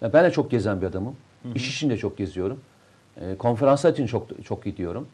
Ya 0.00 0.12
ben 0.12 0.24
de 0.24 0.30
çok 0.30 0.50
gezen 0.50 0.80
bir 0.80 0.86
adamım. 0.86 1.16
İş 1.54 1.76
için 1.76 1.90
de 1.90 1.96
çok 1.96 2.18
geziyorum. 2.18 2.60
E, 3.20 3.36
konferanslar 3.36 3.92
için 3.92 4.06
çok 4.06 4.44
çok 4.44 4.64
gidiyorum. 4.64 5.08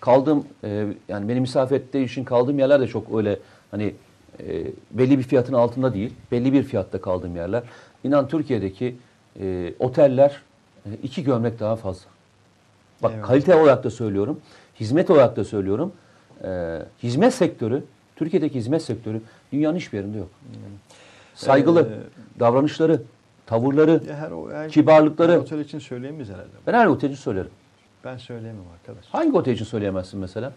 Kaldığım 0.00 0.44
e, 0.64 0.86
yani 1.08 1.28
beni 1.28 1.40
misafir 1.40 1.76
ettiği 1.76 2.04
için 2.04 2.24
kaldığım 2.24 2.58
yerler 2.58 2.80
de 2.80 2.86
çok 2.86 3.14
öyle 3.14 3.38
hani 3.70 3.94
e, 4.40 4.66
belli 4.90 5.18
bir 5.18 5.22
fiyatın 5.22 5.52
altında 5.54 5.94
değil. 5.94 6.14
Belli 6.32 6.52
bir 6.52 6.62
fiyatta 6.62 7.00
kaldığım 7.00 7.36
yerler. 7.36 7.62
İnan 8.04 8.28
Türkiye'deki 8.28 8.96
e, 9.40 9.74
oteller 9.78 10.42
e, 10.86 10.88
iki 11.02 11.24
gömlek 11.24 11.60
daha 11.60 11.76
fazla. 11.76 12.15
Bak 13.02 13.12
Evet. 13.14 13.24
kalite 13.26 13.54
olarak 13.54 13.84
da 13.84 13.90
söylüyorum. 13.90 14.40
Hizmet 14.80 15.10
olarak 15.10 15.36
da 15.36 15.44
söylüyorum. 15.44 15.92
E, 16.44 16.78
hizmet 17.02 17.34
sektörü, 17.34 17.84
Türkiye'deki 18.16 18.54
hizmet 18.58 18.82
sektörü 18.82 19.20
dünyanın 19.52 19.76
hiçbir 19.76 19.98
yerinde 19.98 20.18
yok. 20.18 20.28
Saygılı 21.34 21.80
Ee, 21.82 22.40
davranışları, 22.40 23.02
tavırları, 23.46 24.02
her, 24.08 24.30
her, 24.62 24.70
Kibarlıkları. 24.70 25.32
her 25.32 25.36
otel 25.36 25.58
için 25.58 25.78
söyleyemeyiz 25.78 26.28
herhalde. 26.28 26.48
ben 26.66 26.74
her 26.74 26.86
otel 26.86 27.10
için 27.10 27.22
söylerim. 27.22 27.50
Ben 28.04 28.16
söyleyemem 28.16 28.62
arkadaş. 28.74 29.04
Hangi 29.12 29.36
otel 29.38 29.52
için 29.52 29.64
söyleyemezsin 29.64 30.20
mesela? 30.20 30.52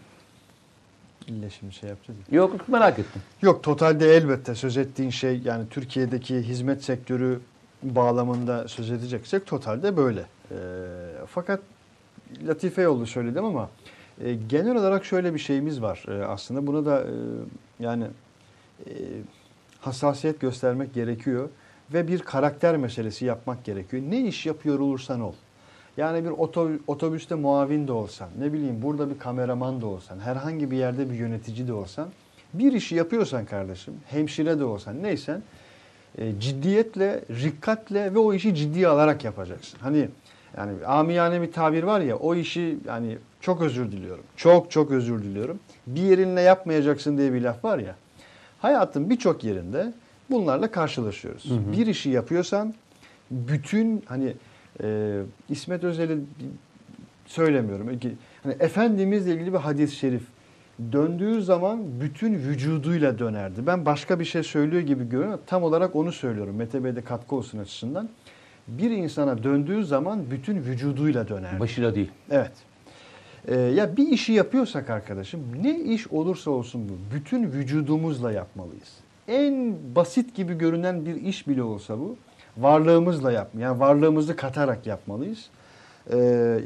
İlle 1.26 1.50
şimdi 1.50 1.72
şey 1.74 1.88
yapacağız. 1.90 2.20
Yok 2.30 2.68
merak 2.68 2.98
ettim. 2.98 3.22
Yok 3.42 3.62
totalde 3.62 4.16
elbette 4.16 4.54
söz 4.54 4.76
ettiğin 4.76 5.10
şey 5.10 5.38
yani 5.44 5.64
Türkiye'deki 5.70 6.36
hizmet 6.42 6.84
sektörü 6.84 7.40
bağlamında 7.82 8.68
söz 8.68 8.90
edeceksek 8.90 9.46
totalde 9.46 9.96
böyle. 9.96 10.20
Ee, 10.50 10.54
fakat 11.26 11.60
latife 12.46 12.82
yolu 12.82 13.06
söyledim 13.06 13.44
ama 13.44 13.70
e, 14.24 14.34
genel 14.34 14.76
olarak 14.76 15.04
şöyle 15.04 15.34
bir 15.34 15.38
şeyimiz 15.38 15.82
var 15.82 16.04
e, 16.08 16.24
aslında. 16.24 16.66
Buna 16.66 16.86
da 16.86 17.00
e, 17.00 17.12
yani 17.80 18.04
e, 18.86 18.92
hassasiyet 19.80 20.40
göstermek 20.40 20.94
gerekiyor 20.94 21.48
ve 21.94 22.08
bir 22.08 22.18
karakter 22.18 22.76
meselesi 22.76 23.24
yapmak 23.24 23.64
gerekiyor. 23.64 24.02
Ne 24.08 24.20
iş 24.20 24.46
yapıyor 24.46 24.78
olursan 24.78 25.20
ol. 25.20 25.32
Yani 25.96 26.24
bir 26.24 26.30
oto- 26.30 26.78
otobüste 26.86 27.34
muavin 27.34 27.88
de 27.88 27.92
olsan, 27.92 28.28
ne 28.38 28.52
bileyim 28.52 28.82
burada 28.82 29.10
bir 29.10 29.18
kameraman 29.18 29.80
da 29.80 29.86
olsan, 29.86 30.18
herhangi 30.18 30.70
bir 30.70 30.76
yerde 30.76 31.10
bir 31.10 31.14
yönetici 31.14 31.68
de 31.68 31.72
olsan, 31.72 32.08
bir 32.54 32.72
işi 32.72 32.94
yapıyorsan 32.94 33.44
kardeşim, 33.44 33.94
hemşire 34.06 34.58
de 34.58 34.64
olsan 34.64 35.02
neysen, 35.02 35.42
e, 36.18 36.40
ciddiyetle, 36.40 37.24
rikkatle 37.30 38.14
ve 38.14 38.18
o 38.18 38.34
işi 38.34 38.54
ciddiye 38.54 38.88
alarak 38.88 39.24
yapacaksın. 39.24 39.78
Hani 39.80 40.08
yani 40.56 40.86
amiyane 40.86 41.42
bir 41.42 41.52
tabir 41.52 41.82
var 41.82 42.00
ya, 42.00 42.16
o 42.16 42.34
işi 42.34 42.78
yani 42.86 43.18
çok 43.40 43.62
özür 43.62 43.92
diliyorum, 43.92 44.24
çok 44.36 44.70
çok 44.70 44.90
özür 44.90 45.22
diliyorum. 45.22 45.60
Bir 45.86 46.02
yerinle 46.02 46.40
yapmayacaksın 46.40 47.18
diye 47.18 47.32
bir 47.32 47.40
laf 47.40 47.64
var 47.64 47.78
ya. 47.78 47.96
Hayatın 48.58 49.10
birçok 49.10 49.44
yerinde 49.44 49.92
bunlarla 50.30 50.70
karşılaşıyoruz. 50.70 51.50
Bir 51.72 51.86
işi 51.86 52.10
yapıyorsan 52.10 52.74
bütün 53.30 54.02
hani 54.06 54.34
e, 54.82 55.20
İsmet 55.48 55.84
Özel'i 55.84 56.18
söylemiyorum. 57.26 57.86
Hani 58.42 58.56
Efendimizle 58.60 59.34
ilgili 59.34 59.52
bir 59.52 59.58
hadis-i 59.58 59.96
şerif 59.96 60.22
döndüğü 60.92 61.42
zaman 61.42 62.00
bütün 62.00 62.34
vücuduyla 62.34 63.18
dönerdi. 63.18 63.66
Ben 63.66 63.86
başka 63.86 64.20
bir 64.20 64.24
şey 64.24 64.42
söylüyor 64.42 64.82
gibi 64.82 65.08
görüyorum. 65.08 65.40
Tam 65.46 65.62
olarak 65.62 65.96
onu 65.96 66.12
söylüyorum. 66.12 66.56
Mete 66.56 66.84
Bey'de 66.84 67.00
katkı 67.00 67.36
olsun 67.36 67.58
açısından. 67.58 68.08
Bir 68.78 68.90
insana 68.90 69.42
döndüğü 69.42 69.84
zaman 69.84 70.30
bütün 70.30 70.56
vücuduyla 70.56 71.28
dönerdi. 71.28 71.60
Başıyla 71.60 71.94
değil. 71.94 72.10
Evet. 72.30 72.52
Ee, 73.48 73.54
ya 73.54 73.96
bir 73.96 74.08
işi 74.08 74.32
yapıyorsak 74.32 74.90
arkadaşım 74.90 75.40
ne 75.62 75.78
iş 75.78 76.08
olursa 76.08 76.50
olsun 76.50 76.88
bu 76.88 77.14
bütün 77.14 77.52
vücudumuzla 77.52 78.32
yapmalıyız. 78.32 78.88
En 79.28 79.74
basit 79.94 80.34
gibi 80.34 80.58
görünen 80.58 81.06
bir 81.06 81.14
iş 81.14 81.48
bile 81.48 81.62
olsa 81.62 81.98
bu 81.98 82.16
varlığımızla 82.58 83.32
yap 83.32 83.50
yani 83.58 83.80
varlığımızı 83.80 84.36
katarak 84.36 84.86
yapmalıyız. 84.86 85.50
Ee, 86.12 86.16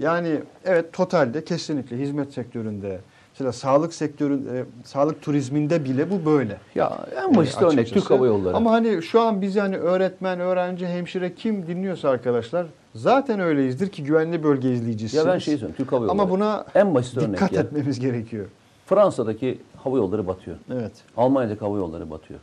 yani 0.01 0.40
evet 0.64 0.93
totalde 0.93 1.44
kesinlikle 1.44 1.98
hizmet 1.98 2.32
sektöründe 2.32 3.01
mesela 3.35 3.52
sağlık 3.52 3.94
sektöründe 3.94 4.65
sağlık 4.85 5.23
turizminde 5.23 5.85
bile 5.85 6.11
bu 6.11 6.24
böyle. 6.24 6.56
Ya 6.74 7.06
en 7.24 7.36
basit 7.36 7.62
Ee, 7.62 7.65
örnek. 7.65 7.86
Türk 7.89 8.11
Hava 8.11 8.27
Yolları. 8.27 8.56
Ama 8.56 8.73
hani 8.73 9.02
şu 9.02 9.20
an 9.20 9.43
bizi 9.43 9.61
hani 9.61 9.77
öğretmen, 9.77 10.40
öğrenci, 10.40 10.86
hemşire 10.86 11.35
kim 11.35 11.66
dinliyorsa 11.66 12.09
arkadaşlar 12.09 12.66
zaten 12.94 13.40
öyleyizdir 13.40 13.89
ki 13.89 14.05
güvenli 14.05 14.43
bölge 14.43 14.73
izleyicisiniz. 14.73 15.24
ya 15.27 15.32
ben 15.32 15.39
şey 15.39 15.55
söyleyeyim 15.55 15.74
Türk 15.77 15.93
Hava 15.93 16.01
Yolları. 16.05 16.11
Ama 16.23 16.31
buna 16.31 16.65
en 16.74 16.94
basit 16.94 17.19
örnek 17.19 17.31
dikkat 17.35 17.52
ya. 17.52 17.61
etmemiz 17.61 18.01
gerekiyor. 18.01 18.47
Fransa'daki 18.86 19.59
hava 19.77 19.97
yolları 19.97 20.27
batıyor. 20.27 20.56
Evet. 20.73 20.93
Almanya'daki 21.16 21.61
hava 21.61 21.77
yolları 21.77 22.11
batıyor. 22.11 22.40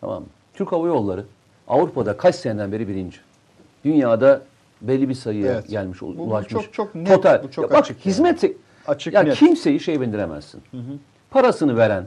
Tamam 0.00 0.22
mı? 0.22 0.28
Türk 0.54 0.72
Hava 0.72 0.86
Yolları 0.86 1.24
Avrupa'da 1.68 2.16
kaç 2.16 2.34
seneden 2.34 2.72
beri 2.72 2.88
birinci. 2.88 3.18
Dünyada 3.84 4.42
belli 4.82 5.08
bir 5.08 5.14
sayıya 5.14 5.52
Evet. 5.52 5.68
gelmiş, 5.68 6.00
Bu- 6.02 6.18
bu 6.18 6.22
ulaşmış. 6.22 6.52
çok- 6.64 6.72
çok 6.72 6.94
net, 6.94 7.06
Total. 7.08 7.42
bu 7.42 7.50
çok 7.50 7.64
Ya 7.64 7.70
bak, 7.70 7.78
açık 7.78 7.96
yani. 7.96 8.04
hizmet 8.14 8.44
Açık 8.86 9.14
ya 9.14 9.22
net. 9.22 9.34
kimseyi 9.34 9.80
şeye 9.80 10.00
bindiremezsin. 10.00 10.62
Parasını 11.30 11.76
veren, 11.76 12.06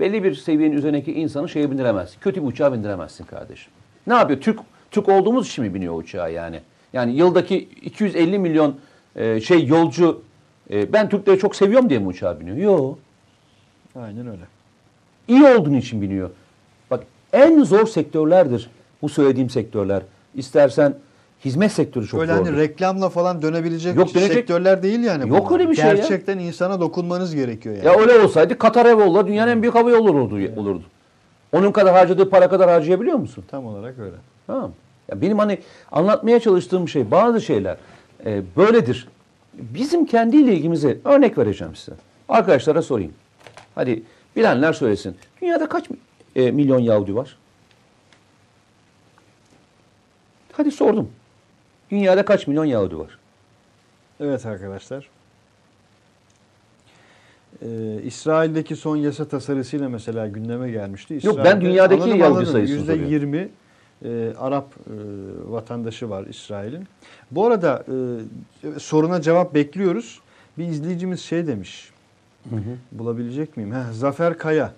belli 0.00 0.24
bir 0.24 0.34
seviyenin 0.34 0.76
üzerindeki 0.76 1.12
insanı 1.12 1.48
şeye 1.48 1.70
bindiremezsin. 1.70 2.20
Kötü 2.20 2.42
bir 2.42 2.46
uçağa 2.46 2.72
bindiremezsin 2.72 3.24
kardeşim. 3.24 3.72
Ne 4.06 4.14
yapıyor? 4.14 4.40
Türk 4.40 4.60
Türk 4.90 5.08
olduğumuz 5.08 5.46
için 5.46 5.64
mi 5.64 5.74
biniyor 5.74 5.94
uçağa 5.98 6.28
yani? 6.28 6.60
Yani 6.92 7.16
yıldaki 7.16 7.58
250 7.58 8.38
milyon 8.38 8.76
e, 9.16 9.40
şey 9.40 9.66
yolcu 9.66 10.22
e, 10.70 10.92
ben 10.92 11.08
Türkleri 11.08 11.38
çok 11.38 11.56
seviyorum 11.56 11.88
diye 11.90 11.98
mi 11.98 12.06
uçağa 12.06 12.40
biniyor? 12.40 12.56
Yok. 12.56 12.98
Aynen 13.96 14.26
öyle. 14.26 14.42
iyi 15.28 15.44
olduğun 15.44 15.74
için 15.74 16.02
biniyor. 16.02 16.30
Bak 16.90 17.04
en 17.32 17.62
zor 17.62 17.86
sektörlerdir 17.86 18.70
bu 19.02 19.08
söylediğim 19.08 19.50
sektörler. 19.50 20.02
İstersen 20.34 20.94
hizmet 21.44 21.72
sektörü 21.72 22.06
çok 22.06 22.20
Öyle 22.20 22.34
zordur. 22.36 22.50
hani 22.50 22.58
reklamla 22.58 23.08
falan 23.08 23.42
dönebilecek 23.42 23.96
Yok, 23.96 24.08
dönecek- 24.14 24.32
sektörler 24.32 24.82
değil 24.82 25.00
yani. 25.00 25.28
Yok 25.28 25.52
öyle 25.52 25.70
bir 25.70 25.74
şey 25.74 25.84
ya. 25.84 25.94
Gerçekten 25.94 26.38
insana 26.38 26.80
dokunmanız 26.80 27.34
gerekiyor 27.34 27.74
yani. 27.76 27.86
ya 27.86 28.00
öyle 28.00 28.18
olsaydı 28.18 28.58
Katar 28.58 28.86
Yolları 28.86 29.26
dünyanın 29.26 29.50
en 29.50 29.62
büyük 29.62 29.74
hava 29.74 29.90
yolları 29.90 30.12
olurdu. 30.16 30.60
olurdu. 30.60 30.82
Onun 31.52 31.72
kadar 31.72 31.94
harcadığı 31.94 32.30
para 32.30 32.48
kadar 32.48 32.70
harcayabiliyor 32.70 33.16
musun? 33.16 33.44
Tam 33.50 33.66
olarak 33.66 33.98
öyle. 33.98 34.16
Tamam. 34.46 34.72
Ya 35.10 35.20
benim 35.20 35.38
hani 35.38 35.58
anlatmaya 35.92 36.40
çalıştığım 36.40 36.88
şey 36.88 37.10
bazı 37.10 37.40
şeyler 37.40 37.76
e, 38.26 38.42
böyledir. 38.56 39.08
Bizim 39.54 40.06
kendiyle 40.06 40.54
ilgimize 40.54 40.98
örnek 41.04 41.38
vereceğim 41.38 41.76
size. 41.76 41.92
Arkadaşlara 42.28 42.82
sorayım. 42.82 43.12
Hadi 43.74 44.02
bilenler 44.36 44.72
söylesin. 44.72 45.16
Dünyada 45.42 45.68
kaç 45.68 45.84
e, 46.36 46.50
milyon 46.50 46.78
Yahudi 46.78 47.14
var? 47.16 47.36
Hadi 50.52 50.70
sordum. 50.70 51.10
Dünyada 51.90 52.24
kaç 52.24 52.46
milyon 52.46 52.64
Yahudi 52.64 52.98
var? 52.98 53.18
Evet 54.20 54.46
arkadaşlar. 54.46 55.08
Ee, 57.62 58.00
İsrail'deki 58.04 58.76
son 58.76 58.96
yasa 58.96 59.28
tasarısıyla 59.28 59.88
mesela 59.88 60.26
gündeme 60.28 60.70
gelmişti. 60.70 61.18
Yok, 61.22 61.36
ben 61.38 61.42
İsrail'de- 61.44 61.60
dünyadaki 61.60 62.08
Yahudi 62.10 62.46
sayısını 62.46 62.78
Yüzde 62.78 62.92
soruyorum. 62.92 63.12
yirmi 63.12 63.48
e, 64.04 64.32
Arap 64.38 64.66
e, 64.86 64.92
vatandaşı 65.52 66.10
var 66.10 66.24
İsrail'in. 66.26 66.86
Bu 67.30 67.46
arada 67.46 67.84
e, 67.88 68.78
soruna 68.78 69.20
cevap 69.22 69.54
bekliyoruz. 69.54 70.20
Bir 70.58 70.64
izleyicimiz 70.64 71.20
şey 71.20 71.46
demiş. 71.46 71.90
Bulabilecek 72.92 73.56
miyim? 73.56 73.72
Heh, 73.74 73.92
Zafer 73.92 74.38
Kaya. 74.38 74.72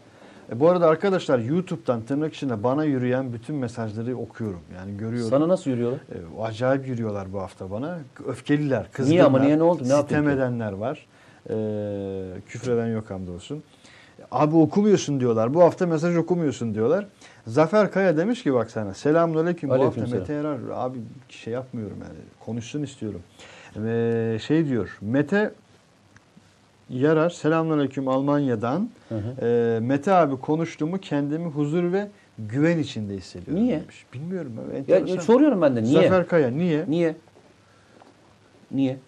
E, 0.52 0.60
bu 0.60 0.68
arada 0.68 0.86
arkadaşlar 0.86 1.38
YouTube'dan 1.38 2.02
tırnak 2.02 2.34
içinde 2.34 2.62
bana 2.62 2.84
yürüyen 2.84 3.32
bütün 3.32 3.56
mesajları 3.56 4.16
okuyorum. 4.16 4.60
Yani 4.76 4.96
görüyorum. 4.96 5.30
Sana 5.30 5.48
nasıl 5.48 5.70
yürüyorlar? 5.70 5.98
E, 5.98 6.42
acayip 6.42 6.88
yürüyorlar 6.88 7.32
bu 7.32 7.40
hafta 7.40 7.70
bana. 7.70 7.98
Öfkeliler, 8.26 8.92
kızgınlar. 8.92 9.10
Niye 9.10 9.24
ama, 9.24 9.38
niye, 9.38 9.58
ne 9.58 9.62
oldu? 9.62 9.82
Ne 9.84 9.88
Sitem 9.88 10.28
edenler 10.28 10.72
var. 10.72 11.06
E, 11.50 11.54
küfreden 12.46 12.86
yok 12.86 13.10
hamdolsun. 13.10 13.62
Abi 14.30 14.56
okumuyorsun 14.56 15.20
diyorlar. 15.20 15.54
Bu 15.54 15.62
hafta 15.62 15.86
mesaj 15.86 16.16
okumuyorsun 16.16 16.74
diyorlar. 16.74 17.06
Zafer 17.46 17.92
Kaya 17.92 18.16
demiş 18.16 18.42
ki 18.42 18.54
bak 18.54 18.70
sana. 18.70 18.94
Selamünaleyküm. 18.94 19.70
Bu 19.70 19.84
hafta. 19.84 20.00
Mete 20.00 20.34
Erar. 20.34 20.58
Abi 20.74 20.98
şey 21.28 21.52
yapmıyorum 21.52 21.96
yani. 22.02 22.18
Konuşsun 22.44 22.82
istiyorum. 22.82 23.20
E, 23.86 24.38
şey 24.42 24.68
diyor. 24.68 24.98
Mete 25.00 25.52
Yarar. 26.90 27.30
Selamünaleyküm 27.30 28.08
Almanya'dan. 28.08 28.90
Ee, 29.42 29.78
Mete 29.82 30.12
abi 30.12 30.36
konuştuğumu 30.36 30.98
kendimi 30.98 31.44
huzur 31.46 31.92
ve 31.92 32.08
güven 32.38 32.78
içinde 32.78 33.14
hissediyorum. 33.14 33.64
Niye? 33.64 33.80
demiş. 33.80 34.06
Bilmiyorum. 34.14 34.52
abi, 34.66 34.90
Ya, 34.92 34.96
enteresan. 34.98 35.22
soruyorum 35.22 35.62
ben 35.62 35.76
de 35.76 35.82
niye? 35.82 36.02
Zafer 36.02 36.28
Kaya 36.28 36.50
niye? 36.50 36.84
Niye? 36.88 37.16
Niye? 38.70 38.98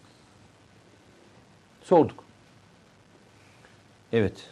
Sorduk. 1.83 2.25
Evet. 4.13 4.47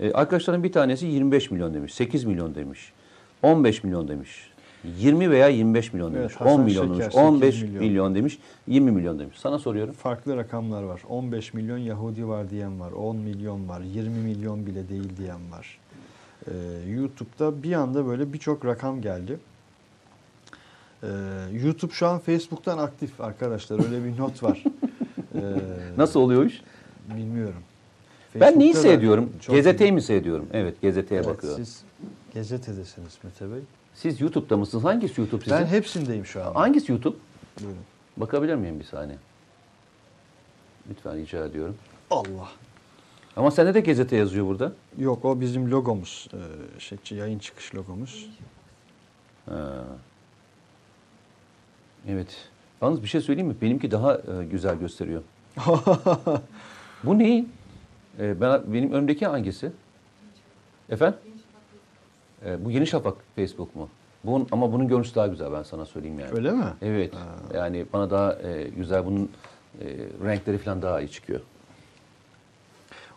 Ee, 0.00 0.12
arkadaşların 0.12 0.62
bir 0.64 0.72
tanesi 0.72 1.06
25 1.06 1.50
milyon 1.50 1.74
demiş, 1.74 1.94
8 1.94 2.24
milyon 2.24 2.54
demiş, 2.54 2.92
15 3.42 3.84
milyon 3.84 4.08
demiş, 4.08 4.50
20 4.98 5.30
veya 5.30 5.48
25 5.48 5.92
milyon 5.92 6.10
Evet, 6.12 6.20
demiş, 6.20 6.34
Hasan 6.36 6.52
10 6.52 6.60
milyon 6.60 6.82
Şeker, 6.82 7.00
demiş, 7.00 7.04
8 7.14 7.18
15 7.28 7.62
milyon. 7.62 7.84
milyon. 7.84 8.14
demiş, 8.14 8.38
20 8.66 8.90
milyon 8.90 9.18
demiş. 9.18 9.36
Sana 9.38 9.58
soruyorum. 9.58 9.94
Farklı 9.94 10.36
rakamlar 10.36 10.82
var. 10.82 11.02
15 11.08 11.54
milyon 11.54 11.78
Yahudi 11.78 12.28
var 12.28 12.50
diyen 12.50 12.80
var. 12.80 12.92
10 12.92 13.16
milyon 13.16 13.68
var. 13.68 13.80
20 13.80 14.08
milyon 14.18 14.66
bile 14.66 14.88
değil 14.88 15.16
diyen 15.18 15.50
var. 15.52 15.78
Ee, 16.46 16.52
YouTube'da 16.90 17.62
bir 17.62 17.72
anda 17.72 18.06
böyle 18.06 18.32
birçok 18.32 18.64
rakam 18.64 19.00
geldi. 19.02 19.38
Ee, 21.02 21.06
YouTube 21.52 21.92
şu 21.92 22.06
an 22.06 22.18
Facebook'tan 22.18 22.78
aktif 22.78 23.20
arkadaşlar. 23.20 23.84
Öyle 23.84 24.04
bir 24.04 24.18
not 24.18 24.42
var. 24.42 24.64
Ee, 25.34 25.40
Nasıl 25.96 26.20
oluyor 26.20 26.44
iş? 26.46 26.62
Bilmiyorum. 27.16 27.62
Ben 28.34 28.58
neyi 28.58 28.72
Facebook'ta 28.72 28.88
seyrediyorum? 28.88 29.32
Gazeteyi 29.48 29.92
mi 29.92 30.02
seyrediyorum? 30.02 30.46
Evet, 30.52 30.82
gazeteye 30.82 31.20
Evet, 31.20 31.30
bakıyorum. 31.30 31.64
Siz 31.64 31.82
gazetedesiniz 32.34 33.18
Mete 33.24 33.50
Bey. 33.54 33.60
Siz 33.98 34.20
YouTube'da 34.20 34.56
mısınız? 34.56 34.84
Hangisi 34.84 35.20
YouTube 35.20 35.44
sizin? 35.44 35.58
Ben 35.58 35.66
hepsindeyim 35.66 36.26
şu 36.26 36.44
an. 36.44 36.54
Hangisi 36.54 36.92
YouTube? 36.92 37.16
Buyurun. 37.60 37.78
Bakabilir 38.16 38.54
miyim 38.54 38.80
bir 38.80 38.84
saniye? 38.84 39.18
Lütfen 40.90 41.16
rica 41.16 41.44
ediyorum. 41.44 41.76
Allah. 42.10 42.48
Ama 43.36 43.50
sende 43.50 43.74
de 43.74 43.80
gazete 43.80 44.16
yazıyor 44.16 44.46
burada. 44.46 44.72
Yok 44.98 45.24
o 45.24 45.40
bizim 45.40 45.70
logomuz. 45.70 46.28
Ee, 46.32 46.80
şey, 46.80 46.98
yayın 47.10 47.38
çıkış 47.38 47.74
logomuz. 47.74 48.30
Ha. 49.48 49.84
Evet. 52.08 52.48
Yalnız 52.82 53.02
bir 53.02 53.08
şey 53.08 53.20
söyleyeyim 53.20 53.48
mi? 53.48 53.56
Benimki 53.62 53.90
daha 53.90 54.14
e, 54.14 54.44
güzel 54.50 54.76
gösteriyor. 54.76 55.22
Bu 57.04 57.18
ne? 57.18 57.46
E, 58.18 58.40
ben 58.40 58.62
benim 58.66 58.92
önümdeki 58.92 59.26
hangisi? 59.26 59.72
Efendim? 60.88 61.18
E, 62.46 62.64
bu 62.64 62.70
Yeni 62.70 62.86
Şafak 62.86 63.16
Facebook 63.36 63.76
mu? 63.76 63.88
Bunun, 64.24 64.46
ama 64.52 64.72
bunun 64.72 64.88
görüntüsü 64.88 65.14
daha 65.14 65.26
güzel 65.26 65.52
ben 65.52 65.62
sana 65.62 65.84
söyleyeyim 65.84 66.20
yani. 66.20 66.30
Öyle 66.34 66.50
mi? 66.50 66.64
Evet. 66.82 67.12
Yani 67.54 67.86
bana 67.92 68.10
daha 68.10 68.32
e, 68.32 68.68
güzel 68.76 69.06
bunun 69.06 69.30
e, 69.80 69.86
renkleri 70.24 70.58
falan 70.58 70.82
daha 70.82 71.00
iyi 71.00 71.10
çıkıyor. 71.10 71.40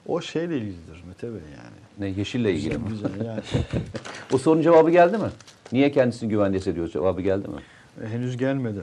O 0.07 0.21
şeyle 0.21 0.57
ilgilidir 0.57 1.03
Mete 1.07 1.27
Bey 1.27 1.41
yani. 1.57 1.77
Ne 1.99 2.19
yeşille 2.19 2.53
ilgili 2.53 2.77
mi? 2.77 2.89
Güzel 2.89 3.25
yani. 3.25 3.41
O 4.33 4.37
sorunun 4.37 4.61
cevabı 4.61 4.89
geldi 4.91 5.17
mi? 5.17 5.29
Niye 5.71 5.91
kendisini 5.91 6.29
güvende 6.29 6.57
hissediyor? 6.57 6.87
Cevabı 6.87 7.21
geldi 7.21 7.47
mi? 7.47 7.59
E, 8.03 8.07
Henüz 8.07 8.37
gelmedi. 8.37 8.79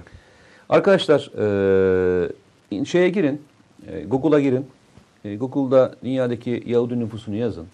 Arkadaşlar 0.69 1.31
e, 2.71 2.85
şeye 2.85 3.09
girin, 3.09 3.43
e, 3.87 4.05
Google'a 4.05 4.41
girin. 4.41 4.67
E, 5.25 5.37
Google'da 5.37 5.95
dünyadaki 6.05 6.63
Yahudi 6.67 7.01
nüfusunu 7.01 7.35
yazın. 7.37 7.67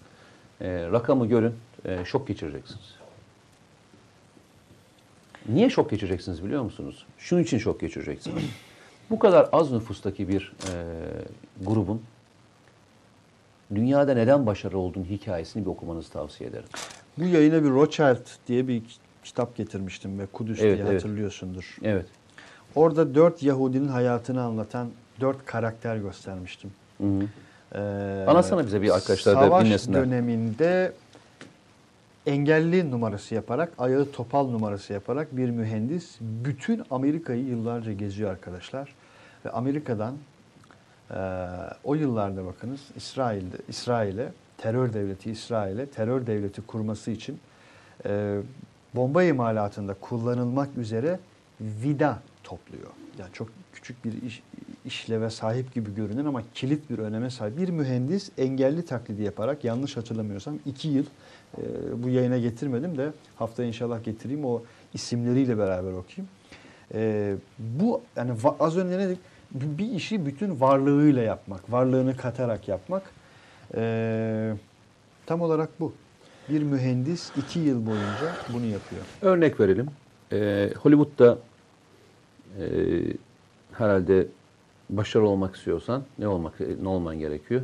E, 0.61 0.67
rakamı 0.91 1.27
görün, 1.27 1.53
e, 1.85 2.05
şok 2.05 2.27
geçireceksiniz. 2.27 2.95
Niye 5.49 5.69
şok 5.69 5.89
geçireceksiniz 5.89 6.43
biliyor 6.43 6.61
musunuz? 6.63 7.05
Şunun 7.17 7.43
için 7.43 7.57
şok 7.57 7.79
geçireceksiniz. 7.79 8.43
Bu 9.09 9.19
kadar 9.19 9.49
az 9.51 9.71
nüfustaki 9.71 10.27
bir 10.29 10.53
e, 10.73 10.73
grubun 11.65 12.01
dünyada 13.75 14.13
neden 14.13 14.45
başarılı 14.45 14.77
olduğunun 14.77 15.05
hikayesini 15.05 15.65
bir 15.65 15.69
okumanızı 15.69 16.11
tavsiye 16.11 16.49
ederim. 16.49 16.65
Bu 17.17 17.23
yayına 17.25 17.63
bir 17.63 17.69
Rothschild 17.69 18.25
diye 18.47 18.67
bir 18.67 18.81
kitap 19.23 19.55
getirmiştim 19.55 20.19
ve 20.19 20.25
Kudüs 20.25 20.59
Evet, 20.61 20.77
diye 20.77 20.87
evet. 20.87 21.03
hatırlıyorsundur. 21.03 21.77
Evet. 21.83 22.05
Orada 22.75 23.15
dört 23.15 23.43
Yahudinin 23.43 23.87
hayatını 23.87 24.43
anlatan 24.43 24.89
dört 25.21 25.45
karakter 25.45 25.97
göstermiştim. 25.97 26.71
Hı 26.97 27.03
hı. 27.03 27.23
Ee, 27.75 28.25
Anlatsana 28.27 28.65
bize 28.65 28.81
bir 28.81 28.95
arkadaşlar 28.95 29.35
da 29.35 29.39
Savaş 29.39 29.65
dinlesinler. 29.65 30.01
döneminde 30.05 30.93
engelli 32.25 32.91
numarası 32.91 33.35
yaparak, 33.35 33.73
ayağı 33.77 34.11
topal 34.11 34.47
numarası 34.49 34.93
yaparak 34.93 35.37
bir 35.37 35.49
mühendis 35.49 36.17
bütün 36.21 36.83
Amerika'yı 36.91 37.45
yıllarca 37.45 37.93
geziyor 37.93 38.31
arkadaşlar. 38.31 38.95
Ve 39.45 39.49
Amerika'dan 39.49 40.15
e, 41.11 41.17
o 41.83 41.95
yıllarda 41.95 42.45
bakınız 42.45 42.81
İsrail'de 42.95 43.57
İsrail'e 43.67 44.31
terör 44.57 44.93
devleti 44.93 45.31
İsrail'e 45.31 45.85
terör 45.85 46.27
devleti 46.27 46.61
kurması 46.61 47.11
için 47.11 47.39
e, 48.05 48.39
bomba 48.95 49.23
imalatında 49.23 49.93
kullanılmak 49.93 50.77
üzere 50.77 51.19
vida 51.61 52.19
topluyor. 52.43 52.91
Yani 53.19 53.29
çok 53.33 53.47
küçük 53.73 54.05
bir 54.05 54.21
iş, 54.21 54.43
işleve 54.85 55.29
sahip 55.29 55.73
gibi 55.73 55.95
görünen 55.95 56.25
ama 56.25 56.41
kilit 56.53 56.89
bir 56.89 56.99
öneme 56.99 57.29
sahip 57.29 57.57
bir 57.57 57.69
mühendis 57.69 58.31
engelli 58.37 58.85
taklidi 58.85 59.23
yaparak 59.23 59.63
yanlış 59.63 59.97
hatırlamıyorsam 59.97 60.59
iki 60.65 60.87
yıl 60.87 61.05
e, 61.57 62.03
bu 62.03 62.09
yayına 62.09 62.37
getirmedim 62.37 62.97
de 62.97 63.11
haftaya 63.35 63.67
inşallah 63.67 64.03
getireyim 64.03 64.45
o 64.45 64.61
isimleriyle 64.93 65.57
beraber 65.57 65.91
okuyayım. 65.91 66.29
E, 66.93 67.33
bu 67.59 68.01
yani 68.15 68.31
az 68.59 68.77
önce 68.77 68.97
ne 68.97 69.07
dedik? 69.07 69.19
Bir 69.51 69.91
işi 69.91 70.25
bütün 70.25 70.59
varlığıyla 70.59 71.21
yapmak, 71.21 71.71
varlığını 71.71 72.17
katarak 72.17 72.67
yapmak. 72.67 73.03
E, 73.75 74.53
tam 75.25 75.41
olarak 75.41 75.69
bu. 75.79 75.93
Bir 76.49 76.63
mühendis 76.63 77.31
iki 77.37 77.59
yıl 77.59 77.85
boyunca 77.85 78.35
bunu 78.53 78.65
yapıyor. 78.65 79.01
Örnek 79.21 79.59
verelim. 79.59 79.87
Ee, 80.31 80.69
Hollywood'da 80.81 81.37
e, 82.59 82.65
herhalde 83.71 84.27
başarılı 84.89 85.27
olmak 85.27 85.55
istiyorsan 85.55 86.03
ne 86.19 86.27
olmak 86.27 86.59
ne 86.81 86.87
olman 86.87 87.19
gerekiyor? 87.19 87.61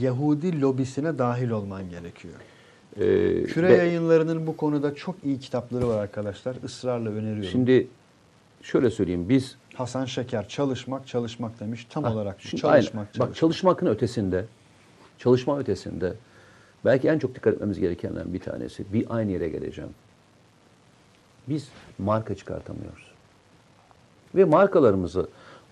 Yahudi 0.00 0.60
lobisine 0.60 1.18
dahil 1.18 1.50
olman 1.50 1.90
gerekiyor. 1.90 2.34
Ee, 2.96 3.44
Küre 3.44 3.68
ve- 3.68 3.76
yayınlarının 3.76 4.46
bu 4.46 4.56
konuda 4.56 4.94
çok 4.94 5.16
iyi 5.24 5.38
kitapları 5.40 5.88
var 5.88 5.98
arkadaşlar. 6.02 6.56
Israrla 6.64 7.08
öneriyorum. 7.10 7.44
Şimdi 7.50 7.88
şöyle 8.62 8.90
söyleyeyim 8.90 9.28
biz 9.28 9.56
Hasan 9.74 10.04
Şeker 10.04 10.48
çalışmak 10.48 11.06
çalışmak 11.06 11.60
demiş. 11.60 11.86
Tam 11.90 12.04
Ha, 12.04 12.12
olarak 12.12 12.36
bu. 12.38 12.42
şimdi 12.42 12.60
çalışmak 12.60 12.74
aynen. 12.74 13.06
çalışmak. 13.06 13.28
Bak 13.28 13.36
çalışmakın 13.36 13.86
ötesinde 13.86 14.44
çalışma 15.18 15.58
ötesinde 15.58 16.12
belki 16.84 17.08
en 17.08 17.18
çok 17.18 17.34
dikkat 17.34 17.54
etmemiz 17.54 17.78
gerekenlerden 17.80 18.34
bir 18.34 18.40
tanesi 18.40 18.92
bir 18.92 19.06
aynı 19.16 19.30
yere 19.32 19.48
geleceğim. 19.48 19.90
Biz 21.48 21.68
marka 21.98 22.34
çıkartamıyoruz. 22.34 23.08
Ve 24.34 24.44
markalarımızı 24.44 25.28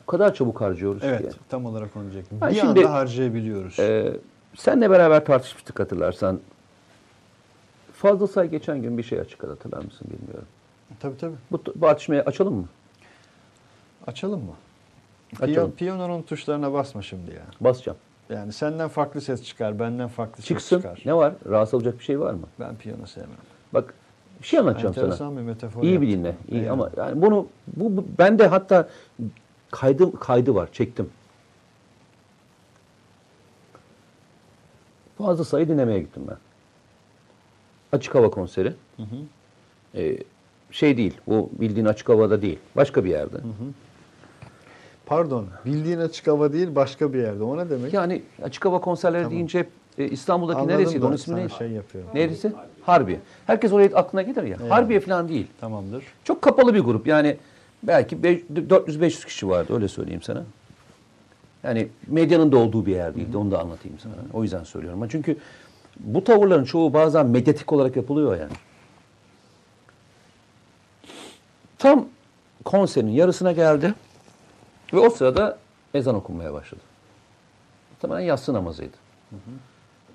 o 0.07 0.11
kadar 0.11 0.35
çabuk 0.35 0.61
harcıyoruz 0.61 1.03
Evet 1.05 1.33
ki. 1.33 1.39
tam 1.49 1.67
olarak 1.67 1.97
onu 1.97 2.03
diyecektim. 2.03 2.41
Ha, 2.41 2.51
bir 2.51 2.55
şimdi- 2.55 2.81
anda 2.87 2.93
harcayabiliyoruz. 2.93 3.79
Ee, 3.79 4.17
senle 4.57 4.91
beraber 4.91 5.25
tartışmıştık 5.25 5.81
hatırlarsan. 5.81 6.41
Fazla 7.93 8.27
say 8.27 8.49
geçen 8.51 8.83
gün 8.83 8.99
bir 8.99 9.03
şey 9.03 9.21
açıkladı 9.21 9.53
hatırlar 9.53 9.85
mısın 9.85 10.07
bilmiyorum. 10.11 10.47
tabii 11.01 11.17
tabii. 11.17 11.35
Bu 11.53 11.61
bu 11.77 11.81
tartışmayı 11.81 12.23
açalım 12.23 12.55
mı? 12.55 12.65
Açalım 14.07 14.41
mı? 14.45 14.53
Açalım. 15.41 15.73
Piyanonun 15.73 16.23
tuşlarına 16.23 16.73
basma 16.73 17.03
şimdi 17.03 17.31
ya. 17.31 17.43
Basacağım. 17.61 17.99
Yani 18.31 18.53
senden 18.53 18.89
farklı 18.89 19.21
ses 19.21 19.43
çıkar, 19.45 19.79
benden 19.79 20.09
farklı 20.09 20.43
Çıksın. 20.43 20.77
ses 20.77 20.83
çıkar. 20.83 21.03
Ne 21.07 21.15
var? 21.15 21.33
Rahatsız 21.49 21.75
olacak 21.75 21.99
bir 21.99 22.05
şey 22.05 22.21
var 22.21 22.33
mı? 22.35 22.47
Ben 22.61 22.77
piyano 22.77 23.07
sevmem. 23.07 23.31
Bak 23.75 23.95
bir 24.43 24.47
şey 24.47 24.59
anlatacağım 24.59 24.95
sana. 24.95 25.05
Enteresan 25.05 25.37
bir 25.37 25.43
metafor 25.43 25.83
İyi 25.83 26.01
bir 26.01 26.07
yaptın. 26.09 26.25
dinle. 26.51 26.61
İyi 26.61 26.71
ama 26.71 26.91
yani 26.97 27.23
bunu 27.23 27.47
bu, 27.77 27.97
bu 27.97 28.05
ben 28.19 28.39
de 28.39 28.47
hatta 28.47 28.89
kaydı 29.71 30.19
kaydı 30.21 30.55
var. 30.55 30.69
Çektim. 30.73 31.11
Fazla 35.19 35.45
sayı 35.45 35.69
dinlemeye 35.69 35.99
gittim 36.01 36.23
ben. 36.29 36.37
Açık 37.93 38.15
hava 38.15 38.31
konseri. 38.31 38.73
Ee, 39.95 40.19
şey 40.71 40.97
değil. 40.97 41.15
Bu 41.27 41.51
bildiğin 41.53 41.87
açık 41.87 42.09
havada 42.09 42.43
değil. 42.43 42.59
Başka 42.77 43.05
bir 43.05 43.11
yerde. 43.11 43.37
Pardon, 45.07 45.47
bildiğin 45.65 45.99
açık 45.99 46.27
hava 46.27 46.53
değil 46.53 46.75
başka 46.75 47.13
bir 47.13 47.19
yerde. 47.19 47.43
O 47.43 47.57
ne 47.57 47.71
demek? 47.71 47.93
Yani 47.93 48.23
açık 48.43 48.65
hava 48.65 48.81
konserleri 48.81 49.23
Tamam. 49.23 49.33
deyince 49.37 49.59
hep, 49.59 49.69
e, 49.99 50.09
İstanbul'daki 50.09 50.59
Anladım 50.59 50.79
neresiydi? 50.79 51.03
da 51.03 51.07
Onun 51.07 51.15
ismi 51.15 51.37
neydi? 51.37 51.53
şey 51.59 51.71
yapıyorum. 51.71 52.11
Neresi? 52.15 52.53
Harbi. 52.83 53.21
Herkes 53.47 53.73
oraya 53.73 53.91
aklına 53.95 54.23
gelir 54.23 54.43
ya. 54.43 54.57
Eyvallah. 54.57 54.71
Harbiye 54.71 55.01
falan 55.01 55.29
değil. 55.29 55.47
Tamamdır. 55.61 56.05
Çok 56.25 56.43
kapalı 56.43 56.75
bir 56.75 56.81
grup. 56.81 57.07
Yani 57.07 57.37
belki 57.87 58.23
beş- 58.23 58.43
400-500 58.53 59.27
kişi 59.27 59.49
vardı 59.49 59.75
öyle 59.75 59.89
söyleyeyim 59.89 60.23
sana. 60.23 60.45
Yani 61.63 61.89
medyanın 62.07 62.53
da 62.53 62.57
olduğu 62.57 62.87
bir 62.87 62.95
yer 62.95 63.15
değildi. 63.15 63.37
Onu 63.37 63.51
da 63.51 63.61
anlatayım 63.61 63.99
sana. 63.99 64.13
O 64.33 64.43
yüzden 64.43 64.65
söylüyorum. 64.65 65.09
Çünkü 65.09 65.39
bu 66.01 66.25
tavırların 66.25 66.65
çoğu 66.65 66.93
bazen 66.93 67.27
medyatik 67.27 67.73
olarak 67.73 67.97
yapılıyor 67.97 68.41
yani. 68.41 68.53
Tam 71.79 72.09
konserin 72.65 73.09
yarısına 73.09 73.53
geldi. 73.53 73.95
Ve 74.93 74.99
o 74.99 75.11
sırada 75.11 75.59
ezan 75.95 76.15
okunmaya 76.15 76.53
başladı. 76.53 76.81
Muhtemelen 77.91 78.21
yatsı 78.21 78.53
namazıydı. 78.53 78.97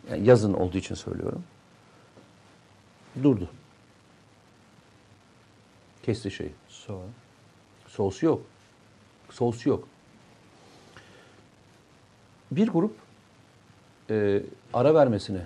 Yani 0.09 0.27
yazın 0.27 0.53
olduğu 0.53 0.77
için 0.77 0.95
söylüyorum. 0.95 1.43
Durdu. 3.23 3.49
Kesti 6.03 6.31
şeyi. 6.31 6.51
Sonra. 6.69 7.05
Sosu 7.91 8.25
yok. 8.25 8.41
Sosu 9.29 9.69
yok. 9.69 9.87
Bir 12.51 12.67
grup 12.67 12.95
e, 14.09 14.43
ara 14.73 14.95
vermesini 14.95 15.41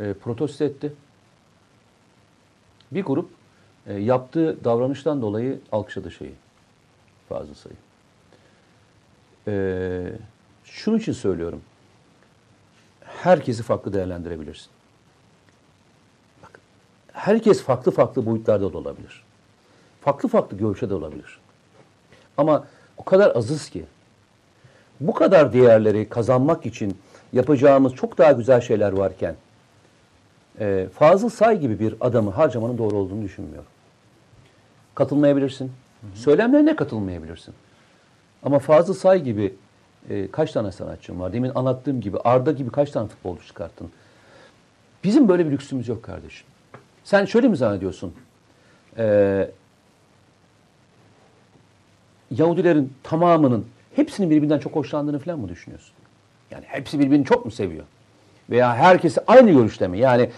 e, 0.00 0.12
protesto 0.12 0.64
etti. 0.64 0.92
Bir 2.92 3.04
grup 3.04 3.30
e, 3.86 3.94
yaptığı 3.94 4.64
davranıştan 4.64 5.22
dolayı 5.22 5.60
alkışladı 5.72 6.10
şeyi. 6.10 6.34
Fazla 7.28 7.54
sayı. 7.54 7.76
E, 9.48 10.12
şunun 10.64 10.98
için 10.98 11.12
söylüyorum. 11.12 11.62
Herkesi 13.00 13.62
farklı 13.62 13.92
değerlendirebilirsin. 13.92 14.70
Bak, 16.42 16.60
herkes 17.12 17.62
farklı 17.62 17.92
farklı 17.92 18.26
boyutlarda 18.26 18.72
da 18.72 18.78
olabilir. 18.78 19.25
Farklı 20.06 20.28
farklı 20.28 20.56
görüşe 20.56 20.90
de 20.90 20.94
olabilir. 20.94 21.38
Ama 22.36 22.66
o 22.96 23.04
kadar 23.04 23.36
azız 23.36 23.70
ki 23.70 23.84
bu 25.00 25.14
kadar 25.14 25.52
değerleri 25.52 26.08
kazanmak 26.08 26.66
için 26.66 26.98
yapacağımız 27.32 27.94
çok 27.94 28.18
daha 28.18 28.32
güzel 28.32 28.60
şeyler 28.60 28.92
varken 28.92 29.34
e, 30.60 30.86
Fazıl 30.94 31.28
Say 31.28 31.60
gibi 31.60 31.80
bir 31.80 31.94
adamı 32.00 32.30
harcamanın 32.30 32.78
doğru 32.78 32.96
olduğunu 32.96 33.22
düşünmüyorum. 33.22 33.68
Katılmayabilirsin. 34.94 35.72
Söylemlerine 36.14 36.76
katılmayabilirsin. 36.76 37.54
Ama 38.42 38.58
Fazıl 38.58 38.94
Say 38.94 39.22
gibi 39.22 39.54
e, 40.10 40.30
kaç 40.30 40.52
tane 40.52 40.72
sanatçım 40.72 41.20
var? 41.20 41.32
Demin 41.32 41.52
anlattığım 41.54 42.00
gibi 42.00 42.18
Arda 42.18 42.52
gibi 42.52 42.70
kaç 42.70 42.90
tane 42.90 43.08
futbolcu 43.08 43.46
çıkarttın? 43.46 43.90
Bizim 45.04 45.28
böyle 45.28 45.46
bir 45.46 45.50
lüksümüz 45.50 45.88
yok 45.88 46.02
kardeşim. 46.02 46.46
Sen 47.04 47.24
şöyle 47.24 47.48
mi 47.48 47.56
zannediyorsun? 47.56 48.14
Ee, 48.98 49.50
Yahudilerin 52.30 52.92
tamamının 53.02 53.66
hepsinin 53.96 54.30
birbirinden 54.30 54.58
çok 54.58 54.76
hoşlandığını 54.76 55.18
falan 55.18 55.38
mı 55.38 55.48
düşünüyorsun? 55.48 55.92
Yani 56.50 56.64
hepsi 56.66 57.00
birbirini 57.00 57.24
çok 57.24 57.44
mu 57.44 57.50
seviyor? 57.50 57.84
Veya 58.50 58.76
herkesi 58.76 59.20
aynı 59.26 59.50
görüşte 59.50 59.88
mi? 59.88 59.98
Yani 59.98 60.30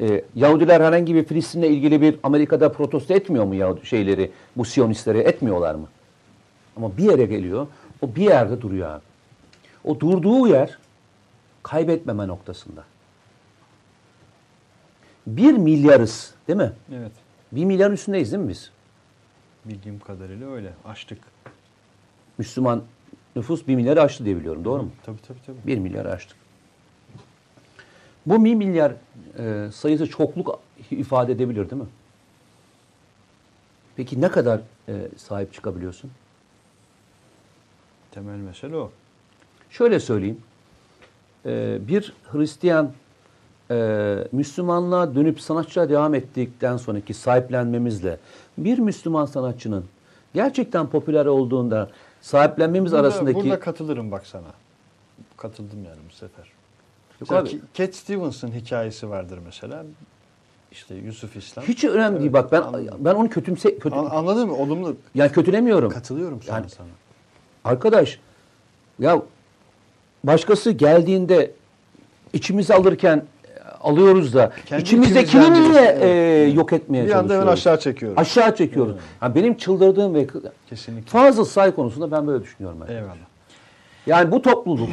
e, 0.00 0.24
Yahudiler 0.34 0.80
herhangi 0.80 1.14
bir 1.14 1.24
Filistin'le 1.24 1.62
ilgili 1.62 2.00
bir 2.00 2.18
Amerika'da 2.22 2.72
protesto 2.72 3.14
etmiyor 3.14 3.44
mu 3.44 3.54
Yahudi 3.54 3.86
şeyleri, 3.86 4.30
bu 4.56 4.64
Siyonistleri 4.64 5.18
etmiyorlar 5.18 5.74
mı? 5.74 5.86
Ama 6.76 6.96
bir 6.96 7.04
yere 7.04 7.24
geliyor, 7.24 7.66
o 8.02 8.14
bir 8.14 8.22
yerde 8.22 8.60
duruyor 8.60 8.90
abi. 8.90 9.02
O 9.84 10.00
durduğu 10.00 10.48
yer 10.48 10.78
kaybetmeme 11.62 12.28
noktasında. 12.28 12.84
Bir 15.26 15.52
milyarız 15.52 16.34
değil 16.48 16.56
mi? 16.56 16.72
Evet. 16.98 17.12
Bir 17.52 17.64
milyar 17.64 17.90
üstündeyiz 17.90 18.32
değil 18.32 18.42
mi 18.42 18.48
biz? 18.48 18.70
Bildiğim 19.64 19.98
kadarıyla 19.98 20.50
öyle. 20.50 20.72
Açtık. 20.84 21.18
Müslüman 22.38 22.82
nüfus 23.36 23.66
bir 23.68 23.74
milyarı 23.74 24.02
aştı 24.02 24.24
diye 24.24 24.36
biliyorum. 24.36 24.64
Doğru 24.64 24.82
mu? 24.82 24.90
Tabii 25.02 25.22
tabii 25.28 25.38
tabii. 25.46 25.58
Bir 25.66 25.78
milyarı 25.78 26.12
aştık. 26.12 26.36
Bu 28.26 28.44
bir 28.44 28.54
milyar 28.54 28.92
e, 29.38 29.70
sayısı 29.72 30.06
çokluk 30.06 30.60
ifade 30.90 31.32
edebilir 31.32 31.70
değil 31.70 31.82
mi? 31.82 31.88
Peki 33.96 34.20
ne 34.20 34.28
kadar 34.28 34.60
e, 34.88 35.08
sahip 35.16 35.52
çıkabiliyorsun? 35.52 36.10
Temel 38.10 38.36
mesele 38.36 38.76
o. 38.76 38.90
Şöyle 39.70 40.00
söyleyeyim. 40.00 40.40
E, 41.46 41.78
bir 41.88 42.12
Hristiyan 42.32 42.92
e, 43.70 44.28
Müslümanlığa 44.32 45.14
dönüp 45.14 45.40
sanatçıya 45.40 45.88
devam 45.88 46.14
ettikten 46.14 46.76
sonraki 46.76 47.14
sahiplenmemizle 47.14 48.18
bir 48.58 48.78
Müslüman 48.78 49.26
sanatçının 49.26 49.84
gerçekten 50.34 50.86
popüler 50.86 51.26
olduğunda 51.26 51.90
sahiplenmemiz 52.20 52.92
Burada, 52.92 53.02
arasındaki... 53.06 53.36
burada 53.36 53.60
katılırım 53.60 54.10
bak 54.10 54.26
sana. 54.26 54.46
Katıldım 55.36 55.84
yani 55.84 55.98
bu 56.10 56.14
sefer. 56.14 56.44
Yok 57.20 57.20
Mesela 57.20 57.40
abi. 57.40 57.60
Cat 57.74 57.94
Stevens'ın 57.94 58.52
hikayesi 58.52 59.10
vardır 59.10 59.38
mesela. 59.44 59.84
İşte 60.72 60.94
Yusuf 60.94 61.36
İslam. 61.36 61.64
Hiç 61.66 61.84
önemli 61.84 62.20
değil 62.20 62.32
bak 62.32 62.52
ben 62.52 62.62
anladım. 62.62 62.98
ben 62.98 63.14
onu 63.14 63.28
kötümse 63.30 63.78
kötü 63.78 63.96
An- 63.96 64.04
anladın 64.04 64.48
mı? 64.48 64.56
Olumlu. 64.56 64.96
yani 65.14 65.32
kötülemiyorum. 65.32 65.90
Katılıyorum 65.90 66.42
sana 66.42 66.56
Yani- 66.56 66.70
sana. 66.70 66.86
Arkadaş 67.64 68.20
ya 68.98 69.22
başkası 70.24 70.70
geldiğinde 70.70 71.50
içimizi 72.32 72.74
alırken 72.74 73.24
alıyoruz 73.84 74.34
da 74.34 74.52
Kendi 74.66 74.82
içimizdekini 74.82 75.42
içimizden 75.42 75.72
niye 75.72 75.82
e, 75.82 76.08
evet. 76.08 76.56
yok 76.56 76.72
etmeye 76.72 77.06
Bir 77.06 77.10
anda 77.10 77.34
hemen 77.34 77.44
çalışıyoruz? 77.44 77.52
aşağı 77.52 77.80
çekiyoruz. 77.80 78.18
Aşağı 78.18 78.56
çekiyoruz. 78.56 78.96
Ha, 79.20 79.34
benim 79.34 79.56
çıldırdığım 79.56 80.14
ve 80.14 80.26
Kesinlikle. 80.70 81.10
fazla 81.10 81.44
say 81.44 81.74
konusunda 81.74 82.10
ben 82.10 82.26
böyle 82.26 82.44
düşünüyorum. 82.44 82.82
arkadaş. 82.82 83.00
Eyvallah. 83.02 83.16
Yani 84.06 84.30
bu 84.32 84.42
topluluk, 84.42 84.88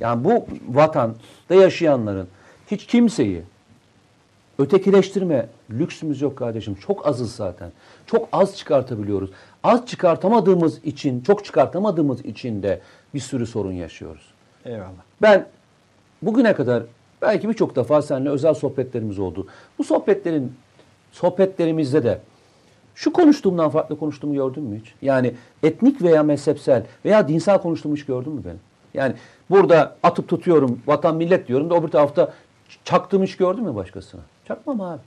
yani 0.00 0.24
bu 0.24 0.46
vatanda 0.68 1.14
yaşayanların 1.50 2.28
hiç 2.70 2.86
kimseyi 2.86 3.42
ötekileştirme 4.58 5.46
lüksümüz 5.70 6.22
yok 6.22 6.38
kardeşim. 6.38 6.74
Çok 6.74 7.06
azız 7.06 7.34
zaten. 7.34 7.70
Çok 8.06 8.28
az 8.32 8.56
çıkartabiliyoruz. 8.56 9.30
Az 9.64 9.86
çıkartamadığımız 9.86 10.84
için, 10.84 11.20
çok 11.20 11.44
çıkartamadığımız 11.44 12.24
için 12.24 12.62
de 12.62 12.80
bir 13.14 13.20
sürü 13.20 13.46
sorun 13.46 13.72
yaşıyoruz. 13.72 14.22
Eyvallah. 14.64 14.90
Ben 15.22 15.46
bugüne 16.22 16.54
kadar 16.54 16.82
belki 17.26 17.48
birçok 17.48 17.76
defa 17.76 18.02
seninle 18.02 18.30
özel 18.30 18.54
sohbetlerimiz 18.54 19.18
oldu. 19.18 19.46
Bu 19.78 19.84
sohbetlerin 19.84 20.52
sohbetlerimizde 21.12 22.04
de 22.04 22.20
şu 22.94 23.12
konuştuğumdan 23.12 23.70
farklı 23.70 23.98
konuştuğumu 23.98 24.34
gördün 24.34 24.62
mü 24.62 24.80
hiç? 24.80 24.94
Yani 25.02 25.34
etnik 25.62 26.02
veya 26.02 26.22
mezhepsel 26.22 26.84
veya 27.04 27.28
dinsel 27.28 27.58
konuştuğumu 27.58 27.96
hiç 27.96 28.06
gördün 28.06 28.32
mü 28.32 28.40
benim? 28.44 28.60
Yani 28.94 29.14
burada 29.50 29.96
atıp 30.02 30.28
tutuyorum 30.28 30.80
vatan 30.86 31.16
millet 31.16 31.48
diyorum 31.48 31.70
da 31.70 31.76
öbür 31.76 31.88
tarafta 31.88 32.32
çaktığımı 32.84 33.24
hiç 33.24 33.36
gördün 33.36 33.64
mü 33.64 33.74
başkasına? 33.74 34.20
Çakmam 34.48 34.80
abi. 34.80 35.00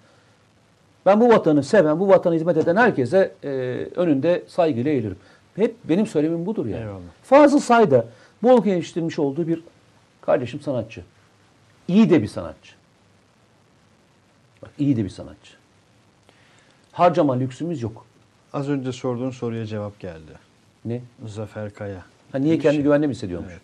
Ben 1.06 1.22
bu 1.22 1.30
vatanı 1.30 1.64
seven, 1.64 2.00
bu 2.00 2.08
vatana 2.08 2.34
hizmet 2.34 2.58
eden 2.58 2.76
herkese 2.76 3.32
e, 3.44 3.50
önünde 3.96 4.44
saygıyla 4.48 4.91
eğilirim. 4.91 5.18
Hep 5.56 5.76
benim 5.84 6.08
söylemim 6.08 6.46
budur 6.46 6.66
yani. 6.66 6.82
Eyvallah. 6.82 7.00
Fazıl 7.24 7.60
Say 7.60 7.91
da 7.91 8.06
bu 8.44 8.58
ülkenin 8.58 8.76
yetiştirmiş 8.76 9.20
olduğu 9.20 9.48
bir 9.48 9.64
kardeşim 10.22 10.62
sanatçı. 10.62 11.02
İyi 11.90 12.10
de 12.10 12.22
bir 12.22 12.28
sanatçı. 12.28 12.74
Bak 14.61 14.72
iyi 14.78 14.98
de 14.98 15.03
bir 15.03 15.10
sanatçı. 15.10 15.53
Harcama 16.91 17.34
lüksümüz 17.34 17.82
yok. 17.82 18.06
Az 18.53 18.70
önce 18.70 18.91
sorduğun 18.91 19.30
soruya 19.32 19.66
cevap 19.66 19.99
geldi. 19.99 20.32
Ne? 20.86 21.02
Zafer 21.26 21.74
Kaya. 21.74 22.06
Ha, 22.32 22.38
niye 22.38 22.56
Bir 22.57 22.61
kendi 22.61 22.76
şey. 22.76 22.84
güvende 22.84 23.07
mi 23.07 23.11
hissediyormuş? 23.14 23.52
Evet. 23.52 23.61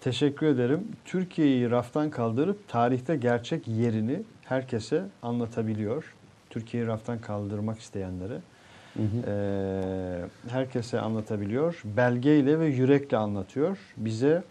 Teşekkür 0.00 0.46
ederim. 0.46 0.88
Türkiye'yi 1.04 1.70
raftan 1.70 2.10
kaldırıp 2.10 2.68
tarihte 2.68 3.16
gerçek 3.16 3.68
yerini 3.68 4.22
herkese 4.44 5.04
anlatabiliyor. 5.22 6.14
Türkiye'yi 6.50 6.86
raftan 6.88 7.18
kaldırmak 7.18 7.78
isteyenlere. 7.80 8.38
Hı 8.96 9.02
hı. 9.02 9.30
Ee, 9.30 10.24
herkese 10.50 11.00
anlatabiliyor. 11.00 11.82
Belgeyle 11.84 12.58
ve 12.58 12.66
yürekle 12.66 13.16
anlatıyor. 13.16 13.78
Bize 13.96 14.42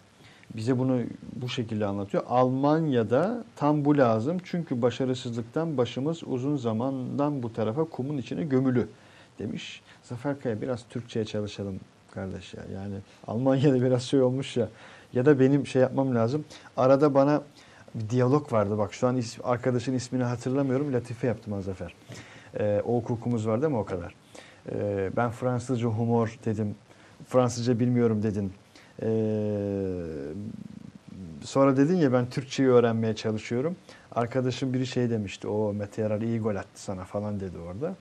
bize 0.55 0.79
bunu 0.79 1.01
bu 1.35 1.49
şekilde 1.49 1.85
anlatıyor. 1.85 2.23
Almanya'da 2.27 3.43
tam 3.55 3.85
bu 3.85 3.97
lazım. 3.97 4.37
Çünkü 4.43 4.81
başarısızlıktan 4.81 5.77
başımız 5.77 6.23
uzun 6.25 6.55
zamandan 6.57 7.43
bu 7.43 7.53
tarafa 7.53 7.83
kumun 7.83 8.17
içine 8.17 8.43
gömülü 8.43 8.87
demiş. 9.39 9.81
Zafer 10.03 10.39
Kaya 10.39 10.61
biraz 10.61 10.83
Türkçe'ye 10.89 11.25
çalışalım 11.25 11.79
kardeş 12.11 12.53
ya. 12.53 12.63
Yani 12.73 12.95
Almanya'da 13.27 13.81
biraz 13.81 14.03
şey 14.03 14.21
olmuş 14.21 14.57
ya. 14.57 14.69
Ya 15.13 15.25
da 15.25 15.39
benim 15.39 15.67
şey 15.67 15.81
yapmam 15.81 16.15
lazım. 16.15 16.45
Arada 16.77 17.13
bana 17.13 17.41
bir 17.95 18.09
diyalog 18.09 18.53
vardı. 18.53 18.77
Bak 18.77 18.93
şu 18.93 19.07
an 19.07 19.17
is- 19.17 19.43
arkadaşın 19.43 19.93
ismini 19.93 20.23
hatırlamıyorum. 20.23 20.93
Latife 20.93 21.27
yaptım 21.27 21.53
ha 21.53 21.61
Zafer. 21.61 21.93
Ee, 22.59 22.81
o 22.85 22.95
hukukumuz 22.97 23.47
var 23.47 23.61
değil 23.61 23.71
mi 23.73 23.77
o 23.79 23.85
kadar? 23.85 24.15
Ee, 24.71 25.11
ben 25.17 25.31
Fransızca 25.31 25.87
humor 25.87 26.37
dedim. 26.45 26.75
Fransızca 27.27 27.79
bilmiyorum 27.79 28.23
dedin. 28.23 28.53
Ee, 29.01 29.07
sonra 31.43 31.77
dedin 31.77 31.95
ya 31.97 32.13
ben 32.13 32.29
Türkçeyi 32.29 32.69
öğrenmeye 32.69 33.15
çalışıyorum. 33.15 33.75
Arkadaşım 34.11 34.73
biri 34.73 34.87
şey 34.87 35.09
demişti. 35.09 35.47
O 35.47 35.73
Mete 35.73 36.01
Yarar 36.01 36.21
iyi 36.21 36.39
gol 36.39 36.55
attı 36.55 36.67
sana 36.81 37.03
falan 37.03 37.39
dedi 37.39 37.57
orada. 37.57 37.93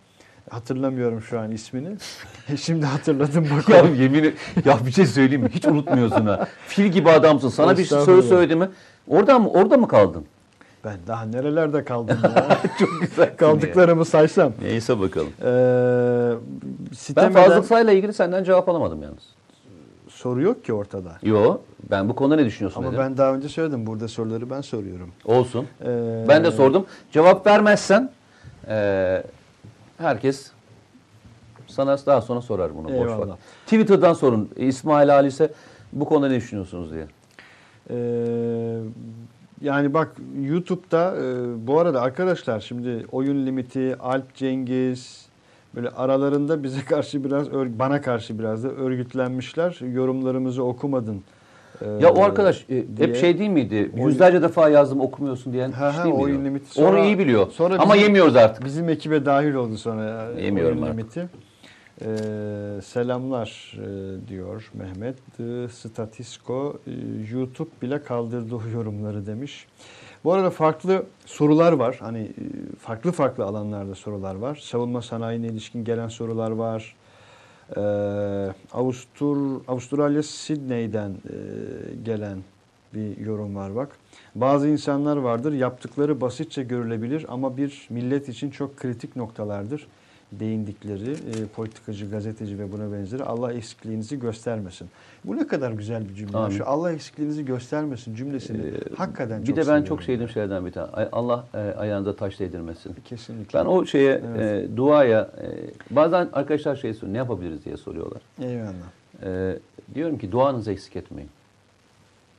Hatırlamıyorum 0.50 1.20
şu 1.22 1.40
an 1.40 1.50
ismini. 1.50 1.88
Şimdi 2.60 2.86
hatırladım 2.86 3.44
Ya 3.44 3.56
bakalım. 3.56 3.94
yemin 3.94 4.24
et- 4.24 4.36
ya 4.64 4.78
bir 4.86 4.92
şey 4.92 5.06
söyleyeyim 5.06 5.42
mi? 5.42 5.48
Hiç 5.52 5.64
unutmuyorsun 5.66 6.26
ha. 6.26 6.48
Fil 6.66 6.84
gibi 6.86 7.10
adamsın. 7.10 7.48
Sana 7.48 7.78
bir 7.78 7.84
söz 7.84 8.28
söyledi 8.28 8.56
mi? 8.56 8.68
Orada 9.08 9.38
mı 9.38 9.50
orada 9.50 9.76
mı 9.76 9.88
kaldın? 9.88 10.24
Ben 10.84 10.96
daha 11.06 11.24
nerelerde 11.24 11.84
kaldım 11.84 12.18
ya. 12.24 12.58
Çok 12.78 12.88
güzel. 13.00 13.36
Kaldıklarımı 13.36 14.04
saysam. 14.04 14.52
Neyse 14.62 15.00
bakalım. 15.00 15.28
Ee, 15.42 15.44
Ben 16.90 16.94
sitem 16.96 17.32
Fazıl 17.32 17.62
Say'la 17.62 17.92
ilgili 17.92 18.12
senden 18.12 18.44
cevap 18.44 18.68
alamadım 18.68 19.02
yalnız. 19.02 19.37
Soru 20.18 20.42
yok 20.42 20.64
ki 20.64 20.72
ortada. 20.72 21.18
Yo 21.22 21.58
ben 21.90 22.08
bu 22.08 22.14
konuda 22.14 22.36
ne 22.36 22.44
düşünüyorsun 22.44 22.80
Ama 22.80 22.92
dedim. 22.92 23.00
ben 23.04 23.16
daha 23.16 23.34
önce 23.34 23.48
söyledim. 23.48 23.86
Burada 23.86 24.08
soruları 24.08 24.50
ben 24.50 24.60
soruyorum. 24.60 25.10
Olsun. 25.24 25.66
Ee, 25.84 26.24
Ben 26.28 26.44
de 26.44 26.50
sordum. 26.50 26.86
Cevap 27.12 27.46
vermezsen 27.46 28.10
e, 28.68 29.22
herkes 29.98 30.50
sana 31.66 31.96
daha 32.06 32.20
sonra 32.20 32.40
sorar 32.40 32.76
bunu. 32.76 32.84
Boş 32.84 32.92
ver. 32.92 32.98
Eyvallah. 33.00 33.36
Twitter'dan 33.64 34.12
sorun. 34.12 34.50
İsmail 34.56 35.08
Halis'e 35.08 35.50
bu 35.92 36.04
konuda 36.04 36.28
ne 36.28 36.36
düşünüyorsunuz 36.36 36.90
diye. 36.92 37.06
Ee, 37.90 38.78
yani 39.60 39.94
bak 39.94 40.12
YouTube'da 40.42 41.14
e, 41.16 41.66
bu 41.66 41.78
arada 41.80 42.02
arkadaşlar 42.02 42.60
şimdi 42.60 43.06
oyun 43.12 43.46
limiti, 43.46 43.96
Alp 44.00 44.34
Cengiz 44.34 45.27
böyle 45.74 45.88
aralarında 45.90 46.62
bize 46.62 46.80
karşı 46.84 47.24
biraz 47.24 47.52
bana 47.52 48.00
karşı 48.00 48.38
biraz 48.38 48.64
da 48.64 48.68
örgütlenmişler. 48.68 49.78
Yorumlarımızı 49.92 50.64
okumadın. 50.64 51.22
e, 51.82 51.88
Ya 51.90 52.10
o 52.12 52.22
arkadaş 52.22 52.64
e, 52.68 52.68
diye. 52.96 53.08
hep 53.08 53.16
şey 53.16 53.38
değil 53.38 53.50
miydi? 53.50 53.90
Oyun- 53.96 54.06
Yüzlerce 54.08 54.42
defa 54.42 54.68
yazdım 54.68 55.00
okumuyorsun 55.00 55.52
diyen 55.52 55.72
Ha, 55.72 55.94
ha, 55.98 56.04
değil 56.04 56.14
miydi? 56.14 56.24
oyun 56.24 56.40
o? 56.40 56.44
limiti. 56.44 56.80
Onu 56.80 56.88
Sonra- 56.88 57.04
iyi 57.04 57.18
biliyor. 57.18 57.50
sonra 57.50 57.74
Ama 57.78 57.94
bizim- 57.94 58.06
yemiyoruz 58.06 58.36
artık. 58.36 58.64
Bizim 58.64 58.88
ekibe 58.88 59.24
dahil 59.26 59.54
oldu 59.54 59.76
sonra 59.78 60.04
ya, 60.04 60.30
Yemiyorum 60.40 60.78
oyun 60.78 60.86
artık. 60.86 60.98
limiti. 60.98 61.28
Ee, 62.04 62.80
selamlar 62.84 63.78
e, 63.78 64.28
diyor 64.28 64.70
Mehmet. 64.74 65.16
The 65.36 65.68
Statisko 65.68 66.78
e, 66.86 66.90
YouTube 67.32 67.70
bile 67.82 68.02
kaldırdı 68.02 68.54
o 68.54 68.60
yorumları 68.74 69.26
demiş. 69.26 69.66
Bu 70.24 70.32
arada 70.32 70.50
farklı 70.50 71.04
sorular 71.26 71.72
var. 71.72 71.96
Hani 72.00 72.18
e, 72.18 72.76
farklı 72.78 73.12
farklı 73.12 73.44
alanlarda 73.44 73.94
sorular 73.94 74.34
var. 74.34 74.56
Savunma 74.56 75.02
sanayine 75.02 75.46
ilişkin 75.46 75.84
gelen 75.84 76.08
sorular 76.08 76.50
var. 76.50 76.94
Ee, 77.76 77.80
Avustur 78.72 79.60
Avustralya 79.68 80.22
Sydney'den 80.22 81.10
e, 81.10 81.34
gelen 82.04 82.38
bir 82.94 83.18
yorum 83.18 83.56
var 83.56 83.76
bak. 83.76 83.88
Bazı 84.34 84.68
insanlar 84.68 85.16
vardır 85.16 85.52
yaptıkları 85.52 86.20
basitçe 86.20 86.62
görülebilir 86.62 87.26
ama 87.28 87.56
bir 87.56 87.86
millet 87.90 88.28
için 88.28 88.50
çok 88.50 88.76
kritik 88.76 89.16
noktalardır. 89.16 89.86
Değindikleri 90.32 91.10
e, 91.10 91.46
politikacı, 91.56 92.10
gazeteci 92.10 92.58
ve 92.58 92.72
buna 92.72 92.92
benzeri 92.92 93.24
Allah 93.24 93.52
eksikliğinizi 93.52 94.18
göstermesin. 94.18 94.88
Bu 95.24 95.36
ne 95.36 95.46
kadar 95.46 95.72
güzel 95.72 96.08
bir 96.08 96.14
cümle. 96.14 96.36
Amin. 96.38 96.56
Şu 96.56 96.66
Allah 96.68 96.92
eksikliğinizi 96.92 97.44
göstermesin 97.44 98.14
cümlesini 98.14 98.66
Ee, 98.66 98.94
hakikaten 98.96 99.42
bir 99.42 99.46
çok 99.46 99.56
de 99.56 99.60
ben 99.60 99.64
seviyorum 99.64 99.86
çok 99.86 100.02
sevdiğim 100.02 100.28
şeylerden 100.30 100.66
bir 100.66 100.72
tane. 100.72 100.88
Allah 101.12 101.46
e, 101.54 101.58
ayağınıza 101.58 102.16
taş 102.16 102.40
değdirmesin. 102.40 102.96
Kesinlikle. 103.04 103.58
Ben 103.58 103.64
o 103.64 103.86
şeye 103.86 104.22
Evet. 104.36 104.70
e, 104.70 104.76
duaya 104.76 105.20
e, 105.20 105.46
bazen 105.90 106.28
arkadaşlar 106.32 106.76
şey 106.76 106.94
soruyor. 106.94 107.12
Ne 107.14 107.18
yapabiliriz 107.18 107.64
diye 107.64 107.76
soruyorlar. 107.76 108.22
Eyvallah. 108.42 108.72
E, 109.22 109.58
diyorum 109.94 110.18
ki 110.18 110.32
duanızı 110.32 110.72
eksik 110.72 110.96
etmeyin. 110.96 111.30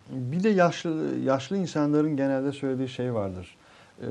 Bir 0.09 0.43
de 0.43 0.49
yaşlı 0.49 1.05
yaşlı 1.25 1.57
insanların 1.57 2.17
genelde 2.17 2.51
söylediği 2.51 2.87
şey 2.89 3.13
vardır. 3.13 3.55
Ee, 4.01 4.05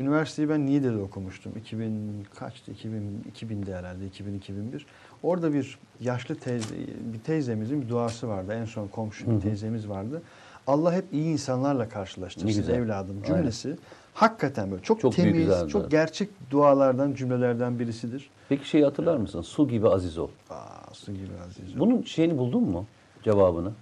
üniversiteyi 0.00 0.48
ben 0.48 0.66
Niğde'de 0.66 0.96
okumuştum. 0.96 1.52
2000 1.56 2.26
kaçtı? 2.34 2.70
2000 2.70 3.24
2000'de 3.34 3.74
herhalde 3.74 4.06
2000 4.06 4.34
2001. 4.34 4.86
Orada 5.22 5.52
bir 5.54 5.78
yaşlı 6.00 6.34
teyze 6.34 6.74
bir 7.12 7.18
teyzemizin 7.18 7.82
bir 7.82 7.88
duası 7.88 8.28
vardı. 8.28 8.52
En 8.52 8.64
son 8.64 8.88
komşu 8.88 9.30
bir 9.30 9.40
teyzemiz 9.40 9.88
vardı. 9.88 10.22
Allah 10.66 10.94
hep 10.94 11.04
iyi 11.12 11.32
insanlarla 11.32 11.88
karşılaştırsın 11.88 12.72
evladım 12.72 13.16
Aynen. 13.24 13.36
cümlesi. 13.36 13.76
Hakikaten 14.14 14.70
böyle 14.70 14.82
çok, 14.82 15.00
Çok 15.00 15.16
temiz, 15.16 15.34
güzel 15.34 15.68
çok 15.68 15.90
gerçek 15.90 16.28
dualardan, 16.50 17.14
cümlelerden 17.14 17.78
birisidir. 17.78 18.30
Peki 18.48 18.68
şeyi 18.68 18.84
hatırlar 18.84 19.16
mısın? 19.16 19.40
Su 19.40 19.68
gibi 19.68 19.88
aziz 19.88 20.18
ol. 20.18 20.28
Aa, 20.50 20.94
su 20.94 21.12
gibi 21.12 21.32
aziz. 21.46 21.78
Bunun 21.78 22.02
şeyini 22.02 22.38
buldun 22.38 22.62
mu? 22.62 22.86
Cevabını. 23.22 23.72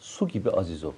Su 0.00 0.28
gibi 0.28 0.50
aziz 0.50 0.84
ol. 0.84 0.92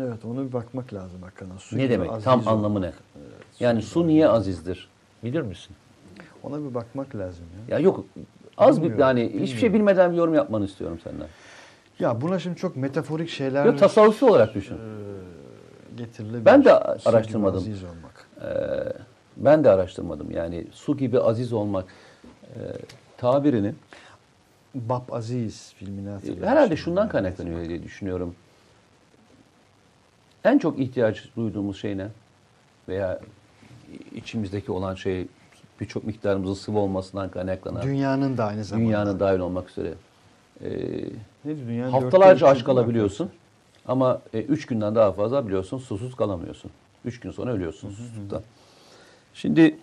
Evet 0.00 0.24
ona 0.24 0.44
bir 0.44 0.52
bakmak 0.52 0.94
lazım 0.94 1.22
hakikaten. 1.22 1.56
Su 1.56 1.78
ne 1.78 1.90
demek? 1.90 2.22
Tam 2.22 2.40
ol. 2.40 2.46
anlamı 2.46 2.82
ne? 2.82 2.86
Evet, 2.86 3.44
su 3.52 3.64
Yani 3.64 3.82
su 3.82 4.06
niye 4.06 4.28
azizdir? 4.28 4.88
Bilir 5.24 5.40
misin? 5.40 5.76
Ona 6.42 6.58
bir 6.70 6.74
bakmak 6.74 7.16
lazım 7.16 7.44
ya. 7.68 7.76
Ya 7.76 7.82
yok 7.82 8.04
az 8.56 8.76
bir 8.76 8.82
Bilmiyorum, 8.82 9.00
yani 9.00 9.24
hiçbir 9.24 9.38
şey 9.38 9.54
bilmiyorum. 9.54 9.74
bilmeden 9.74 10.12
bir 10.12 10.16
yorum 10.16 10.34
yapmanı 10.34 10.64
istiyorum 10.64 10.98
senden. 11.04 11.26
Ya 11.98 12.20
buna 12.20 12.38
şimdi 12.38 12.56
çok 12.56 12.76
metaforik 12.76 13.28
şeyler 13.28 13.64
Yok 13.64 13.78
tasavvufi 13.78 14.24
olarak 14.24 14.54
düşün. 14.54 14.74
e, 14.74 14.78
getirilebilir. 15.96 16.44
Ben 16.44 16.64
de 16.64 16.74
araştırmadım. 16.78 17.58
Aziz 17.60 17.82
olmak. 17.84 18.28
Ee, 18.42 18.92
ben 19.36 19.64
de 19.64 19.70
araştırmadım. 19.70 20.30
Yani 20.30 20.66
su 20.72 20.96
gibi 20.96 21.20
aziz 21.20 21.52
olmak 21.52 21.84
e, 22.44 22.58
tabirini 23.16 23.74
Bab 24.74 25.12
Aziz 25.12 25.72
filmini 25.76 26.08
hatırlıyorum. 26.08 26.48
herhalde 26.48 26.76
şundan 26.76 27.08
kaynaklanıyor 27.08 27.68
diye 27.68 27.82
düşünüyorum. 27.82 28.34
En 30.44 30.58
çok 30.58 30.78
ihtiyaç 30.78 31.24
duyduğumuz 31.36 31.80
şey 31.80 31.98
ne? 31.98 32.08
Veya 32.88 33.20
içimizdeki 34.14 34.72
olan 34.72 34.94
şey 34.94 35.26
birçok 35.80 36.04
miktarımızın 36.04 36.54
sıvı 36.54 36.78
olmasından 36.78 37.30
kaynaklanan 37.30 37.82
Dünyanın 37.82 38.36
da 38.36 38.44
aynı 38.44 38.64
zamanda. 38.64 38.86
dünyanın 38.86 39.20
dahil 39.20 39.38
olmak 39.38 39.70
üzere. 39.70 39.94
Ee, 40.64 40.68
Ne 41.44 41.56
diyor, 41.56 41.68
dünyanın 41.68 41.90
haftalarca 41.92 42.46
aç 42.46 42.64
kalabiliyorsun. 42.64 43.30
Ama 43.86 44.20
e, 44.34 44.40
üç 44.40 44.66
günden 44.66 44.94
daha 44.94 45.12
fazla 45.12 45.46
biliyorsun 45.46 45.78
susuz 45.78 46.16
kalamıyorsun. 46.16 46.70
Üç 47.04 47.20
gün 47.20 47.30
sonra 47.30 47.52
ölüyorsun 47.52 47.90
susuzluktan. 47.90 48.42
Şimdi 49.34 49.78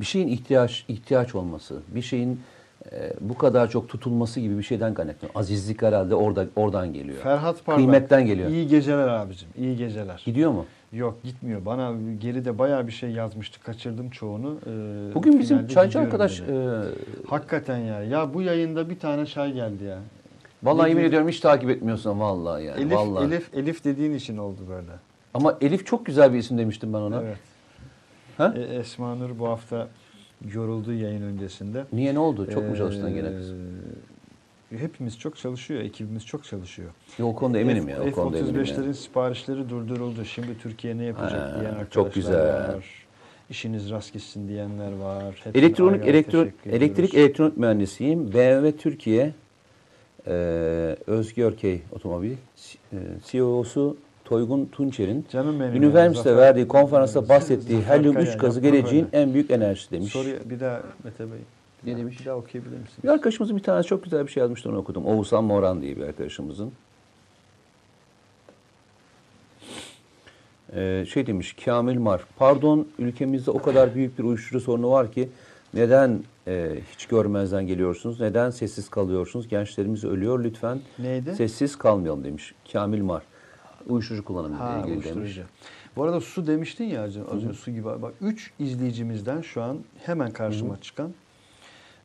bir 0.00 0.04
şeyin 0.04 0.28
ihtiyaç 0.28 0.84
ihtiyaç 0.88 1.34
olması, 1.34 1.80
bir 1.88 2.02
şeyin 2.02 2.40
e, 2.92 3.12
bu 3.20 3.38
kadar 3.38 3.70
çok 3.70 3.88
tutulması 3.88 4.40
gibi 4.40 4.58
bir 4.58 4.62
şeyden 4.62 4.94
kaynaklanıyor. 4.94 5.34
Azizlik 5.40 5.82
herhalde 5.82 6.14
orada 6.14 6.46
oradan 6.56 6.92
geliyor. 6.92 7.18
Ferhat 7.18 7.64
Parlak. 7.64 7.78
Kıymetten 7.78 8.26
geliyor. 8.26 8.48
İyi 8.50 8.68
geceler 8.68 9.08
abicim. 9.08 9.48
İyi 9.58 9.76
geceler. 9.76 10.22
Gidiyor 10.24 10.50
mu? 10.50 10.66
Yok 10.92 11.22
gitmiyor. 11.24 11.64
Bana 11.66 11.92
geride 12.20 12.58
bayağı 12.58 12.86
bir 12.86 12.92
şey 12.92 13.10
yazmıştı. 13.10 13.60
Kaçırdım 13.62 14.10
çoğunu. 14.10 14.58
Ee, 14.66 15.14
Bugün 15.14 15.38
bizim 15.38 15.66
çaycı 15.66 15.98
arkadaş 16.00 16.40
dedi. 16.42 16.52
e, 16.52 17.28
Hakikaten 17.30 17.76
ya. 17.78 18.02
Ya 18.02 18.34
bu 18.34 18.42
yayında 18.42 18.90
bir 18.90 18.98
tane 18.98 19.26
çay 19.26 19.52
geldi 19.52 19.84
ya. 19.84 19.98
vallahi 20.62 20.84
Ne 20.84 20.88
yemin 20.88 21.00
diyor? 21.00 21.08
ediyorum 21.08 21.28
hiç 21.28 21.40
takip 21.40 21.70
etmiyorsun 21.70 22.20
vallahi 22.20 22.64
yani. 22.64 22.80
Elif, 22.80 22.92
vallahi. 22.96 23.24
Elif, 23.26 23.54
Elif 23.54 23.84
dediğin 23.84 24.14
için 24.14 24.36
oldu 24.36 24.60
böyle. 24.68 24.90
Ama 25.34 25.54
Elif 25.60 25.86
çok 25.86 26.06
güzel 26.06 26.32
bir 26.32 26.38
isim 26.38 26.58
demiştim 26.58 26.92
ben 26.92 26.98
ona. 26.98 27.22
Evet. 27.22 27.36
Ha? 28.38 28.54
E, 28.56 28.60
Esma 28.60 29.14
Nur 29.14 29.38
bu 29.38 29.48
hafta 29.48 29.88
yoruldu 30.54 30.92
yayın 30.92 31.22
öncesinde. 31.22 31.84
Niye 31.92 32.14
ne 32.14 32.18
oldu? 32.18 32.50
Çok 32.50 32.68
mu 32.68 32.76
çalıştın 32.76 33.08
Ee, 33.08 33.12
gene 33.12 33.36
kız? 33.36 33.52
Hepimiz 34.80 35.18
çok 35.18 35.36
çalışıyor, 35.36 35.80
ekibimiz 35.80 36.26
çok 36.26 36.44
çalışıyor. 36.44 36.90
Yok, 37.18 37.28
o 37.28 37.36
konuda 37.36 37.58
eminim 37.58 37.84
F- 37.86 37.92
ya. 37.92 38.02
O 38.02 38.10
konuda 38.10 38.38
eminim 38.38 38.54
F-35'lerin 38.64 38.82
yani. 38.82 38.94
siparişleri 38.94 39.68
durduruldu. 39.68 40.24
Şimdi 40.24 40.58
Türkiye 40.58 40.98
ne 40.98 41.04
yapacak 41.04 41.32
Ha, 41.32 41.60
diyen 41.60 41.70
arkadaşlar 41.72 41.90
çok 42.04 42.14
güzel. 42.14 42.68
var. 42.68 42.84
İşiniz 43.50 43.90
rast 43.90 44.12
gitsin 44.12 44.48
diyenler 44.48 44.92
var. 44.92 45.24
Hepsine 45.44 45.62
Elektronik 45.64 46.06
elektro, 46.06 46.46
elektrik 46.66 47.14
elektronik 47.14 47.56
mühendisiyim. 47.56 48.32
BMW 48.34 48.76
Türkiye 48.76 49.34
e, 50.26 50.32
Özgü 51.06 51.42
Örkey 51.42 51.82
Otomobil 51.92 52.32
e, 52.32 52.36
CEO'su 53.26 53.96
Toygun 54.28 54.66
Tunçer'in 54.72 55.26
ya, 55.32 55.42
üniversite 55.74 56.30
Zafer- 56.30 56.36
verdiği 56.36 56.68
konferansta 56.68 57.20
Zafer 57.20 57.36
bahsettiği 57.36 57.84
Kaya, 57.84 57.98
helyum 57.98 58.16
3 58.16 58.28
yapma 58.28 58.40
gazı 58.42 58.60
geleceğin 58.60 59.08
en 59.12 59.34
büyük 59.34 59.50
enerjisi 59.50 59.90
demiş. 59.90 60.12
Soruyu 60.12 60.36
bir 60.44 60.60
daha 60.60 60.82
Mete 61.04 61.24
Bey. 61.32 61.38
Ne 61.84 61.96
demiş? 61.96 62.20
Bir 62.20 62.24
daha 62.24 62.36
okuyabilir 62.36 62.76
misiniz? 62.76 63.04
Bir 63.04 63.08
arkadaşımızın 63.08 63.56
bir 63.56 63.62
tane 63.62 63.82
çok 63.82 64.04
güzel 64.04 64.26
bir 64.26 64.30
şey 64.30 64.40
yazmıştı 64.40 64.68
onu 64.70 64.78
okudum. 64.78 65.06
Oğuzhan 65.06 65.44
Moran 65.44 65.82
diye 65.82 65.96
bir 65.96 66.02
arkadaşımızın. 66.02 66.72
Ee, 70.74 71.04
şey 71.08 71.26
demiş 71.26 71.56
Kamil 71.64 71.98
Mar. 71.98 72.24
Pardon 72.36 72.88
ülkemizde 72.98 73.50
o 73.50 73.62
kadar 73.62 73.94
büyük 73.94 74.18
bir 74.18 74.24
uyuşturucu 74.24 74.64
sorunu 74.64 74.90
var 74.90 75.12
ki 75.12 75.28
neden 75.74 76.20
e, 76.46 76.78
hiç 76.92 77.06
görmezden 77.06 77.66
geliyorsunuz? 77.66 78.20
Neden 78.20 78.50
sessiz 78.50 78.88
kalıyorsunuz? 78.88 79.48
Gençlerimiz 79.48 80.04
ölüyor 80.04 80.44
lütfen. 80.44 80.80
Neydi? 80.98 81.34
Sessiz 81.34 81.76
kalmayalım 81.76 82.24
demiş. 82.24 82.54
Kamil 82.72 83.02
Mar. 83.02 83.22
Uyuşturucu 83.88 84.24
kullanımıyla 84.24 84.64
Ha, 84.74 84.78
ilgili 84.78 84.92
uyuşturucu. 84.94 85.20
demiş. 85.36 85.38
Bu 85.96 86.04
arada 86.04 86.20
su 86.20 86.46
demiştin 86.46 86.84
ya 86.84 87.02
az 87.02 87.16
önce, 87.16 87.30
az 87.30 87.44
önce 87.44 87.52
su 87.54 87.70
gibi. 87.70 87.84
Bak 87.84 88.14
3 88.20 88.50
izleyicimizden 88.58 89.40
şu 89.40 89.62
an 89.62 89.78
hemen 90.04 90.30
karşıma 90.30 90.80
çıkan 90.80 91.14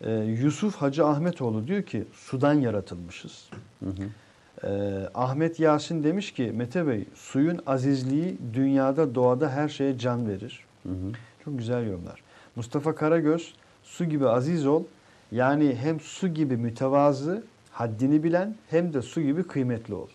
e, 0.01 0.11
Yusuf 0.13 0.75
Hacı 0.75 1.05
Ahmetoğlu 1.05 1.67
diyor 1.67 1.83
ki 1.83 2.03
sudan 2.13 2.53
yaratılmışız. 2.53 3.49
Hı 3.79 3.89
hı. 3.89 4.03
Ee, 4.63 5.09
Ahmet 5.15 5.59
Yasin 5.59 6.03
demiş 6.03 6.31
ki 6.31 6.51
Mete 6.55 6.87
Bey 6.87 7.05
suyun 7.15 7.59
azizliği 7.65 8.37
dünyada 8.53 9.15
doğada 9.15 9.49
her 9.49 9.69
şeye 9.69 9.97
can 9.97 10.27
verir. 10.29 10.65
Hı 10.83 10.89
hı. 10.89 11.11
Çok 11.45 11.57
güzel 11.57 11.87
yorumlar. 11.87 12.19
Mustafa 12.55 12.95
Karagöz 12.95 13.53
su 13.83 14.05
gibi 14.05 14.27
aziz 14.27 14.67
ol. 14.67 14.83
Yani 15.31 15.75
hem 15.75 15.99
su 15.99 16.27
gibi 16.27 16.57
mütevazı, 16.57 17.43
haddini 17.71 18.23
bilen 18.23 18.55
hem 18.69 18.93
de 18.93 19.01
su 19.01 19.21
gibi 19.21 19.43
kıymetli 19.43 19.93
ol. 19.93 20.07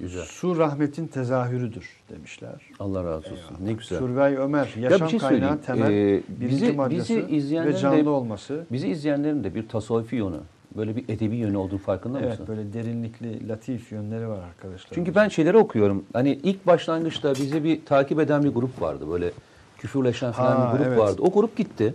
Güzel. 0.00 0.24
Su 0.24 0.58
rahmetin 0.58 1.06
tezahürüdür 1.06 1.88
demişler. 2.10 2.54
Allah 2.80 3.04
razı 3.04 3.32
olsun. 3.32 3.56
Ne 3.64 3.72
güzel. 3.72 3.98
Survey 3.98 4.36
Ömer, 4.36 4.68
Ya 4.76 4.90
yaşam 4.90 5.06
bir 5.06 5.10
şey 5.10 5.18
kaynağı 5.20 5.60
temel 5.60 5.90
Ee, 5.92 6.22
bizi, 6.28 6.78
bizi 6.90 7.26
izleyenlerin 7.28 7.74
ve 7.74 7.78
canlı 7.78 8.04
de, 8.04 8.08
olması. 8.08 8.64
bizi 8.72 8.88
izleyenlerin 8.88 9.44
de 9.44 9.54
bir 9.54 9.68
tasavvufi 9.68 10.16
yönü, 10.16 10.36
böyle 10.76 10.96
bir 10.96 11.04
edebi 11.08 11.36
yönü 11.36 11.56
olduğunu 11.56 11.78
farkında 11.78 12.18
Evet 12.20 12.30
mısın? 12.30 12.46
böyle 12.48 12.72
derinlikli, 12.72 13.48
latif 13.48 13.92
yönleri 13.92 14.28
var 14.28 14.38
arkadaşlar. 14.42 14.90
Çünkü 14.94 15.14
ben 15.14 15.28
şeyleri 15.28 15.56
okuyorum. 15.56 16.04
Hani 16.12 16.32
ilk 16.42 16.66
başlangıçta 16.66 17.34
bizi 17.34 17.64
bir 17.64 17.84
takip 17.84 18.20
eden 18.20 18.44
bir 18.44 18.48
grup 18.48 18.82
vardı. 18.82 19.04
Böyle 19.10 19.30
küfürleşen 19.78 20.32
falan 20.32 20.56
Ha, 20.56 20.72
bir 20.72 20.78
grup 20.78 20.86
evet. 20.88 20.98
vardı. 20.98 21.22
O 21.22 21.30
grup 21.32 21.56
gitti. 21.56 21.94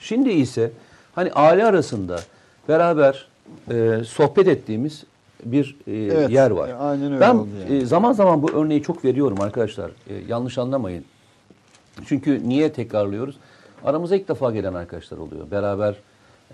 Şimdi 0.00 0.30
ise 0.30 0.70
hani 1.14 1.32
aile 1.32 1.64
arasında 1.64 2.20
beraber 2.68 3.28
e, 3.70 4.00
sohbet 4.04 4.48
ettiğimiz 4.48 5.04
bir 5.44 5.76
e, 5.86 5.92
Evet, 5.92 6.30
yer 6.30 6.50
var. 6.50 6.68
e, 6.68 6.74
aynen 6.74 7.12
öyle 7.12 7.20
ben 7.20 7.34
yani. 7.34 7.76
e, 7.76 7.86
zaman 7.86 8.12
zaman 8.12 8.42
bu 8.42 8.52
örneği 8.52 8.82
çok 8.82 9.04
veriyorum 9.04 9.40
arkadaşlar. 9.40 9.90
E, 10.08 10.14
yanlış 10.28 10.58
anlamayın. 10.58 11.04
Çünkü 12.06 12.48
niye 12.48 12.72
tekrarlıyoruz? 12.72 13.36
Aramıza 13.84 14.16
ilk 14.16 14.28
defa 14.28 14.50
gelen 14.50 14.74
arkadaşlar 14.74 15.18
oluyor. 15.18 15.50
Beraber 15.50 15.94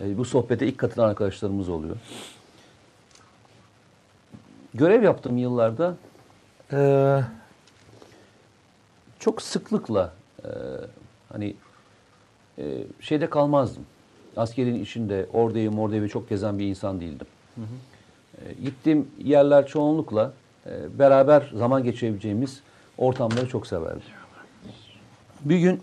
e, 0.01 0.19
bu 0.19 0.25
sohbete 0.25 0.67
ilk 0.67 0.79
katılan 0.79 1.09
arkadaşlarımız 1.09 1.69
oluyor. 1.69 1.97
Görev 4.75 5.03
yaptığım 5.03 5.39
yıllarda 5.39 5.97
e, 6.73 7.21
çok 9.19 9.43
sıklıkla 9.43 10.13
e, 10.45 10.49
hani 11.33 11.55
e, 12.59 12.65
şeyde 13.01 13.31
kalmazdım. 13.31 13.83
Askerin 14.37 14.83
içinde 14.83 15.27
oradayım 15.33 15.79
oradayım 15.79 16.09
çok 16.09 16.29
gezen 16.29 16.59
bir 16.59 16.67
insan 16.67 17.01
değildim. 17.01 17.27
E, 17.57 17.61
gittiğim 18.65 19.11
yerler 19.19 19.67
çoğunlukla 19.67 20.33
e, 20.67 20.99
beraber 20.99 21.53
zaman 21.55 21.85
geçirebileceğimiz 21.85 22.61
ortamları 22.99 23.49
çok 23.49 23.67
severdim. 23.67 24.03
Bir 25.41 25.59
gün 25.59 25.83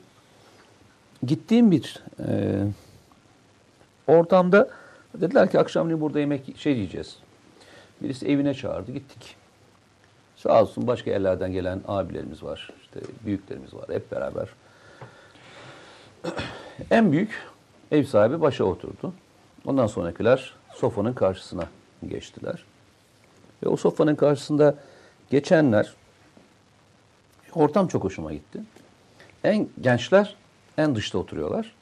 gittiğim 1.25 1.71
bir 1.71 2.03
e, 2.27 2.63
ortamda 4.07 4.69
dediler 5.13 5.51
ki 5.51 5.59
akşamleyin 5.59 6.01
burada 6.01 6.19
yemek 6.19 6.57
şey 6.57 6.73
yiyeceğiz. 6.73 7.17
Birisi 8.01 8.27
evine 8.27 8.53
çağırdı 8.53 8.91
gittik. 8.91 9.35
Sağ 10.35 10.61
olsun 10.61 10.87
başka 10.87 11.11
yerlerden 11.11 11.51
gelen 11.51 11.81
abilerimiz 11.87 12.43
var. 12.43 12.69
işte 12.81 12.99
büyüklerimiz 13.25 13.73
var 13.73 13.85
hep 13.89 14.11
beraber. 14.11 14.47
En 16.91 17.11
büyük 17.11 17.31
ev 17.91 18.03
sahibi 18.03 18.41
başa 18.41 18.63
oturdu. 18.63 19.13
Ondan 19.65 19.87
sonrakiler 19.87 20.53
sofranın 20.73 21.13
karşısına 21.13 21.63
geçtiler. 22.07 22.63
Ve 23.63 23.69
o 23.69 23.77
sofranın 23.77 24.15
karşısında 24.15 24.75
geçenler 25.29 25.93
ortam 27.53 27.87
çok 27.87 28.03
hoşuma 28.03 28.33
gitti. 28.33 28.59
En 29.43 29.67
gençler 29.81 30.35
en 30.77 30.95
dışta 30.95 31.17
oturuyorlar. 31.17 31.73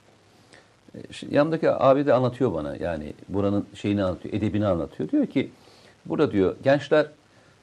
E, 0.95 1.13
şimdi 1.13 1.35
yanımdaki 1.35 1.71
abi 1.71 2.05
de 2.05 2.13
anlatıyor 2.13 2.53
bana 2.53 2.75
yani 2.75 3.13
buranın 3.29 3.67
şeyini 3.75 4.03
anlatıyor, 4.03 4.33
edebini 4.33 4.67
anlatıyor. 4.67 5.09
Diyor 5.09 5.27
ki 5.27 5.51
burada 6.05 6.31
diyor 6.31 6.55
gençler 6.63 7.07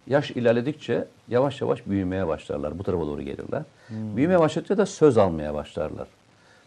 yaş 0.06 0.30
ilerledikçe 0.30 1.04
yavaş 1.28 1.60
yavaş 1.60 1.86
büyümeye 1.86 2.26
başlarlar. 2.26 2.78
Bu 2.78 2.82
tarafa 2.82 3.06
doğru 3.06 3.22
gelirler. 3.22 3.62
Büyümeye 3.90 4.40
başladıkça 4.40 4.78
da 4.78 4.86
söz 4.86 5.18
almaya 5.18 5.54
başlarlar. 5.54 6.08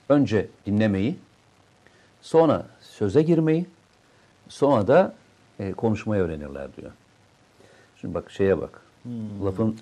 Önce 0.09 0.47
dinlemeyi, 0.65 1.19
sonra 2.21 2.65
söze 2.81 3.21
girmeyi, 3.21 3.65
sonra 4.49 4.87
da 4.87 5.13
e, 5.59 5.71
konuşmayı 5.73 6.21
öğrenirler 6.23 6.75
diyor. 6.77 6.91
Şimdi 8.01 8.13
bak 8.13 8.31
şeye 8.31 8.61
bak. 8.61 8.81
Lafın 9.45 9.77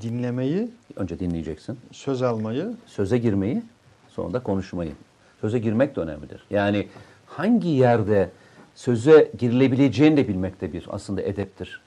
dinlemeyi, 0.00 0.70
önce 0.96 1.18
dinleyeceksin. 1.18 1.78
söz 1.92 2.22
almayı, 2.22 2.76
Söze 2.86 3.18
girmeyi, 3.18 3.62
sonra 4.08 4.32
da 4.32 4.42
konuşmayı. 4.42 4.92
Söze 5.40 5.58
girmek 5.58 5.96
de 5.96 6.00
önemlidir. 6.00 6.44
Yani 6.50 6.88
hangi 7.26 7.68
yerde 7.68 8.30
söze 8.74 9.30
girilebileceğini 9.38 10.16
de 10.16 10.28
bilmek 10.28 10.60
de 10.60 10.72
bir 10.72 10.86
aslında 10.90 11.22
edeptir. 11.22 11.80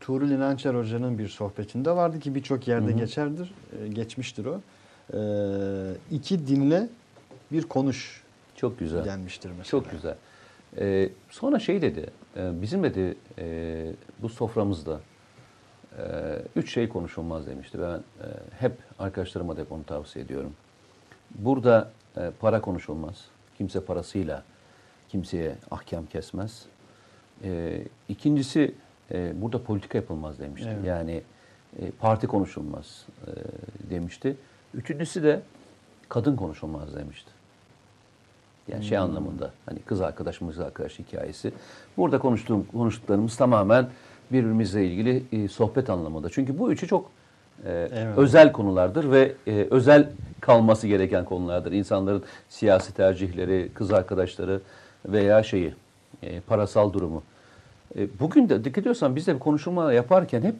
Tuğrul 0.00 0.30
İnançer 0.30 0.74
Hoca'nın 0.74 1.18
bir 1.18 1.28
sohbetinde 1.28 1.90
vardı 1.90 2.20
ki 2.20 2.34
birçok 2.34 2.68
yerde 2.68 2.92
geçerdir, 2.92 3.54
e, 3.84 3.88
geçmiştir 3.88 4.44
o. 4.46 4.60
E, 5.14 5.18
iki 6.10 6.46
dinle, 6.46 6.88
bir 7.52 7.62
konuş 7.62 8.22
Çok 8.56 8.78
güzel. 8.78 9.04
denmiştir 9.04 9.50
mesela. 9.58 9.64
Çok 9.64 9.90
güzel. 9.90 10.14
Ee, 10.78 11.08
sonra 11.30 11.58
şey 11.58 11.82
dedi, 11.82 12.06
e, 12.36 12.62
bizim 12.62 12.82
dedi 12.82 13.14
e, 13.38 13.92
bu 14.22 14.28
soframızda 14.28 15.00
e, 15.98 16.02
üç 16.56 16.72
şey 16.72 16.88
konuşulmaz 16.88 17.46
demişti. 17.46 17.80
Ben 17.80 17.98
e, 17.98 18.02
hep 18.58 18.72
arkadaşlarıma 18.98 19.56
da 19.56 19.64
onu 19.70 19.84
tavsiye 19.84 20.24
ediyorum. 20.24 20.54
Burada 21.30 21.90
e, 22.16 22.30
para 22.40 22.60
konuşulmaz. 22.60 23.24
Kimse 23.58 23.80
parasıyla 23.84 24.42
kimseye 25.08 25.56
ahkam 25.70 26.06
kesmez. 26.06 26.66
E, 27.44 27.82
ikincisi 28.08 28.74
e, 29.10 29.42
burada 29.42 29.62
politika 29.62 29.98
yapılmaz 29.98 30.38
demişti. 30.38 30.68
Evet. 30.72 30.86
Yani 30.86 31.22
e, 31.78 31.90
parti 31.90 32.26
konuşulmaz 32.26 33.06
e, 33.26 33.30
demişti. 33.90 34.36
Üçüncüsü 34.74 35.22
de 35.22 35.42
kadın 36.08 36.36
konuşulmaz 36.36 36.94
demişti. 36.96 37.30
Yani 38.72 38.84
şey 38.84 38.98
anlamında 38.98 39.50
hani 39.66 39.78
kız 39.78 40.00
arkadaş 40.00 40.38
kız 40.38 40.60
arkadaş 40.60 40.98
hikayesi. 40.98 41.52
Burada 41.96 42.18
konuştuğum 42.18 42.66
konuştuklarımız 42.72 43.36
tamamen 43.36 43.86
birbirimizle 44.32 44.86
ilgili 44.86 45.22
e, 45.32 45.48
sohbet 45.48 45.90
anlamında. 45.90 46.28
Çünkü 46.30 46.58
bu 46.58 46.72
üçü 46.72 46.86
çok 46.88 47.10
e, 47.66 47.70
Evet. 47.94 48.18
özel 48.18 48.52
konulardır 48.52 49.10
ve 49.10 49.32
e, 49.46 49.66
özel 49.70 50.08
kalması 50.40 50.86
gereken 50.86 51.24
konulardır. 51.24 51.72
İnsanların 51.72 52.22
siyasi 52.48 52.94
tercihleri, 52.94 53.70
kız 53.74 53.92
arkadaşları 53.92 54.60
veya 55.06 55.42
şeyi 55.42 55.74
e, 56.22 56.40
parasal 56.40 56.92
durumu. 56.92 57.22
E, 57.98 58.20
bugün 58.20 58.48
de 58.48 58.64
dikkat 58.64 58.78
ediyorsan 58.78 59.16
biz 59.16 59.26
de 59.26 59.34
bir 59.34 59.38
konuşma 59.38 59.92
yaparken 59.92 60.42
hep 60.42 60.54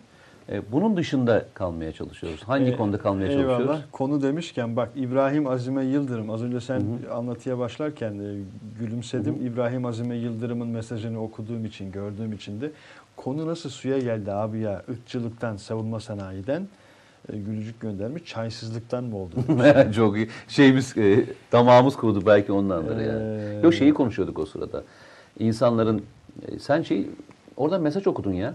bunun 0.73 0.97
dışında 0.97 1.45
kalmaya 1.55 1.93
çalışıyoruz. 1.93 2.43
Hangi 2.43 2.71
E, 2.71 2.77
konuda 2.77 2.99
kalmaya 2.99 3.29
eyvallah. 3.29 3.49
çalışıyoruz? 3.59 3.81
Konu 3.93 4.23
demişken 4.23 4.77
bak 4.77 4.89
İbrahim 4.97 5.47
Azime 5.47 5.85
Yıldırım 5.85 6.31
az 6.31 6.43
önce 6.43 6.61
sen 6.61 6.83
anlatıya 7.13 7.59
başlarken 7.59 8.13
e, 8.19 8.35
gülümsedim. 8.81 9.47
İbrahim 9.47 9.87
Azime 9.87 10.17
Yıldırım'ın 10.17 10.69
mesajını 10.69 11.23
okuduğum 11.23 11.65
için, 11.65 11.93
gördüğüm 11.93 12.33
için 12.33 12.61
de 12.61 12.71
konu 13.17 13.47
nasıl 13.47 13.71
suya 13.71 13.99
geldi 13.99 14.33
abi 14.33 14.59
ya? 14.59 14.83
Irkçılıktan, 14.89 15.57
savunma 15.57 16.01
sanayiden 16.01 16.67
e, 17.33 17.39
gülücük 17.39 17.81
göndermiş. 17.81 18.25
Çaysızlıktan 18.25 19.05
mı 19.05 19.17
oldu? 19.17 19.35
Çok 19.95 20.17
iyi. 20.17 20.29
Şeyimiz, 20.49 20.97
e, 20.99 21.25
damağımız 21.53 21.97
kurudu 21.97 22.27
belki 22.27 22.53
ondandır 22.53 22.97
Ee, 22.97 23.03
yani. 23.03 23.65
Yok 23.65 23.75
şeyi 23.75 23.95
konuşuyorduk 23.95 24.39
o 24.39 24.47
sırada. 24.47 24.83
İnsanların, 25.39 26.03
e, 26.49 26.59
sen 26.59 26.83
şey, 26.83 27.07
orada 27.57 27.79
mesaj 27.79 28.07
okudun 28.07 28.33
ya. 28.33 28.55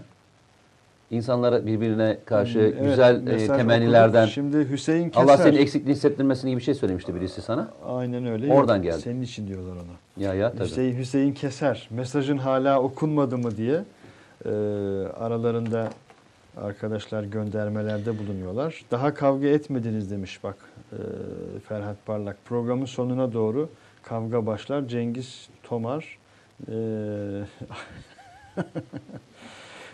İnsanlara 1.10 1.66
birbirine 1.66 2.18
karşı 2.24 2.58
Evet, 2.58 2.82
güzel 2.82 3.26
e, 3.26 3.46
temennilerden, 3.46 4.18
okuduk. 4.18 4.34
Şimdi 4.34 4.70
Hüseyin 4.70 5.10
Keser. 5.10 5.22
Allah 5.22 5.36
senin 5.36 5.56
eksikliğini 5.56 5.96
hissettirmesini 5.96 6.50
gibi 6.50 6.58
bir 6.58 6.64
şey 6.64 6.74
söylemişti 6.74 7.14
birisi 7.14 7.42
sana. 7.42 7.68
Aynen 7.86 8.26
öyle. 8.26 8.52
Oradan 8.52 8.82
geldi. 8.82 9.00
Senin 9.00 9.22
için 9.22 9.48
diyorlar 9.48 9.72
ona. 9.72 10.24
Ya 10.24 10.34
ya 10.34 10.52
tabii. 10.52 10.64
Hüseyin, 10.64 10.98
Hüseyin 10.98 11.32
Keser 11.32 11.88
mesajın 11.90 12.38
hala 12.38 12.82
okunmadı 12.82 13.38
mı 13.38 13.56
diye 13.56 13.84
e, 14.44 14.48
aralarında 15.20 15.88
arkadaşlar 16.56 17.22
göndermelerde 17.22 18.18
bulunuyorlar. 18.18 18.84
Daha 18.90 19.14
kavga 19.14 19.46
etmediniz 19.46 20.10
demiş 20.10 20.44
bak 20.44 20.56
e, 20.92 20.96
Ferhat 21.68 22.06
Parlak. 22.06 22.36
Programın 22.44 22.86
sonuna 22.86 23.32
doğru 23.32 23.68
kavga 24.02 24.46
başlar. 24.46 24.88
Cengiz 24.88 25.48
Tomar 25.62 26.18
e, 26.68 26.74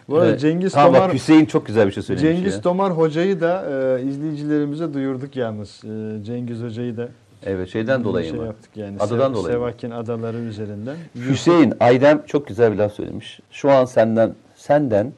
Bu 0.08 0.16
arada 0.16 0.28
Evet. 0.28 0.40
Cengiz 0.40 0.72
Tamam 0.72 0.92
Tomar 0.92 1.08
bak 1.08 1.14
Hüseyin 1.14 1.44
çok 1.44 1.66
güzel 1.66 1.86
bir 1.86 1.92
şey 1.92 2.02
söylemiş 2.02 2.36
Cengiz 2.36 2.54
ya. 2.54 2.60
Tomar 2.60 2.92
hocayı 2.92 3.40
da 3.40 3.64
e, 3.98 4.02
izleyicilerimize 4.02 4.94
duyurduk 4.94 5.36
yalnız. 5.36 5.82
E, 5.84 6.24
Cengiz 6.24 6.62
hocayı 6.62 6.96
da 6.96 7.08
Evet 7.46 7.68
şeyden 7.68 8.04
dolayı 8.04 8.28
şey 8.30 8.38
mı? 8.38 8.46
yaptık 8.46 8.70
yani. 8.76 8.96
Adadan 9.00 9.28
Sev- 9.28 9.34
dolayı 9.34 9.58
mı? 9.58 9.64
Sevakin 9.64 9.90
adaları 9.90 10.36
üzerinden. 10.38 10.96
Hüseyin 11.16 11.74
Aydem 11.80 12.22
çok 12.26 12.46
güzel 12.46 12.72
bir 12.72 12.76
laf 12.76 12.92
söylemiş. 12.92 13.40
Şu 13.50 13.70
an 13.70 13.84
senden 13.84 14.34
senden 14.56 15.12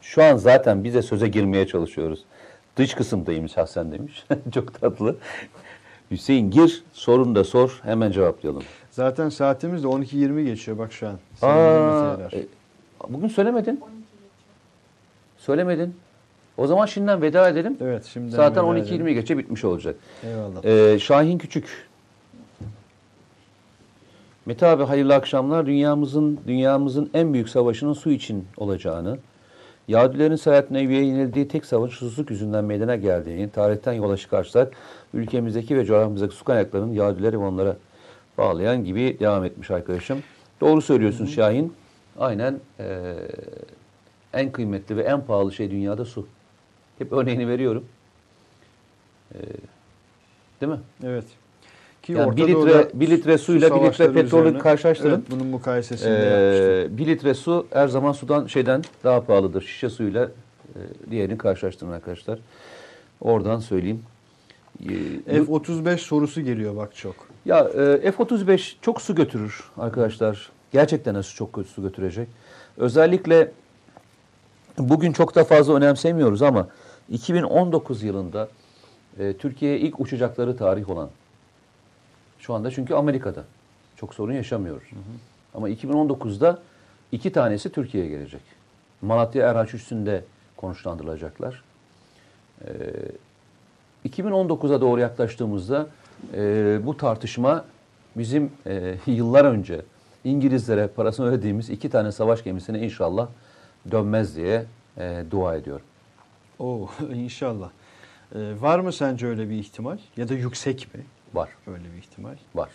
şu 0.00 0.22
an 0.24 0.36
zaten 0.36 0.84
bize 0.84 1.02
söze 1.02 1.28
girmeye 1.28 1.66
çalışıyoruz. 1.66 2.24
Dış 2.76 2.94
kısımdayım 2.94 3.48
şahsen 3.48 3.92
demiş. 3.92 4.24
çok 4.54 4.80
tatlı. 4.80 5.16
Hüseyin 6.10 6.50
gir, 6.50 6.84
sorun 6.92 7.34
da 7.34 7.44
sor, 7.44 7.80
hemen 7.82 8.10
cevaplayalım. 8.12 8.62
Zaten 8.90 9.28
saatimiz 9.28 9.82
de 9.82 9.86
12.20 9.86 10.44
geçiyor 10.44 10.78
bak 10.78 10.92
şu 10.92 11.08
an. 11.08 11.14
Aa, 11.42 12.16
bugün 13.08 13.28
söylemedin. 13.28 13.80
Söylemedin. 15.38 15.94
O 16.56 16.66
zaman 16.66 16.86
şimdiden 16.86 17.22
veda 17.22 17.48
edelim. 17.48 17.76
Evet 17.80 18.04
şimdi 18.04 18.30
Zaten 18.30 18.64
12-20 18.64 19.12
geçe 19.12 19.38
bitmiş 19.38 19.64
olacak. 19.64 19.96
Eyvallah. 20.24 20.64
Ee, 20.64 20.98
Şahin 20.98 21.38
Küçük. 21.38 21.88
Mete 24.46 24.66
abi 24.66 24.84
hayırlı 24.84 25.14
akşamlar. 25.14 25.66
Dünyamızın 25.66 26.40
dünyamızın 26.46 27.10
en 27.14 27.32
büyük 27.32 27.48
savaşının 27.48 27.92
su 27.92 28.10
için 28.10 28.46
olacağını, 28.56 29.18
Yahudilerin 29.88 30.36
seyahatine 30.36 30.82
üye 30.84 31.04
yenildiği 31.04 31.48
tek 31.48 31.64
savaş 31.64 31.90
susuzluk 31.90 32.30
yüzünden 32.30 32.64
meydana 32.64 32.96
geldiğini 32.96 33.50
tarihten 33.50 33.92
yola 33.92 34.16
çıkarsak 34.16 34.72
ülkemizdeki 35.14 35.76
ve 35.76 35.84
coğrafyamızdaki 35.84 36.34
su 36.34 36.44
kaynaklarının 36.44 36.92
Yahudileri 36.92 37.40
ve 37.40 37.44
onlara 37.44 37.76
bağlayan 38.38 38.84
gibi 38.84 39.16
devam 39.20 39.44
etmiş 39.44 39.70
arkadaşım. 39.70 40.18
Doğru 40.60 40.80
söylüyorsun 40.82 41.26
Şahin. 41.26 41.72
Aynen 42.18 42.60
eee, 42.78 43.14
en 44.32 44.52
kıymetli 44.52 44.96
ve 44.96 45.02
en 45.02 45.20
pahalı 45.24 45.52
şey 45.52 45.70
dünyada 45.70 46.04
su. 46.04 46.26
Hep 46.98 47.12
örneğini 47.12 47.48
veriyorum. 47.48 47.84
Eee, 49.34 49.40
değil 50.60 50.72
mi? 50.72 50.78
Evet. 51.04 51.24
Ki 52.02 52.12
Yani 52.12 52.36
bir 52.36 52.42
litre- 52.48 52.90
bir 52.94 53.10
litre 53.10 53.38
su 53.38 53.44
suyla 53.44 53.74
bir 53.74 53.80
litre 53.86 54.12
petrolü 54.12 54.48
üzerine- 54.48 54.58
karşılaştırın. 54.58 55.10
Evet, 55.10 55.30
bunun 55.30 55.46
mukayesesini. 55.46 56.10
Ee, 56.12 56.86
bir 56.90 57.06
litre 57.06 57.34
su 57.34 57.66
her 57.70 57.88
zaman 57.88 58.12
sudan 58.12 58.46
şeyden 58.46 58.82
daha 59.04 59.24
pahalıdır. 59.24 59.62
Şişe 59.62 59.90
suyuyla 59.90 60.24
e, 60.24 60.30
diğerini 61.10 61.38
karşılaştırın 61.38 61.90
arkadaşlar. 61.92 62.38
Oradan 63.20 63.58
söyleyeyim. 63.58 64.02
Bu- 64.80 64.84
F-35 65.60 65.96
sorusu 65.98 66.40
geliyor 66.40 66.76
bak 66.76 66.96
çok. 66.96 67.14
ya 67.46 67.58
e, 68.02 68.12
F-35 68.12 68.76
çok 68.82 69.00
su 69.02 69.14
götürür 69.14 69.64
arkadaşlar. 69.78 70.50
Gerçekten 70.72 71.20
su 71.20 71.36
çok 71.36 71.52
kötü 71.52 71.68
su 71.68 71.82
götürecek. 71.82 72.28
Özellikle 72.76 73.52
bugün 74.78 75.12
çok 75.12 75.34
da 75.34 75.44
fazla 75.44 75.74
önemsemiyoruz 75.74 76.42
ama 76.42 76.68
2019 77.10 78.02
yılında 78.02 78.48
e, 79.18 79.32
Türkiye'ye 79.32 79.78
ilk 79.78 80.00
uçacakları 80.00 80.56
tarih 80.56 80.90
olan 80.90 81.10
şu 82.38 82.54
anda 82.54 82.70
çünkü 82.70 82.94
Amerika'da 82.94 83.44
çok 83.96 84.14
sorun 84.14 84.32
yaşamıyoruz. 84.32 84.88
Ama 85.54 85.70
2019'da 85.70 86.58
iki 87.12 87.32
tanesi 87.32 87.72
Türkiye'ye 87.72 88.10
gelecek. 88.10 88.42
Malatya 89.02 89.50
Erhaç 89.50 89.74
üstünde 89.74 90.24
konuşlandırılacaklar. 90.56 91.62
Ee, 92.64 92.68
2019'a 94.08 94.80
doğru 94.80 95.00
yaklaştığımızda 95.00 95.86
e, 96.34 96.80
bu 96.86 96.96
tartışma 96.96 97.64
bizim 98.16 98.52
e, 98.66 98.94
yıllar 99.06 99.44
önce 99.44 99.82
İngilizlere 100.24 100.86
parasını 100.86 101.26
ödediğimiz 101.26 101.70
iki 101.70 101.90
tane 101.90 102.12
savaş 102.12 102.44
gemisine 102.44 102.78
inşallah 102.80 103.28
dönmez 103.90 104.36
diye 104.36 104.64
e, 104.98 105.24
dua 105.30 105.56
ediyorum. 105.56 105.86
Oo 106.58 106.88
inşallah. 107.14 107.70
Ee, 108.34 108.38
var 108.60 108.78
mı 108.78 108.92
sence 108.92 109.26
öyle 109.26 109.50
bir 109.50 109.54
ihtimal? 109.58 109.98
Ya 110.16 110.28
da 110.28 110.34
yüksek 110.34 110.88
mi 110.94 111.00
Var, 111.34 111.48
öyle 111.66 111.84
bir 111.94 111.98
ihtimal? 111.98 112.34
var. 112.54 112.70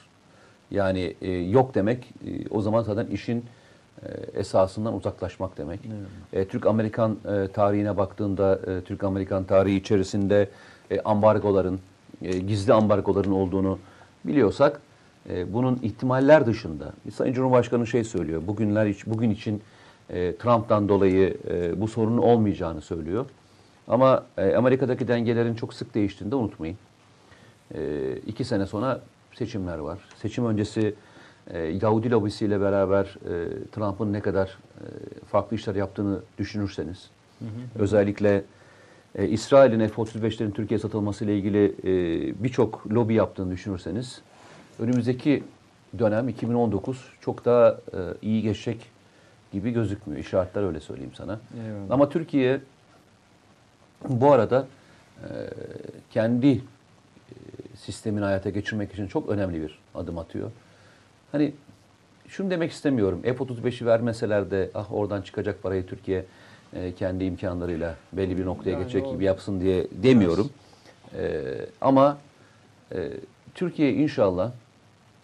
Yani 0.72 1.15
e, 1.22 1.32
yok 1.32 1.76
demek 1.76 2.03
e, 2.28 2.49
o 2.49 2.61
zaman 2.61 2.84
zaten 2.84 3.06
işin 3.07 3.45
e, 4.03 4.07
esasından 4.40 4.94
uzaklaşmak 4.94 5.57
demek. 5.57 5.80
E, 6.34 6.48
Türk-Amerikan 6.48 7.18
e, 7.26 7.48
tarihine 7.52 7.98
baktığında 7.98 8.60
e, 8.68 8.82
Türk-Amerikan 8.82 9.44
tarihi 9.44 9.76
içerisinde 9.76 10.49
e, 10.91 11.02
ambargoların, 11.02 11.80
e, 12.22 12.38
gizli 12.40 12.74
ambargoların 12.74 13.32
olduğunu 13.32 13.80
biliyorsak 14.26 14.82
e, 15.30 15.54
bunun 15.54 15.80
ihtimaller 15.82 16.45
dışında 16.45 16.94
Sayın 17.14 17.34
Cumhurbaşkanı 17.34 17.88
şey 17.88 18.04
söylüyor. 18.04 18.41
Bugünler 18.48 18.86
iç- 18.86 19.06
bugün 19.08 19.30
için 19.30 19.62
e, 20.10 20.36
Trump'tan 20.36 20.90
dolayı 20.90 21.38
e, 21.49 21.82
bu 21.82 21.88
sorunun 21.88 22.18
olmayacağını 22.18 22.82
söylüyor. 22.82 23.26
Ama 23.88 24.26
Amerika'daki 24.58 25.08
dengelerin 25.08 25.56
çok 25.56 25.74
sık 25.74 25.95
değiştiğini 25.95 26.32
de 26.32 26.36
unutmayın. 26.36 26.78
E, 27.76 28.12
iki 28.28 28.44
sene 28.44 28.66
sonra 28.66 29.02
seçimler 29.34 29.78
var. 29.78 29.99
Seçim 30.22 30.45
öncesi 30.45 30.94
e, 31.54 31.60
Yahudi 31.60 32.12
lobisiyle 32.12 32.62
beraber 32.62 33.18
Trump'ın 33.72 34.14
ne 34.14 34.20
kadar 34.22 34.58
farklı 35.32 35.56
işler 35.56 35.76
yaptığını 35.76 36.20
düşünürseniz, 36.38 37.10
özellikle 37.80 38.44
e, 39.16 39.28
İsrail'in 39.28 39.88
F-35'lerin 39.88 40.52
Türkiye'ye 40.52 40.80
satılması 40.82 41.26
ile 41.26 41.38
ilgili 41.38 41.76
birçok 42.44 42.91
lobi 42.94 43.14
yaptığını 43.14 43.52
düşünürseniz, 43.52 44.22
önümüzdeki 44.80 45.44
dönem 45.99 46.30
2019 46.30 47.06
çok 47.22 47.45
daha 47.45 47.70
e, 47.72 47.98
iyi 48.22 48.41
geçecek 48.41 48.90
gibi 49.52 49.72
gözükmüyor. 49.72 50.22
İşaretler 50.22 50.64
öyle 50.64 50.80
söyleyeyim 50.80 51.12
sana. 51.16 51.40
Eyvallah. 51.66 51.91
Ama 51.91 52.10
Türkiye 52.10 52.60
bu 54.10 54.32
arada 54.32 54.68
e, 55.24 55.28
kendi 56.12 56.48
e, 56.52 56.62
sistemini 57.76 58.24
hayata 58.24 58.49
geçirmek 58.49 58.94
için 58.94 59.08
çok 59.08 59.30
önemli 59.30 59.62
bir 59.62 59.80
adım 59.95 60.18
atıyor. 60.18 60.52
Hani 61.32 61.54
şunu 62.28 62.49
demek 62.52 62.72
istemiyorum. 62.72 63.22
F-35'i 63.24 63.86
vermeseler 63.86 64.52
de 64.52 64.70
ah 64.74 64.94
oradan 64.94 65.22
çıkacak 65.22 65.64
parayı 65.64 65.86
Türkiye 65.88 66.26
e, 66.74 66.94
kendi 66.94 67.24
imkanlarıyla 67.24 67.95
belli 68.14 68.38
bir 68.38 68.45
noktaya 68.45 68.72
Yani 68.72 68.84
geçecek 68.84 69.08
o- 69.08 69.14
gibi 69.14 69.24
yapsın 69.24 69.62
diye 69.62 69.88
demiyorum. 69.91 70.49
E, 71.18 71.41
ama 71.82 72.18
e, 72.95 73.10
Türkiye 73.56 73.94
inşallah 73.94 74.52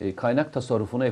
e, 0.04 0.16
kaynak 0.16 0.54
tasarrufunu 0.54 1.06
e, 1.06 1.12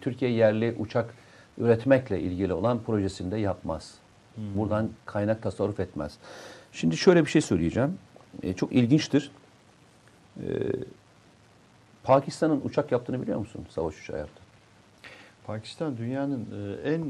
Türkiye 0.00 0.30
yerli 0.30 0.76
uçak 0.78 1.14
üretmekle 1.58 2.20
ilgili 2.20 2.52
olan 2.52 2.82
projesinde 2.82 3.36
yapmaz. 3.36 3.94
Buradan 4.36 4.90
kaynak 5.06 5.42
tasarruf 5.42 5.80
etmez. 5.80 6.18
Şimdi 6.72 6.96
şöyle 6.96 7.24
bir 7.24 7.30
şey 7.30 7.42
söyleyeceğim. 7.42 7.98
E, 8.42 8.52
çok 8.52 8.72
ilginçtir. 8.72 9.30
E, 10.36 10.46
Pakistan'ın 12.04 12.60
uçak 12.64 12.92
yaptığını 12.92 13.22
biliyor 13.22 13.38
musun? 13.38 13.66
Savaş 13.70 14.00
uçağı 14.02 14.18
yaptı. 14.18 14.42
Pakistan 15.46 15.96
dünyanın 15.96 16.46
e, 16.84 16.90
en 16.90 17.04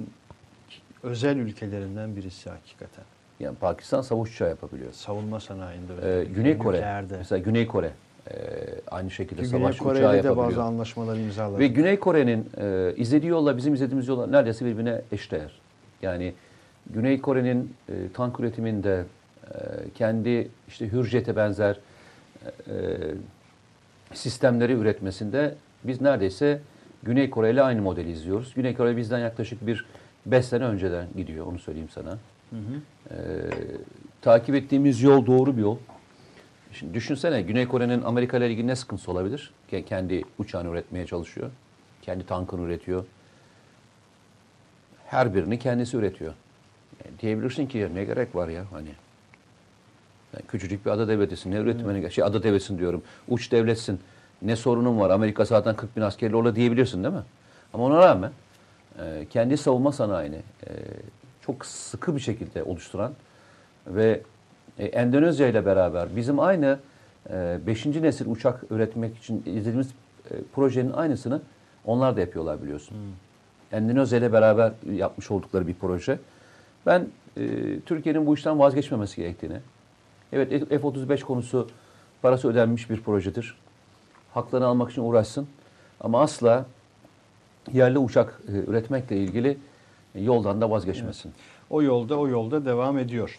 özel 1.02 1.36
ülkelerinden 1.36 2.16
birisi 2.16 2.50
hakikaten. 2.50 3.04
Yani 3.40 3.56
Pakistan 3.56 4.00
savaş 4.02 4.30
uçağı 4.30 4.48
yapabiliyor. 4.48 4.92
Savunma 4.92 5.40
sanayinde. 5.40 5.92
E, 5.92 5.96
özellikle. 5.96 6.32
Güney 6.34 6.58
Kore, 6.58 6.76
Nükleerde. 6.76 7.16
mesela 7.16 7.38
Güney 7.38 7.66
Kore 7.66 7.92
e, 8.30 8.34
aynı 8.90 9.10
şekilde 9.10 9.42
Ki 9.42 9.48
Güney 9.50 9.60
savaş 9.60 9.74
uçağı 9.74 9.88
Kore 9.88 9.98
ile 9.98 10.04
de 10.04 10.16
yapabiliyor. 10.16 10.36
bazı 10.36 10.62
anlaşmalar 10.62 11.16
imzaladı. 11.16 11.58
Ve 11.58 11.66
Güney 11.66 11.98
Kore'nin 11.98 12.50
e, 12.60 12.94
izlediği 12.96 13.30
yolla 13.30 13.56
bizim 13.56 13.74
izlediğimiz 13.74 14.08
yolla 14.08 14.26
neredeyse 14.26 14.64
birbirine 14.64 15.00
eşdeğer. 15.12 15.52
Yani 16.02 16.34
Güney 16.90 17.20
Kore'nin 17.20 17.74
e, 17.88 17.92
tank 18.14 18.40
üretiminde 18.40 19.04
e, 19.44 19.54
kendi 19.94 20.48
işte 20.68 20.92
Hürjet'e 20.92 21.36
benzer 21.36 21.78
e, 22.46 22.74
sistemleri 24.14 24.72
üretmesinde 24.72 25.54
biz 25.84 26.00
neredeyse 26.00 26.60
Güney 27.02 27.30
Kore 27.30 27.50
ile 27.50 27.62
aynı 27.62 27.82
modeli 27.82 28.10
izliyoruz. 28.10 28.54
Güney 28.54 28.74
Kore 28.74 28.96
bizden 28.96 29.18
yaklaşık 29.18 29.66
bir 29.66 29.86
5 30.26 30.44
sene 30.44 30.64
önceden 30.64 31.06
gidiyor 31.16 31.46
onu 31.46 31.58
söyleyeyim 31.58 31.88
sana. 31.94 32.10
Hı 32.50 32.56
hı. 32.56 32.80
Ee, 33.10 33.16
takip 34.22 34.54
ettiğimiz 34.54 35.02
yol 35.02 35.26
doğru 35.26 35.56
bir 35.56 35.62
yol. 35.62 35.76
Şimdi 36.72 36.94
düşünsene 36.94 37.42
Güney 37.42 37.68
Kore'nin 37.68 38.02
Amerika 38.02 38.36
ile 38.36 38.50
ilgili 38.50 38.66
ne 38.66 38.76
sıkıntısı 38.76 39.10
olabilir? 39.10 39.50
Ke- 39.72 39.84
Kendi 39.84 40.24
uçağını 40.38 40.68
üretmeye 40.70 41.06
çalışıyor. 41.06 41.50
Kendi 42.02 42.26
tankını 42.26 42.62
üretiyor. 42.62 43.04
Her 45.06 45.34
birini 45.34 45.58
kendisi 45.58 45.96
üretiyor. 45.96 46.34
Yani 47.04 47.18
diyebilirsin 47.20 47.66
ki 47.66 47.88
ne 47.94 48.04
gerek 48.04 48.34
var 48.34 48.48
ya 48.48 48.64
hani. 48.72 48.88
Yani 50.32 50.46
küçücük 50.48 50.86
bir 50.86 50.90
ada 50.90 51.08
devletisin. 51.08 51.50
Ne 51.50 51.56
üretmeni 51.56 52.00
gerek? 52.00 52.12
Şey 52.12 52.24
ada 52.24 52.42
devletsin 52.42 52.78
diyorum. 52.78 53.02
Uç 53.28 53.52
devletsin. 53.52 54.00
Ne 54.42 54.56
sorunun 54.56 54.98
var? 55.00 55.10
Amerika 55.10 55.44
zaten 55.44 55.76
40 55.76 55.96
bin 55.96 56.02
askerli 56.02 56.36
orada 56.36 56.56
diyebilirsin 56.56 57.04
değil 57.04 57.14
mi? 57.14 57.22
Ama 57.74 57.84
ona 57.84 57.98
rağmen 57.98 58.32
e, 58.98 59.26
kendi 59.30 59.56
savunma 59.56 59.92
sanayini 59.92 60.36
e, 60.66 60.70
çok 61.46 61.66
sıkı 61.66 62.14
bir 62.16 62.20
şekilde 62.20 62.62
oluşturan 62.62 63.12
ve 63.86 64.20
e, 64.78 64.84
Endonezya 64.84 65.48
ile 65.48 65.66
beraber 65.66 66.16
bizim 66.16 66.40
aynı 66.40 66.78
5. 67.66 67.86
nesil 67.86 68.26
uçak 68.26 68.64
üretmek 68.70 69.16
için 69.16 69.42
izlediğimiz 69.46 69.88
e, 70.30 70.34
projenin 70.54 70.92
aynısını 70.92 71.40
onlar 71.84 72.16
da 72.16 72.20
yapıyorlar 72.20 72.62
biliyorsun. 72.62 72.96
Endonezya 73.72 74.18
ile 74.18 74.32
beraber 74.32 74.72
yapmış 74.92 75.30
oldukları 75.30 75.66
bir 75.66 75.74
proje. 75.74 76.18
Ben 76.86 77.08
e, 77.36 77.80
Türkiye'nin 77.80 78.26
bu 78.26 78.34
işten 78.34 78.58
vazgeçmemesi 78.58 79.16
gerektiğini, 79.16 79.56
evet 80.32 80.68
F-35 80.68 81.20
konusu 81.20 81.68
parası 82.22 82.48
ödenmiş 82.48 82.90
bir 82.90 83.00
projedir. 83.00 83.56
Haklarını 84.34 84.66
almak 84.66 84.90
için 84.90 85.02
uğraşsın 85.02 85.48
ama 86.00 86.22
asla 86.22 86.66
yerli 87.72 87.98
uçak 87.98 88.40
e, 88.48 88.52
üretmekle 88.52 89.16
ilgili 89.16 89.58
e, 90.14 90.22
yoldan 90.22 90.60
da 90.60 90.70
vazgeçmesin. 90.70 91.32
O 91.70 91.82
yolda 91.82 92.18
o 92.18 92.28
yolda 92.28 92.64
devam 92.64 92.98
ediyor. 92.98 93.38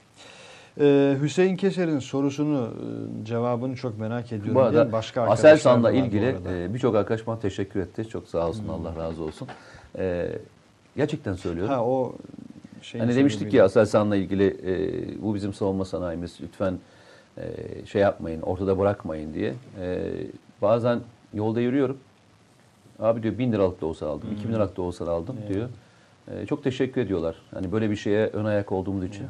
Ee, 0.80 1.18
Hüseyin 1.22 1.56
Keser'in 1.56 2.00
sorusunu 2.00 2.74
e, 3.22 3.26
cevabını 3.26 3.76
çok 3.76 4.00
merak 4.00 4.32
ediyorum. 4.32 4.56
Bu 4.56 4.62
arada 4.62 4.92
başka 4.92 5.22
Aselsan'la 5.22 5.92
ilgili 5.92 6.36
e, 6.50 6.74
birçok 6.74 6.96
arkadaş 6.96 7.28
bana 7.28 7.40
teşekkür 7.40 7.80
etti. 7.80 8.10
Çok 8.10 8.28
sağ 8.28 8.48
olsun 8.48 8.68
Allah 8.68 8.96
razı 8.96 9.24
olsun. 9.24 9.48
E, 9.98 10.32
gerçekten 10.98 11.34
söylüyorum. 11.34 11.74
ha 11.74 11.86
o 11.86 12.16
şeyin 12.82 13.06
Hani 13.06 13.16
demiştik 13.16 13.54
ya 13.54 13.66
Aselsan'la 13.66 14.16
ilgili 14.16 14.48
e, 14.48 15.22
bu 15.22 15.36
bizim 15.36 15.54
savunma 15.54 15.86
sanayimiz 15.86 16.38
lütfen 16.42 16.80
e, 17.38 17.46
şey 17.86 18.02
yapmayın 18.02 18.42
ortada 18.42 18.80
bırakmayın 18.80 19.34
diye. 19.34 19.54
E, 19.82 20.12
bazen 20.62 21.00
yolda 21.34 21.62
yürüyorum. 21.62 21.98
Abi 23.00 23.24
diyor 23.24 23.38
bin 23.38 23.52
liralık 23.52 23.82
da 23.82 23.86
olsa 23.86 24.08
aldım, 24.08 24.30
iki 24.34 24.48
bin 24.50 24.54
liralık 24.54 24.78
da 24.78 24.82
olsa 24.82 25.12
aldım 25.12 25.36
Evet. 25.40 25.50
diyor. 25.50 25.70
E, 26.32 26.46
çok 26.46 26.64
teşekkür 26.64 27.02
ediyorlar. 27.02 27.36
Hani 27.54 27.72
böyle 27.72 27.90
bir 27.92 27.96
şeye 27.96 28.28
ön 28.28 28.46
ayak 28.46 28.72
olduğumuz 28.72 29.06
için. 29.06 29.28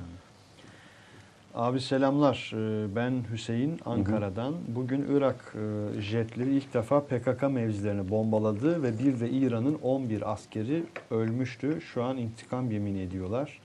Abi 1.56 1.80
selamlar. 1.82 2.52
Ee, 2.56 2.96
Ben 2.96 3.14
Hüseyin 3.32 3.80
Ankara'dan. 3.86 4.54
Bugün 4.68 5.06
Irak 5.12 5.56
e, 5.98 6.02
jetleri 6.02 6.56
ilk 6.56 6.74
defa 6.74 7.00
PKK 7.04 7.44
mevzilerini 7.52 8.10
bombaladı 8.10 8.84
ve 8.84 9.00
bir 9.00 9.20
de 9.20 9.30
İran'ın 9.30 9.76
11 9.84 10.32
askeri 10.32 10.84
ölmüştü. 11.12 11.82
Şu 11.82 12.04
an 12.04 12.18
intikam 12.18 12.72
yemin 12.72 12.96
ediyorlar. 12.98 13.60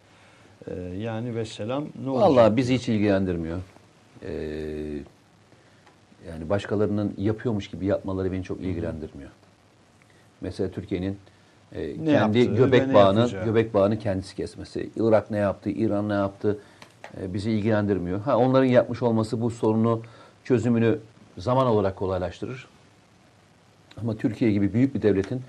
Ee, 0.69 0.75
Yani 0.99 1.35
ve 1.35 1.45
selam 1.45 1.85
ne 2.05 2.11
olacak? 2.11 2.29
Vallahi 2.29 2.57
bizi 2.57 2.75
hiç 2.75 2.89
ilgilendirmiyor. 2.89 3.59
Ee, 4.23 4.33
yani 6.29 6.51
başkalarının 6.51 7.15
yapıyormuş 7.19 7.69
gibi 7.71 7.87
yapmaları 7.87 8.33
beni 8.33 8.43
çok 8.45 8.61
ilgilendirmiyor. 8.61 9.31
Mesela 10.41 10.71
Türkiye'nin 10.71 11.19
e, 11.73 11.95
kendi 11.95 12.11
yaptığı 12.11 12.55
göbek 12.55 12.95
bağını 12.95 13.19
yapacağı. 13.19 13.45
göbek 13.45 13.75
bağını 13.75 13.99
kendisi 13.99 14.37
kesmesi. 14.37 14.91
Irak 14.97 15.31
ne 15.31 15.39
yaptı, 15.39 15.71
İran 15.71 16.09
ne 16.09 16.13
yaptı 16.15 16.59
e, 17.21 17.35
bizi 17.35 17.51
ilgilendirmiyor. 17.51 18.21
Ha 18.21 18.37
onların 18.39 18.67
yapmış 18.67 19.03
olması 19.03 19.41
bu 19.41 19.51
sorunu 19.51 20.03
çözümünü 20.45 20.99
zaman 21.39 21.67
olarak 21.67 21.97
kolaylaştırır. 21.97 22.69
Ama 24.01 24.17
Türkiye 24.17 24.53
gibi 24.53 24.73
büyük 24.73 24.95
bir 24.95 25.03
devletin 25.03 25.43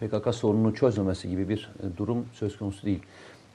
PKK 0.00 0.34
sorununu 0.34 0.74
çözmemesi 0.74 1.28
gibi 1.28 1.48
bir 1.48 1.70
e, 1.82 1.96
durum 1.98 2.26
söz 2.32 2.58
konusu 2.58 2.86
değil. 2.86 3.02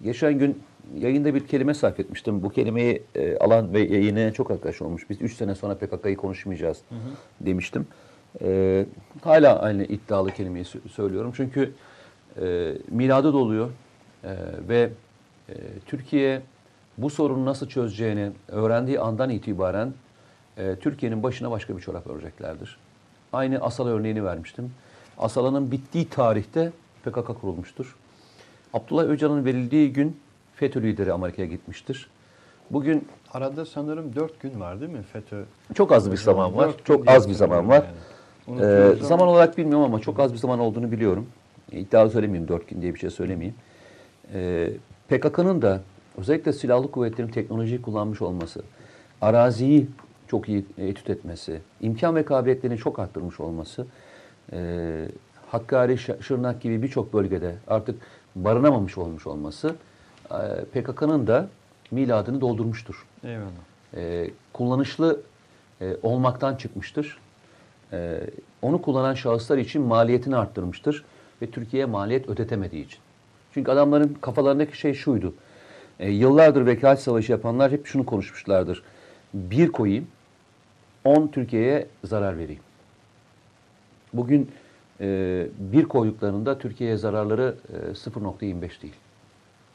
Geçen 0.04 0.40
gün 0.40 0.64
yayında 0.98 1.36
bir 1.36 1.48
kelime 1.48 1.74
sarf 1.74 2.00
etmiştim. 2.00 2.44
Bu 2.44 2.50
kelimeyi 2.50 3.04
e, 3.16 3.38
alan 3.38 3.74
ve 3.74 3.80
yayına 3.80 4.32
çok 4.34 4.52
arkadaş 4.52 4.82
olmuş. 4.82 5.10
Biz 5.10 5.22
3 5.22 5.36
sene 5.36 5.56
sonra 5.56 5.76
PKK'yı 5.78 6.18
konuşmayacağız 6.18 6.78
demiştim. 7.42 7.88
E, 8.42 8.86
hala 9.22 9.60
aynı 9.60 9.84
iddialı 9.84 10.32
kelimeyi 10.32 10.66
sö- 10.66 10.90
söylüyorum. 10.90 11.34
Çünkü 11.36 11.72
e, 12.42 12.74
miladı 12.90 13.34
doluyor 13.34 13.70
E, 14.24 14.30
ve 14.70 14.90
e, 15.50 15.54
Türkiye 15.86 16.42
bu 16.98 17.10
sorunu 17.10 17.46
nasıl 17.46 17.68
çözeceğini 17.68 18.32
öğrendiği 18.48 19.00
andan 19.00 19.30
itibaren 19.30 19.94
e, 20.58 20.76
Türkiye'nin 20.76 21.24
başına 21.24 21.52
başka 21.52 21.78
bir 21.78 21.82
çorap 21.82 22.08
öreceklerdir. 22.08 22.78
Aynı 23.34 23.60
Asala 23.60 23.90
örneğini 23.90 24.26
vermiştim. 24.26 24.72
Asala'nın 25.18 25.72
bittiği 25.72 26.10
tarihte 26.10 26.72
PKK 27.06 27.42
kurulmuştur. 27.42 27.96
Abdullah 28.74 29.04
Öcalan'ın 29.04 29.46
verildiği 29.46 29.94
gün 29.94 30.20
FETÖ 30.56 30.82
lideri 30.84 31.14
Amerika'ya 31.14 31.48
gitmiştir. 31.48 32.10
Bugün 32.72 33.08
Arada 33.34 33.66
sanırım 33.66 34.16
4 34.16 34.40
gün 34.40 34.60
var 34.60 34.82
değil 34.82 34.92
mi 34.92 35.04
FETÖ? 35.14 35.44
çok 35.74 35.92
az 35.92 36.12
bir 36.12 36.18
zaman 36.18 36.56
var. 36.56 36.68
Dört 36.68 36.86
Çok 36.86 37.10
az 37.10 37.30
bir 37.30 37.34
zaman 37.34 37.70
var. 37.70 37.84
yani. 38.48 38.62
Ee, 38.62 38.96
zaman 39.02 39.28
olarak 39.28 39.58
bilmiyorum 39.58 39.86
ama 39.86 40.00
çok 40.00 40.20
az 40.20 40.34
bir 40.34 40.38
zaman 40.38 40.60
olduğunu 40.60 40.92
biliyorum. 40.92 41.28
İddialı 41.72 42.10
söylemeyeyim, 42.10 42.48
dört 42.48 42.68
gün 42.68 42.82
diye 42.82 42.94
bir 42.94 43.00
şey 43.00 43.10
söylemeyeyim. 43.10 43.56
Ee, 44.34 44.70
PKK'nın 45.10 45.62
da 45.62 45.82
özellikle 46.18 46.54
silahlı 46.54 46.92
kuvvetlerin 46.92 47.28
teknolojiyi 47.28 47.82
kullanmış 47.82 48.22
olması, 48.22 48.64
araziyi 49.22 49.88
çok 50.28 50.50
iyi 50.50 50.66
etüt 50.78 51.10
etmesi, 51.10 51.62
imkan 51.82 52.16
ve 52.16 52.26
kabiliyetlerini 52.26 52.78
çok 52.78 53.00
arttırmış 53.00 53.40
olması, 53.40 53.86
e, 54.54 55.08
Hakkari, 55.48 55.98
Şırnak 55.98 56.62
gibi 56.62 56.82
birçok 56.82 57.14
bölgede 57.14 57.56
artık 57.68 58.02
barınamamış 58.36 58.98
olmuş 58.98 59.28
olması 59.28 59.76
e, 60.32 60.66
PKK'nın 60.82 61.28
da 61.28 61.48
miladını 61.92 62.42
doldurmuştur 62.42 63.06
Eyvallah. 63.24 63.50
e, 63.96 64.32
kullanışlı 64.54 65.22
e, 65.82 65.98
olmaktan 66.04 66.56
çıkmıştır. 66.56 67.18
E, 67.94 68.22
onu 68.62 68.82
kullanan 68.82 69.14
şahıslar 69.14 69.58
için 69.58 69.82
maliyetini 69.82 70.36
arttırmıştır 70.36 71.06
ve 71.42 71.52
Türkiye'ye 71.52 71.86
maliyet 71.86 72.30
ödetemediği 72.30 72.86
için. 72.86 73.00
Çünkü 73.54 73.72
adamların 73.72 74.18
kafalarındaki 74.22 74.78
şey 74.78 74.94
şuydu. 74.94 75.34
E, 76.00 76.12
yıllardır 76.12 76.66
vekalet 76.66 77.00
savaşı 77.00 77.32
yapanlar 77.32 77.72
hep 77.72 77.88
şunu 77.88 78.06
konuşmuşlardır. 78.06 78.84
Bir 79.34 79.72
koyayım, 79.72 80.08
on 81.04 81.28
Türkiye'ye 81.28 81.88
zarar 82.04 82.38
vereyim. 82.38 82.62
Bugün 84.14 84.52
e, 85.02 85.48
bir 85.60 85.84
koyduklarında 85.84 86.58
Türkiye'ye 86.58 86.98
zararları 86.98 87.56
e, 87.74 87.92
0.25 87.92 88.62
değil. 88.62 88.94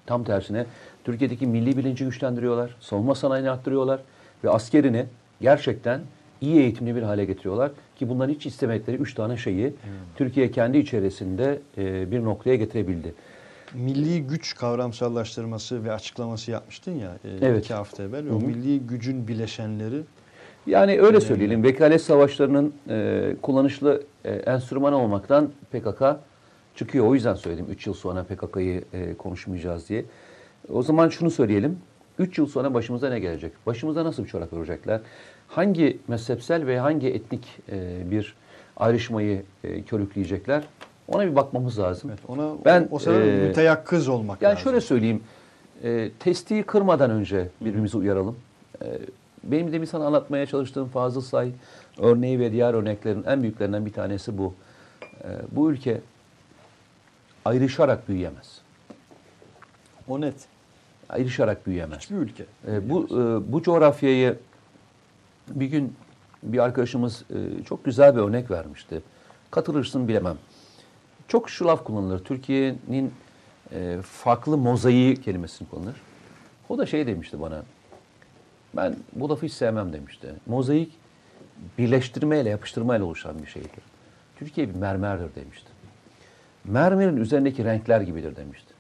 Tam 0.07 0.25
tersine 0.25 0.67
Türkiye'deki 1.05 1.47
milli 1.47 1.77
bilinci 1.77 2.05
güçlendiriyorlar, 2.05 2.77
savunma 2.81 3.15
sanayini 3.15 3.51
arttırıyorlar 3.51 4.01
ve 4.45 4.51
askerini 4.51 5.07
gerçekten 5.41 6.01
iyi 6.41 6.61
eğitimli 6.61 6.97
bir 6.97 7.03
hale 7.03 7.25
getiriyorlar. 7.25 7.71
Ki 7.97 8.09
bunların 8.09 8.35
hiç 8.35 8.47
istemedikleri 8.47 8.97
üç 8.97 9.15
tane 9.15 9.37
şeyi 9.37 9.75
Türkiye 10.17 10.51
kendi 10.51 10.79
içerisinde 10.79 11.59
e, 11.79 12.11
bir 12.11 12.25
noktaya 12.25 12.57
getirebildi. 12.57 13.15
Milli 13.75 14.27
güç 14.27 14.55
kavramsallaştırması 14.55 15.85
ve 15.85 15.93
açıklaması 15.93 16.51
yapmıştın 16.51 16.93
ya 16.93 17.11
e, 17.25 17.47
Evet. 17.47 17.65
iki 17.65 17.75
hafta 17.75 18.03
evvel. 18.03 18.29
O 18.29 18.41
hı. 18.41 18.47
milli 18.47 18.81
gücün 18.81 19.29
bileşenleri 19.29 20.03
Yani 20.67 21.01
öyle 21.01 21.21
söyleyelim. 21.21 21.63
Vekalet 21.63 22.03
savaşlarının 22.03 22.75
e, 22.89 23.37
kullanışlı 23.43 24.03
e, 24.25 24.31
enstrüman 24.31 24.93
olmaktan 24.93 25.51
PKK 25.73 26.03
çıkıyor. 26.77 27.07
O 27.07 27.15
yüzden 27.15 27.35
söyledim 27.35 27.67
3 27.71 27.87
yıl 27.87 27.95
sonra 27.95 28.25
PKK'yı 28.25 28.85
e, 28.93 29.15
konuşmayacağız 29.15 29.89
diye. 29.89 30.05
O 30.73 30.83
zaman 30.83 31.09
şunu 31.09 31.31
söyleyelim. 31.31 31.79
3 32.19 32.39
yıl 32.39 32.47
sonra 32.47 32.75
başımıza 32.75 33.09
ne 33.09 33.21
gelecek? 33.21 33.53
Başımıza 33.67 34.05
nasıl 34.05 34.25
bir 34.25 34.29
çorap 34.29 34.53
örecekler? 34.53 35.01
Hangi 35.49 35.99
mezhepsel 36.09 36.67
ve 36.67 36.79
hangi 36.79 37.09
etnik 37.09 37.59
e, 37.73 38.11
bir 38.11 38.35
ayrışmayı 38.77 39.43
e, 39.65 39.83
körükleyecekler? 39.83 40.63
Ona 41.11 41.27
bir 41.27 41.37
bakmamız 41.37 41.79
lazım. 41.79 42.11
evet, 42.11 42.21
ona 42.29 42.65
Ben, 42.65 42.89
o, 42.91 42.95
o 42.97 42.99
sırada 42.99 43.25
e, 43.25 43.47
müteyakkız 43.49 44.09
olmak 44.09 44.43
Yani 44.43 44.51
lazım. 44.53 44.63
şöyle 44.65 44.81
söyleyeyim. 44.81 45.23
E, 45.83 46.11
testiyi 46.19 46.63
kırmadan 46.63 47.11
önce 47.11 47.49
birbirimizi 47.61 47.97
uyaralım. 47.97 48.37
E, 48.83 48.87
benim 49.45 49.73
demin 49.73 49.87
sana 49.87 50.07
anlatmaya 50.07 50.47
çalıştığım 50.47 50.89
Fazıl 50.89 51.21
Say 51.21 51.53
örneği 51.99 52.39
ve 52.41 52.53
diğer 52.53 52.75
örneklerin 52.75 53.25
en 53.25 53.43
büyüklerinden 53.43 53.87
bir 53.87 53.93
tanesi 53.93 54.39
bu. 54.39 54.55
E, 55.25 55.29
bu 55.53 55.71
ülke 55.71 56.01
ayrışarak 57.45 58.09
büyüyemez. 58.09 58.61
O 60.09 60.21
net. 60.21 60.35
Ayrışarak 61.09 61.67
büyüyemez. 61.67 61.99
Hiçbir 61.99 62.17
ülke. 62.17 62.45
E, 62.69 62.91
bu 62.91 63.05
e, 63.05 63.53
bu 63.53 63.63
coğrafyayı 63.63 64.39
bir 65.49 65.67
gün 65.67 65.95
bir 66.43 66.59
arkadaşımız 66.59 67.25
e, 67.31 67.65
çok 67.65 67.85
güzel 67.85 68.17
bir 68.17 68.21
örnek 68.21 68.51
vermişti. 68.51 69.03
Katılırsın 69.51 70.09
bilemem. 70.09 70.37
Çok 71.31 71.51
şu 71.51 71.67
laf 71.67 71.85
kullanılır. 71.85 72.19
Türkiye'nin 72.19 73.13
e, 73.73 73.99
farklı 74.03 74.57
mozaiği 74.57 75.17
kelimesini 75.17 75.69
kullanır. 75.69 75.97
O 76.69 76.79
da 76.79 76.87
şey 76.87 77.07
demişti 77.07 77.41
bana. 77.41 77.63
Ben 78.77 78.97
bu 79.13 79.31
lafı 79.31 79.47
hiç 79.47 79.53
sevmem 79.53 79.93
demişti. 79.93 80.35
Mozaik 80.47 80.93
birleştirmeyle, 81.79 82.51
yapıştırmayla 82.51 83.07
oluşan 83.07 83.43
bir 83.43 83.47
şeydir. 83.47 83.83
Türkiye 84.37 84.69
bir 84.69 84.75
mermerdir 84.75 85.35
demişti. 85.35 85.69
Mermerin 86.65 87.17
üzerindeki 87.17 87.65
renkler 87.65 88.01
gibidir 88.01 88.37
demişti. 88.37 88.75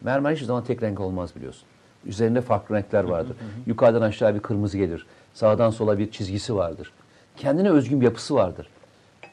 Mermer 0.00 0.32
hiçbir 0.32 0.46
zaman 0.46 0.64
tek 0.64 0.82
renk 0.82 1.00
olmaz 1.00 1.36
biliyorsun. 1.36 1.64
Üzerinde 2.04 2.40
farklı 2.40 2.74
renkler 2.74 3.04
vardır. 3.04 3.36
Yukarıdan 3.66 4.02
aşağı 4.02 4.34
bir 4.34 4.40
kırmızı 4.40 4.78
gelir. 4.78 5.06
Sağdan 5.34 5.70
sola 5.70 5.98
bir 5.98 6.10
çizgisi 6.10 6.54
vardır. 6.54 6.92
Kendine 7.36 7.70
özgün 7.70 8.00
bir 8.00 8.04
yapısı 8.04 8.34
vardır. 8.34 8.68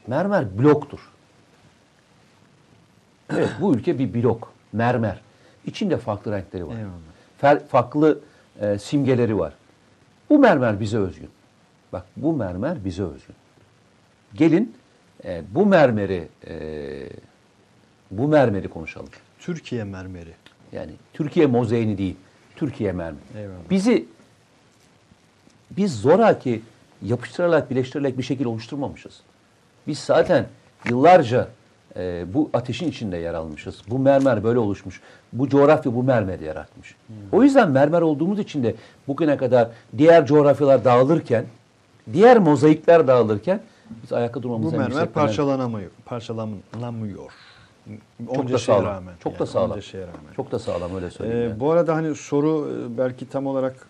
Mermer 0.08 0.60
bloktur. 0.60 1.00
Evet 3.30 3.50
bu 3.62 3.76
ülke 3.76 4.00
bir 4.00 4.14
blok. 4.14 4.54
Mermer. 4.74 5.20
İçinde 5.66 5.98
farklı 5.98 6.32
renkleri 6.32 6.68
var. 6.68 6.76
Eyvallah. 6.78 6.94
Fer- 7.42 7.68
farklı 7.68 8.20
e, 8.62 8.78
simgeleri 8.80 9.40
var. 9.40 9.54
Bu 10.30 10.40
mermer 10.40 10.80
bize 10.80 10.98
özgün. 10.98 11.30
Bak 11.94 12.06
bu 12.16 12.34
mermer 12.34 12.86
bize 12.86 13.04
özgün. 13.04 13.36
Gelin 14.34 14.76
e, 15.26 15.42
bu 15.52 15.66
mermeri 15.66 16.28
e, 16.48 16.56
bu 18.12 18.28
mermeri 18.28 18.68
konuşalım. 18.68 19.10
Türkiye 19.40 19.84
mermeri. 19.84 20.34
Yani 20.72 20.92
Türkiye 21.14 21.46
mozeyini 21.46 21.98
değil, 21.98 22.16
Türkiye 22.56 22.92
mermeri. 22.92 23.22
Eyvallah. 23.38 23.70
Bizi 23.70 24.06
biz 25.72 26.02
zoraki 26.02 26.62
yapıştırarak, 27.02 27.72
birleştirerek 27.72 28.18
bir 28.18 28.24
şekil 28.24 28.46
oluşturmamışız. 28.46 29.22
Biz 29.88 30.00
zaten 30.00 30.46
yıllarca 30.90 31.48
e, 32.00 32.26
bu 32.34 32.50
ateşin 32.54 32.88
içinde 32.90 33.18
yer 33.18 33.34
almışız. 33.34 33.82
Bu 33.90 34.00
mermer 34.00 34.44
böyle 34.44 34.60
oluşmuş. 34.60 35.02
Bu 35.34 35.50
coğrafya 35.50 35.96
bu 35.96 36.04
mermeri 36.04 36.44
yaratmış. 36.44 36.96
O 37.32 37.44
yüzden 37.44 37.72
mermer 37.72 38.02
olduğumuz 38.02 38.40
için 38.40 38.64
de 38.64 38.76
bugüne 39.08 39.38
kadar 39.38 39.70
diğer 39.98 40.26
coğrafyalar 40.26 40.86
dağılırken, 40.86 41.46
diğer 42.14 42.38
mozaikler 42.40 43.08
dağılırken 43.08 43.62
biz 44.04 44.14
ayakta 44.14 44.44
durmamız 44.44 44.74
Bu 44.74 44.78
mermer 44.78 45.08
parçalanamıyor. 45.10 45.92
Parçalanamıyor. 46.06 47.32
Çok 48.28 48.38
Onca 48.40 48.54
da 48.54 48.58
şeye 48.58 48.66
sağlam. 48.78 48.86
rağmen. 48.86 49.14
Çok 49.24 49.34
da 49.34 49.38
Yani 49.40 49.48
sağlam. 49.48 49.72
onca 49.72 49.82
şeye 49.82 50.02
rağmen. 50.08 50.34
Çok 50.36 50.52
da 50.52 50.60
sağlam 50.60 50.96
öyle 50.96 51.10
söyleyeyim. 51.10 51.42
Ee, 51.42 51.50
yani. 51.50 51.60
bu 51.60 51.72
arada 51.72 51.96
hani 51.96 52.16
soru 52.16 52.70
e, 52.72 52.98
belki 52.98 53.30
tam 53.30 53.48
olarak 53.48 53.88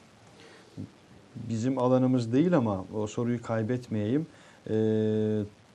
bizim 1.36 1.78
alanımız 1.80 2.34
değil 2.34 2.58
ama 2.58 2.86
o 2.96 3.08
soruyu 3.08 3.42
kaybetmeyeyim. 3.42 4.28
Ee, 4.70 4.74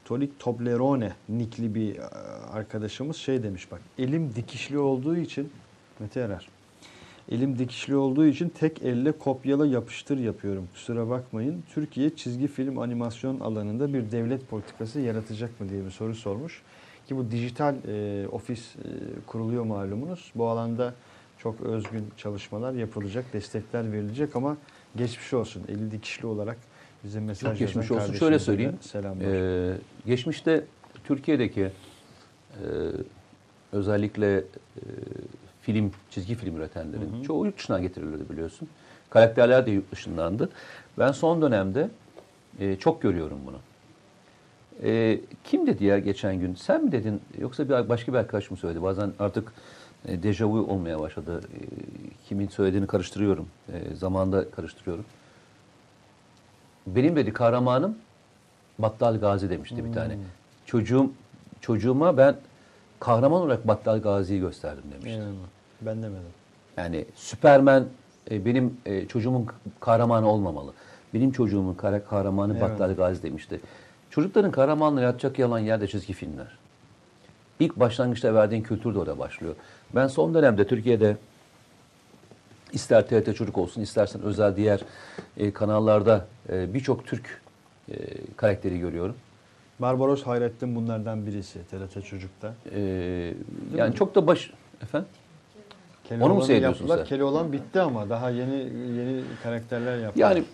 Tolik 0.04 0.38
Toblerone 0.38 1.12
nikli 1.28 1.74
bir 1.74 1.96
e, 1.96 2.02
arkadaşımız 2.52 3.16
şey 3.16 3.42
demiş 3.42 3.70
bak 3.70 3.80
elim 3.98 4.34
dikişli 4.34 4.78
olduğu 4.78 5.16
için 5.16 5.52
Mete 5.98 6.20
Erer. 6.20 6.48
Elim 7.30 7.58
dikişli 7.58 7.96
olduğu 7.96 8.26
için 8.26 8.48
tek 8.48 8.82
elle 8.82 9.12
kopyala 9.12 9.66
yapıştır 9.66 10.18
yapıyorum. 10.18 10.68
Kusura 10.72 11.10
bakmayın. 11.10 11.62
Türkiye 11.74 12.16
çizgi 12.16 12.46
film 12.46 12.78
animasyon 12.78 13.40
alanında 13.40 13.94
bir 13.94 14.12
devlet 14.12 14.48
politikası 14.48 15.00
yaratacak 15.00 15.60
mı 15.60 15.68
diye 15.68 15.84
bir 15.84 15.90
soru 15.90 16.14
sormuş. 16.14 16.62
Ki 17.06 17.16
bu 17.16 17.30
dijital 17.30 17.74
e, 17.88 18.28
ofis 18.28 18.76
e, 18.76 18.88
kuruluyor 19.26 19.64
malumunuz. 19.64 20.32
Bu 20.34 20.48
alanda 20.48 20.94
çok 21.38 21.60
özgün 21.60 22.04
çalışmalar 22.16 22.72
yapılacak, 22.72 23.32
destekler 23.32 23.92
verilecek 23.92 24.36
ama 24.36 24.56
geçmiş 24.96 25.34
olsun. 25.34 25.62
Eli 25.68 25.90
dikişli 25.90 26.26
olarak 26.26 26.56
bize 27.04 27.20
mesaj 27.20 27.50
Çok 27.50 27.58
geçmiş 27.58 27.90
olsun. 27.90 28.14
Şöyle 28.14 28.38
söyleyeyim. 28.38 28.78
Selamlar. 28.80 29.26
Ee, 29.26 29.76
geçmişte 30.06 30.64
Türkiye'deki 31.04 31.62
e, 31.62 31.70
özellikle 33.72 34.36
e, 34.36 34.44
film, 35.62 35.92
çizgi 36.10 36.34
film 36.34 36.56
üretenlerin 36.56 37.22
çoğu 37.22 37.46
yurt 37.46 37.58
dışından 37.58 37.82
getirilirdi 37.82 38.30
biliyorsun. 38.30 38.68
Karakterler 39.10 39.66
de 39.66 39.70
yurt 39.70 39.92
dışındandı. 39.92 40.48
Ben 40.98 41.12
son 41.12 41.42
dönemde 41.42 41.90
e, 42.60 42.76
çok 42.76 43.02
görüyorum 43.02 43.38
bunu. 43.46 43.58
E, 44.82 45.20
kim 45.44 45.66
dedi 45.66 45.84
ya 45.84 45.98
geçen 45.98 46.40
gün? 46.40 46.54
Sen 46.54 46.84
mi 46.84 46.92
dedin 46.92 47.20
yoksa 47.38 47.64
bir 47.64 47.88
başka 47.88 48.12
bir 48.12 48.18
arkadaş 48.18 48.50
mı 48.50 48.56
söyledi? 48.56 48.82
Bazen 48.82 49.12
artık 49.18 49.52
e, 50.08 50.22
dejavu 50.22 50.58
olmaya 50.58 51.00
başladı. 51.00 51.40
E, 51.40 51.60
kimin 52.28 52.48
söylediğini 52.48 52.86
karıştırıyorum. 52.86 53.48
E, 53.72 53.94
zamanda 53.94 54.50
karıştırıyorum. 54.50 55.04
Benim 56.86 57.16
dedi 57.16 57.32
kahramanım 57.32 57.96
Battal 58.78 59.16
Gazi 59.20 59.50
demişti 59.50 59.84
bir 59.84 59.92
tane. 59.92 60.18
Çocuğum 60.66 61.12
çocuğuma 61.60 62.16
ben 62.16 62.36
kahraman 63.00 63.40
olarak 63.42 63.68
Battal 63.68 63.98
Gazi'yi 63.98 64.40
gösterdim 64.40 64.84
demişti. 64.92 65.10
Eyvallah. 65.10 65.48
Ben 65.80 66.02
demedim. 66.02 66.22
Yani 66.76 67.04
Süpermen 67.14 67.84
e, 68.30 68.44
benim 68.44 68.76
e, 68.86 69.06
çocuğumun 69.06 69.46
kahramanı 69.80 70.28
olmamalı. 70.28 70.72
Benim 71.14 71.32
çocuğumun 71.32 71.74
kara- 71.74 72.04
kahramanı 72.04 72.52
Evet. 72.52 72.62
Battal 72.62 72.94
Gazi 72.94 73.22
demişti. 73.22 73.60
Çocukların 74.10 74.50
kahramanlığı 74.50 75.00
yatacak 75.02 75.38
yalan 75.38 75.58
yerde 75.58 75.88
çizgi 75.88 76.12
filmler. 76.12 76.58
İlk 77.60 77.76
başlangıçta 77.80 78.34
verdiğin 78.34 78.62
kültür 78.62 78.94
de 78.94 78.98
orada 78.98 79.18
başlıyor. 79.18 79.54
Ben 79.94 80.06
son 80.06 80.34
dönemde 80.34 80.66
Türkiye'de 80.66 81.16
ister 82.72 83.06
TRT 83.08 83.36
Çocuk 83.36 83.58
olsun 83.58 83.80
istersen 83.80 84.22
özel 84.22 84.56
diğer 84.56 84.80
e, 85.36 85.52
kanallarda 85.52 86.26
e, 86.48 86.74
birçok 86.74 87.06
Türk 87.06 87.40
e, 87.88 87.94
karakteri 88.36 88.78
görüyorum. 88.78 89.14
Barbaros 89.78 90.22
Hayrettin 90.22 90.76
bunlardan 90.76 91.26
birisi 91.26 91.58
TRT 91.70 92.06
Çocuk'ta. 92.06 92.54
E, 92.74 92.80
yani 93.76 93.94
çok 93.94 94.14
da 94.14 94.26
baş... 94.26 94.50
Efendim? 94.82 95.08
Onu 96.10 96.18
mu 96.18 96.18
Keloğlan'ı 96.18 96.44
seyrediyorsun 96.44 96.88
sen? 96.88 97.04
Keloğlan 97.04 97.52
bitti 97.52 97.80
ama 97.80 98.10
daha 98.10 98.30
yeni 98.30 98.56
yeni 98.98 99.22
karakterler 99.42 99.98
yaptılar. 99.98 100.30
Yani 100.30 100.44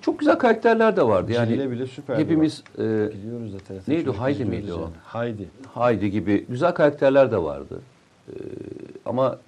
çok 0.00 0.18
güzel 0.18 0.38
karakterler 0.38 0.96
de 0.96 1.02
vardı. 1.02 1.32
Yani 1.32 1.48
Cille 1.48 1.70
bile 1.70 1.86
süperdi 1.86 2.22
hepimiz 2.22 2.62
e, 2.78 2.80
Biliyoruz 2.82 3.54
da 3.54 3.58
TRT 3.58 3.88
Neydi 3.88 4.10
o? 4.10 4.12
Haydi 4.12 4.44
miydi 4.44 4.72
o? 4.72 4.90
Haydi. 5.04 5.48
Haydi 5.74 6.10
gibi 6.10 6.46
güzel 6.48 6.74
karakterler 6.74 7.30
de 7.30 7.42
vardı. 7.42 7.80
Ee, 8.28 8.32
ama 9.06 9.38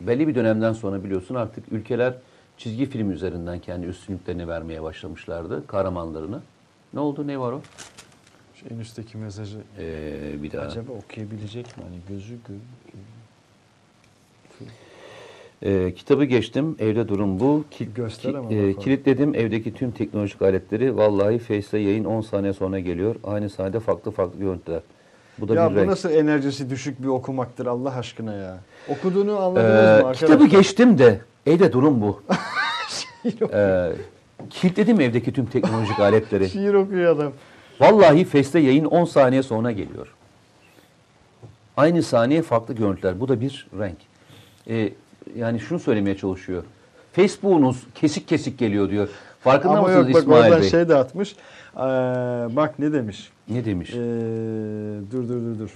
belli 0.00 0.28
bir 0.28 0.34
dönemden 0.34 0.72
sonra 0.72 1.04
biliyorsun 1.04 1.34
artık 1.34 1.72
ülkeler 1.72 2.14
çizgi 2.60 2.86
film 2.86 3.10
üzerinden 3.10 3.58
kendi 3.58 3.86
üstünlüklerini 3.86 4.48
vermeye 4.48 4.82
başlamışlardı 4.82 5.66
kahramanlarını. 5.66 6.40
Ne 6.94 7.00
oldu? 7.00 7.26
Ne 7.26 7.40
var 7.40 7.52
o? 7.52 7.60
Şu 8.54 8.74
en 8.74 8.78
üstteki 8.78 9.16
mesajı 9.18 9.58
Ee, 9.78 10.42
bir 10.42 10.52
daha. 10.52 10.66
acaba 10.66 10.92
okuyabilecek 10.92 11.66
mi? 11.78 11.84
Hani 11.84 11.96
gözü 12.08 12.34
gö 12.48 12.54
Ee, 15.62 15.94
kitabı 15.94 16.24
geçtim. 16.24 16.76
Evde 16.78 17.08
durum 17.08 17.40
bu. 17.40 17.64
Ki- 17.70 17.88
Göster 17.94 18.32
ki- 18.32 18.38
ama 18.38 18.52
e, 18.52 18.74
kilitledim 18.74 19.34
evdeki 19.34 19.74
tüm 19.74 19.90
teknolojik 19.90 20.42
aletleri. 20.42 20.96
Vallahi 20.96 21.38
Face'te 21.38 21.78
yayın 21.78 22.04
10 22.04 22.20
saniye 22.20 22.52
sonra 22.52 22.78
geliyor. 22.80 23.16
Aynı 23.24 23.50
sahnede 23.50 23.80
farklı 23.80 24.10
farklı 24.10 24.38
görüntüler. 24.40 24.80
Bu 25.38 25.48
da 25.48 25.54
Ya 25.54 25.70
bir 25.70 25.74
bu 25.74 25.78
renk. 25.78 25.88
nasıl 25.88 26.10
enerjisi 26.10 26.70
düşük 26.70 27.02
bir 27.02 27.06
okumaktır 27.08 27.66
Allah 27.66 27.94
aşkına 27.96 28.34
ya. 28.34 28.58
Okuduğunu 28.88 29.38
anladınız 29.38 29.64
Ee, 29.70 29.72
mı 29.72 29.80
arkadaşlar? 29.92 30.28
kitabı 30.28 30.46
geçtim 30.46 30.98
de 30.98 31.20
evde 31.46 31.72
durum 31.72 32.00
bu. 32.00 32.22
ee, 33.52 33.92
kilitledim 34.50 35.00
evdeki 35.00 35.32
tüm 35.32 35.46
teknolojik 35.46 35.98
aletleri. 36.00 36.48
Şiir 36.50 36.74
okuyor 36.74 37.16
adam. 37.16 37.32
Vallahi 37.80 38.24
Face'te 38.24 38.58
yayın 38.58 38.84
10 38.84 39.04
saniye 39.04 39.42
sonra 39.42 39.72
geliyor. 39.72 40.14
Aynı 41.76 42.02
saniye 42.02 42.42
farklı 42.42 42.74
görüntüler. 42.74 43.20
Bu 43.20 43.28
da 43.28 43.40
bir 43.40 43.68
renk. 43.78 43.98
Ee, 44.68 44.92
yani 45.36 45.60
şunu 45.60 45.78
söylemeye 45.78 46.16
çalışıyor. 46.16 46.64
Facebook'unuz 47.12 47.86
kesik 47.94 48.28
kesik 48.28 48.58
geliyor 48.58 48.90
diyor. 48.90 49.08
Farkında 49.40 49.72
Ama 49.72 49.82
mısınız 49.82 50.06
yok 50.06 50.14
bak 50.14 50.22
İsmail 50.22 50.44
oradan 50.44 50.62
Bey? 50.62 50.70
şey 50.70 50.88
de 50.88 50.94
atmış. 50.94 51.36
Ee, 51.76 51.78
bak 52.56 52.78
ne 52.78 52.92
demiş. 52.92 53.30
Ne 53.48 53.64
demiş? 53.64 53.90
Ee, 53.90 53.96
dur 55.12 55.28
dur 55.28 55.40
dur 55.40 55.58
dur. 55.58 55.70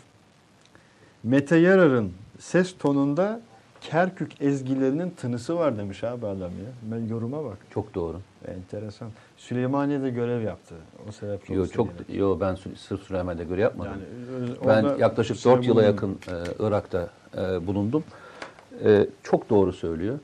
Mete 1.25 1.57
Yarar'ın 1.57 2.13
ses 2.39 2.75
tonunda 2.79 3.41
Kerkük 3.91 4.43
ezgilerinin 4.43 5.11
tınısı 5.11 5.57
var 5.57 5.79
demiş 5.79 6.05
abi 6.05 6.27
adam 6.27 6.41
ya. 6.51 6.71
Ben 6.83 7.09
yoruma 7.09 7.45
bak. 7.45 7.59
Çok 7.75 7.95
doğru. 7.95 8.21
Enteresan. 8.49 9.09
Süleymaniye'de 9.37 10.11
görev 10.11 10.43
yaptı. 10.43 10.75
O 11.09 11.13
sebeple 11.13 11.55
Yo, 11.55 11.63
olsa 11.63 11.73
çok 11.73 11.89
yo 12.09 12.41
ben 12.41 12.57
sırf 12.77 13.03
Süleyman'da 13.03 13.43
göre 13.43 13.61
yapmadım. 13.61 13.93
Yani, 14.63 14.85
e, 14.85 14.93
ben 14.93 14.99
yaklaşık 14.99 15.37
süre 15.37 15.57
4 15.57 15.67
yıla 15.67 15.83
yakın 15.83 16.11
e, 16.11 16.35
Irak'ta 16.59 17.09
e, 17.39 17.67
bulundum. 17.67 18.05
E, 18.85 19.07
çok 19.23 19.51
doğru 19.51 19.73
söylüyor. 19.73 20.19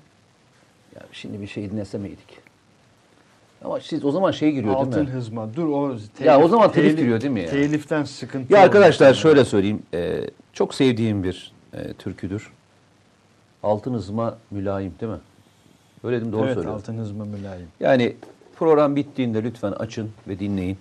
Ya 0.97 1.03
şimdi 1.13 1.41
bir 1.41 1.47
şey 1.47 1.71
dinlese 1.71 1.99
miydik? 1.99 2.39
Ama 3.65 3.81
siz 3.81 4.05
o 4.05 4.11
zaman 4.11 4.31
şey 4.31 4.53
giriyor 4.53 4.75
Altın 4.75 4.93
değil 4.93 5.07
mi? 5.07 5.13
hızma. 5.13 5.55
Dur 5.55 5.69
o 5.69 5.97
Ya 6.25 6.41
o 6.41 6.49
zaman 6.49 6.73
telif 6.73 6.97
giriyor 6.97 7.21
değil 7.21 7.33
mi 7.33 7.41
ya? 7.41 7.51
Teliften 7.51 8.05
sıkıntı. 8.05 8.53
Ya 8.53 8.61
arkadaşlar 8.61 9.15
şöyle 9.15 9.45
söyleyeyim. 9.45 9.83
e, 9.95 10.21
çok 10.53 10.75
sevdiğim 10.75 11.23
bir 11.23 11.53
e, 11.75 11.93
türküdür. 11.93 12.51
Altın 13.63 13.95
hızma 13.95 14.39
mülayim 14.51 14.95
değil 15.01 15.13
mi? 15.13 15.19
Öyle 16.05 16.21
dedim 16.21 16.33
doğru 16.33 16.45
evet, 16.45 16.55
söylüyorum. 16.55 16.79
altın 16.79 16.99
hızma 16.99 17.25
mülayim. 17.25 17.69
Yani 17.81 18.17
program 18.57 18.97
bittiğinde 18.97 19.43
lütfen 19.45 19.73
açın 19.73 20.13
ve 20.29 20.39
dinleyin. 20.39 20.79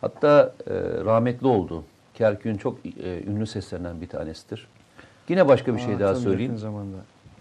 Hatta 0.00 0.54
e, 0.66 0.74
rahmetli 1.04 1.46
oldu. 1.46 1.84
Kerkük'ün 2.14 2.56
çok 2.56 2.86
e, 2.86 3.22
ünlü 3.26 3.46
seslerinden 3.46 4.00
bir 4.00 4.08
tanesidir. 4.08 4.66
Yine 5.28 5.48
başka 5.48 5.74
bir 5.74 5.80
şey 5.80 5.94
Aa, 5.94 6.00
daha 6.00 6.12
tabii 6.12 6.22
söyleyeyim. 6.22 6.58
Zamanda. 6.58 6.96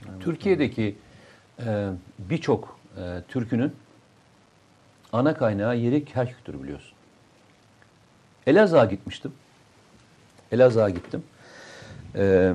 Evet. 0.09 0.21
Türkiye'deki 0.21 0.95
e, 1.65 1.89
birçok 2.19 2.79
e, 2.97 3.21
türkünün 3.27 3.73
ana 5.13 5.33
kaynağı 5.33 5.77
yeri 5.77 6.05
Kerkük'tür 6.05 6.63
biliyorsun. 6.63 6.93
Elazığ'a 8.47 8.85
gitmiştim. 8.85 9.33
Elazığ'a 10.51 10.89
gittim. 10.89 11.23
E, 12.15 12.53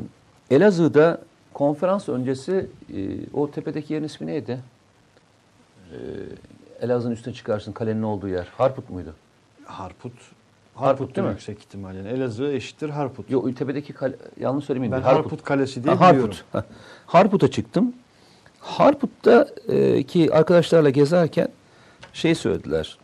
Elazığ'da 0.51 1.21
konferans 1.59 2.09
öncesi 2.09 2.67
e, 2.95 2.99
o 3.33 3.51
tepedeki 3.51 3.93
yerin 3.95 4.05
ismi 4.05 4.27
neydi? 4.27 4.61
E, 5.93 5.97
Elazığ'ın 6.81 7.11
üstüne 7.11 7.35
çıkarsın 7.35 7.73
kalenin 7.73 8.03
olduğu 8.03 8.29
yer. 8.29 8.49
Harput 8.57 8.91
muydu? 8.91 9.15
Harput. 9.65 10.13
Harput 10.13 10.23
Harput 10.75 11.17
değil 11.17 11.27
mi? 11.27 11.31
yüksek 11.33 11.59
ihtimalle. 11.59 11.99
Yani 11.99 12.09
Elazığ 12.09 12.53
eşittir 12.53 12.89
Harput. 12.91 13.31
Yok 13.31 13.57
tepedeki 13.57 13.93
kale, 13.93 14.17
yanlış 14.41 14.65
söylemeyeyim. 14.65 14.93
ben 14.93 15.01
de, 15.01 15.05
Harput. 15.05 15.45
Kalesi 15.45 15.85
diye 15.85 15.95
Ha, 15.95 16.11
biliyorum. 16.13 16.35
Harput. 16.53 16.71
Ha. 16.71 16.75
Harput'a 17.07 17.51
çıktım. 17.51 17.93
Harput'ta 18.61 19.49
e, 19.69 20.03
ki 20.03 20.35
arkadaşlarla 20.35 20.91
gezerken 20.91 21.49
şey 22.13 22.35
söylediler. 22.35 22.99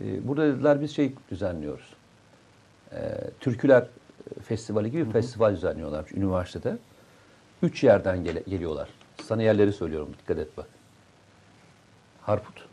E, 0.00 0.28
burada 0.28 0.46
dediler 0.46 0.80
biz 0.80 0.90
şey 0.90 1.12
düzenliyoruz. 1.30 1.94
E, 2.92 2.98
Türküler 3.40 3.86
Festivali 4.44 4.90
gibi 4.90 5.06
bir 5.06 5.12
festival 5.12 5.52
düzenliyorlar 5.54 6.04
üniversitede. 6.14 6.76
Üç 7.62 7.84
yerden 7.84 8.24
gele- 8.24 8.42
geliyorlar. 8.48 8.88
Sana 9.22 9.42
yerleri 9.42 9.72
söylüyorum 9.72 10.14
dikkat 10.22 10.38
et 10.38 10.56
bak. 10.56 10.66
Harput, 12.22 12.66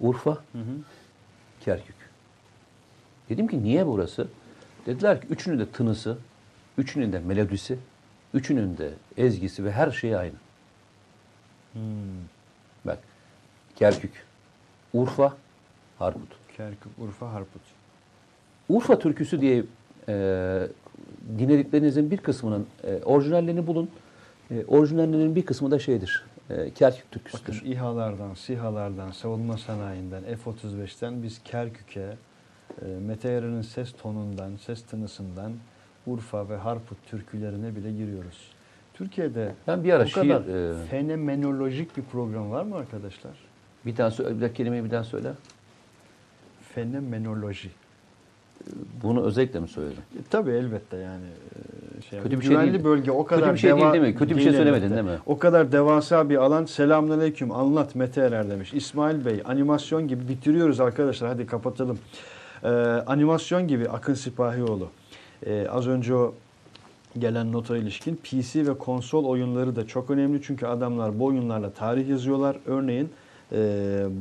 Urfa, 0.00 0.38
Kerkük. 1.60 1.96
Dedim 3.28 3.48
ki 3.48 3.62
niye 3.62 3.86
burası? 3.86 4.28
Dediler 4.86 5.20
ki 5.20 5.26
üçünün 5.26 5.58
de 5.58 5.70
tınısı, 5.70 6.18
üçünün 6.78 7.12
de 7.12 7.18
melodisi, 7.18 7.78
üçünün 8.34 8.78
de 8.78 8.90
ezgisi 9.16 9.64
ve 9.64 9.72
her 9.72 9.90
şey 9.90 10.16
aynı. 10.16 10.34
Hmm. 11.72 11.80
Bak 12.84 12.98
Kerkük, 13.76 14.26
Urfa, 14.92 15.36
Harput. 15.98 16.28
Kerkük, 16.56 16.98
Urfa, 16.98 17.32
Harput. 17.32 17.62
Urfa 18.68 18.98
türküsü 18.98 19.40
diye 19.40 19.64
e, 20.08 20.66
dinlediklerinizin 21.38 22.10
bir 22.10 22.16
kısmının 22.16 22.66
e, 22.84 23.02
orijinallerini 23.04 23.66
bulun. 23.66 23.90
E, 24.50 24.64
orijinallerinin 24.64 25.36
bir 25.36 25.46
kısmı 25.46 25.70
da 25.70 25.78
şeydir. 25.78 26.24
E, 26.50 26.70
Kerkük 26.70 27.04
Bakın 27.06 27.20
türküsüdür. 27.20 27.62
İHA'lardan, 27.64 28.34
SİHA'lardan, 28.34 29.10
savunma 29.10 29.58
sanayinden, 29.58 30.22
F-35'ten 30.22 31.22
biz 31.22 31.42
Kerkük'e, 31.44 32.16
e, 32.82 32.86
Mete 32.86 33.28
Yarar'ın 33.28 33.62
ses 33.62 33.92
tonundan, 33.92 34.56
ses 34.56 34.82
tınısından 34.82 35.52
Urfa 36.06 36.48
ve 36.48 36.56
Harput 36.56 36.98
türkülerine 37.06 37.76
bile 37.76 37.92
giriyoruz. 37.92 38.50
Türkiye'de 38.94 39.52
Ben 39.66 39.84
bir 39.84 39.92
ara 39.92 40.06
bu 40.06 40.10
kadar 40.10 40.42
şiir, 40.42 40.54
e, 40.54 40.86
fenomenolojik 40.86 41.96
bir 41.96 42.02
program 42.02 42.50
var 42.50 42.64
mı 42.64 42.76
arkadaşlar? 42.76 43.32
Bir 43.86 43.96
daha 43.96 44.10
söyle, 44.10 44.40
bir 44.40 44.54
kelimeyi 44.54 44.84
bir 44.84 44.90
daha 44.90 45.04
söyle. 45.04 45.32
Fenomenoloji. 46.74 47.70
Bunu 49.02 49.22
özellikle 49.24 49.60
mi 49.60 49.68
söyledin? 49.68 49.96
E, 49.96 50.20
tabii 50.30 50.50
elbette 50.50 50.96
yani. 50.96 51.24
e, 51.98 52.02
Şey, 52.02 52.20
Kötü 52.20 52.36
bir 52.36 52.42
şey 52.44 52.50
güvenli 52.50 52.72
değil. 52.72 52.84
bölge 52.84 53.10
o 53.10 53.24
kadar 53.26 53.52
bir 53.54 53.58
şey 53.58 53.70
değil 53.70 53.82
deva- 53.82 53.92
değil 53.92 54.04
mi? 54.04 54.14
Kötü 54.14 54.36
bir 54.36 54.42
şey 54.42 54.52
söylemedin 54.52 54.84
elbette. 54.86 54.94
değil 55.06 55.16
mi? 55.16 55.22
O 55.26 55.38
kadar 55.38 55.72
devasa 55.72 56.28
bir 56.30 56.36
alan. 56.36 56.64
Selamünaleyküm. 56.64 57.52
Anlat 57.52 57.94
Mete 57.94 58.20
Erer 58.20 58.50
demiş. 58.50 58.74
İsmail 58.74 59.24
Bey 59.24 59.42
animasyon 59.44 60.08
gibi 60.08 60.28
bitiriyoruz 60.28 60.80
arkadaşlar. 60.80 61.28
Hadi 61.30 61.46
kapatalım. 61.46 61.98
Ee, 62.64 62.68
animasyon 63.06 63.68
gibi 63.68 63.88
Akın 63.88 64.14
Sipahioğlu. 64.14 64.88
Ee, 65.46 65.66
az 65.70 65.88
önce 65.88 66.14
o 66.14 66.34
gelen 67.18 67.52
nota 67.52 67.76
ilişkin 67.76 68.16
PC 68.16 68.66
ve 68.66 68.78
konsol 68.78 69.24
oyunları 69.24 69.76
da 69.76 69.86
çok 69.86 70.10
önemli. 70.10 70.42
Çünkü 70.42 70.66
adamlar 70.66 71.18
bu 71.18 71.24
oyunlarla 71.24 71.70
tarih 71.70 72.08
yazıyorlar. 72.08 72.56
Örneğin 72.66 73.08
e, 73.52 73.56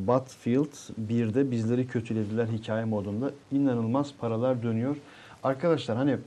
Battlefield 0.08 0.74
1'de 1.10 1.52
bizleri 1.52 1.88
kötülediler 1.88 2.45
hikaye 2.48 2.86
modunda. 2.86 3.32
inanılmaz 3.52 4.14
paralar 4.20 4.64
dönüyor. 4.64 4.95
Arkadaşlar 5.44 5.98
hani 5.98 6.18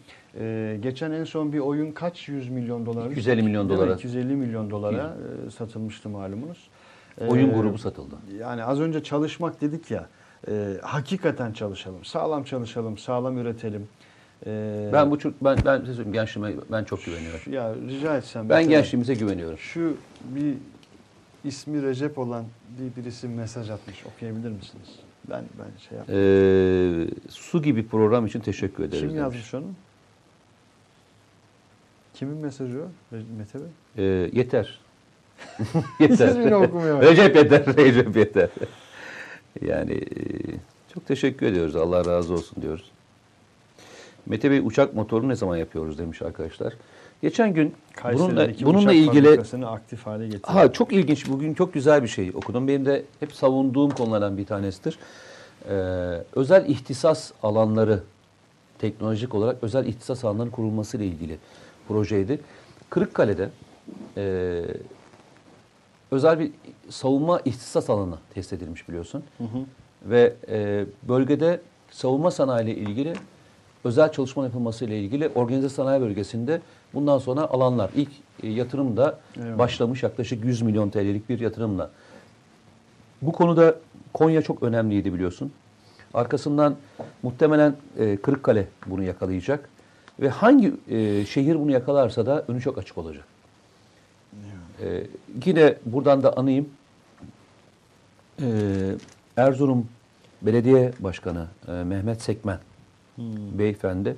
e, 0.40 0.78
geçen 0.82 1.10
en 1.10 1.24
son 1.24 1.52
bir 1.52 1.58
oyun 1.58 1.92
kaç 1.92 2.28
yüz 2.28 2.48
milyon 2.48 2.86
dolara? 2.86 3.08
250 3.10 3.42
milyon 3.42 3.68
dolara. 3.68 3.94
250 3.94 4.24
milyon 4.36 4.70
dolara 4.70 5.16
e, 5.46 5.50
satılmıştı 5.50 6.08
malumunuz. 6.08 6.68
Oyun 7.28 7.50
Ee, 7.50 7.52
grubu 7.52 7.78
satıldı. 7.78 8.14
yani 8.40 8.64
az 8.64 8.80
önce 8.80 9.02
çalışmak 9.02 9.60
dedik 9.60 9.90
ya. 9.90 10.06
e, 10.48 10.74
hakikaten 10.82 11.52
çalışalım. 11.52 12.04
Sağlam 12.04 12.44
çalışalım, 12.44 12.98
sağlam 12.98 13.38
üretelim. 13.38 13.88
E, 14.46 14.90
Ben 14.92 15.10
bu 15.10 15.18
çocuk- 15.18 15.44
ben 15.44 15.58
ben 15.64 15.84
gençliğime 16.12 16.52
ben 16.72 16.84
çok 16.84 17.04
güveniyorum. 17.04 17.52
ya 17.52 17.74
rica 17.88 18.16
etsem. 18.16 18.48
Ben 18.48 18.68
gençliğimize 18.68 19.14
güveniyorum. 19.14 19.58
Şu 19.58 19.96
bir 20.24 20.54
ismi 21.46 21.82
Recep 21.82 22.18
olan 22.18 22.44
bir 22.78 23.02
birisi 23.02 23.28
mesaj 23.28 23.70
atmış. 23.70 24.06
Okuyabilir 24.06 24.50
misiniz? 24.50 24.88
Ben 25.30 25.44
ben 25.58 25.88
şey 25.88 25.98
yap. 25.98 26.06
Ee, 26.10 27.30
su 27.30 27.62
gibi 27.62 27.86
program 27.86 28.26
için 28.26 28.40
teşekkür 28.40 28.84
ederiz. 28.84 29.00
Kim 29.00 29.08
demiş. 29.08 29.20
yazmış 29.20 29.54
onu? 29.54 29.66
Kimin 32.14 32.36
mesajı 32.36 32.82
o? 32.82 33.16
Mete 33.38 33.58
Bey? 33.58 33.68
Ee, 33.96 34.30
yeter. 34.32 34.80
yeter. 36.00 36.28
İsmini 36.28 36.54
okumuyor. 36.54 37.02
Recep 37.02 37.36
yeter. 37.36 37.66
Recep 37.66 38.16
yeter. 38.16 38.48
yani 39.62 39.92
e, 39.92 40.04
çok 40.94 41.06
teşekkür 41.06 41.46
ediyoruz. 41.46 41.76
Allah 41.76 42.04
razı 42.04 42.34
olsun 42.34 42.62
diyoruz. 42.62 42.90
Mete 44.26 44.50
Bey 44.50 44.58
uçak 44.58 44.94
motoru 44.94 45.28
ne 45.28 45.34
zaman 45.34 45.56
yapıyoruz 45.56 45.98
demiş 45.98 46.22
arkadaşlar. 46.22 46.74
Geçen 47.22 47.54
gün 47.54 47.74
bununla, 48.04 48.48
bununla 48.60 48.92
ilgili 48.92 49.40
aktif 49.66 50.06
hale 50.06 50.26
getirdi. 50.26 50.46
Ha 50.46 50.72
çok 50.72 50.92
ilginç. 50.92 51.28
Bugün 51.28 51.54
çok 51.54 51.74
güzel 51.74 52.02
bir 52.02 52.08
şey 52.08 52.30
okudum. 52.34 52.68
Benim 52.68 52.86
de 52.86 53.04
hep 53.20 53.32
savunduğum 53.32 53.90
konulardan 53.90 54.38
bir 54.38 54.46
tanesidir. 54.46 54.98
Ee, 55.68 55.72
özel 56.34 56.68
ihtisas 56.68 57.32
alanları 57.42 58.02
teknolojik 58.78 59.34
olarak 59.34 59.56
özel 59.62 59.86
ihtisas 59.86 60.24
alanlarının 60.24 60.50
kurulması 60.50 60.96
ile 60.96 61.06
ilgili 61.06 61.38
projeydi. 61.88 62.40
Kırıkkale'de 62.90 63.48
e, 64.16 64.62
özel 66.10 66.38
bir 66.40 66.50
savunma 66.88 67.40
ihtisas 67.44 67.90
alanı 67.90 68.18
test 68.34 68.52
edilmiş 68.52 68.88
biliyorsun. 68.88 69.24
Ve 70.04 70.34
e, 70.48 70.86
bölgede 71.08 71.60
savunma 71.90 72.30
sanayi 72.30 72.64
ile 72.64 72.74
ilgili 72.74 73.12
özel 73.84 74.12
çalışma 74.12 74.44
yapılması 74.44 74.84
ile 74.84 75.00
ilgili 75.00 75.28
organize 75.28 75.68
sanayi 75.68 76.00
bölgesinde 76.00 76.60
bundan 76.94 77.18
sonra 77.18 77.40
alanlar 77.40 77.90
ilk 77.96 78.10
e, 78.42 78.48
yatırım 78.48 78.96
da 78.96 79.18
Eyvallah. 79.36 79.58
başlamış 79.58 80.02
yaklaşık 80.02 80.44
100 80.44 80.62
milyon 80.62 80.90
TL'lik 80.90 81.28
bir 81.28 81.40
yatırımla. 81.40 81.90
Bu 83.22 83.32
konuda 83.32 83.74
Konya 84.14 84.42
çok 84.42 84.62
önemliydi 84.62 85.14
biliyorsun. 85.14 85.52
Arkasından 86.14 86.76
muhtemelen 87.22 87.76
e, 87.98 88.16
Kırıkkale 88.16 88.68
bunu 88.86 89.02
yakalayacak. 89.02 89.68
Ve 90.20 90.28
hangi 90.28 90.74
e, 90.88 91.26
şehir 91.26 91.54
bunu 91.54 91.70
yakalarsa 91.70 92.26
da 92.26 92.44
önü 92.48 92.60
çok 92.60 92.78
açık 92.78 92.98
olacak. 92.98 93.24
E, 94.82 95.06
yine 95.46 95.74
buradan 95.86 96.22
da 96.22 96.36
anayım. 96.36 96.68
E, 98.40 98.46
Erzurum 99.36 99.88
Belediye 100.42 100.92
Başkanı 101.00 101.46
e, 101.68 101.72
Mehmet 101.72 102.22
Sekmen 102.22 102.58
beyefendi. 103.58 104.16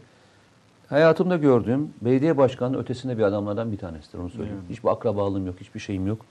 Hayatımda 0.88 1.36
gördüğüm 1.36 1.92
belediye 2.00 2.36
başkanının 2.36 2.78
ötesinde 2.78 3.18
bir 3.18 3.22
adamlardan 3.22 3.72
bir 3.72 3.78
tanesidir 3.78 4.18
onu 4.18 4.30
söyleyeyim. 4.30 4.58
Yani. 4.62 4.72
Hiçbir 4.72 4.88
akrabalığım 4.88 5.46
yok, 5.46 5.60
hiçbir 5.60 5.80
şeyim 5.80 6.06
yok. 6.06 6.26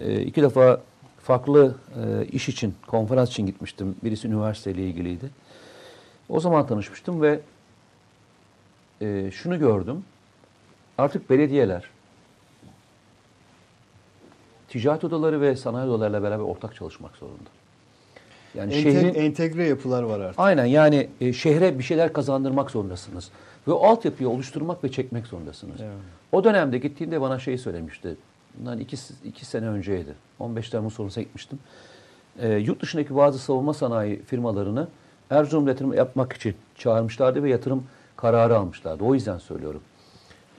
E, 0.00 0.20
iki 0.22 0.42
defa 0.42 0.80
farklı 1.18 1.74
e, 2.04 2.26
iş 2.26 2.48
için, 2.48 2.74
konferans 2.86 3.30
için 3.30 3.46
gitmiştim. 3.46 3.96
Birisi 4.04 4.28
üniversiteyle 4.28 4.86
ilgiliydi. 4.86 5.30
O 6.28 6.40
zaman 6.40 6.66
tanışmıştım 6.66 7.22
ve 7.22 7.40
e, 9.00 9.30
şunu 9.30 9.58
gördüm. 9.58 10.04
Artık 10.98 11.30
belediyeler 11.30 11.84
ticaret 14.68 15.04
odaları 15.04 15.40
ve 15.40 15.56
sanayi 15.56 15.90
odalarıyla 15.90 16.22
beraber 16.22 16.44
ortak 16.44 16.74
çalışmak 16.74 17.16
zorunda. 17.16 17.50
Yani 18.54 18.72
Ente- 18.74 18.82
şehrin 18.82 19.14
entegre 19.14 19.68
yapılar 19.68 20.02
var 20.02 20.20
artık. 20.20 20.40
Aynen 20.40 20.64
yani 20.64 21.08
e, 21.20 21.32
şehre 21.32 21.78
bir 21.78 21.84
şeyler 21.84 22.12
kazandırmak 22.12 22.70
zorundasınız. 22.70 23.30
Ve 23.68 23.72
o 23.72 23.86
altyapıyı 23.86 24.28
oluşturmak 24.28 24.84
ve 24.84 24.90
çekmek 24.92 25.26
zorundasınız. 25.26 25.80
Evet. 25.80 25.92
O 26.32 26.44
dönemde 26.44 26.78
gittiğinde 26.78 27.20
bana 27.20 27.38
şey 27.38 27.58
söylemişti. 27.58 28.16
Bundan 28.58 28.78
iki, 28.78 28.96
iki 29.24 29.44
sene 29.44 29.66
önceydi. 29.66 30.14
15 30.38 30.70
Temmuz 30.70 30.94
sonrasına 30.94 31.22
gitmiştim. 31.22 31.58
E, 32.38 32.54
yurt 32.54 32.82
dışındaki 32.82 33.16
bazı 33.16 33.38
savunma 33.38 33.74
sanayi 33.74 34.22
firmalarını 34.22 34.88
Erzurum 35.30 35.68
yatırım 35.68 35.94
yapmak 35.94 36.32
için 36.32 36.54
çağırmışlardı 36.76 37.42
ve 37.42 37.50
yatırım 37.50 37.84
kararı 38.16 38.56
almışlardı. 38.58 39.04
O 39.04 39.14
yüzden 39.14 39.38
söylüyorum. 39.38 39.80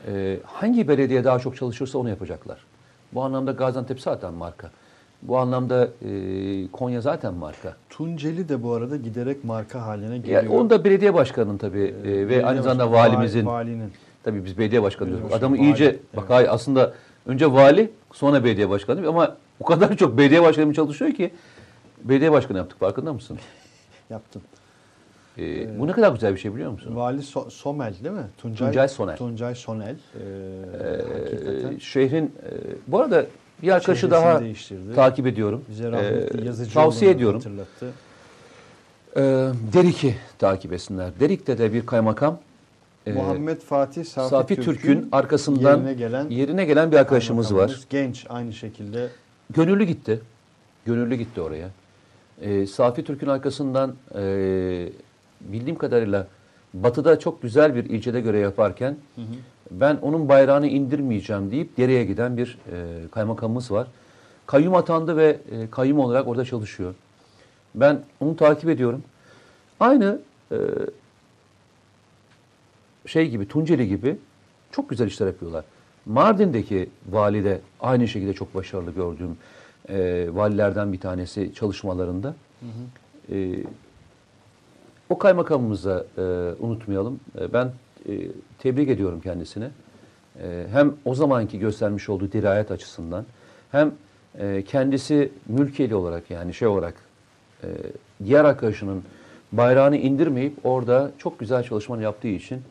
E, 0.07 0.39
hangi 0.45 0.87
belediye 0.87 1.23
daha 1.23 1.39
çok 1.39 1.55
çalışırsa 1.57 1.97
onu 1.97 2.09
yapacaklar. 2.09 2.65
Bu 3.13 3.23
anlamda 3.23 3.51
Gaziantep 3.51 4.01
zaten 4.01 4.33
marka. 4.33 4.71
Bu 5.27 5.37
anlamda 5.37 5.89
e, 6.05 6.67
Konya 6.71 7.01
zaten 7.01 7.33
marka. 7.33 7.75
Tunceli 7.89 8.49
de 8.49 8.63
bu 8.63 8.73
arada 8.73 8.97
giderek 8.97 9.43
marka 9.43 9.81
haline 9.85 10.17
geliyor. 10.17 10.43
Yani 10.43 10.55
onu 10.55 10.69
da 10.69 10.83
belediye 10.83 11.13
başkanının 11.13 11.57
tabii 11.57 11.93
e, 12.05 12.27
ve 12.27 12.45
aynı 12.45 12.63
zamanda 12.63 12.91
valimizin 12.91 13.45
vali- 13.45 13.47
valinin. 13.47 13.91
tabii 14.23 14.45
biz 14.45 14.57
belediye 14.57 14.83
başkanı 14.83 15.07
Belediye 15.07 15.21
diyoruz. 15.29 15.37
Adamı 15.37 15.55
vali, 15.57 15.63
iyice 15.65 15.85
evet. 15.85 15.99
bak 16.15 16.29
hayır, 16.29 16.47
aslında 16.51 16.93
önce 17.25 17.51
vali 17.53 17.91
sonra 18.13 18.43
belediye 18.43 18.69
başkanı 18.69 19.07
ama 19.07 19.35
o 19.59 19.65
kadar 19.65 19.97
çok 19.97 20.17
belediye 20.17 20.43
başkanı 20.43 20.73
çalışıyor 20.73 21.11
ki 21.11 21.31
belediye 22.03 22.31
başkanı 22.31 22.57
yaptık 22.57 22.79
farkında 22.79 23.13
mısın? 23.13 23.37
Yaptın. 24.09 24.41
E, 25.37 25.79
Bu 25.79 25.87
ne 25.87 25.91
kadar 25.91 26.11
güzel 26.13 26.33
bir 26.33 26.39
şey 26.39 26.55
biliyor 26.55 26.71
musun? 26.71 26.95
Vali 26.95 27.19
So- 27.21 27.49
Somel 27.51 27.93
değil 28.03 28.15
mi? 28.15 28.27
Tuncay, 28.37 28.67
Tuncay 28.67 28.87
Sonel. 28.87 29.17
Tuncay 29.17 29.55
Sonel. 29.55 29.95
Ee, 29.95 30.19
E, 30.83 31.23
hakikaten 31.23 31.77
şehrin 31.77 32.25
e, 32.25 32.51
bu 32.87 32.99
arada 32.99 33.25
bir 33.63 33.71
arkadaşı 33.71 34.11
daha 34.11 34.41
değiştirdi. 34.41 34.95
takip 34.95 35.27
ediyorum. 35.27 35.65
Bize 35.69 35.91
rahmetli 35.91 36.41
E, 36.41 36.45
yazıcı 36.45 36.73
tavsiye 36.73 37.11
ediyorum. 37.11 37.39
Hatırlattı. 37.39 37.91
E, 39.15 39.21
Derik'i 39.73 40.15
takip 40.39 40.73
etsinler. 40.73 41.11
Derik'te 41.19 41.57
de 41.57 41.73
bir 41.73 41.85
kaymakam 41.85 42.39
e, 43.05 43.13
Muhammed 43.13 43.61
Fatih 43.61 44.05
Safi, 44.05 44.29
Safi 44.29 44.55
Türk'ün 44.55 45.09
arkasından 45.11 45.77
yerine 45.77 45.93
gelen 45.93 46.29
yerine 46.29 46.65
gelen 46.65 46.91
bir 46.91 46.97
arkadaşımız 46.97 47.55
var. 47.55 47.79
Genç 47.89 48.25
aynı 48.29 48.53
şekilde. 48.53 49.07
Gönüllü 49.49 49.83
gitti. 49.83 50.19
Gönüllü 50.85 51.15
gitti 51.15 51.41
oraya. 51.41 51.69
Ee, 52.41 52.67
Safi 52.67 53.03
Türk'ün 53.03 53.27
arkasından 53.27 53.93
e, 54.15 54.89
bildiğim 55.41 55.77
kadarıyla 55.77 56.27
Batı'da 56.73 57.19
çok 57.19 57.41
güzel 57.41 57.75
bir 57.75 57.85
ilçede 57.85 58.21
görev 58.21 58.41
yaparken 58.41 58.97
ben 59.71 59.95
onun 59.95 60.29
bayrağını 60.29 60.67
indirmeyeceğim 60.67 61.51
deyip 61.51 61.77
geriye 61.77 62.05
giden 62.05 62.37
bir 62.37 62.57
e, 62.71 63.07
kaymakamımız 63.11 63.71
var. 63.71 63.87
Kayyum 64.45 64.75
atandı 64.75 65.17
ve 65.17 65.39
e, 65.51 65.69
kayyum 65.69 65.99
olarak 65.99 66.27
orada 66.27 66.45
çalışıyor. 66.45 66.95
Ben 67.75 68.03
onu 68.19 68.35
takip 68.35 68.69
ediyorum. 68.69 69.03
Aynı 69.79 70.19
e, 70.51 70.57
şey 73.05 73.29
gibi, 73.29 73.47
Tunceli 73.47 73.87
gibi 73.87 74.17
çok 74.71 74.89
güzel 74.89 75.07
işler 75.07 75.27
yapıyorlar. 75.27 75.65
Mardin'deki 76.05 76.89
vali 77.09 77.43
de 77.43 77.61
aynı 77.79 78.07
şekilde 78.07 78.33
çok 78.33 78.55
başarılı 78.55 78.91
gördüğüm 78.91 79.37
e, 79.89 80.27
valilerden 80.31 80.93
bir 80.93 80.99
tanesi 80.99 81.53
çalışmalarında. 81.53 82.35
E, 83.31 83.55
o 85.09 85.17
kaymakamımıza 85.17 86.05
e, 86.17 86.21
unutmayalım. 86.59 87.19
E, 87.39 87.53
ben 87.53 87.71
e, 88.09 88.11
tebrik 88.59 88.89
ediyorum 88.89 89.21
kendisine. 89.21 89.69
E, 90.41 90.65
hem 90.71 90.93
o 91.05 91.15
zamanki 91.15 91.59
göstermiş 91.59 92.09
olduğu 92.09 92.31
dirayet 92.31 92.71
açısından 92.71 93.25
hem 93.71 93.91
e, 94.39 94.63
kendisi 94.67 95.31
mülkiyeli 95.47 95.95
olarak 95.95 96.31
yani 96.31 96.53
şey 96.53 96.67
olarak 96.67 96.95
e, 97.63 97.67
diğer 98.25 98.45
arkadaşının 98.45 99.03
bayrağını 99.51 99.97
indirmeyip 99.97 100.53
orada 100.63 101.11
çok 101.17 101.39
güzel 101.39 101.63
çalışmanı 101.63 102.03
yaptığı 102.03 102.27
için 102.27 102.61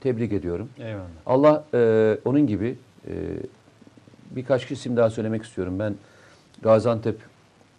tebrik 0.00 0.32
ediyorum. 0.32 0.68
Eyvallah. 0.78 1.04
Allah 1.26 1.64
e, 1.74 2.18
onun 2.24 2.46
gibi 2.46 2.76
Ee, 3.08 3.12
birkaç 4.30 4.70
isim 4.70 4.96
daha 4.96 5.10
söylemek 5.10 5.42
istiyorum. 5.42 5.78
Ben 5.78 5.94
Gaziantep 6.62 7.18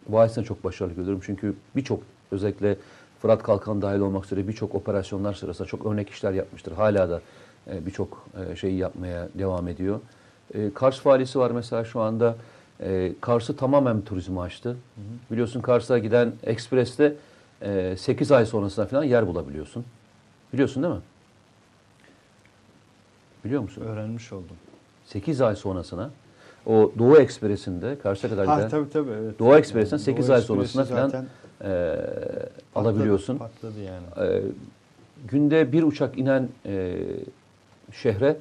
valisine 0.09 0.43
çok 0.43 0.63
başarılı 0.63 0.93
görüyorum. 0.93 1.21
Çünkü 1.25 1.53
birçok 1.75 2.03
özellikle 2.31 2.75
Fırat 3.21 3.43
Kalkan 3.43 3.81
dahil 3.81 3.99
olmak 3.99 4.25
üzere 4.25 4.47
birçok 4.47 4.75
operasyonlar 4.75 5.33
sırasında 5.33 5.67
çok 5.67 5.85
örnek 5.85 6.09
işler 6.09 6.31
yapmıştır. 6.31 6.71
Hala 6.71 7.09
da 7.09 7.21
e, 7.67 7.85
birçok 7.85 8.27
e, 8.51 8.55
şeyi 8.55 8.77
yapmaya 8.77 9.27
devam 9.35 9.67
ediyor. 9.67 9.99
E, 10.53 10.73
Kars 10.73 11.05
valisi 11.05 11.39
var 11.39 11.51
mesela 11.51 11.85
şu 11.85 11.99
anda. 11.99 12.35
E, 12.79 13.13
Kars'ı 13.21 13.55
tamamen 13.55 14.01
turizme 14.01 14.39
açtı. 14.41 14.77
Biliyorsun 15.31 15.61
Kars'a 15.61 15.97
giden 15.97 16.33
ekspreste 16.43 17.15
e, 17.61 17.95
8 17.97 18.31
ay 18.31 18.45
sonrasında 18.45 18.85
falan 18.85 19.03
yer 19.03 19.27
bulabiliyorsun. 19.27 19.85
Biliyorsun 20.53 20.83
değil 20.83 20.95
mi? 20.95 21.01
Biliyor 23.45 23.61
musun? 23.61 23.81
Öğrenmiş 23.81 24.33
oldum. 24.33 24.55
8 25.05 25.41
ay 25.41 25.55
sonrasına 25.55 26.09
o 26.65 26.91
Doğu 26.99 27.17
Ekspresi'nde 27.17 27.97
Kars'a 28.03 28.29
kadar 28.29 28.47
Ha 28.47 28.55
giden 28.55 28.69
tabii 28.69 28.89
tabii. 28.89 29.11
Evet. 29.11 29.39
Doğu 29.39 29.55
Ekspresi'nden 29.55 29.97
Yani 29.97 30.03
8 30.05 30.27
Doğu 30.27 30.35
ay 30.35 30.41
sonrasında 30.41 30.85
falan 30.85 31.25
e, 31.63 31.99
patladı- 32.73 32.87
alabiliyorsun. 32.89 33.37
Patladı 33.37 33.79
yani. 33.81 34.29
E, 34.31 34.41
günde 35.27 35.71
bir 35.71 35.83
uçak 35.83 36.17
inen 36.17 36.49
e, 36.65 36.97
şehre 37.93 38.37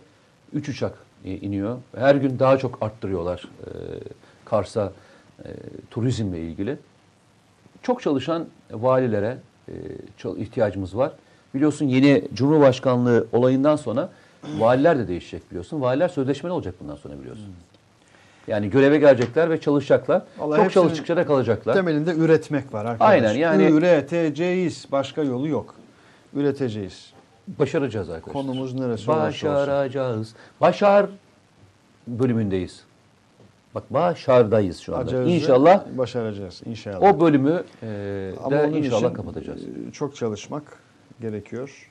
3 0.53 0.69
uçak 0.69 0.99
e, 1.25 1.37
iniyor. 1.37 1.79
Her 1.97 2.15
gün 2.15 2.39
daha 2.39 2.59
çok 2.59 2.79
arttırıyorlar 2.83 3.43
e, 3.67 3.69
Kars'a 4.45 4.93
e, 5.45 5.49
turizmle 5.91 6.41
ilgili. 6.41 6.79
Çok 7.83 8.03
çalışan 8.03 8.47
valilere 8.73 9.39
e, 9.69 9.73
ihtiyacımız 10.39 10.97
var. 10.97 11.13
Biliyorsun 11.55 11.87
yeni 11.87 12.25
Cumhurbaşkanlığı 12.35 13.27
olayından 13.33 13.77
sonra 13.77 14.11
valiler 14.59 14.99
de 14.99 15.09
değişecek 15.09 15.51
biliyorsun. 15.51 15.81
Valiler 15.81 16.09
sözleşmeli 16.09 16.53
olacak 16.53 16.75
bundan 16.81 16.97
sonra 16.97 17.19
biliyorsun. 17.21 17.47
Yani 18.51 18.71
göreve 18.71 18.99
gelecekler 18.99 19.51
ve 19.51 19.61
çalışacaklar. 19.61 20.23
Vallahi 20.39 20.63
Çok 20.63 20.73
çalıştıkça 20.73 21.17
da 21.17 21.27
kalacaklar. 21.27 21.75
Temelinde 21.75 22.15
üretmek 22.15 22.73
var 22.75 22.85
arkadaş. 22.85 23.11
Aynen, 23.11 23.35
yani- 23.35 23.65
Üreteceğiz. 23.65 24.87
Başka 24.93 25.23
yolu 25.23 25.49
yok. 25.49 25.75
Üreteceğiz. 26.35 27.13
Başaracağız 27.59 28.11
arkadaşlar. 28.11 28.43
Konumuz 28.43 28.75
neresi. 28.75 29.07
Başaracağız. 29.07 30.35
Başar 30.61 31.07
bölümündeyiz. 32.07 32.85
Bak 33.75 33.93
başardayız 33.93 34.79
şu 34.79 34.97
anda. 34.97 35.05
Acağızı 35.05 35.31
İnşallah 35.31 35.85
başaracağız. 35.99 36.63
İnşallah. 36.67 37.03
o 37.03 37.21
bölümü 37.21 37.65
e, 37.83 38.33
Ama 38.45 38.51
de 38.51 38.71
inşallah 38.79 39.15
kapatacağız. 39.15 39.63
e, 39.63 39.93
Çok 39.93 40.17
çalışmak 40.17 40.63
gerekiyor. 41.21 41.90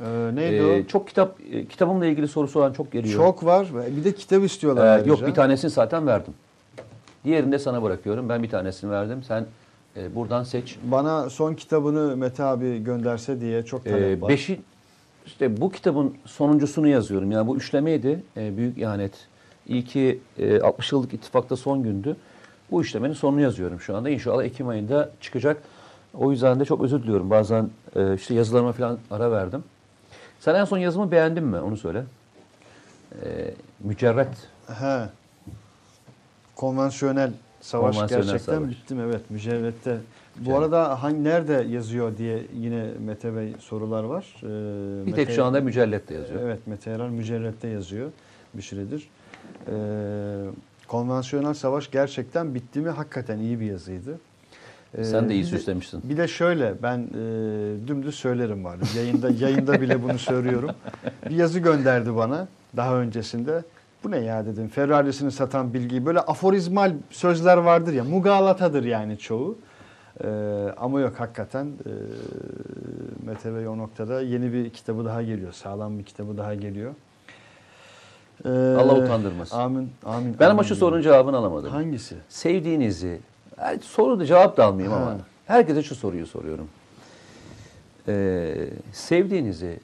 Ee, 0.00 0.30
neydi 0.34 0.54
Ee, 0.56 0.82
o? 0.82 0.86
çok 0.86 1.08
kitap 1.08 1.36
e, 1.52 1.66
kitabımla 1.66 2.06
ilgili 2.06 2.28
sorusu 2.28 2.58
olan 2.58 2.72
çok 2.72 2.92
geliyor. 2.92 3.14
Çok 3.16 3.44
var. 3.44 3.68
Bir 3.96 4.04
de 4.04 4.14
kitap 4.14 4.44
istiyorlar 4.44 4.98
Ee, 4.98 5.08
yok 5.08 5.26
bir 5.26 5.34
tanesini 5.34 5.70
zaten 5.70 6.06
verdim. 6.06 6.34
Diğerini 7.24 7.52
de 7.52 7.58
sana 7.58 7.82
bırakıyorum. 7.82 8.28
Ben 8.28 8.42
bir 8.42 8.50
tanesini 8.50 8.90
verdim. 8.90 9.22
Sen 9.22 9.46
e, 9.96 10.14
buradan 10.14 10.42
seç. 10.44 10.78
Bana 10.84 11.30
son 11.30 11.54
kitabını 11.54 12.16
Mete 12.16 12.42
abi 12.44 12.84
gönderse 12.84 13.40
diye 13.40 13.62
çok 13.64 13.84
talep 13.84 14.02
Ee, 14.18 14.20
var. 14.20 14.28
beşi 14.28 14.60
işte 15.26 15.60
bu 15.60 15.70
kitabın 15.72 16.14
sonuncusunu 16.24 16.88
yazıyorum. 16.88 17.30
Yani 17.30 17.46
bu 17.46 17.56
üçlemeydi. 17.56 18.22
Ee, 18.36 18.56
büyük 18.56 18.78
ihanet. 18.78 19.12
İyi 19.68 19.84
ki 19.84 20.20
e, 20.38 20.60
60 20.60 20.92
yıllık 20.92 21.14
ittifakta 21.14 21.56
son 21.56 21.82
gündü. 21.82 22.16
Bu 22.70 22.82
üçlemenin 22.82 23.14
sonunu 23.14 23.40
yazıyorum 23.40 23.80
şu 23.80 23.96
anda. 23.96 24.10
İnşallah 24.10 24.44
Ekim 24.44 24.68
ayında 24.68 25.10
çıkacak. 25.20 25.62
O 26.14 26.30
yüzden 26.32 26.60
de 26.60 26.64
çok 26.64 26.82
özür 26.82 27.02
diliyorum. 27.02 27.30
Bazen 27.30 27.70
e, 27.96 28.14
işte 28.14 28.34
yazılarıma 28.34 28.72
falan 28.72 28.98
ara 29.10 29.30
verdim. 29.30 29.64
Sen 30.40 30.54
en 30.54 30.64
son 30.64 30.78
yazımı 30.78 31.10
beğendin 31.10 31.44
mi? 31.44 31.58
Onu 31.58 31.76
söyle. 31.76 32.04
Ee, 33.24 33.54
mücerret. 33.80 34.28
He. 34.78 35.02
Konvansiyonel 36.56 37.30
savaş 37.60 37.94
Konvansiyonel 37.94 38.26
gerçekten 38.26 38.54
savaş. 38.54 38.70
bittim 38.70 39.00
evet 39.00 39.30
mücerrette. 39.30 39.98
Bu 40.36 40.40
Mücerret. 40.40 40.58
arada 40.58 41.02
hangi 41.02 41.24
nerede 41.24 41.52
yazıyor 41.68 42.16
diye 42.16 42.42
yine 42.54 42.86
Mete 43.06 43.36
Bey 43.36 43.54
sorular 43.60 44.04
var. 44.04 44.34
Ee, 44.42 45.06
Bir 45.06 45.12
tek 45.12 45.28
Mete- 45.28 45.34
şu 45.34 45.44
anda 45.44 45.60
mücerrette 45.60 46.14
yazıyor. 46.14 46.40
Evet 46.42 46.66
Mete 46.66 46.90
Yarar 46.90 47.08
mücerrette 47.08 47.68
yazıyor 47.68 48.10
bir 48.54 48.62
süredir. 48.62 49.08
Ee, 49.68 49.72
konvansiyonel 50.88 51.54
savaş 51.54 51.90
gerçekten 51.90 52.54
bitti 52.54 52.80
mi 52.80 52.90
hakikaten 52.90 53.38
iyi 53.38 53.60
bir 53.60 53.66
yazıydı. 53.66 54.18
Ee, 54.96 55.04
Sen 55.04 55.28
de 55.28 55.34
iyi 55.34 55.42
bir 55.42 55.48
süslemişsin. 55.48 56.00
Bir 56.04 56.16
de 56.16 56.28
şöyle 56.28 56.74
ben 56.82 56.98
e, 56.98 57.08
dümdüz 57.88 58.14
söylerim 58.14 58.64
var. 58.64 58.78
Yayında 58.96 59.30
yayında 59.30 59.80
bile 59.80 60.02
bunu 60.02 60.18
söylüyorum. 60.18 60.70
Bir 61.30 61.34
yazı 61.36 61.58
gönderdi 61.58 62.16
bana 62.16 62.48
daha 62.76 62.96
öncesinde. 62.96 63.62
Bu 64.04 64.10
ne 64.10 64.18
ya 64.18 64.46
dedim. 64.46 64.68
Ferrari'sini 64.68 65.32
satan 65.32 65.74
bilgiyi 65.74 66.06
böyle 66.06 66.20
aforizmal 66.20 66.92
sözler 67.10 67.56
vardır 67.56 67.92
ya. 67.92 68.04
Mugalatadır 68.04 68.84
yani 68.84 69.18
çoğu. 69.18 69.58
Ee, 70.24 70.28
ama 70.76 71.00
yok 71.00 71.20
hakikaten 71.20 71.66
e, 71.66 71.92
Mete 73.26 73.54
Bey 73.54 73.68
o 73.68 73.78
noktada 73.78 74.20
yeni 74.20 74.52
bir 74.52 74.70
kitabı 74.70 75.04
daha 75.04 75.22
geliyor. 75.22 75.52
Sağlam 75.52 75.98
bir 75.98 76.04
kitabı 76.04 76.36
daha 76.38 76.54
geliyor. 76.54 76.94
Ee, 78.44 78.48
Allah 78.48 78.94
utandırmasın. 78.94 79.56
Amin. 79.58 79.90
Amin. 80.04 80.36
Ben 80.40 80.44
ama 80.44 80.52
amin 80.52 80.62
şu 80.62 80.68
diyorum. 80.68 80.80
sorunun 80.80 81.02
cevabını 81.02 81.36
alamadım. 81.36 81.70
Hangisi? 81.70 82.14
Sevdiğinizi, 82.28 83.20
yani 83.60 83.80
soru 83.82 84.20
da 84.20 84.26
cevap 84.26 84.56
da 84.56 84.64
almayayım 84.64 84.92
Ha. 84.92 85.00
ama 85.02 85.18
herkese 85.46 85.82
şu 85.82 85.94
soruyu 85.94 86.26
soruyorum. 86.26 86.68
Ee, 88.08 88.54
sevdiğinizi 88.92 89.80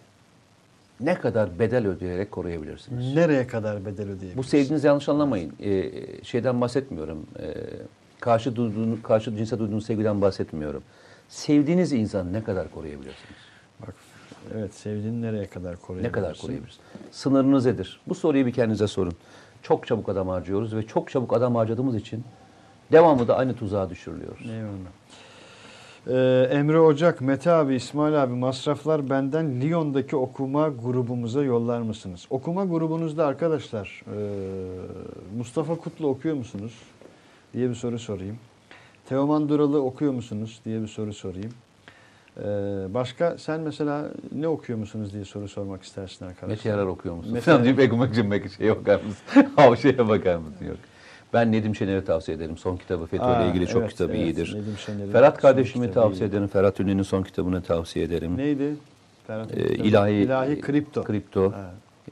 ne 1.01 1.15
kadar 1.15 1.59
bedel 1.59 1.87
ödeyerek 1.87 2.31
koruyabilirsiniz? 2.33 3.15
Nereye 3.15 3.47
kadar 3.47 3.85
bedel 3.85 4.05
ödeyebiliriz? 4.07 4.37
Bu 4.37 4.43
sevdiğinizi 4.43 4.87
yanlış 4.87 5.09
anlamayın. 5.09 5.53
Ee, 5.61 5.91
şeyden 6.25 6.61
bahsetmiyorum. 6.61 7.27
Ee, 7.39 7.55
karşı 8.21 8.57
duyduğunuz, 8.57 9.03
karşı 9.03 9.37
cinse 9.37 9.59
duyduğunuz 9.59 9.87
sevgiden 9.87 10.21
bahsetmiyorum. 10.23 10.83
Sevdiğiniz 11.29 11.93
insanı 11.93 12.33
ne 12.33 12.45
kadar 12.45 12.71
koruyabilirsiniz? 12.71 13.37
Bak, 13.87 13.95
evet 14.55 14.75
sevdiğini 14.75 15.23
nereye 15.23 15.47
kadar 15.47 15.77
koruyabilirsin? 15.77 16.19
Ne 16.19 16.23
kadar 16.23 16.39
koruyabilirsiniz? 16.39 16.87
Sınırınız 17.11 17.67
nedir? 17.67 18.01
Bu 18.09 18.15
soruyu 18.15 18.47
bir 18.47 18.53
kendinize 18.53 18.87
sorun. 18.87 19.13
Çok 19.63 19.87
çabuk 19.87 20.09
adam 20.09 20.29
harcıyoruz 20.29 20.77
ve 20.77 20.87
çok 20.87 21.11
çabuk 21.11 21.33
adam 21.33 21.55
harcadığımız 21.55 21.97
için 21.97 22.25
devamlı 22.93 23.29
da 23.29 23.37
aynı 23.37 23.55
tuzağa 23.55 23.91
düşürülüyoruz. 23.91 24.47
Eyvallah. 24.51 24.93
Ee, 26.07 26.49
Emre 26.51 26.81
Ocak, 26.81 27.21
Mete 27.21 27.51
abi, 27.53 27.75
İsmail 27.75 28.23
abi 28.23 28.35
masraflar 28.35 29.11
benden 29.11 29.61
Lyon'daki 29.61 30.17
okuma 30.17 30.69
grubumuza 30.69 31.43
yollar 31.43 31.81
mısınız? 31.81 32.27
Okuma 32.31 32.65
grubunuzda 32.65 33.27
arkadaşlar 33.27 34.03
e, 34.07 34.19
Mustafa 35.39 35.75
Kutlu 35.75 36.09
okuyor 36.09 36.35
musunuz? 36.37 36.73
diye 37.55 37.69
bir 37.71 37.75
soru 37.75 37.99
sorayım. 37.99 38.37
Teoman 39.09 39.49
Duralı 39.49 39.83
okuyor 39.85 40.13
musunuz 40.13 40.61
diye 40.65 40.83
bir 40.83 40.89
soru 40.89 41.13
sorayım. 41.13 41.53
Ee, 42.39 42.43
başka 42.95 43.39
sen 43.39 43.61
mesela 43.61 44.11
ne 44.33 44.49
okuyor 44.49 44.79
musunuz 44.79 45.13
diye 45.13 45.25
soru 45.25 45.49
sormak 45.49 45.83
istersin 45.83 46.25
arkadaşlar. 46.25 46.49
Mete 46.49 46.69
Yarar 46.69 46.87
okuyor 46.87 47.15
musun? 47.15 47.33
Mete- 47.35 47.41
Falan 47.41 47.65
deyip 47.65 47.81
ekmek 47.81 48.31
belki 48.31 48.51
şeye 48.55 48.77
bakar 48.81 49.01
mısın? 49.05 49.53
Havşeye 49.57 50.09
bakar 50.09 50.37
mısın? 50.37 50.67
Yok. 50.67 50.77
Ben 51.33 51.53
Nedim 51.53 51.77
Şener'i 51.77 52.05
tavsiye 52.05 52.37
ederim. 52.37 52.57
Son 52.57 52.77
kitabı 52.77 53.07
FETÖ 53.07 53.25
ile 53.25 53.49
ilgili 53.49 53.67
çok 53.67 53.83
evet, 53.83 53.91
kitabı 53.91 54.13
evet. 54.13 54.23
iyidir. 54.25 54.55
Nedim 54.55 54.77
Şener'in 54.87 55.13
Ferhat 55.13 55.39
kardeşimi 55.41 55.93
tavsiye 55.93 56.27
iyi. 56.27 56.31
ederim. 56.31 56.47
Ferhat 56.47 56.81
Ünlü'nün 56.81 57.03
son 57.03 57.23
kitabını 57.23 57.63
tavsiye 57.63 58.05
ederim. 58.05 58.37
Neydi? 58.37 58.75
Ferhat'ın 59.27 59.57
Ee, 59.57 59.63
ilahi, 59.63 60.13
İlahi 60.13 60.61
Kripto. 60.61 61.05
Kripto. 61.05 61.53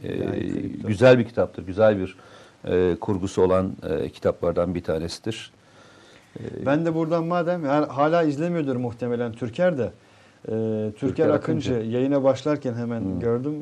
Ee, 0.04 0.14
İlahi 0.14 0.52
Kripto. 0.52 0.88
güzel 0.88 1.18
bir 1.18 1.24
kitaptır. 1.24 1.66
Güzel 1.66 1.98
bir 1.98 2.16
e, 2.64 2.96
kurgusu 3.00 3.42
olan 3.42 3.72
e, 3.90 4.08
kitaplardan 4.08 4.74
bir 4.74 4.82
tanesidir. 4.82 5.52
Ben 6.66 6.86
de 6.86 6.94
buradan 6.94 7.24
madem 7.24 7.64
yani 7.64 7.86
hala 7.86 8.22
izlemiyordur 8.22 8.76
muhtemelen 8.76 9.32
Türker 9.32 9.78
de. 9.78 9.90
E, 10.48 10.52
Türker, 10.96 11.28
Akıncı, 11.28 11.72
Akıncı. 11.74 11.90
yayına 11.90 12.24
başlarken 12.24 12.74
hemen 12.74 13.00
Hmm. 13.00 13.20
gördüm. 13.20 13.54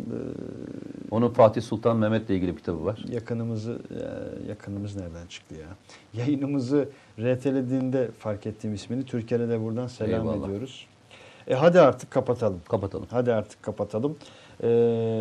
Onun 1.11 1.29
Fatih 1.29 1.63
Sultan 1.63 1.97
Mehmet'le 1.97 2.31
ilgili 2.31 2.53
bir 2.53 2.57
kitabı 2.57 2.85
var. 2.85 3.05
Yakınımızı 3.09 3.79
e, 3.91 4.49
yakınımız 4.49 4.97
nereden 4.97 5.27
çıktı 5.27 5.55
ya? 5.55 5.67
Yayınımızı 6.25 6.89
RT'lediğinde 7.21 8.09
fark 8.19 8.47
ettiğim 8.47 8.75
ismini 8.75 9.05
Türker'e 9.05 9.49
de 9.49 9.63
buradan 9.65 9.87
selam 9.87 10.21
Eyvallah. 10.29 10.47
ediyoruz. 10.47 10.87
E 11.49 11.55
hadi 11.55 11.81
artık 11.81 12.11
kapatalım. 12.11 12.61
Kapatalım. 12.69 13.07
Hadi 13.11 13.33
artık 13.33 13.63
kapatalım. 13.63 14.17
E, 14.63 14.69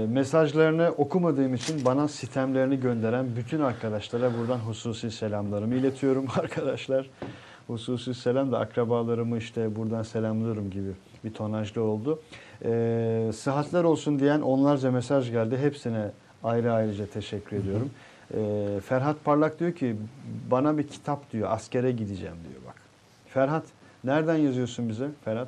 mesajlarını 0.10 0.90
okumadığım 0.98 1.54
için 1.54 1.86
bana 1.86 2.08
sitemlerini 2.08 2.80
gönderen 2.80 3.26
bütün 3.36 3.60
arkadaşlara 3.60 4.32
buradan 4.40 4.58
hususi 4.60 5.12
selamlarımı 5.12 5.76
iletiyorum 5.76 6.26
arkadaşlar. 6.40 7.10
Hususi 7.68 8.14
selam 8.14 8.52
da 8.52 8.60
akrabalarımı 8.60 9.38
işte 9.38 9.76
buradan 9.76 10.04
selamlıyorum 10.04 10.70
gibi 10.70 10.90
bir 11.28 11.34
tonajlı 11.34 11.82
oldu. 11.82 12.20
E, 12.66 13.32
sıhhatler 13.36 13.84
olsun 13.84 14.20
diyen 14.20 14.42
onlarca 14.42 14.92
mesaj 14.92 15.32
geldi. 15.32 15.58
Hepsine 15.58 16.12
ayrı 16.44 16.74
ayrıca 16.74 17.06
teşekkür 17.06 17.58
ediyorum. 17.58 17.92
E, 18.34 18.80
Ferhat 18.86 19.24
Parlak 19.26 19.60
diyor 19.60 19.74
ki 19.74 19.96
bana 20.52 20.78
bir 20.78 20.88
kitap 20.88 21.32
diyor 21.32 21.52
askere 21.52 21.92
gideceğim 21.92 22.36
diyor 22.50 22.62
bak. 22.68 22.76
Ferhat 23.28 23.64
nereden 24.04 24.36
yazıyorsun 24.36 24.90
bize 24.90 25.08
Ferhat? 25.26 25.48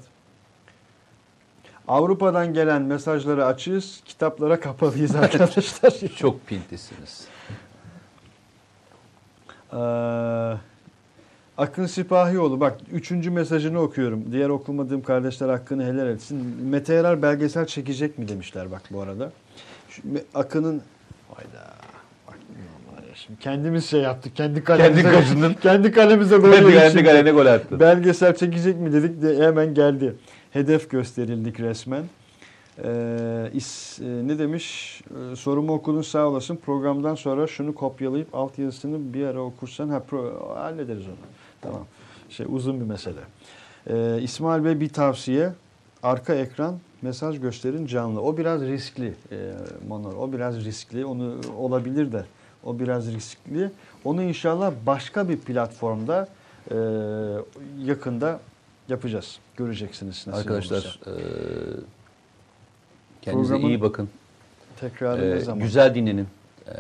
Avrupa'dan 1.88 2.54
gelen 2.54 2.82
mesajları 2.82 3.46
açığız, 3.46 4.02
kitaplara 4.06 4.60
kapalıyız 4.60 5.16
arkadaşlar. 5.24 5.94
Çok 6.16 6.48
pintisiniz. 6.48 7.28
Ee, 9.74 9.78
Akın 11.60 11.86
Sipahioğlu 11.86 12.60
bak 12.60 12.77
üçüncü 12.91 13.31
mesajını 13.31 13.80
okuyorum. 13.81 14.23
Diğer 14.31 14.49
okumadığım 14.49 15.02
kardeşler 15.02 15.49
hakkını 15.49 15.84
helal 15.86 16.07
etsin. 16.07 16.38
Mete 16.64 16.94
Erer 16.94 17.22
belgesel 17.22 17.65
çekecek 17.65 18.18
mi 18.18 18.27
demişler 18.27 18.72
bak 18.72 18.81
bu 18.91 19.02
arada. 19.02 19.31
Şu, 19.90 20.02
Akın'ın 20.34 20.81
hayda 21.34 21.73
şimdi 23.15 23.40
kendimiz 23.40 23.86
şey 23.86 24.02
yaptık. 24.02 24.36
Kendi 24.36 24.64
kalemize, 24.64 25.02
Kendi 25.02 25.60
kendi 25.61 25.91
kalemize 25.91 26.38
gol 26.38 26.52
Kendi, 26.52 26.73
kendi 26.73 27.03
kalene 27.03 27.31
gol 27.31 27.45
attın. 27.45 27.80
Belgesel 27.80 28.36
çekecek 28.36 28.80
mi 28.80 28.94
dedik 28.94 29.22
de 29.22 29.38
hemen 29.48 29.73
geldi. 29.73 30.15
Hedef 30.52 30.90
gösterildik 30.90 31.60
resmen. 31.60 32.03
Ee, 32.84 33.52
is- 33.53 33.99
e, 34.03 34.27
ne 34.27 34.40
demiş? 34.40 35.02
Ee, 35.11 35.36
sorumu 35.36 35.73
okudun 35.73 36.02
sağ 36.02 36.27
olasın. 36.27 36.56
Programdan 36.56 37.15
sonra 37.15 37.48
şunu 37.48 37.76
kopyalayıp 37.76 38.36
altyazısını 38.36 39.14
bir 39.14 39.26
ara 39.26 39.41
okursan 39.41 39.90
ha, 39.90 40.03
pro- 40.11 40.56
hallederiz 40.57 41.07
onu. 41.07 41.15
Tamam. 41.61 41.86
Şey 42.30 42.45
uzun 42.49 42.80
bir 42.80 42.86
mesele. 42.86 43.19
Ee, 43.90 44.19
İsmail 44.22 44.64
Bey 44.65 44.80
bir 44.80 44.90
tavsiye. 44.90 45.53
Arka 46.03 46.34
ekran 46.34 46.80
mesaj 47.02 47.40
gösterin 47.41 47.86
canlı. 47.86 48.22
O 48.22 48.38
biraz 48.38 48.61
riskli 48.61 49.14
e, 49.31 49.52
Manor. 49.88 50.14
O 50.14 50.34
biraz 50.34 50.65
riskli. 50.65 51.06
Onu 51.06 51.36
olabilir 51.57 52.11
de. 52.11 52.26
O 52.64 52.80
biraz 52.80 53.14
riskli. 53.14 53.72
Onu 54.06 54.22
inşallah 54.23 54.73
başka 54.86 55.30
bir 55.30 55.38
platformda 55.38 56.27
e, 56.72 56.76
yakında 57.86 58.40
yapacağız. 58.90 59.40
Göreceksiniz 59.57 60.23
nasıl 60.27 60.40
Arkadaşlar 60.40 60.77
olursa. 60.77 61.11
e, 61.11 61.15
kendinize 63.22 63.53
Programın- 63.53 63.69
iyi 63.69 63.81
bakın. 63.81 64.10
Tekrar 64.80 65.19
E, 65.19 65.30
ne 65.36 65.40
zaman? 65.40 65.60
güzel 65.64 65.95
dinlenin. 65.95 66.27
E, 66.68 66.73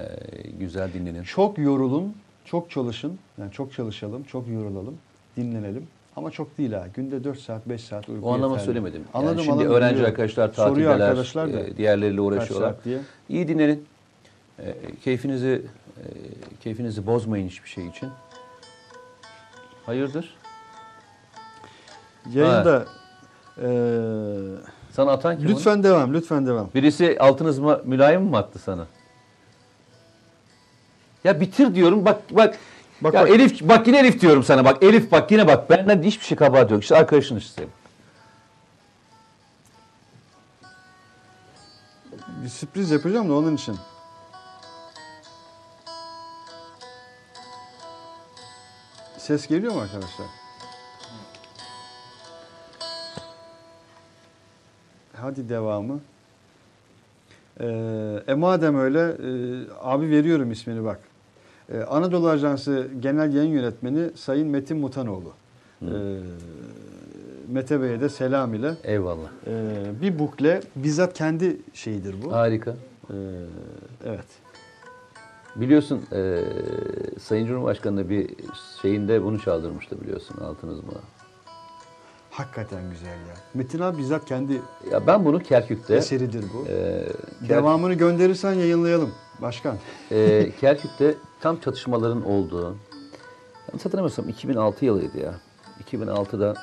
güzel 0.59 0.93
dinlenin. 0.93 1.23
Çok 1.23 1.57
yorulun, 1.57 2.15
çok 2.51 2.71
çalışın. 2.71 3.17
Yani 3.37 3.51
çok 3.51 3.73
çalışalım, 3.73 4.23
çok 4.23 4.47
yorulalım, 4.47 4.97
dinlenelim. 5.37 5.87
Ama 6.15 6.31
çok 6.31 6.57
değil 6.57 6.73
ha. 6.73 6.87
Günde 6.93 7.23
4 7.23 7.39
saat, 7.39 7.69
5 7.69 7.81
saat 7.83 8.09
uyku 8.09 8.25
O 8.27 8.33
anlama 8.33 8.53
yeterli. 8.53 8.65
söylemedim. 8.65 9.01
Yani 9.01 9.09
Anladım, 9.23 9.39
şimdi 9.39 9.51
anladım, 9.51 9.71
öğrenci 9.71 9.93
biliyorum. 9.93 10.11
arkadaşlar 10.11 10.47
Soruyor 10.53 10.89
tatildeler, 10.89 11.09
arkadaşlar 11.09 11.53
da. 11.53 11.59
e, 11.59 11.77
diğerleriyle 11.77 12.21
uğraşıyorlar. 12.21 12.69
saat 12.69 12.85
diye. 12.85 12.99
İyi 13.29 13.47
dinlenin. 13.47 13.85
E, 14.59 14.75
keyfinizi 15.03 15.61
e, 15.97 16.03
keyfinizi 16.63 17.05
bozmayın 17.07 17.47
hiçbir 17.47 17.69
şey 17.69 17.87
için. 17.87 18.09
Hayırdır? 19.85 20.35
Yayında 22.33 22.85
eee, 23.61 23.67
Sana 24.91 25.11
atan 25.11 25.37
kim? 25.37 25.47
onu? 25.47 25.55
lütfen 25.55 25.83
devam, 25.83 26.13
lütfen 26.13 26.47
devam. 26.47 26.69
Birisi 26.75 27.17
altınız 27.19 27.59
mı 27.59 27.81
mülayim 27.85 28.21
mi 28.21 28.37
attı 28.37 28.59
sana? 28.59 28.85
Ya 31.23 31.41
bitir 31.41 31.75
diyorum 31.75 32.05
bak 32.05 32.21
bak. 32.31 32.57
Bak, 33.01 33.13
ya 33.13 33.21
bak. 33.21 33.29
Elif 33.29 33.61
bak 33.61 33.87
yine 33.87 33.99
Elif 33.99 34.21
diyorum 34.21 34.43
sana 34.43 34.65
bak 34.65 34.83
Elif 34.83 35.11
bak 35.11 35.31
yine 35.31 35.47
bak 35.47 35.69
benden 35.69 36.03
hiçbir 36.03 36.25
şey 36.25 36.37
kabahat 36.37 36.71
yok. 36.71 36.83
İşte 36.83 36.95
arkadaşın 36.97 37.35
işte. 37.37 37.67
Bir 42.43 42.49
sürpriz 42.49 42.91
yapacağım 42.91 43.29
da 43.29 43.33
onun 43.33 43.55
için. 43.55 43.75
Ses 49.17 49.47
geliyor 49.47 49.73
mu 49.73 49.81
arkadaşlar? 49.81 50.27
Hadi 55.21 55.49
devamı. 55.49 55.99
Ee, 57.59 58.23
e 58.27 58.33
madem 58.33 58.79
öyle, 58.79 58.99
e, 58.99 59.29
abi 59.81 60.09
veriyorum 60.09 60.51
ismini 60.51 60.85
bak. 60.85 60.99
Ee, 61.71 61.81
Anadolu 61.83 62.29
Ajansı 62.29 62.87
Genel 62.99 63.33
Yayın 63.33 63.51
Yönetmeni 63.51 64.09
Sayın 64.15 64.47
Metin 64.47 64.77
Mutanoğlu. 64.77 65.33
Ee, 65.81 65.85
Mete 67.47 67.81
Bey'e 67.81 68.01
de 68.01 68.09
selam 68.09 68.53
ile. 68.53 68.73
Eyvallah. 68.83 69.29
Ee, 69.47 69.75
bir 70.01 70.19
bukle 70.19 70.61
bizzat 70.75 71.13
kendi 71.13 71.57
şeyidir 71.73 72.15
bu. 72.25 72.31
Harika. 72.31 72.71
Ee, 73.09 73.13
evet. 74.05 74.25
Biliyorsun 75.55 76.01
eee 76.11 76.43
Sayın 77.19 77.45
Cumhurbaşkanı 77.47 78.09
bir 78.09 78.29
şeyinde 78.81 79.23
bunu 79.23 79.39
çaldırmıştı 79.39 80.01
biliyorsun 80.01 80.37
altınız 80.41 80.77
mı? 80.83 80.91
Hakikaten 82.31 82.89
güzel 82.91 83.07
ya. 83.07 83.35
Metin 83.53 83.79
abi 83.79 83.97
bizzat 83.97 84.25
kendi 84.25 84.53
Ya 84.91 85.07
ben 85.07 85.25
bunu 85.25 85.39
Kerkük'te 85.39 85.95
eseridir 85.95 86.45
bu. 86.53 86.65
eee, 86.67 87.05
Kerkük- 87.05 87.49
Devamını 87.49 87.93
gönderirsen 87.93 88.53
yayınlayalım 88.53 89.09
başkan. 89.41 89.77
Ee, 90.11 90.51
Kerkük'te 90.61 91.15
tam 91.41 91.59
çatışmaların 91.59 92.25
olduğu, 92.25 92.75
yanlış 93.67 93.85
hatırlamıyorsam 93.85 94.29
2006 94.29 94.85
yılıydı 94.85 95.19
ya. 95.19 95.33
2006'da 95.91 96.53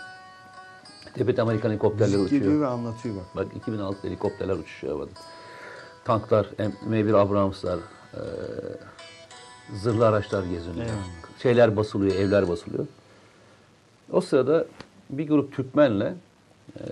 tepede 1.14 1.42
Amerikan 1.42 1.70
helikopterler 1.70 2.18
Müzik 2.18 2.42
uçuyor. 2.42 2.60
ve 2.60 2.66
anlatıyor 2.66 3.16
bak. 3.16 3.24
Bak 3.36 3.46
2006 3.56 4.08
helikopterler 4.08 4.54
uçuşuyor 4.54 4.92
havada. 4.94 5.10
Tanklar, 6.04 6.46
M1 6.88 7.16
Abrams'lar, 7.16 7.78
e, 8.14 8.20
zırhlı 9.74 10.06
araçlar 10.08 10.42
geziniyor. 10.42 10.86
Eyvallah. 10.86 11.04
Şeyler 11.42 11.76
basılıyor, 11.76 12.14
evler 12.14 12.48
basılıyor. 12.48 12.86
O 14.12 14.20
sırada 14.20 14.66
bir 15.10 15.28
grup 15.28 15.52
Türkmenle 15.56 16.14
e, 16.80 16.82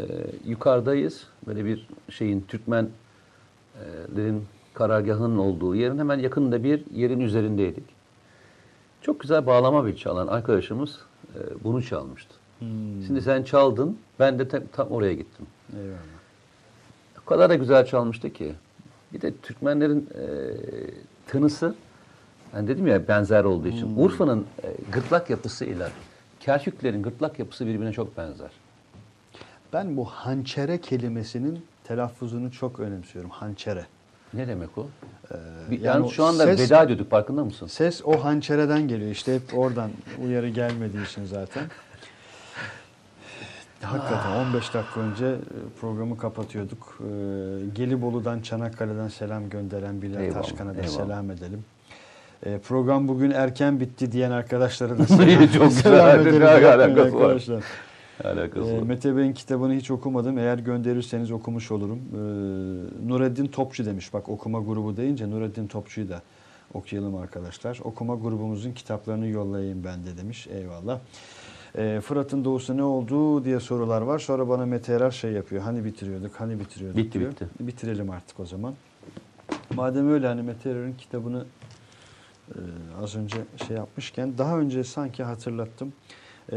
yukarıdayız. 0.47 1.27
Böyle 1.47 1.65
bir 1.65 1.89
şeyin 2.11 2.40
Türkmenlerin 2.48 4.44
karargahının 4.74 5.38
olduğu 5.38 5.74
yerin 5.74 5.98
hemen 5.98 6.18
yakınında 6.18 6.64
bir 6.64 6.82
yerin 6.92 7.20
üzerindeydik. 7.20 7.84
Çok 9.02 9.20
güzel 9.20 9.46
bağlama 9.46 9.86
bir 9.86 9.96
çalan 9.96 10.26
arkadaşımız 10.26 11.01
e, 11.34 11.64
bunu 11.64 11.82
çalmıştı. 11.82 12.34
Şimdi 13.06 13.22
sen 13.22 13.42
çaldın, 13.42 13.98
ben 14.20 14.38
de 14.38 14.48
tam, 14.48 14.62
tam 14.72 14.88
oraya 14.88 15.14
gittim. 15.14 15.46
Eyvallah. 15.76 15.98
O 17.22 17.24
kadar 17.24 17.51
da 17.51 17.55
güzel 17.55 17.86
çalmıştı 17.86 18.32
ki. 18.32 18.55
Bir 19.12 19.20
de 19.20 19.34
Türkmenlerin 19.42 20.10
e, 20.14 20.26
tınısı, 21.26 21.74
ben 22.55 22.68
dedim 22.68 22.86
ya 22.86 23.09
benzer 23.09 23.44
olduğu 23.44 23.68
için. 23.68 23.96
Urfa'nın 23.96 24.46
e, 24.62 24.74
gırtlak 24.92 25.30
yapısıyla 25.30 25.90
Kerküklerin 26.44 27.02
gırtlak 27.02 27.38
yapısı 27.38 27.66
birbirine 27.66 27.92
çok 27.92 28.16
benzer. 28.16 28.51
Ben 29.72 29.96
bu 29.96 30.05
hançere 30.05 30.80
kelimesinin 30.80 31.66
telaffuzunu 31.84 32.52
çok 32.52 32.80
önemsiyorum. 32.80 33.30
Hançere. 33.30 33.86
Ne 34.36 34.48
demek 34.48 34.78
o? 34.78 34.86
Ee, 35.31 35.35
Bir, 35.70 35.81
yani 35.81 35.86
yani 36.02 36.11
şu 36.11 36.24
anda 36.24 36.44
ses- 36.44 36.61
veda 36.61 36.82
ediyorduk 36.82 37.11
farkında 37.11 37.44
mısın? 37.44 37.66
Ses 37.66 38.02
o 38.05 38.24
hançereden 38.24 38.89
geliyor. 38.89 39.11
İşte 39.11 39.35
hep 39.35 39.59
oradan 39.59 39.90
uyarı 40.24 40.48
gelmediği 40.48 41.05
için 41.06 41.24
zaten. 41.24 41.65
Hakikaten 43.82 44.31
15 44.31 44.74
dakika 44.74 45.01
önce 45.01 45.27
e, 45.27 45.36
programı 45.81 46.19
kapatıyorduk. 46.19 46.98
Ee, 47.01 47.05
Gelibolu'dan, 47.74 48.40
Çanakkale'den 48.40 49.09
selam 49.09 49.51
gönderen 49.51 50.02
Bilal 50.02 50.23
Eyvallah, 50.23 50.43
Taşkan'a 50.43 50.70
da 50.77 50.81
eyvallah. 50.81 50.89
selam 50.97 51.31
edelim. 51.31 51.65
Ee, 52.47 52.59
program 52.59 53.09
bugün 53.09 53.31
erken 53.31 53.81
bitti 53.81 54.12
diyen 54.12 54.31
arkadaşlara 54.31 54.98
da 54.98 55.06
selam, 55.06 55.47
Çok 55.47 55.73
selam 55.82 56.20
edelim. 56.20 56.40
Ne 56.40 56.44
Yapmayın 56.44 56.78
alakası 56.81 57.15
var? 57.15 57.20
arkadaşlar. 57.23 57.65
Alakası 58.24 58.77
var. 58.77 58.82
Mete 58.82 59.16
Bey'in 59.16 59.32
kitabını 59.32 59.74
hiç 59.74 59.91
okumadım. 59.91 60.39
Eğer 60.39 60.59
gönderirseniz 60.59 61.31
okumuş 61.31 61.70
olurum. 61.70 61.99
Ee, 61.99 63.09
Nureddin 63.09 63.47
Topçu 63.47 63.86
demiş. 63.86 64.12
Bak 64.12 64.28
okuma 64.28 64.61
grubu 64.61 64.97
deyince 64.97 65.31
Nureddin 65.31 65.66
Topçu'yu 65.66 66.09
da 66.09 66.23
okuyalım 66.74 67.16
arkadaşlar. 67.16 67.81
Okuma 67.85 68.15
grubumuzun 68.15 68.73
kitaplarını 68.73 69.27
yollayayım 69.27 69.85
ben 69.85 70.07
de 70.07 70.16
demiş. 70.16 70.47
Eyvallah. 70.47 70.99
Ee, 71.78 72.01
Fırat'ın 72.05 72.45
doğusu 72.45 72.77
ne 72.77 72.82
oldu 72.82 73.45
diye 73.45 73.61
sorular 73.61 74.03
var. 74.03 74.19
Sonra 74.19 74.49
bana 74.49 74.66
Mete 74.66 74.93
Erer 74.93 75.11
şey 75.11 75.32
yapıyor. 75.32 75.62
Hani 75.62 75.85
bitiriyorduk, 75.85 76.32
hani 76.39 76.61
bitiriyorduk 76.61 76.97
Bitti, 76.99 77.19
diyor. 77.20 77.31
bitti. 77.31 77.47
Bitirelim 77.61 78.11
artık 78.11 78.41
o 78.41 78.47
zaman. 78.47 78.74
Madem 79.74 80.11
öyle 80.11 80.27
hani 80.27 80.43
Mete 80.43 80.70
Erer'in 80.70 80.95
kitabını 80.95 81.45
e, 82.49 82.59
az 83.03 83.16
önce 83.16 83.36
şey 83.66 83.77
yapmışken 83.77 84.39
daha 84.39 84.59
önce 84.59 84.85
sanki 84.85 85.23
hatırlattım. 85.23 85.93
E, 86.53 86.57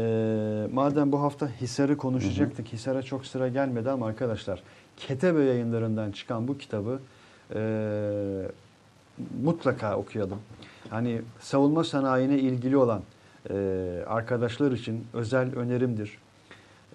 madem 0.72 1.12
bu 1.12 1.20
hafta 1.20 1.48
Hisar'ı 1.60 1.96
konuşacaktık. 1.96 2.72
Hisar'a 2.72 3.02
çok 3.02 3.26
sıra 3.26 3.48
gelmedi 3.48 3.90
ama 3.90 4.06
arkadaşlar 4.06 4.62
Ketebe 4.96 5.42
yayınlarından 5.42 6.12
çıkan 6.12 6.48
bu 6.48 6.58
kitabı 6.58 7.00
e, 7.54 7.60
mutlaka 9.42 9.96
okuyalım. 9.96 10.38
Hani 10.90 11.22
savunma 11.40 11.84
sanayine 11.84 12.38
ilgili 12.38 12.76
olan 12.76 13.02
e, 13.50 13.54
arkadaşlar 14.06 14.72
için 14.72 15.06
özel 15.12 15.56
önerimdir. 15.56 16.18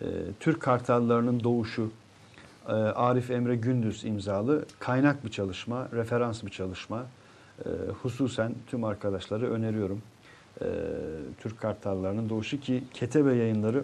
E, 0.01 0.05
Türk 0.39 0.61
Kartallarının 0.61 1.43
Doğuşu, 1.43 1.91
e, 2.67 2.71
Arif 2.71 3.31
Emre 3.31 3.55
Gündüz 3.55 4.05
imzalı 4.05 4.65
kaynak 4.79 5.25
bir 5.25 5.31
çalışma, 5.31 5.87
referans 5.93 6.43
bir 6.43 6.51
çalışma. 6.51 7.05
E, 7.65 7.69
hususen 8.01 8.55
tüm 8.67 8.83
arkadaşları 8.83 9.51
öneriyorum. 9.51 10.01
E, 10.63 10.67
Türk 11.41 11.59
Kartallarının 11.61 12.29
Doğuşu 12.29 12.59
ki 12.59 12.83
Ketebe 12.93 13.33
yayınları 13.35 13.83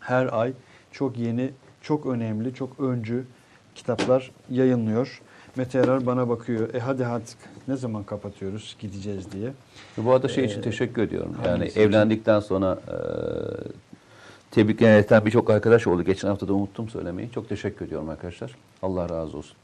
her 0.00 0.40
ay 0.40 0.52
çok 0.92 1.18
yeni, 1.18 1.50
çok 1.82 2.06
önemli, 2.06 2.54
çok 2.54 2.80
öncü 2.80 3.24
kitaplar 3.74 4.30
yayınlıyor. 4.50 5.20
Mete 5.56 5.78
Erar 5.78 6.06
bana 6.06 6.28
bakıyor. 6.28 6.74
E 6.74 6.78
hadi 6.80 7.06
artık 7.06 7.38
ne 7.68 7.76
zaman 7.76 8.04
kapatıyoruz 8.04 8.76
gideceğiz 8.80 9.32
diye. 9.32 9.52
Bu 9.96 10.12
arada 10.12 10.28
şey 10.28 10.44
Ee, 10.44 10.46
için 10.46 10.62
teşekkür 10.62 11.02
ediyorum. 11.02 11.36
Yani 11.46 11.66
için? 11.66 11.80
evlendikten 11.80 12.40
sonra 12.40 12.78
e, 12.88 12.96
tebrikler 14.50 14.98
eten 14.98 15.26
birçok 15.26 15.50
arkadaş 15.50 15.86
oldu. 15.86 16.02
Geçen 16.02 16.28
hafta 16.28 16.48
da 16.48 16.52
unuttum 16.54 16.88
söylemeyi. 16.88 17.30
Çok 17.30 17.48
teşekkür 17.48 17.86
ediyorum 17.86 18.08
arkadaşlar. 18.08 18.56
Allah 18.82 19.08
razı 19.08 19.36
olsun. 19.38 19.56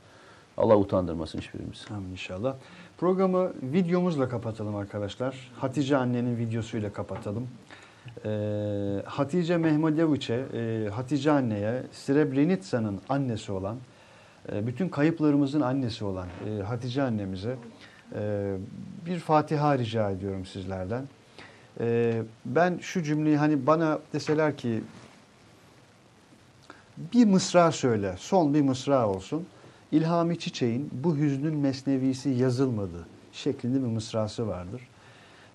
Allah 0.57 0.77
utandırmasın 0.77 1.39
hiçbirimizi. 1.39 1.81
Amin 1.95 2.11
inşallah. 2.13 2.55
Programı 3.01 3.53
videomuzla 3.63 4.29
kapatalım 4.29 4.77
arkadaşlar. 4.77 5.51
Hatice 5.57 5.97
annenin 5.97 6.39
videosuyla 6.39 6.93
kapatalım. 6.93 7.49
Ee, 8.25 9.03
Hatice 9.05 9.57
Mehmedoviç'e, 9.57 10.35
e, 10.55 10.89
Hatice 10.89 11.31
anneye, 11.31 11.83
Srebrenica'nın 11.93 13.01
annesi 13.09 13.53
olan, 13.53 13.77
e, 14.53 14.67
bütün 14.67 14.89
kayıplarımızın 14.89 15.61
annesi 15.61 16.05
olan 16.05 16.29
e, 16.49 16.63
Hatice 16.63 17.03
annemize 17.03 17.57
e, 18.15 18.55
bir 19.07 19.19
Fatiha 19.19 19.79
rica 19.79 20.11
ediyorum 20.11 20.47
sizlerden. 20.47 21.05
E, 21.81 22.23
ben 22.45 22.79
şu 22.79 23.03
cümleyi 23.03 23.37
hani 23.37 23.67
bana 23.67 23.99
deseler 24.13 24.57
ki 24.57 24.83
bir 27.15 27.25
mısra 27.25 27.73
söyle, 27.73 28.15
son 28.19 28.55
bir 28.55 28.61
mısra 28.63 29.09
olsun. 29.09 29.47
İlhami 29.93 30.39
Çiçek'in 30.39 30.91
bu 30.93 31.17
hüznün 31.17 31.57
mesnevisi 31.57 32.31
yazılmadı 32.31 33.07
şeklinde 33.33 33.83
bir 33.83 33.87
mısrası 33.87 34.49
vardır. 34.49 34.81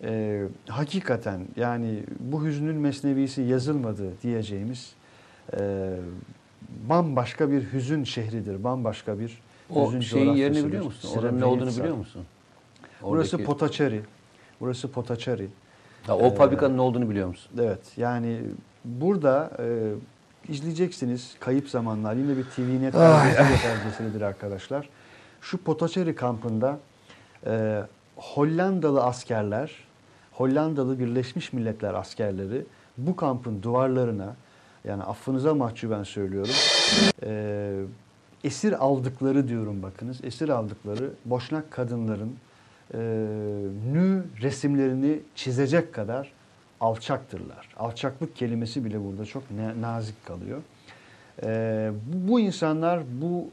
Ee, 0.03 0.43
hakikaten 0.67 1.41
yani 1.55 2.03
bu 2.19 2.45
hüznün 2.45 2.75
mesnevisi 2.75 3.41
yazılmadı 3.41 4.03
diyeceğimiz 4.23 4.93
e, 5.59 5.89
bambaşka 6.89 7.51
bir 7.51 7.73
hüzün 7.73 8.03
şehridir. 8.03 8.63
Bambaşka 8.63 9.19
bir 9.19 9.41
O 9.75 9.87
hüzün 9.87 9.99
şeyin 9.99 10.33
yerini 10.33 10.65
biliyor 10.67 10.85
musun? 10.85 11.19
Oranın 11.19 11.39
ne 11.39 11.45
olduğunu 11.45 11.69
biliyor 11.69 11.95
musun? 11.95 12.21
Burası 13.01 13.35
Oradaki- 13.35 13.43
Potaçeri. 13.43 14.01
Burası 14.61 14.91
Potaçeri. 14.91 15.47
Ha, 16.07 16.17
o 16.17 16.25
Ee, 16.27 16.35
fabrikanın 16.35 16.77
ne 16.77 16.81
olduğunu 16.81 17.09
biliyor 17.09 17.27
musun? 17.27 17.51
Evet 17.61 17.79
yani 17.97 18.39
burada 18.85 19.51
e, 19.59 19.65
izleyeceksiniz. 20.49 21.35
Kayıp 21.39 21.69
zamanlar. 21.69 22.15
Yine 22.15 22.37
bir 22.37 22.43
TVNet 22.43 22.93
belgeseli 22.93 23.49
belgeselidir 23.63 24.21
arkadaşlar. 24.21 24.89
Şu 25.41 25.57
Potaçeri 25.57 26.15
kampında 26.15 26.79
e, 27.45 27.81
Hollandalı 28.15 29.03
askerler, 29.03 29.71
Hollandalı 30.31 30.99
Birleşmiş 30.99 31.53
Milletler 31.53 31.93
askerleri 31.93 32.65
bu 32.97 33.15
kampın 33.15 33.61
duvarlarına 33.61 34.35
yani 34.83 35.03
affınıza 35.03 35.55
mahcuben 35.55 36.03
söylüyorum 36.03 36.53
e, 37.23 37.73
esir 38.43 38.85
aldıkları 38.85 39.47
diyorum 39.47 39.83
bakınız 39.83 40.23
esir 40.23 40.49
aldıkları 40.49 41.09
boşnak 41.25 41.71
kadınların 41.71 42.35
e, 42.93 42.97
nü 43.93 44.23
resimlerini 44.41 45.19
çizecek 45.35 45.93
kadar 45.93 46.31
alçaktırlar. 46.81 47.69
Alçaklık 47.77 48.35
kelimesi 48.35 48.85
bile 48.85 49.05
burada 49.05 49.25
çok 49.25 49.43
nazik 49.79 50.25
kalıyor. 50.25 50.61
E, 51.43 51.91
bu, 52.13 52.39
insanlar 52.39 53.03
bu 53.21 53.49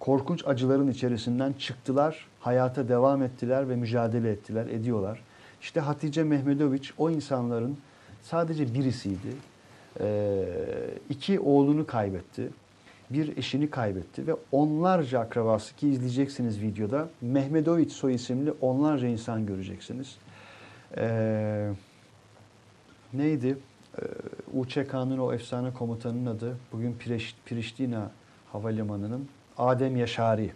korkunç 0.00 0.46
acıların 0.46 0.90
içerisinden 0.90 1.52
çıktılar, 1.52 2.26
hayata 2.40 2.88
devam 2.88 3.22
ettiler 3.22 3.68
ve 3.68 3.76
mücadele 3.76 4.30
ettiler, 4.30 4.66
ediyorlar. 4.66 5.20
İşte 5.60 5.80
Hatice 5.80 6.24
Mehmedoviç 6.24 6.92
o 6.98 7.10
insanların 7.10 7.78
sadece 8.22 8.74
birisiydi. 8.74 9.28
Ee, 10.00 10.44
iki 11.10 11.40
oğlunu 11.40 11.86
kaybetti. 11.86 12.48
Bir 13.10 13.36
eşini 13.36 13.70
kaybetti 13.70 14.26
ve 14.26 14.36
onlarca 14.52 15.20
akrabası 15.20 15.76
ki 15.76 15.88
izleyeceksiniz 15.88 16.62
videoda 16.62 17.08
Mehmedoviç 17.20 17.92
soy 17.92 18.14
isimli 18.14 18.52
onlarca 18.60 19.08
insan 19.08 19.46
göreceksiniz. 19.46 20.16
Ee, 20.96 21.70
neydi? 23.14 23.58
Ee, 23.98 24.04
UÇK'nın 24.54 25.18
o 25.18 25.32
efsane 25.32 25.72
komutanının 25.72 26.36
adı 26.36 26.56
bugün 26.72 26.96
Priş, 27.00 27.36
Priştina 27.46 28.10
Havalimanı'nın 28.52 29.28
Adem 29.58 29.96
Yaşari. 29.96 30.52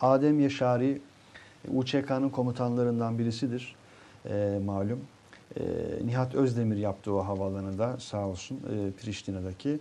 Adem 0.00 0.40
Yaşari 0.40 1.00
UÇK'nın 1.68 2.28
komutanlarından 2.28 3.18
birisidir 3.18 3.76
ee, 4.30 4.60
malum. 4.64 5.00
Ee, 5.60 5.62
Nihat 6.04 6.34
Özdemir 6.34 6.76
yaptı 6.76 7.12
o 7.12 7.26
havaalanı 7.26 7.78
da 7.78 7.96
sağ 8.00 8.26
olsun 8.26 8.56
e, 8.56 9.02
Priştina'daki. 9.02 9.78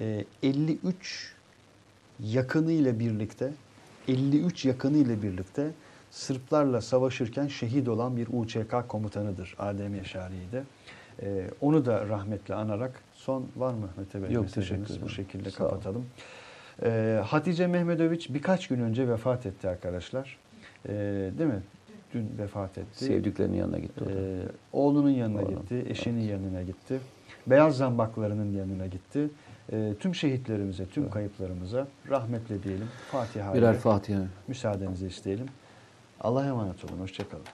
Ee, 0.00 0.24
53 0.42 1.34
yakını 2.20 2.72
ile 2.72 2.98
birlikte 2.98 3.52
53 4.08 4.64
yakını 4.64 4.96
ile 4.96 5.22
birlikte 5.22 5.70
Sırplarla 6.10 6.80
savaşırken 6.80 7.46
şehit 7.46 7.88
olan 7.88 8.16
bir 8.16 8.28
UÇK 8.32 8.88
komutanıdır 8.88 9.54
Adem 9.58 9.94
Yaşari'yi. 9.94 10.52
Ee, 11.22 11.50
onu 11.60 11.86
da 11.86 12.08
rahmetle 12.08 12.54
anarak 12.54 13.02
son 13.12 13.46
var 13.56 13.74
mı 13.74 13.88
Mete 13.96 14.22
Bey? 14.22 14.30
Yok, 14.30 14.50
ederim. 14.58 14.84
Bu 15.02 15.08
şekilde 15.08 15.50
Sağ 15.50 15.64
olun. 15.64 15.70
kapatalım. 15.70 16.06
Ee, 16.82 17.20
Hatice 17.26 17.66
Mehmedoviç 17.66 18.30
birkaç 18.34 18.68
gün 18.68 18.80
önce 18.80 19.08
vefat 19.08 19.46
etti 19.46 19.68
arkadaşlar. 19.68 20.38
Ee, 20.88 20.92
değil 21.38 21.50
mi? 21.50 21.62
Dün 22.14 22.30
vefat 22.38 22.78
etti. 22.78 23.04
Sevdiklerinin 23.04 23.56
yanına 23.56 23.78
gitti. 23.78 24.04
Ee, 24.10 24.42
oğlunun 24.72 25.10
yanına 25.10 25.42
Oğlum, 25.42 25.54
gitti, 25.54 25.84
eşinin 25.88 26.20
yanına 26.20 26.62
gitti. 26.62 27.00
Beyaz 27.46 27.76
zambaklarının 27.76 28.52
yanına 28.52 28.86
gitti. 28.86 29.28
Ee, 29.72 29.92
tüm 30.00 30.14
şehitlerimize, 30.14 30.86
tüm 30.86 31.10
kayıplarımıza 31.10 31.86
rahmetle 32.10 32.62
diyelim. 32.62 32.88
Fatiha 33.10 33.54
Birer 33.54 33.74
Fatiha. 33.76 34.22
müsaadenizi 34.48 35.06
isteyelim. 35.06 35.46
Allah'a 36.20 36.46
emanet 36.46 36.84
olun. 36.84 37.00
Hoşçakalın. 37.00 37.44